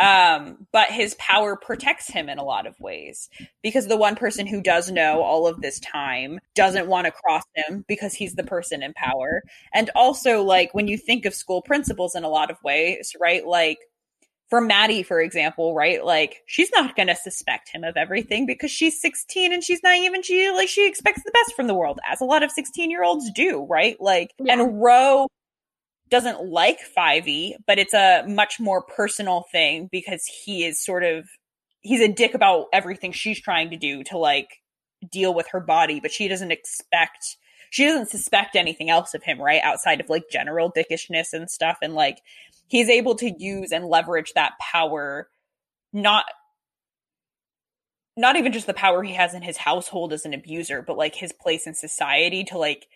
Um, 0.00 0.66
but 0.72 0.88
his 0.90 1.14
power 1.14 1.56
protects 1.56 2.06
him 2.08 2.28
in 2.28 2.38
a 2.38 2.44
lot 2.44 2.66
of 2.66 2.78
ways 2.80 3.28
because 3.62 3.86
the 3.86 3.96
one 3.96 4.16
person 4.16 4.46
who 4.46 4.62
does 4.62 4.90
know 4.90 5.20
all 5.22 5.46
of 5.46 5.60
this 5.60 5.78
time 5.80 6.38
doesn't 6.54 6.86
want 6.86 7.04
to 7.06 7.12
cross 7.12 7.42
him 7.54 7.84
because 7.86 8.14
he's 8.14 8.34
the 8.34 8.44
person 8.44 8.82
in 8.82 8.94
power. 8.94 9.42
And 9.74 9.90
also, 9.94 10.42
like, 10.42 10.72
when 10.74 10.88
you 10.88 10.96
think 10.96 11.26
of 11.26 11.34
school 11.34 11.60
principals 11.60 12.14
in 12.14 12.24
a 12.24 12.28
lot 12.28 12.50
of 12.50 12.56
ways, 12.64 13.14
right? 13.20 13.46
Like, 13.46 13.78
for 14.48 14.60
Mattie, 14.60 15.04
for 15.04 15.20
example, 15.20 15.74
right? 15.76 16.04
Like 16.04 16.42
she's 16.46 16.70
not 16.74 16.96
going 16.96 17.06
to 17.06 17.14
suspect 17.14 17.68
him 17.72 17.84
of 17.84 17.96
everything 17.96 18.46
because 18.46 18.70
she's 18.72 19.00
16 19.00 19.52
and 19.52 19.62
she's 19.62 19.80
naive 19.84 20.12
and 20.12 20.24
she 20.24 20.50
like 20.50 20.68
she 20.68 20.88
expects 20.88 21.22
the 21.22 21.30
best 21.30 21.54
from 21.54 21.68
the 21.68 21.74
world, 21.74 22.00
as 22.10 22.20
a 22.20 22.24
lot 22.24 22.42
of 22.42 22.50
16 22.50 22.90
year 22.90 23.04
olds 23.04 23.30
do, 23.32 23.64
right? 23.70 23.96
Like, 24.00 24.32
Yeah. 24.40 24.54
and 24.54 24.82
Ro 24.82 25.28
doesn't 26.10 26.44
like 26.44 26.78
Fyvie, 26.96 27.54
but 27.66 27.78
it's 27.78 27.94
a 27.94 28.24
much 28.26 28.58
more 28.60 28.82
personal 28.82 29.44
thing 29.52 29.88
because 29.90 30.24
he 30.26 30.64
is 30.64 30.82
sort 30.82 31.04
of 31.04 31.28
he's 31.82 32.00
a 32.00 32.08
dick 32.08 32.34
about 32.34 32.66
everything 32.72 33.12
she's 33.12 33.40
trying 33.40 33.70
to 33.70 33.76
do 33.76 34.02
to 34.04 34.18
like 34.18 34.48
deal 35.10 35.32
with 35.32 35.48
her 35.48 35.60
body, 35.60 36.00
but 36.00 36.12
she 36.12 36.28
doesn't 36.28 36.50
expect 36.50 37.36
she 37.70 37.84
doesn't 37.84 38.10
suspect 38.10 38.56
anything 38.56 38.90
else 38.90 39.14
of 39.14 39.22
him, 39.22 39.40
right? 39.40 39.62
Outside 39.62 40.00
of 40.00 40.10
like 40.10 40.24
general 40.30 40.72
dickishness 40.72 41.32
and 41.32 41.48
stuff. 41.48 41.78
And 41.80 41.94
like 41.94 42.18
he's 42.66 42.88
able 42.88 43.14
to 43.16 43.30
use 43.30 43.70
and 43.72 43.86
leverage 43.86 44.32
that 44.34 44.52
power 44.60 45.28
not 45.92 46.24
not 48.16 48.36
even 48.36 48.52
just 48.52 48.66
the 48.66 48.74
power 48.74 49.02
he 49.02 49.14
has 49.14 49.34
in 49.34 49.42
his 49.42 49.56
household 49.56 50.12
as 50.12 50.24
an 50.24 50.34
abuser, 50.34 50.82
but 50.82 50.98
like 50.98 51.14
his 51.14 51.32
place 51.32 51.66
in 51.66 51.74
society 51.74 52.44
to 52.44 52.58
like 52.58 52.86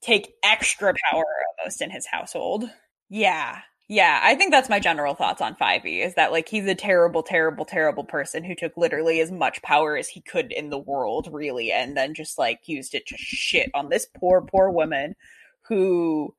take 0.00 0.34
extra 0.42 0.94
power 1.10 1.24
almost 1.58 1.82
in 1.82 1.90
his 1.90 2.06
household. 2.06 2.64
Yeah. 3.08 3.60
Yeah, 3.88 4.20
I 4.22 4.36
think 4.36 4.52
that's 4.52 4.68
my 4.68 4.78
general 4.78 5.14
thoughts 5.14 5.40
on 5.40 5.56
Fyvie 5.56 6.06
is 6.06 6.14
that 6.14 6.30
like 6.30 6.48
he's 6.48 6.66
a 6.66 6.76
terrible, 6.76 7.24
terrible, 7.24 7.64
terrible 7.64 8.04
person 8.04 8.44
who 8.44 8.54
took 8.54 8.76
literally 8.76 9.20
as 9.20 9.32
much 9.32 9.60
power 9.62 9.96
as 9.96 10.08
he 10.08 10.20
could 10.20 10.52
in 10.52 10.70
the 10.70 10.78
world, 10.78 11.28
really, 11.32 11.72
and 11.72 11.96
then 11.96 12.14
just 12.14 12.38
like 12.38 12.60
used 12.66 12.94
it 12.94 13.04
to 13.06 13.16
shit 13.18 13.68
on 13.74 13.88
this 13.88 14.06
poor, 14.16 14.42
poor 14.42 14.70
woman 14.70 15.16
who 15.62 16.32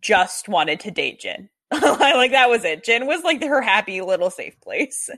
just 0.00 0.48
wanted 0.48 0.80
to 0.80 0.90
date 0.90 1.20
Gin. 1.20 1.50
like 1.70 2.32
that 2.32 2.50
was 2.50 2.64
it. 2.64 2.82
Gin 2.82 3.06
was 3.06 3.22
like 3.22 3.40
her 3.40 3.62
happy 3.62 4.00
little 4.00 4.30
safe 4.30 4.60
place. 4.60 5.08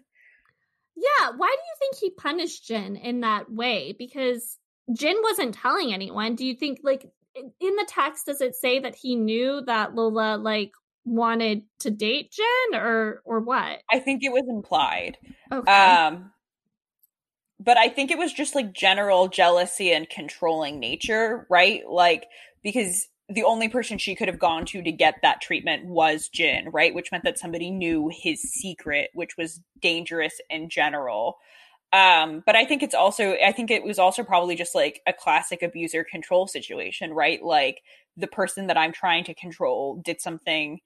Yeah, 0.96 1.30
why 1.34 1.48
do 1.48 1.62
you 1.62 1.74
think 1.78 1.96
he 1.96 2.10
punished 2.10 2.66
Gin 2.66 2.96
in 2.96 3.20
that 3.20 3.50
way? 3.50 3.94
Because 3.98 4.58
Gin 4.92 5.16
wasn't 5.22 5.54
telling 5.54 5.92
anyone. 5.92 6.34
Do 6.34 6.46
you 6.46 6.54
think 6.54 6.80
like 6.82 7.10
in 7.34 7.76
the 7.76 7.86
text 7.88 8.26
does 8.26 8.40
it 8.40 8.54
say 8.54 8.78
that 8.78 8.94
he 8.94 9.16
knew 9.16 9.62
that 9.66 9.94
Lola 9.94 10.36
like 10.36 10.72
wanted 11.04 11.62
to 11.80 11.90
date 11.90 12.32
Gin 12.32 12.80
or 12.80 13.22
or 13.24 13.40
what? 13.40 13.80
I 13.90 13.98
think 13.98 14.22
it 14.22 14.32
was 14.32 14.44
implied. 14.48 15.18
Okay. 15.52 15.70
Um 15.70 16.32
but 17.58 17.78
I 17.78 17.88
think 17.88 18.10
it 18.10 18.18
was 18.18 18.32
just 18.32 18.54
like 18.54 18.72
general 18.72 19.28
jealousy 19.28 19.92
and 19.92 20.08
controlling 20.08 20.78
nature, 20.78 21.46
right? 21.48 21.82
Like 21.88 22.26
because 22.62 23.08
the 23.28 23.44
only 23.44 23.68
person 23.68 23.98
she 23.98 24.14
could 24.14 24.28
have 24.28 24.38
gone 24.38 24.64
to 24.66 24.82
to 24.82 24.92
get 24.92 25.16
that 25.22 25.40
treatment 25.40 25.86
was 25.86 26.28
Gin, 26.28 26.68
right? 26.70 26.94
Which 26.94 27.10
meant 27.10 27.24
that 27.24 27.38
somebody 27.38 27.70
knew 27.70 28.10
his 28.12 28.40
secret, 28.40 29.10
which 29.14 29.36
was 29.36 29.60
dangerous 29.80 30.40
in 30.48 30.68
general. 30.68 31.38
Um, 31.92 32.42
but 32.44 32.56
I 32.56 32.64
think 32.64 32.82
it's 32.82 32.94
also, 32.94 33.36
I 33.44 33.52
think 33.52 33.70
it 33.70 33.84
was 33.84 33.98
also 33.98 34.22
probably 34.22 34.56
just 34.56 34.74
like 34.74 35.00
a 35.06 35.12
classic 35.12 35.62
abuser 35.62 36.04
control 36.04 36.46
situation, 36.46 37.12
right? 37.12 37.42
Like 37.42 37.80
the 38.16 38.26
person 38.26 38.66
that 38.66 38.76
I'm 38.76 38.92
trying 38.92 39.24
to 39.24 39.34
control 39.34 40.00
did 40.04 40.20
something 40.20 40.80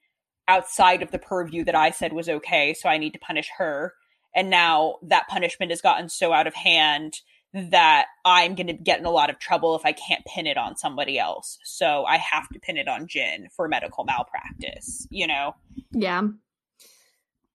outside 0.47 1.03
of 1.03 1.11
the 1.11 1.19
purview 1.19 1.65
that 1.65 1.75
I 1.75 1.91
said 1.91 2.13
was 2.13 2.29
okay, 2.29 2.75
so 2.75 2.89
I 2.89 2.99
need 2.99 3.13
to 3.13 3.19
punish 3.19 3.49
her. 3.59 3.95
And 4.35 4.51
now 4.51 4.97
that 5.03 5.29
punishment 5.29 5.73
has 5.73 5.81
gotten 5.81 6.09
so 6.09 6.33
out 6.33 6.47
of 6.47 6.55
hand 6.55 7.21
that 7.53 8.07
I'm 8.25 8.55
going 8.55 8.69
to 8.69 8.73
get 8.73 9.01
in 9.01 9.05
a 9.05 9.11
lot 9.11 9.31
of 9.31 9.39
trouble 9.39 9.75
if 9.75 9.85
I 9.85 9.93
can't 9.93 10.25
pin 10.25 10.47
it 10.47 10.57
on 10.57 10.77
somebody 10.77 11.19
else. 11.19 11.59
So 11.65 12.05
I 12.05 12.17
have 12.19 12.49
to 12.51 12.61
pin 12.61 12.77
it 12.77 12.87
on 12.87 13.09
Gin 13.09 13.49
for 13.57 13.67
medical 13.67 14.05
malpractice, 14.05 15.07
you 15.11 15.27
know? 15.27 15.57
Yeah. 15.93 16.23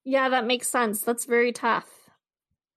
Yeah, 0.04 0.30
that 0.30 0.46
makes 0.46 0.68
sense. 0.68 1.02
That's 1.02 1.26
very 1.26 1.54
tough. 1.54 1.90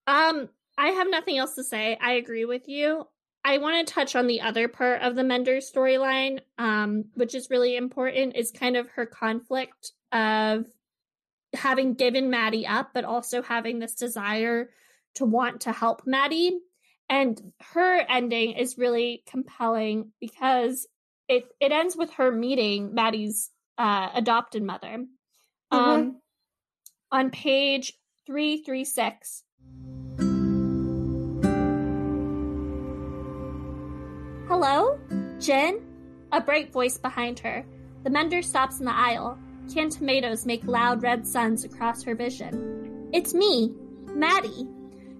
Um, 0.07 0.49
I 0.79 0.87
have 0.87 1.09
nothing 1.09 1.37
else 1.37 1.55
to 1.55 1.63
say. 1.63 1.97
I 2.01 2.13
agree 2.13 2.45
with 2.45 2.67
you. 2.67 3.07
I 3.43 3.57
want 3.57 3.85
to 3.85 3.93
touch 3.93 4.15
on 4.15 4.27
the 4.27 4.41
other 4.41 4.67
part 4.67 5.01
of 5.01 5.15
the 5.15 5.23
Mender 5.23 5.57
storyline, 5.57 6.39
um, 6.57 7.05
which 7.15 7.35
is 7.35 7.49
really 7.49 7.75
important, 7.75 8.35
is 8.35 8.51
kind 8.51 8.77
of 8.77 8.89
her 8.91 9.05
conflict 9.05 9.91
of 10.11 10.65
having 11.53 11.93
given 11.93 12.29
Mattie 12.29 12.67
up, 12.67 12.91
but 12.93 13.05
also 13.05 13.41
having 13.41 13.79
this 13.79 13.95
desire 13.95 14.69
to 15.15 15.25
want 15.25 15.61
to 15.61 15.71
help 15.71 16.05
Mattie 16.05 16.59
and 17.09 17.51
her 17.73 18.05
ending 18.07 18.51
is 18.51 18.77
really 18.77 19.23
compelling 19.25 20.11
because 20.19 20.87
it 21.27 21.45
it 21.59 21.71
ends 21.71 21.95
with 21.97 22.13
her 22.13 22.31
meeting 22.31 22.93
Mattie's 22.93 23.49
uh, 23.77 24.09
adopted 24.13 24.63
mother. 24.63 25.05
Mm-hmm. 25.73 25.75
Um, 25.75 26.21
on 27.11 27.31
page 27.31 27.93
three 28.25 28.63
three 28.63 28.85
six. 28.85 29.43
Hello, 34.61 34.99
Gin. 35.39 35.79
A 36.33 36.41
bright 36.41 36.73
voice 36.73 36.97
behind 36.97 37.39
her. 37.39 37.65
The 38.03 38.09
mender 38.09 38.41
stops 38.41 38.79
in 38.79 38.85
the 38.85 38.93
aisle. 38.93 39.39
Canned 39.73 39.93
tomatoes 39.93 40.45
make 40.45 40.65
loud 40.65 41.01
red 41.01 41.25
suns 41.25 41.63
across 41.63 42.03
her 42.03 42.13
vision. 42.13 43.07
It's 43.13 43.33
me, 43.33 43.71
Mattie. 44.07 44.67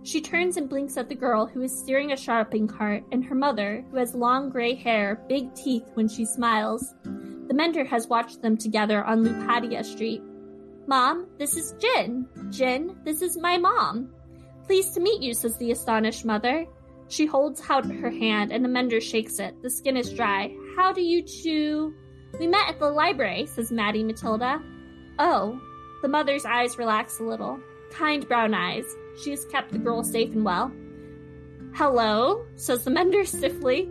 She 0.04 0.20
turns 0.20 0.58
and 0.58 0.68
blinks 0.68 0.98
at 0.98 1.08
the 1.08 1.16
girl 1.16 1.46
who 1.46 1.62
is 1.62 1.72
steering 1.72 2.12
a 2.12 2.18
shopping 2.18 2.68
cart 2.68 3.06
and 3.14 3.24
her 3.24 3.34
mother, 3.34 3.86
who 3.90 3.96
has 3.96 4.14
long 4.14 4.50
gray 4.50 4.76
hair, 4.76 5.22
big 5.30 5.56
teeth 5.56 5.90
when 5.94 6.10
she 6.10 6.26
smiles. 6.26 6.94
The 7.06 7.54
mender 7.54 7.86
has 7.86 8.10
watched 8.10 8.42
them 8.42 8.58
together 8.58 9.06
on 9.06 9.24
Lupadia 9.24 9.86
Street. 9.86 10.22
Mom, 10.86 11.28
this 11.38 11.56
is 11.56 11.76
Gin. 11.80 12.28
Gin, 12.50 12.94
this 13.06 13.22
is 13.22 13.38
my 13.38 13.58
mom. 13.58 14.10
Pleased 14.66 14.96
to 14.96 15.00
meet 15.00 15.22
you, 15.22 15.34
says 15.34 15.56
the 15.56 15.72
astonished 15.72 16.26
mother. 16.26 16.66
She 17.10 17.26
holds 17.26 17.62
out 17.70 17.92
her 17.92 18.10
hand 18.10 18.52
and 18.52 18.64
the 18.64 18.70
mender 18.70 19.02
shakes 19.02 19.40
it. 19.40 19.62
The 19.62 19.70
skin 19.70 19.98
is 19.98 20.14
dry. 20.14 20.56
How 20.76 20.92
do 20.94 21.02
you 21.02 21.24
two? 21.24 21.94
We 22.40 22.48
met 22.48 22.70
at 22.70 22.80
the 22.80 22.90
library, 22.90 23.48
says 23.48 23.72
Mattie 23.72 24.04
Matilda. 24.04 24.62
Oh. 25.18 25.60
The 26.02 26.08
mother's 26.08 26.46
eyes 26.46 26.78
relax 26.78 27.20
a 27.20 27.24
little. 27.24 27.60
Kind 27.92 28.28
brown 28.28 28.54
eyes. 28.54 28.86
She 29.22 29.32
has 29.32 29.44
kept 29.46 29.72
the 29.72 29.80
girl 29.80 30.04
safe 30.04 30.34
and 30.34 30.46
well. 30.46 30.72
Hello, 31.74 32.46
says 32.56 32.84
the 32.84 32.92
mender 32.92 33.26
stiffly. 33.26 33.90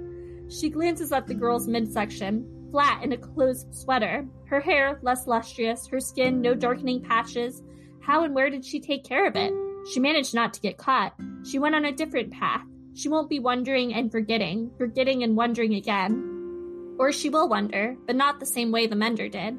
She 0.48 0.70
glances 0.70 1.12
at 1.12 1.26
the 1.26 1.34
girl's 1.34 1.68
midsection, 1.68 2.68
flat 2.70 3.02
in 3.02 3.12
a 3.12 3.18
closed 3.18 3.74
sweater, 3.74 4.26
her 4.46 4.60
hair 4.60 4.98
less 5.02 5.26
lustrous, 5.26 5.86
her 5.88 6.00
skin 6.00 6.40
no 6.40 6.54
darkening 6.54 7.02
patches. 7.02 7.62
How 8.00 8.24
and 8.24 8.34
where 8.34 8.48
did 8.48 8.64
she 8.64 8.80
take 8.80 9.04
care 9.04 9.26
of 9.26 9.36
it? 9.36 9.52
She 9.92 10.00
managed 10.00 10.34
not 10.34 10.54
to 10.54 10.60
get 10.60 10.78
caught. 10.78 11.14
She 11.44 11.58
went 11.58 11.74
on 11.74 11.84
a 11.84 11.92
different 11.92 12.32
path. 12.32 12.64
She 12.98 13.08
won't 13.08 13.30
be 13.30 13.38
wondering 13.38 13.94
and 13.94 14.10
forgetting, 14.10 14.72
forgetting 14.76 15.22
and 15.22 15.36
wondering 15.36 15.74
again. 15.74 16.96
Or 16.98 17.12
she 17.12 17.30
will 17.30 17.48
wonder, 17.48 17.96
but 18.08 18.16
not 18.16 18.40
the 18.40 18.46
same 18.46 18.72
way 18.72 18.88
the 18.88 18.96
mender 18.96 19.28
did. 19.28 19.56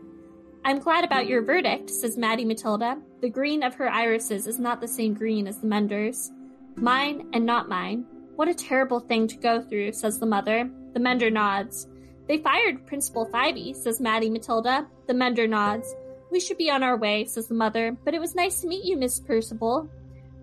I'm 0.65 0.79
glad 0.79 1.05
about 1.05 1.25
your 1.25 1.41
verdict, 1.41 1.89
says 1.89 2.17
Mattie 2.17 2.43
Matilda. 2.43 2.97
The 3.21 3.29
green 3.29 3.63
of 3.63 3.75
her 3.75 3.89
irises 3.89 4.45
is 4.45 4.59
not 4.59 4.81
the 4.81 4.89
same 4.89 5.13
green 5.13 5.47
as 5.47 5.59
the 5.59 5.67
mender's. 5.67 6.31
Mine 6.75 7.29
and 7.31 7.45
not 7.45 7.69
mine. 7.69 8.05
What 8.35 8.49
a 8.49 8.53
terrible 8.53 8.99
thing 8.99 9.25
to 9.29 9.37
go 9.37 9.61
through, 9.61 9.93
says 9.93 10.19
the 10.19 10.25
mother. 10.25 10.69
The 10.93 10.99
mender 10.99 11.29
nods. 11.29 11.87
They 12.27 12.39
fired 12.39 12.85
Principal 12.85 13.25
Fyvie, 13.25 13.73
says 13.73 14.01
Mattie 14.01 14.29
Matilda. 14.29 14.85
The 15.07 15.13
mender 15.13 15.47
nods. 15.47 15.95
We 16.29 16.41
should 16.41 16.57
be 16.57 16.69
on 16.69 16.83
our 16.83 16.97
way, 16.97 17.23
says 17.23 17.47
the 17.47 17.53
mother, 17.53 17.95
but 18.03 18.13
it 18.13 18.19
was 18.19 18.35
nice 18.35 18.59
to 18.59 18.67
meet 18.67 18.83
you, 18.83 18.97
Miss 18.97 19.17
Percival. 19.21 19.89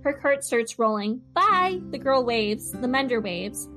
Her 0.06 0.12
cart 0.12 0.44
starts 0.44 0.78
rolling. 0.78 1.20
Bye! 1.34 1.80
The 1.90 1.98
girl 1.98 2.24
waves. 2.24 2.70
The 2.70 2.86
mender 2.86 3.20
waves. 3.20 3.68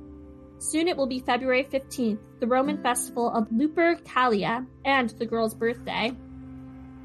Soon 0.58 0.86
it 0.86 0.96
will 0.96 1.08
be 1.08 1.18
February 1.18 1.64
15th, 1.64 2.20
the 2.38 2.46
Roman 2.46 2.80
festival 2.80 3.32
of 3.32 3.48
Lupercalia, 3.48 4.64
and 4.84 5.10
the 5.10 5.26
girl's 5.26 5.56
birthday. 5.56 6.12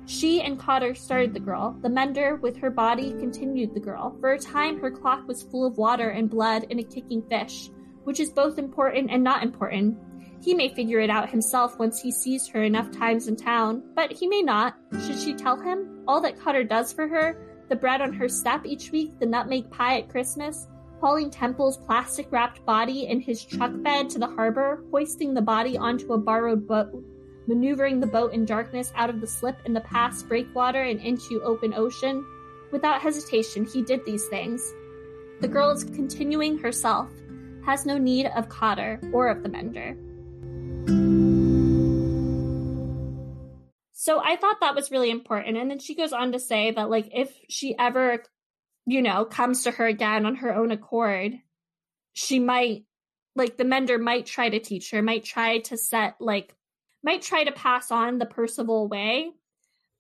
She 0.06 0.44
and 0.44 0.60
Cotter 0.60 0.94
started 0.94 1.34
the 1.34 1.40
girl. 1.40 1.76
The 1.82 1.90
mender, 1.90 2.36
with 2.36 2.56
her 2.58 2.70
body, 2.70 3.14
continued 3.14 3.74
the 3.74 3.80
girl. 3.80 4.16
For 4.20 4.34
a 4.34 4.38
time, 4.38 4.80
her 4.80 4.92
clock 4.92 5.28
was 5.28 5.42
full 5.42 5.66
of 5.66 5.80
water 5.80 6.10
and 6.12 6.30
blood 6.30 6.68
and 6.70 6.80
a 6.80 6.84
kicking 6.84 7.24
fish, 7.28 7.72
which 8.04 8.20
is 8.20 8.30
both 8.30 8.60
important 8.60 9.10
and 9.10 9.24
not 9.24 9.42
important. 9.42 9.98
He 10.40 10.54
may 10.54 10.72
figure 10.76 11.00
it 11.00 11.10
out 11.10 11.32
himself 11.32 11.80
once 11.80 12.00
he 12.00 12.12
sees 12.12 12.48
her 12.50 12.62
enough 12.62 12.92
times 12.92 13.28
in 13.28 13.38
town, 13.38 13.82
but 13.96 14.12
he 14.12 14.28
may 14.28 14.44
not. 14.44 14.76
Should 15.04 15.18
she 15.18 15.34
tell 15.34 15.60
him? 15.60 16.04
All 16.08 16.22
that 16.22 16.40
Cotter 16.40 16.64
does 16.64 16.94
for 16.94 17.08
her, 17.08 17.55
the 17.70 17.76
bread 17.76 18.02
on 18.02 18.14
her 18.14 18.30
step 18.30 18.66
each 18.66 18.92
week, 18.92 19.20
the 19.20 19.26
nutmeg 19.26 19.70
pie 19.72 20.00
at 20.00 20.10
Christmas, 20.10 20.68
hauling 21.02 21.30
Temple's 21.30 21.78
plastic 21.78 22.32
wrapped 22.32 22.66
body 22.66 23.08
in 23.08 23.20
his 23.20 23.44
truck 23.44 23.72
bed 23.84 24.10
to 24.12 24.20
the 24.20 24.28
harbor, 24.28 24.84
hoisting 24.92 25.34
the 25.34 25.42
body 25.42 25.78
onto 25.78 26.14
a 26.14 26.18
borrowed 26.18 26.68
boat 26.68 27.04
maneuvering 27.48 28.00
the 28.00 28.08
boat 28.08 28.34
in 28.34 28.46
darkness 28.46 28.92
out 28.96 29.10
of 29.10 29.22
the 29.22 29.28
slip 29.28 29.58
in 29.66 29.74
the 29.74 29.82
past 29.82 30.28
breakwater 30.28 30.82
and 30.82 31.00
into 31.02 31.42
open 31.44 31.74
ocean. 31.74 32.26
Without 32.72 33.02
hesitation, 33.02 33.66
he 33.66 33.82
did 33.82 34.04
these 34.06 34.28
things. 34.28 34.74
The 35.42 35.48
girl 35.48 35.70
is 35.70 35.84
continuing 35.84 36.58
herself, 36.58 37.10
has 37.66 37.86
no 37.86 37.98
need 37.98 38.28
of 38.28 38.50
Cotter 38.50 39.00
or 39.12 39.28
of 39.28 39.44
the 39.44 39.50
mender. 39.50 39.96
So 44.06 44.22
I 44.24 44.36
thought 44.36 44.60
that 44.62 44.76
was 44.76 44.92
really 44.92 45.10
important. 45.10 45.58
And 45.58 45.72
then 45.72 45.80
she 45.80 45.96
goes 45.96 46.14
on 46.14 46.34
to 46.34 46.40
say 46.40 46.70
that, 46.70 46.92
like, 46.92 47.10
if 47.12 47.36
she 47.50 47.76
ever, 47.76 48.22
you 48.86 49.02
know, 49.02 49.26
comes 49.26 49.64
to 49.64 49.72
her 49.72 49.88
again 49.88 50.28
on 50.28 50.36
her 50.36 50.54
own 50.54 50.70
accord, 50.70 51.34
she 52.14 52.38
might, 52.38 52.84
like, 53.36 53.58
the 53.58 53.66
mender 53.66 53.98
might 53.98 54.28
try 54.28 54.48
to 54.48 54.60
teach 54.60 54.92
her, 54.92 55.02
might 55.02 55.24
try 55.24 55.58
to 55.58 55.76
set, 55.76 56.18
like, 56.20 56.54
might 57.04 57.24
try 57.24 57.46
to 57.46 57.52
pass 57.52 57.90
on 57.90 58.20
the 58.20 58.28
Percival 58.28 58.88
way. 58.88 59.32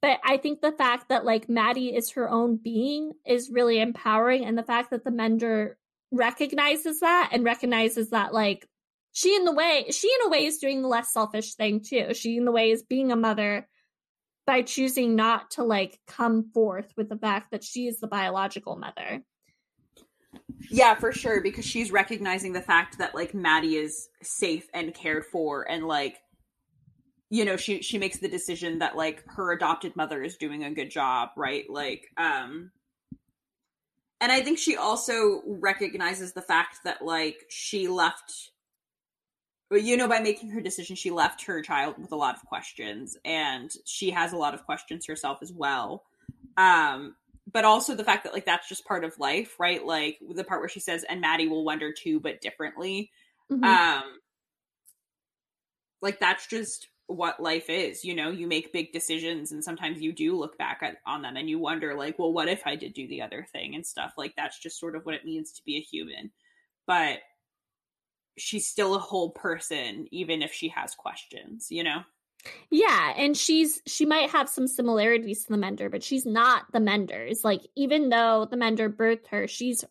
But 0.03 0.19
I 0.23 0.37
think 0.37 0.61
the 0.61 0.71
fact 0.71 1.09
that 1.09 1.25
like 1.25 1.49
Mattie 1.49 1.95
is 1.95 2.11
her 2.11 2.29
own 2.29 2.57
being 2.57 3.13
is 3.25 3.49
really 3.49 3.81
empowering. 3.81 4.45
And 4.45 4.55
the 4.55 4.61
fact 4.61 4.91
that 4.91 5.03
the 5.03 5.09
mender 5.09 5.79
recognizes 6.11 6.99
that 6.99 7.29
and 7.31 7.43
recognizes 7.43 8.11
that 8.11 8.35
like 8.35 8.67
she 9.13 9.35
in 9.35 9.45
the 9.45 9.51
way 9.51 9.85
she 9.89 10.07
in 10.07 10.27
a 10.27 10.29
way 10.29 10.45
is 10.45 10.59
doing 10.59 10.83
the 10.83 10.87
less 10.87 11.11
selfish 11.11 11.55
thing 11.55 11.81
too. 11.81 12.13
She 12.13 12.37
in 12.37 12.45
the 12.45 12.51
way 12.51 12.69
is 12.69 12.83
being 12.83 13.11
a 13.11 13.15
mother 13.15 13.67
by 14.45 14.61
choosing 14.61 15.15
not 15.15 15.51
to 15.51 15.63
like 15.63 15.99
come 16.07 16.49
forth 16.53 16.93
with 16.95 17.09
the 17.09 17.17
fact 17.17 17.51
that 17.51 17.63
she 17.63 17.87
is 17.87 17.99
the 17.99 18.07
biological 18.07 18.75
mother. 18.75 19.21
Yeah, 20.69 20.95
for 20.95 21.11
sure, 21.11 21.41
because 21.41 21.65
she's 21.65 21.91
recognizing 21.91 22.53
the 22.53 22.61
fact 22.61 22.97
that 22.97 23.15
like 23.15 23.33
Mattie 23.33 23.77
is 23.77 24.09
safe 24.21 24.67
and 24.73 24.93
cared 24.93 25.25
for 25.25 25.69
and 25.69 25.87
like 25.87 26.17
you 27.29 27.45
know 27.45 27.57
she 27.57 27.81
she 27.81 27.97
makes 27.97 28.19
the 28.19 28.27
decision 28.27 28.79
that 28.79 28.95
like 28.95 29.23
her 29.27 29.51
adopted 29.51 29.95
mother 29.95 30.21
is 30.23 30.37
doing 30.37 30.63
a 30.63 30.73
good 30.73 30.91
job 30.91 31.29
right 31.35 31.65
like 31.69 32.07
um 32.17 32.71
and 34.21 34.31
i 34.31 34.41
think 34.41 34.57
she 34.59 34.77
also 34.77 35.41
recognizes 35.45 36.33
the 36.33 36.41
fact 36.41 36.79
that 36.83 37.03
like 37.03 37.37
she 37.49 37.87
left 37.87 38.51
you 39.71 39.97
know 39.97 40.07
by 40.07 40.19
making 40.19 40.49
her 40.51 40.61
decision 40.61 40.95
she 40.95 41.11
left 41.11 41.45
her 41.45 41.61
child 41.61 41.95
with 41.97 42.11
a 42.11 42.15
lot 42.15 42.35
of 42.35 42.45
questions 42.45 43.17
and 43.25 43.71
she 43.85 44.11
has 44.11 44.31
a 44.31 44.37
lot 44.37 44.53
of 44.53 44.65
questions 44.65 45.05
herself 45.07 45.39
as 45.41 45.51
well. 45.51 46.03
Um 46.57 47.15
but 47.51 47.65
also 47.65 47.95
the 47.95 48.03
fact 48.03 48.23
that 48.23 48.33
like 48.33 48.45
that's 48.45 48.69
just 48.69 48.85
part 48.85 49.03
of 49.03 49.19
life 49.19 49.55
right? 49.59 49.85
Like 49.85 50.19
the 50.33 50.43
part 50.43 50.61
where 50.61 50.69
she 50.69 50.79
says 50.79 51.03
and 51.07 51.21
mattie 51.21 51.47
will 51.47 51.65
wonder 51.65 51.91
too 51.91 52.19
but 52.19 52.41
differently. 52.41 53.11
Mm-hmm. 53.51 53.63
um 53.63 54.03
like 56.01 56.19
that's 56.19 56.47
just 56.47 56.87
what 57.07 57.39
life 57.39 57.69
is 57.69 58.05
you 58.05 58.13
know? 58.15 58.29
You 58.29 58.47
make 58.47 58.71
big 58.71 58.91
decisions 58.93 59.51
and 59.51 59.63
sometimes 59.63 59.99
you 59.99 60.13
do 60.13 60.37
look 60.37 60.59
back 60.59 60.79
at, 60.83 60.97
on 61.07 61.23
them 61.23 61.37
and 61.37 61.49
you 61.49 61.57
wonder 61.57 61.95
like 61.95 62.19
well 62.19 62.33
what 62.33 62.47
if 62.47 62.61
i 62.65 62.75
did 62.75 62.93
do 62.93 63.07
the 63.07 63.23
other 63.23 63.47
thing 63.51 63.73
and 63.73 63.85
stuff? 63.85 64.13
Like 64.15 64.33
that's 64.37 64.59
just 64.59 64.79
sort 64.79 64.95
of 64.95 65.07
what 65.07 65.15
it 65.15 65.25
means 65.25 65.53
to 65.53 65.63
be 65.65 65.77
a 65.77 65.81
human. 65.81 66.31
But 66.85 67.19
she's 68.37 68.67
still 68.67 68.95
a 68.95 68.99
whole 68.99 69.31
person 69.31 70.07
even 70.11 70.41
if 70.41 70.53
she 70.53 70.69
has 70.69 70.95
questions, 70.95 71.67
you 71.69 71.83
know? 71.83 72.01
Yeah, 72.69 73.13
and 73.17 73.35
she's 73.35 73.81
she 73.87 74.05
might 74.05 74.29
have 74.29 74.49
some 74.49 74.67
similarities 74.67 75.43
to 75.43 75.53
the 75.53 75.57
Mender, 75.57 75.89
but 75.89 76.03
she's 76.03 76.25
not 76.25 76.71
the 76.71 76.79
Menders. 76.79 77.43
Like 77.43 77.61
even 77.75 78.09
though 78.09 78.47
the 78.49 78.57
Mender 78.57 78.89
birthed 78.89 79.27
her, 79.27 79.47
she's 79.47 79.83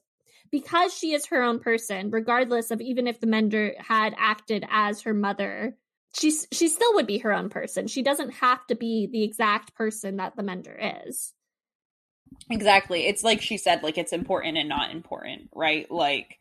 because 0.51 0.97
she 0.97 1.15
is 1.15 1.27
her 1.27 1.43
own 1.43 1.59
person, 1.59 2.11
regardless 2.11 2.71
of 2.71 2.81
even 2.81 3.09
if 3.09 3.19
the 3.19 3.27
Mender 3.27 3.75
had 3.79 4.15
acted 4.17 4.65
as 4.71 5.03
her 5.03 5.15
mother, 5.15 5.77
she's 6.17 6.47
she 6.53 6.69
still 6.69 6.95
would 6.95 7.07
be 7.07 7.19
her 7.19 7.33
own 7.33 7.49
person. 7.49 7.89
She 7.89 8.03
doesn't 8.03 8.35
have 8.35 8.65
to 8.69 8.77
be 8.77 9.09
the 9.11 9.25
exact 9.25 9.75
person 9.75 10.19
that 10.19 10.37
the 10.37 10.43
Mender 10.43 10.79
is. 11.07 11.33
Exactly. 12.51 13.07
It's 13.07 13.25
like 13.25 13.41
she 13.41 13.57
said, 13.57 13.83
like 13.83 13.99
it's 13.99 14.13
important 14.13 14.59
and 14.59 14.69
not 14.69 14.91
important, 14.91 15.51
right? 15.55 15.91
Like 15.91 16.39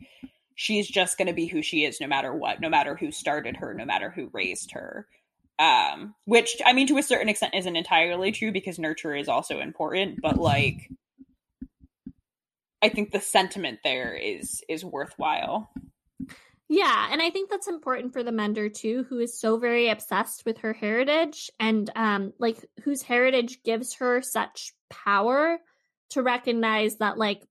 she's 0.55 0.87
just 0.87 1.17
going 1.17 1.27
to 1.27 1.33
be 1.33 1.47
who 1.47 1.61
she 1.61 1.85
is 1.85 1.99
no 1.99 2.07
matter 2.07 2.33
what, 2.33 2.61
no 2.61 2.69
matter 2.69 2.95
who 2.95 3.11
started 3.11 3.57
her, 3.57 3.73
no 3.73 3.85
matter 3.85 4.09
who 4.09 4.29
raised 4.33 4.71
her. 4.71 5.07
Um 5.59 6.15
which 6.25 6.57
i 6.65 6.73
mean 6.73 6.87
to 6.87 6.97
a 6.97 7.03
certain 7.03 7.29
extent 7.29 7.53
isn't 7.53 7.75
entirely 7.75 8.31
true 8.31 8.51
because 8.51 8.79
nurture 8.79 9.15
is 9.15 9.29
also 9.29 9.59
important 9.59 10.19
but 10.19 10.39
like 10.39 10.89
i 12.81 12.89
think 12.89 13.11
the 13.11 13.19
sentiment 13.19 13.79
there 13.83 14.15
is 14.15 14.63
is 14.67 14.83
worthwhile. 14.83 15.69
Yeah 16.69 17.07
and 17.11 17.21
i 17.21 17.29
think 17.29 17.51
that's 17.51 17.67
important 17.67 18.13
for 18.13 18.23
the 18.23 18.31
mender 18.31 18.67
too 18.67 19.05
who 19.09 19.19
is 19.19 19.39
so 19.39 19.57
very 19.57 19.89
obsessed 19.89 20.43
with 20.43 20.57
her 20.57 20.73
heritage 20.73 21.51
and 21.59 21.87
um 21.95 22.33
like 22.39 22.57
whose 22.83 23.03
heritage 23.03 23.61
gives 23.63 23.93
her 23.95 24.23
such 24.23 24.73
power 24.89 25.59
to 26.09 26.23
recognize 26.23 26.97
that 26.97 27.19
like 27.19 27.43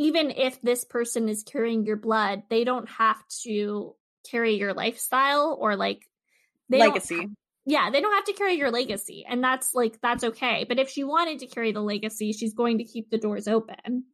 even 0.00 0.30
if 0.30 0.60
this 0.62 0.84
person 0.84 1.28
is 1.28 1.44
carrying 1.44 1.84
your 1.84 1.96
blood 1.96 2.42
they 2.48 2.64
don't 2.64 2.88
have 2.88 3.22
to 3.44 3.94
carry 4.28 4.54
your 4.56 4.74
lifestyle 4.74 5.56
or 5.60 5.76
like 5.76 6.04
they 6.68 6.78
legacy. 6.78 7.28
Yeah, 7.66 7.90
they 7.90 8.00
don't 8.00 8.14
have 8.14 8.24
to 8.24 8.32
carry 8.32 8.54
your 8.54 8.70
legacy, 8.70 9.26
and 9.28 9.44
that's 9.44 9.74
like 9.74 10.00
that's 10.00 10.24
okay. 10.24 10.64
But 10.66 10.78
if 10.78 10.88
she 10.88 11.04
wanted 11.04 11.40
to 11.40 11.46
carry 11.46 11.72
the 11.72 11.82
legacy, 11.82 12.32
she's 12.32 12.54
going 12.54 12.78
to 12.78 12.84
keep 12.84 13.10
the 13.10 13.18
doors 13.18 13.46
open. 13.46 14.04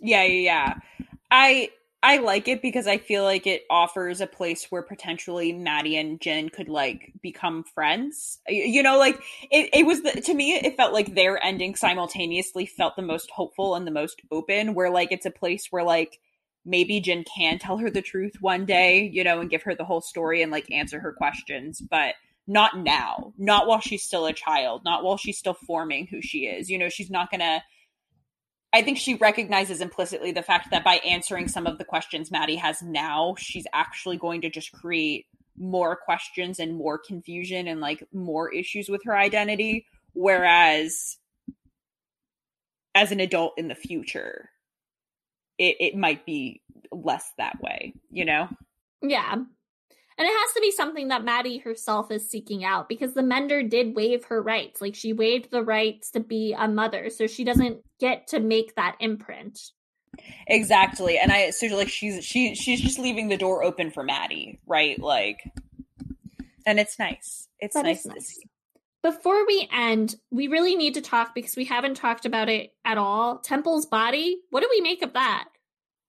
Yeah, 0.00 0.24
yeah, 0.24 0.40
yeah. 0.40 0.74
I 1.30 1.70
I 2.00 2.18
like 2.18 2.46
it 2.46 2.62
because 2.62 2.86
I 2.86 2.98
feel 2.98 3.24
like 3.24 3.46
it 3.46 3.64
offers 3.68 4.20
a 4.20 4.26
place 4.26 4.70
where 4.70 4.82
potentially 4.82 5.52
Mattie 5.52 5.96
and 5.96 6.20
Gin 6.20 6.48
could 6.48 6.68
like 6.68 7.12
become 7.20 7.64
friends. 7.64 8.38
You 8.48 8.84
know, 8.84 8.98
like 8.98 9.20
it, 9.50 9.70
it 9.72 9.84
was 9.84 10.02
the, 10.02 10.12
to 10.12 10.34
me, 10.34 10.54
it 10.54 10.76
felt 10.76 10.92
like 10.92 11.14
their 11.14 11.42
ending 11.44 11.74
simultaneously 11.74 12.66
felt 12.66 12.94
the 12.94 13.02
most 13.02 13.30
hopeful 13.32 13.74
and 13.74 13.84
the 13.84 13.90
most 13.90 14.22
open, 14.30 14.74
where 14.74 14.90
like 14.90 15.10
it's 15.10 15.26
a 15.26 15.30
place 15.30 15.66
where 15.70 15.82
like 15.82 16.20
maybe 16.64 17.00
Gin 17.00 17.24
can 17.24 17.58
tell 17.58 17.78
her 17.78 17.90
the 17.90 18.02
truth 18.02 18.36
one 18.40 18.64
day, 18.64 19.10
you 19.12 19.24
know, 19.24 19.40
and 19.40 19.50
give 19.50 19.62
her 19.64 19.74
the 19.74 19.84
whole 19.84 20.00
story 20.00 20.40
and 20.40 20.52
like 20.52 20.70
answer 20.70 21.00
her 21.00 21.12
questions, 21.12 21.80
but 21.80 22.14
not 22.46 22.78
now, 22.78 23.32
not 23.38 23.66
while 23.66 23.80
she's 23.80 24.04
still 24.04 24.26
a 24.26 24.32
child, 24.32 24.82
not 24.84 25.02
while 25.02 25.16
she's 25.16 25.38
still 25.38 25.54
forming 25.66 26.06
who 26.06 26.22
she 26.22 26.46
is. 26.46 26.70
You 26.70 26.78
know, 26.78 26.88
she's 26.88 27.10
not 27.10 27.30
to. 27.32 27.62
I 28.72 28.82
think 28.82 28.98
she 28.98 29.14
recognizes 29.14 29.80
implicitly 29.80 30.32
the 30.32 30.42
fact 30.42 30.70
that 30.70 30.84
by 30.84 30.96
answering 30.96 31.48
some 31.48 31.66
of 31.66 31.78
the 31.78 31.84
questions 31.84 32.30
Mattie 32.30 32.56
has 32.56 32.82
now, 32.82 33.34
she's 33.38 33.66
actually 33.72 34.18
going 34.18 34.42
to 34.42 34.50
just 34.50 34.72
create 34.72 35.26
more 35.56 35.96
questions 35.96 36.58
and 36.58 36.76
more 36.76 36.98
confusion 36.98 37.66
and 37.66 37.80
like 37.80 38.04
more 38.12 38.52
issues 38.52 38.88
with 38.88 39.02
her 39.04 39.16
identity. 39.16 39.86
Whereas 40.12 41.16
as 42.94 43.10
an 43.10 43.20
adult 43.20 43.54
in 43.56 43.68
the 43.68 43.74
future, 43.74 44.50
it, 45.58 45.76
it 45.80 45.96
might 45.96 46.26
be 46.26 46.62
less 46.92 47.32
that 47.38 47.60
way, 47.60 47.94
you 48.10 48.24
know? 48.24 48.48
Yeah. 49.02 49.36
And 50.18 50.26
it 50.26 50.32
has 50.32 50.52
to 50.54 50.60
be 50.60 50.72
something 50.72 51.08
that 51.08 51.24
Mattie 51.24 51.58
herself 51.58 52.10
is 52.10 52.28
seeking 52.28 52.64
out 52.64 52.88
because 52.88 53.14
the 53.14 53.22
mender 53.22 53.62
did 53.62 53.94
waive 53.94 54.24
her 54.24 54.42
rights. 54.42 54.80
Like 54.80 54.96
she 54.96 55.12
waived 55.12 55.52
the 55.52 55.62
rights 55.62 56.10
to 56.10 56.20
be 56.20 56.56
a 56.58 56.66
mother, 56.66 57.08
so 57.08 57.28
she 57.28 57.44
doesn't 57.44 57.84
get 58.00 58.26
to 58.28 58.40
make 58.40 58.74
that 58.74 58.96
imprint. 58.98 59.60
Exactly. 60.48 61.18
And 61.18 61.30
I 61.30 61.50
so 61.50 61.68
like 61.68 61.88
she's 61.88 62.24
she 62.24 62.56
she's 62.56 62.80
just 62.80 62.98
leaving 62.98 63.28
the 63.28 63.36
door 63.36 63.62
open 63.62 63.92
for 63.92 64.02
Mattie, 64.02 64.58
right? 64.66 65.00
Like 65.00 65.38
and 66.66 66.80
it's 66.80 66.98
nice. 66.98 67.48
It's 67.60 67.74
that 67.74 67.84
nice, 67.84 68.04
nice 68.04 68.16
to 68.16 68.20
see. 68.20 68.42
Before 69.04 69.46
we 69.46 69.68
end, 69.72 70.16
we 70.32 70.48
really 70.48 70.74
need 70.74 70.94
to 70.94 71.00
talk 71.00 71.32
because 71.34 71.54
we 71.54 71.64
haven't 71.64 71.94
talked 71.94 72.26
about 72.26 72.48
it 72.48 72.72
at 72.84 72.98
all. 72.98 73.38
Temple's 73.38 73.86
body. 73.86 74.40
What 74.50 74.62
do 74.62 74.68
we 74.68 74.80
make 74.80 75.02
of 75.02 75.12
that? 75.12 75.44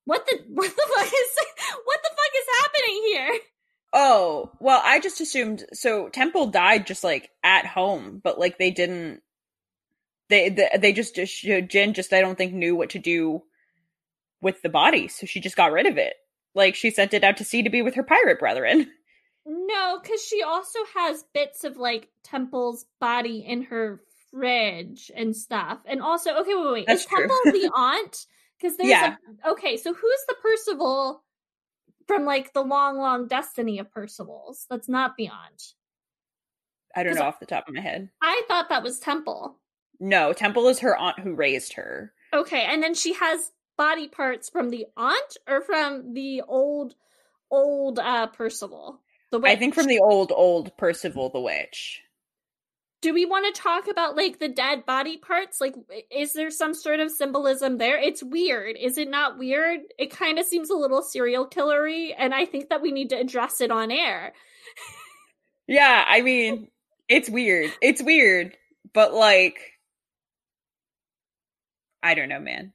What 0.05 0.25
the 0.25 0.39
what 0.49 0.75
the 0.75 0.87
fuck 0.95 1.05
is 1.05 1.37
what 1.85 1.99
the 2.01 2.09
fuck 2.09 2.33
is 2.35 2.47
happening 2.59 3.03
here? 3.05 3.39
Oh, 3.91 4.51
well, 4.59 4.81
I 4.83 4.99
just 4.99 5.19
assumed 5.19 5.65
so 5.73 6.09
Temple 6.09 6.47
died 6.47 6.85
just 6.85 7.03
like 7.03 7.29
at 7.43 7.65
home, 7.65 8.21
but 8.23 8.39
like 8.39 8.57
they 8.57 8.71
didn't 8.71 9.21
they 10.29 10.49
they, 10.49 10.69
they 10.79 10.93
just 10.93 11.15
just 11.15 11.41
Gin 11.41 11.93
just 11.93 12.13
I 12.13 12.21
don't 12.21 12.37
think 12.37 12.53
knew 12.53 12.75
what 12.75 12.91
to 12.91 12.99
do 12.99 13.43
with 14.41 14.61
the 14.61 14.69
body, 14.69 15.07
so 15.07 15.25
she 15.25 15.39
just 15.39 15.55
got 15.55 15.71
rid 15.71 15.87
of 15.87 15.97
it. 15.97 16.13
Like 16.55 16.75
she 16.75 16.91
sent 16.91 17.13
it 17.13 17.23
out 17.23 17.37
to 17.37 17.43
sea 17.43 17.63
to 17.63 17.69
be 17.69 17.81
with 17.81 17.95
her 17.95 18.03
pirate 18.03 18.39
brethren. 18.39 18.91
No, 19.45 19.99
because 20.01 20.23
she 20.23 20.43
also 20.43 20.79
has 20.95 21.25
bits 21.33 21.63
of 21.63 21.77
like 21.77 22.09
Temple's 22.23 22.85
body 22.99 23.39
in 23.39 23.63
her 23.63 24.01
fridge 24.31 25.11
and 25.15 25.35
stuff. 25.35 25.79
And 25.85 26.01
also, 26.01 26.35
okay, 26.41 26.55
wait, 26.55 26.71
wait, 26.71 26.87
That's 26.87 27.01
is. 27.01 27.07
Temple 27.07 27.37
the 27.45 27.71
aunt? 27.75 28.25
Because 28.59 28.77
there's 28.77 28.89
yeah. 28.89 29.15
a 29.43 29.51
okay, 29.51 29.77
so 29.77 29.93
who's 29.93 30.25
the 30.27 30.35
Percival 30.41 31.23
from 32.09 32.25
like 32.25 32.53
the 32.53 32.63
long, 32.63 32.97
long 32.97 33.27
destiny 33.27 33.79
of 33.79 33.91
Percivals? 33.91 34.65
That's 34.69 34.89
not 34.89 35.15
Beyond. 35.15 35.73
I 36.95 37.03
don't 37.03 37.15
know 37.15 37.21
off 37.21 37.39
the 37.39 37.45
top 37.45 37.67
of 37.67 37.75
my 37.75 37.81
head. 37.81 38.09
I 38.21 38.41
thought 38.47 38.69
that 38.69 38.83
was 38.83 38.99
Temple. 38.99 39.57
No, 39.99 40.33
Temple 40.33 40.67
is 40.67 40.79
her 40.79 40.97
aunt 40.97 41.19
who 41.19 41.35
raised 41.35 41.73
her. 41.73 42.13
Okay, 42.33 42.63
and 42.63 42.81
then 42.81 42.95
she 42.95 43.13
has 43.13 43.51
body 43.77 44.07
parts 44.07 44.49
from 44.49 44.71
the 44.71 44.87
aunt 44.97 45.37
or 45.47 45.61
from 45.61 46.13
the 46.13 46.41
old 46.47 46.95
old 47.51 47.99
uh 47.99 48.27
Percival. 48.27 48.99
The 49.31 49.39
witch. 49.39 49.51
I 49.51 49.55
think 49.55 49.75
from 49.75 49.85
the 49.85 49.99
old, 49.99 50.31
old 50.35 50.75
Percival 50.77 51.29
the 51.29 51.39
Witch. 51.39 52.01
Do 53.01 53.13
we 53.13 53.25
want 53.25 53.53
to 53.53 53.61
talk 53.61 53.87
about 53.87 54.17
like 54.17 54.39
the 54.39 54.49
dead 54.49 54.85
body 54.85 55.17
parts? 55.17 55.61
Like, 55.61 55.75
is 56.11 56.33
there 56.33 56.51
some 56.51 56.73
sort 56.73 56.99
of 56.99 57.11
symbolism 57.11 57.77
there? 57.77 57.97
It's 57.97 58.21
weird. 58.21 58.75
Is 58.77 58.97
it 58.97 59.09
not 59.09 59.37
weird? 59.37 59.79
It 59.97 60.11
kind 60.11 60.37
of 60.37 60.45
seems 60.45 60.69
a 60.69 60.75
little 60.75 61.01
serial 61.01 61.47
killery, 61.47 62.13
and 62.17 62.33
I 62.33 62.45
think 62.45 62.69
that 62.69 62.81
we 62.81 62.91
need 62.91 63.09
to 63.09 63.19
address 63.19 63.61
it 63.61 63.71
on 63.71 63.89
air. 63.91 64.33
yeah, 65.67 66.03
I 66.07 66.21
mean, 66.21 66.67
it's 67.07 67.29
weird. 67.29 67.71
It's 67.81 68.01
weird, 68.01 68.57
but 68.93 69.13
like, 69.13 69.59
I 72.03 72.15
don't 72.15 72.29
know, 72.29 72.39
man 72.39 72.73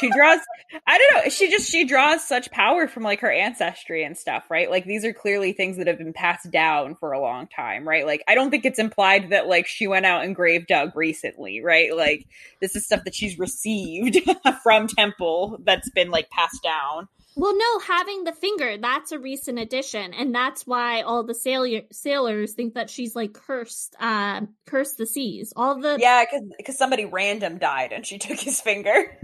she 0.00 0.10
draws 0.10 0.40
i 0.86 0.98
don't 0.98 1.14
know 1.24 1.30
she 1.30 1.50
just 1.50 1.70
she 1.70 1.84
draws 1.84 2.24
such 2.26 2.50
power 2.50 2.88
from 2.88 3.02
like 3.02 3.20
her 3.20 3.30
ancestry 3.30 4.02
and 4.02 4.16
stuff 4.16 4.44
right 4.50 4.70
like 4.70 4.84
these 4.84 5.04
are 5.04 5.12
clearly 5.12 5.52
things 5.52 5.76
that 5.76 5.86
have 5.86 5.98
been 5.98 6.12
passed 6.12 6.50
down 6.50 6.94
for 6.96 7.12
a 7.12 7.20
long 7.20 7.46
time 7.46 7.86
right 7.86 8.06
like 8.06 8.22
i 8.28 8.34
don't 8.34 8.50
think 8.50 8.64
it's 8.64 8.78
implied 8.78 9.30
that 9.30 9.46
like 9.46 9.66
she 9.66 9.86
went 9.86 10.06
out 10.06 10.24
and 10.24 10.34
grave 10.34 10.66
dug 10.66 10.94
recently 10.96 11.62
right 11.62 11.96
like 11.96 12.26
this 12.60 12.74
is 12.74 12.84
stuff 12.84 13.04
that 13.04 13.14
she's 13.14 13.38
received 13.38 14.18
from 14.62 14.86
temple 14.86 15.58
that's 15.64 15.90
been 15.90 16.10
like 16.10 16.28
passed 16.30 16.62
down 16.62 17.08
well, 17.36 17.56
no, 17.56 17.78
having 17.80 18.22
the 18.22 18.32
finger, 18.32 18.78
that's 18.78 19.10
a 19.10 19.18
recent 19.18 19.58
addition. 19.58 20.14
And 20.14 20.32
that's 20.32 20.68
why 20.68 21.02
all 21.02 21.24
the 21.24 21.34
sailor- 21.34 21.82
sailors 21.90 22.52
think 22.52 22.74
that 22.74 22.88
she's 22.88 23.16
like 23.16 23.32
cursed, 23.32 23.96
uh, 23.98 24.42
cursed 24.66 24.98
the 24.98 25.06
seas. 25.06 25.52
All 25.56 25.80
the. 25.80 25.96
Yeah, 25.98 26.24
because 26.56 26.78
somebody 26.78 27.04
random 27.04 27.58
died 27.58 27.92
and 27.92 28.06
she 28.06 28.18
took 28.18 28.38
his 28.38 28.60
finger. 28.60 29.18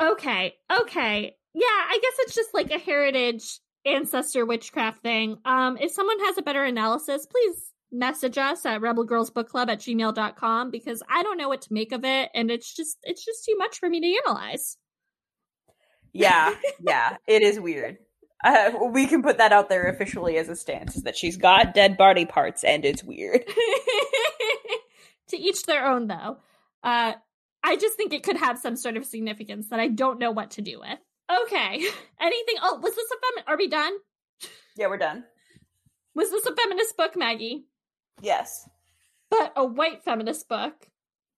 Okay. 0.00 0.54
Okay. 0.80 1.36
Yeah, 1.54 1.66
I 1.66 1.98
guess 2.02 2.12
it's 2.20 2.34
just 2.34 2.52
like 2.52 2.70
a 2.70 2.78
heritage 2.78 3.60
ancestor 3.86 4.44
witchcraft 4.44 5.02
thing. 5.02 5.38
Um, 5.44 5.78
if 5.80 5.92
someone 5.92 6.18
has 6.20 6.36
a 6.36 6.42
better 6.42 6.64
analysis, 6.64 7.26
please 7.26 7.72
message 7.92 8.36
us 8.36 8.66
at 8.66 8.80
rebelgirlsbookclub 8.80 9.68
at 9.70 9.78
gmail.com 9.78 10.70
because 10.70 11.02
I 11.08 11.22
don't 11.22 11.38
know 11.38 11.48
what 11.48 11.62
to 11.62 11.72
make 11.72 11.92
of 11.92 12.04
it 12.04 12.30
and 12.34 12.50
it's 12.50 12.74
just 12.74 12.98
it's 13.04 13.24
just 13.24 13.44
too 13.44 13.56
much 13.56 13.78
for 13.78 13.88
me 13.88 14.00
to 14.00 14.20
analyze. 14.26 14.76
Yeah, 16.12 16.54
yeah, 16.80 17.16
it 17.26 17.42
is 17.42 17.60
weird. 17.60 17.98
Uh, 18.44 18.72
we 18.90 19.06
can 19.06 19.22
put 19.22 19.38
that 19.38 19.52
out 19.52 19.68
there 19.68 19.88
officially 19.88 20.36
as 20.36 20.48
a 20.48 20.56
stance 20.56 20.96
is 20.96 21.04
that 21.04 21.16
she's 21.16 21.36
got 21.36 21.74
dead 21.74 21.96
body 21.96 22.26
parts 22.26 22.64
and 22.64 22.84
it's 22.84 23.02
weird. 23.02 23.44
to 25.28 25.36
each 25.36 25.62
their 25.62 25.86
own 25.86 26.06
though. 26.06 26.38
Uh 26.82 27.14
I 27.66 27.74
just 27.74 27.96
think 27.96 28.12
it 28.12 28.22
could 28.22 28.36
have 28.36 28.58
some 28.58 28.76
sort 28.76 28.96
of 28.96 29.04
significance 29.04 29.68
that 29.70 29.80
I 29.80 29.88
don't 29.88 30.20
know 30.20 30.30
what 30.30 30.52
to 30.52 30.62
do 30.62 30.78
with. 30.78 30.98
Okay. 31.42 31.84
Anything? 32.20 32.54
Oh, 32.62 32.78
was 32.80 32.94
this 32.94 33.10
a 33.10 33.16
feminist? 33.26 33.48
Are 33.48 33.56
we 33.56 33.66
done? 33.68 33.92
Yeah, 34.76 34.86
we're 34.86 34.98
done. 34.98 35.24
Was 36.14 36.30
this 36.30 36.46
a 36.46 36.54
feminist 36.54 36.96
book, 36.96 37.16
Maggie? 37.16 37.66
Yes. 38.22 38.68
But 39.30 39.52
a 39.56 39.64
white 39.64 40.04
feminist 40.04 40.48
book. 40.48 40.74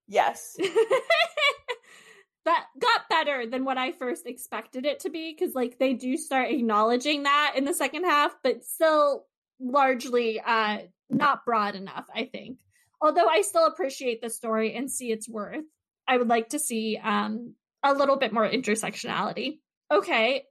Yes. 0.06 0.54
that 2.44 2.66
got 2.78 3.08
better 3.08 3.46
than 3.46 3.64
what 3.64 3.78
I 3.78 3.92
first 3.92 4.26
expected 4.26 4.84
it 4.84 5.00
to 5.00 5.10
be 5.10 5.34
because 5.36 5.54
like 5.54 5.78
they 5.78 5.94
do 5.94 6.18
start 6.18 6.50
acknowledging 6.50 7.22
that 7.22 7.54
in 7.56 7.64
the 7.64 7.74
second 7.74 8.04
half, 8.04 8.36
but 8.42 8.64
still 8.64 9.24
largely 9.60 10.40
uh 10.40 10.78
not 11.08 11.46
broad 11.46 11.74
enough, 11.74 12.06
I 12.14 12.24
think. 12.24 12.58
Although 13.00 13.28
I 13.28 13.40
still 13.42 13.66
appreciate 13.66 14.20
the 14.20 14.30
story 14.30 14.74
and 14.74 14.90
see 14.90 15.10
its 15.10 15.28
worth. 15.28 15.64
I 16.08 16.16
would 16.16 16.28
like 16.28 16.48
to 16.50 16.58
see 16.58 16.98
um 17.02 17.54
a 17.82 17.92
little 17.94 18.16
bit 18.16 18.32
more 18.32 18.48
intersectionality. 18.48 19.58
Okay, 19.92 20.44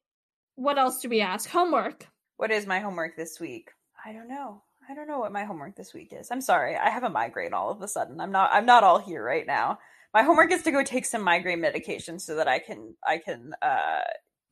what 0.56 0.78
else 0.78 1.02
do 1.02 1.10
we 1.10 1.22
ask? 1.22 1.50
Homework. 1.50 2.08
What 2.38 2.52
is 2.52 2.66
my 2.66 2.80
homework 2.80 3.16
this 3.18 3.40
week? 3.40 3.72
I 4.06 4.14
don't 4.14 4.30
know. 4.30 4.62
I 4.90 4.94
don't 4.94 5.08
know 5.08 5.20
what 5.20 5.34
my 5.34 5.44
homework 5.44 5.76
this 5.76 5.94
week 5.94 6.14
is. 6.14 6.30
I'm 6.32 6.42
sorry. 6.42 6.76
I 6.78 6.90
have 6.90 7.04
a 7.04 7.10
migraine 7.10 7.54
all 7.54 7.72
of 7.72 7.82
a 7.82 7.88
sudden. 7.88 8.22
I'm 8.22 8.32
not 8.32 8.52
I'm 8.54 8.66
not 8.66 8.84
all 8.84 9.00
here 9.00 9.24
right 9.24 9.46
now. 9.46 9.80
My 10.14 10.24
homework 10.24 10.52
is 10.52 10.64
to 10.64 10.72
go 10.72 10.84
take 10.84 11.06
some 11.06 11.22
migraine 11.22 11.62
medication 11.62 12.20
so 12.20 12.36
that 12.36 12.48
I 12.48 12.60
can 12.60 12.96
I 13.06 13.18
can 13.18 13.54
uh 13.62 14.02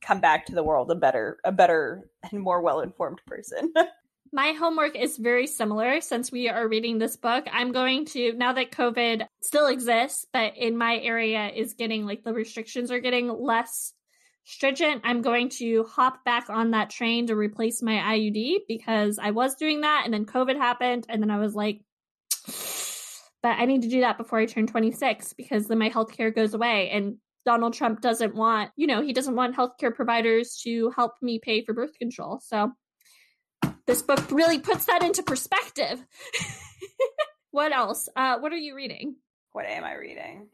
come 0.02 0.20
back 0.20 0.46
to 0.46 0.54
the 0.54 0.62
world 0.62 0.90
a 0.90 0.94
better 0.94 1.38
a 1.44 1.52
better 1.52 2.10
and 2.30 2.40
more 2.40 2.60
well-informed 2.60 3.20
person. 3.26 3.72
My 4.32 4.52
homework 4.52 4.96
is 4.96 5.18
very 5.18 5.46
similar 5.46 6.00
since 6.00 6.32
we 6.32 6.48
are 6.48 6.68
reading 6.68 6.98
this 6.98 7.16
book. 7.16 7.46
I'm 7.52 7.72
going 7.72 8.06
to, 8.06 8.32
now 8.32 8.52
that 8.54 8.72
COVID 8.72 9.26
still 9.42 9.66
exists, 9.66 10.26
but 10.32 10.56
in 10.56 10.76
my 10.76 10.98
area 10.98 11.48
is 11.48 11.74
getting 11.74 12.06
like 12.06 12.24
the 12.24 12.32
restrictions 12.32 12.90
are 12.90 13.00
getting 13.00 13.28
less 13.28 13.92
stringent, 14.44 15.02
I'm 15.04 15.22
going 15.22 15.48
to 15.50 15.84
hop 15.84 16.24
back 16.24 16.50
on 16.50 16.72
that 16.72 16.90
train 16.90 17.26
to 17.28 17.36
replace 17.36 17.82
my 17.82 17.94
IUD 17.94 18.60
because 18.68 19.18
I 19.18 19.30
was 19.30 19.54
doing 19.56 19.82
that 19.82 20.02
and 20.04 20.14
then 20.14 20.26
COVID 20.26 20.56
happened. 20.56 21.06
And 21.08 21.22
then 21.22 21.30
I 21.30 21.38
was 21.38 21.54
like, 21.54 21.80
but 23.42 23.58
I 23.58 23.64
need 23.66 23.82
to 23.82 23.88
do 23.88 24.00
that 24.00 24.18
before 24.18 24.38
I 24.38 24.46
turn 24.46 24.66
26 24.66 25.34
because 25.34 25.66
then 25.66 25.78
my 25.78 25.90
healthcare 25.90 26.34
goes 26.34 26.54
away. 26.54 26.90
And 26.90 27.16
Donald 27.44 27.74
Trump 27.74 28.00
doesn't 28.00 28.34
want, 28.34 28.70
you 28.76 28.88
know, 28.88 29.02
he 29.02 29.12
doesn't 29.12 29.36
want 29.36 29.56
healthcare 29.56 29.94
providers 29.94 30.60
to 30.64 30.90
help 30.90 31.12
me 31.22 31.38
pay 31.38 31.64
for 31.64 31.74
birth 31.74 31.96
control. 31.98 32.40
So 32.42 32.72
this 33.86 34.02
book 34.02 34.30
really 34.30 34.58
puts 34.58 34.86
that 34.86 35.02
into 35.02 35.22
perspective. 35.22 36.04
what 37.50 37.72
else? 37.72 38.08
Uh, 38.16 38.38
what 38.38 38.52
are 38.52 38.58
you 38.58 38.74
reading? 38.74 39.16
What 39.52 39.66
am 39.66 39.84
I 39.84 39.94
reading? 39.94 40.48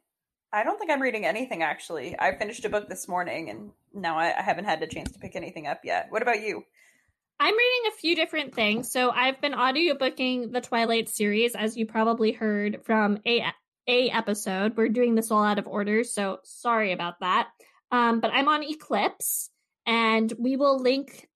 I 0.52 0.64
don't 0.64 0.78
think 0.78 0.90
I'm 0.90 1.00
reading 1.00 1.24
anything 1.24 1.62
actually. 1.62 2.14
I 2.18 2.36
finished 2.36 2.64
a 2.64 2.68
book 2.68 2.88
this 2.88 3.08
morning 3.08 3.48
and 3.48 3.70
now 3.94 4.18
I, 4.18 4.38
I 4.38 4.42
haven't 4.42 4.66
had 4.66 4.82
a 4.82 4.86
chance 4.86 5.10
to 5.12 5.18
pick 5.18 5.34
anything 5.34 5.66
up 5.66 5.80
yet. 5.84 6.08
What 6.10 6.22
about 6.22 6.42
you? 6.42 6.62
I'm 7.40 7.56
reading 7.56 7.82
a 7.88 7.96
few 7.96 8.14
different 8.14 8.54
things. 8.54 8.92
So 8.92 9.10
I've 9.10 9.40
been 9.40 9.52
audiobooking 9.54 10.52
the 10.52 10.60
Twilight 10.60 11.08
series, 11.08 11.56
as 11.56 11.76
you 11.76 11.86
probably 11.86 12.32
heard 12.32 12.84
from 12.84 13.18
a 13.26 13.44
a 13.88 14.10
episode. 14.10 14.76
We're 14.76 14.90
doing 14.90 15.16
this 15.16 15.32
all 15.32 15.42
out 15.42 15.58
of 15.58 15.66
order, 15.66 16.04
so 16.04 16.38
sorry 16.44 16.92
about 16.92 17.18
that. 17.18 17.48
Um, 17.90 18.20
but 18.20 18.30
I'm 18.32 18.46
on 18.46 18.62
Eclipse, 18.62 19.50
and 19.86 20.32
we 20.38 20.56
will 20.56 20.80
link 20.80 21.28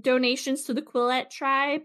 donations 0.00 0.64
to 0.64 0.74
the 0.74 0.82
Quileute 0.82 1.30
tribe 1.30 1.82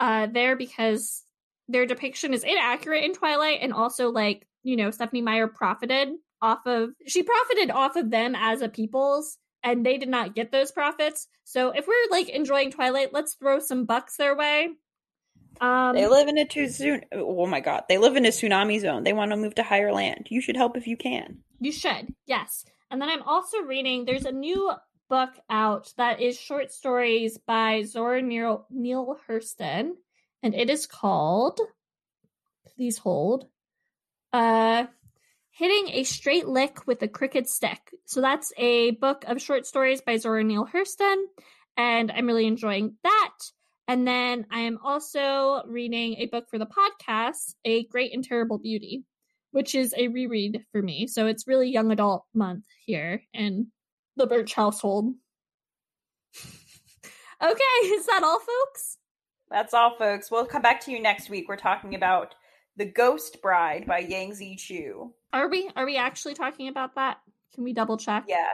uh, 0.00 0.26
there 0.26 0.56
because 0.56 1.22
their 1.68 1.86
depiction 1.86 2.34
is 2.34 2.44
inaccurate 2.44 3.04
in 3.04 3.14
Twilight, 3.14 3.58
and 3.62 3.72
also 3.72 4.10
like 4.10 4.46
you 4.62 4.76
know 4.76 4.90
Stephenie 4.90 5.22
Meyer 5.22 5.48
profited 5.48 6.08
off 6.42 6.66
of 6.66 6.90
she 7.06 7.22
profited 7.22 7.70
off 7.70 7.96
of 7.96 8.10
them 8.10 8.34
as 8.36 8.60
a 8.60 8.68
people's 8.68 9.38
and 9.62 9.84
they 9.84 9.98
did 9.98 10.08
not 10.08 10.34
get 10.34 10.52
those 10.52 10.70
profits. 10.70 11.28
So 11.44 11.70
if 11.70 11.86
we're 11.86 11.94
like 12.10 12.28
enjoying 12.28 12.70
Twilight, 12.70 13.12
let's 13.12 13.34
throw 13.34 13.58
some 13.58 13.84
bucks 13.84 14.16
their 14.16 14.36
way. 14.36 14.68
Um, 15.60 15.94
they 15.94 16.06
live 16.06 16.28
in 16.28 16.38
a 16.38 16.44
tsunami. 16.44 17.02
Oh 17.12 17.46
my 17.46 17.60
god, 17.60 17.84
they 17.88 17.98
live 17.98 18.16
in 18.16 18.26
a 18.26 18.30
tsunami 18.30 18.80
zone. 18.80 19.04
They 19.04 19.12
want 19.12 19.32
to 19.32 19.36
move 19.36 19.54
to 19.56 19.62
higher 19.62 19.92
land. 19.92 20.28
You 20.30 20.40
should 20.40 20.56
help 20.56 20.76
if 20.76 20.86
you 20.86 20.96
can. 20.96 21.38
You 21.60 21.72
should, 21.72 22.14
yes. 22.26 22.64
And 22.90 23.00
then 23.00 23.08
I'm 23.08 23.22
also 23.22 23.58
reading. 23.60 24.04
There's 24.04 24.26
a 24.26 24.32
new 24.32 24.70
book 25.08 25.30
out 25.48 25.92
that 25.96 26.20
is 26.20 26.38
short 26.38 26.72
stories 26.72 27.38
by 27.38 27.82
Zora 27.82 28.22
Neale, 28.22 28.66
Neale 28.70 29.18
Hurston, 29.28 29.92
and 30.42 30.54
it 30.54 30.70
is 30.70 30.86
called. 30.86 31.60
Please 32.74 32.98
hold. 32.98 33.46
Uh, 34.32 34.86
Hitting 35.50 35.88
a 35.94 36.04
Straight 36.04 36.46
Lick 36.46 36.86
with 36.86 37.00
a 37.02 37.08
Crooked 37.08 37.48
Stick. 37.48 37.80
So 38.04 38.20
that's 38.20 38.52
a 38.58 38.90
book 38.90 39.24
of 39.26 39.40
short 39.40 39.66
stories 39.66 40.02
by 40.02 40.18
Zora 40.18 40.44
Neale 40.44 40.68
Hurston, 40.70 41.16
and 41.78 42.12
I'm 42.12 42.26
really 42.26 42.46
enjoying 42.46 42.96
that. 43.02 43.32
And 43.88 44.06
then 44.06 44.46
I 44.50 44.60
am 44.60 44.78
also 44.84 45.62
reading 45.66 46.16
a 46.16 46.26
book 46.26 46.50
for 46.50 46.58
the 46.58 46.66
podcast, 46.66 47.54
A 47.64 47.84
Great 47.84 48.12
and 48.12 48.22
Terrible 48.22 48.58
Beauty, 48.58 49.04
which 49.52 49.74
is 49.74 49.94
a 49.96 50.08
reread 50.08 50.64
for 50.72 50.82
me. 50.82 51.06
So 51.06 51.26
it's 51.26 51.46
really 51.46 51.70
young 51.70 51.90
adult 51.90 52.24
month 52.34 52.66
here 52.84 53.22
in 53.32 53.68
the 54.16 54.26
Birch 54.26 54.54
household. 54.54 55.14
okay, 57.42 57.62
is 57.84 58.06
that 58.06 58.22
all, 58.22 58.40
folks? 58.40 58.98
That's 59.50 59.74
all, 59.74 59.96
folks. 59.96 60.30
We'll 60.30 60.46
come 60.46 60.62
back 60.62 60.80
to 60.84 60.90
you 60.90 61.00
next 61.00 61.30
week. 61.30 61.48
We're 61.48 61.56
talking 61.56 61.94
about 61.94 62.34
The 62.76 62.86
Ghost 62.86 63.40
Bride 63.42 63.86
by 63.86 64.02
Yangsze 64.02 64.58
Choo. 64.58 65.12
Are 65.32 65.48
we? 65.48 65.70
Are 65.76 65.86
we 65.86 65.96
actually 65.96 66.34
talking 66.34 66.68
about 66.68 66.94
that? 66.96 67.18
Can 67.54 67.64
we 67.64 67.72
double 67.72 67.96
check? 67.96 68.24
Yeah. 68.28 68.48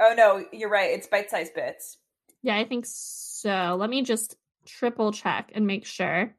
Oh 0.00 0.14
no, 0.16 0.44
you're 0.52 0.70
right. 0.70 0.90
It's 0.90 1.06
bite-sized 1.06 1.54
bits. 1.54 1.98
Yeah, 2.42 2.56
I 2.56 2.64
think 2.64 2.86
so. 2.86 3.76
Let 3.78 3.90
me 3.90 4.02
just 4.02 4.36
triple 4.64 5.12
check 5.12 5.50
and 5.54 5.66
make 5.66 5.84
sure. 5.84 6.34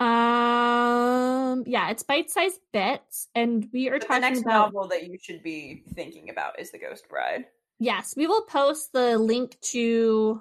Um, 0.00 1.64
yeah, 1.66 1.90
it's 1.90 2.02
bite-sized 2.02 2.60
bits, 2.72 3.28
and 3.34 3.68
we 3.72 3.88
are 3.88 3.98
but 3.98 4.08
talking 4.08 4.22
the 4.22 4.28
next 4.28 4.40
about 4.42 4.74
novel 4.74 4.88
that 4.88 5.06
you 5.06 5.16
should 5.20 5.42
be 5.42 5.84
thinking 5.94 6.30
about 6.30 6.58
is 6.58 6.70
The 6.70 6.78
Ghost 6.78 7.08
Bride. 7.08 7.46
Yes, 7.84 8.14
we 8.16 8.26
will 8.26 8.46
post 8.46 8.94
the 8.94 9.18
link 9.18 9.60
to 9.72 10.40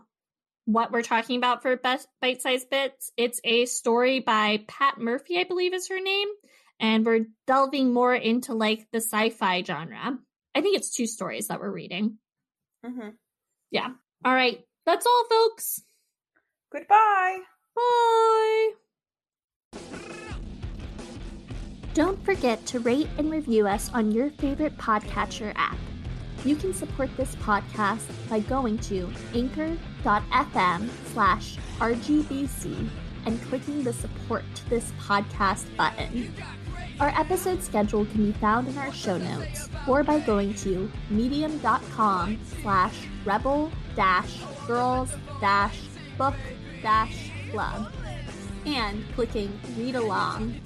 what 0.64 0.94
we're 0.94 1.02
talking 1.02 1.38
about 1.38 1.61
for 1.61 1.76
best 1.76 2.07
bite-sized 2.22 2.70
bits. 2.70 3.11
It's 3.18 3.41
a 3.44 3.65
story 3.65 4.22
by 4.22 4.64
Pat 4.65 4.98
Murphy, 4.98 5.38
I 5.38 5.44
believe 5.44 5.74
is 5.74 5.90
her 5.90 5.99
name 5.99 6.30
and 6.80 7.06
we're 7.06 7.26
delving 7.45 7.91
more 7.91 8.15
into 8.15 8.53
like 8.53 8.88
the 8.94 9.02
sci-fi 9.02 9.61
genre. 9.61 10.18
I 10.56 10.61
think 10.61 10.78
it's 10.78 10.95
two 10.95 11.06
stories 11.06 11.49
that 11.49 11.60
we're 11.60 11.70
reading. 11.70 12.18
Mm-hmm. 12.86 13.10
Yeah. 13.72 13.90
All 14.24 14.34
right. 14.34 14.61
That's 14.86 15.06
all, 15.06 15.26
folks. 15.30 15.82
Goodbye. 16.72 17.40
Bye. 17.76 18.72
Don't 21.94 22.24
forget 22.24 22.65
to 22.68 22.80
rate 22.80 23.10
and 23.18 23.30
review 23.30 23.68
us 23.68 23.91
on 23.94 24.14
your 24.14 24.30
favorite 24.30 24.78
podcatcher 24.78 25.52
app. 25.57 25.78
You 26.45 26.57
can 26.57 26.74
support 26.74 27.10
this 27.15 27.36
podcast 27.36 28.03
by 28.30 28.40
going 28.41 28.78
to 28.80 29.10
anchor.fm 29.34 30.90
slash 31.14 31.57
rgbc 31.80 32.90
and 33.26 33.41
clicking 33.44 33.84
the 33.84 33.94
support 33.94 34.44
this 34.70 34.91
podcast 34.99 35.74
button. 35.78 36.34
Our 36.99 37.10
episode 37.10 37.64
schedule 37.64 38.06
can 38.06 38.26
be 38.26 38.34
found 38.34 38.68
in 38.68 38.78
our 38.78 38.91
show 38.91 39.18
notes 39.18 39.70
or 39.88 40.03
by 40.03 40.20
going 40.20 40.53
to 40.56 40.91
medium.com 41.10 42.40
slash 42.61 42.95
rebel 43.24 43.72
dash 43.95 44.41
girls 44.68 45.14
dash 45.40 45.80
book 46.18 46.36
dash 46.82 47.32
club 47.52 47.91
and 48.65 49.06
clicking 49.15 49.57
read 49.78 49.95
along. 49.95 50.60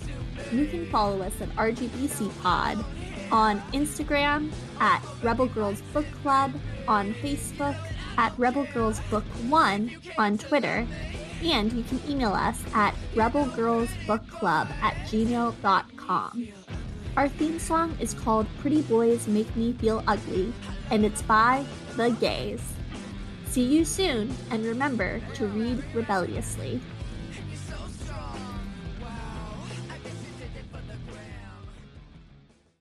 You 0.52 0.66
can 0.68 0.90
follow 0.90 1.22
us 1.22 1.40
at 1.40 1.50
RGBC 1.56 2.42
Pod 2.42 2.84
on 3.32 3.62
Instagram 3.74 4.52
at 4.80 5.04
Rebel 5.22 5.48
Girls 5.48 5.82
Book 5.94 6.06
Club, 6.22 6.54
on 6.88 7.14
Facebook 7.16 7.78
at 8.18 8.38
Rebel 8.38 8.68
Girls 8.74 9.00
Book 9.10 9.24
One, 9.50 9.92
on 10.18 10.38
Twitter, 10.38 10.88
and 11.44 11.72
you 11.74 11.84
can 11.84 12.02
email 12.10 12.34
us 12.34 12.64
at 12.74 12.96
rebelgirlsbookclub 13.14 14.70
at 14.82 14.96
gmail.com. 15.08 16.48
Our 17.16 17.30
theme 17.30 17.60
song 17.60 17.98
is 18.00 18.14
called 18.14 18.48
Pretty 18.60 18.82
Boys 18.84 19.28
Make 19.28 19.56
Me 19.56 19.74
Feel 19.74 20.04
Ugly, 20.08 20.54
and 20.92 21.06
it's 21.06 21.22
by 21.22 21.66
The 21.96 22.12
Gays. 22.12 22.62
See 23.48 23.64
you 23.64 23.86
soon, 23.86 24.36
and 24.52 24.66
remember 24.66 25.20
to 25.36 25.48
read 25.48 25.84
rebelliously. 25.94 26.80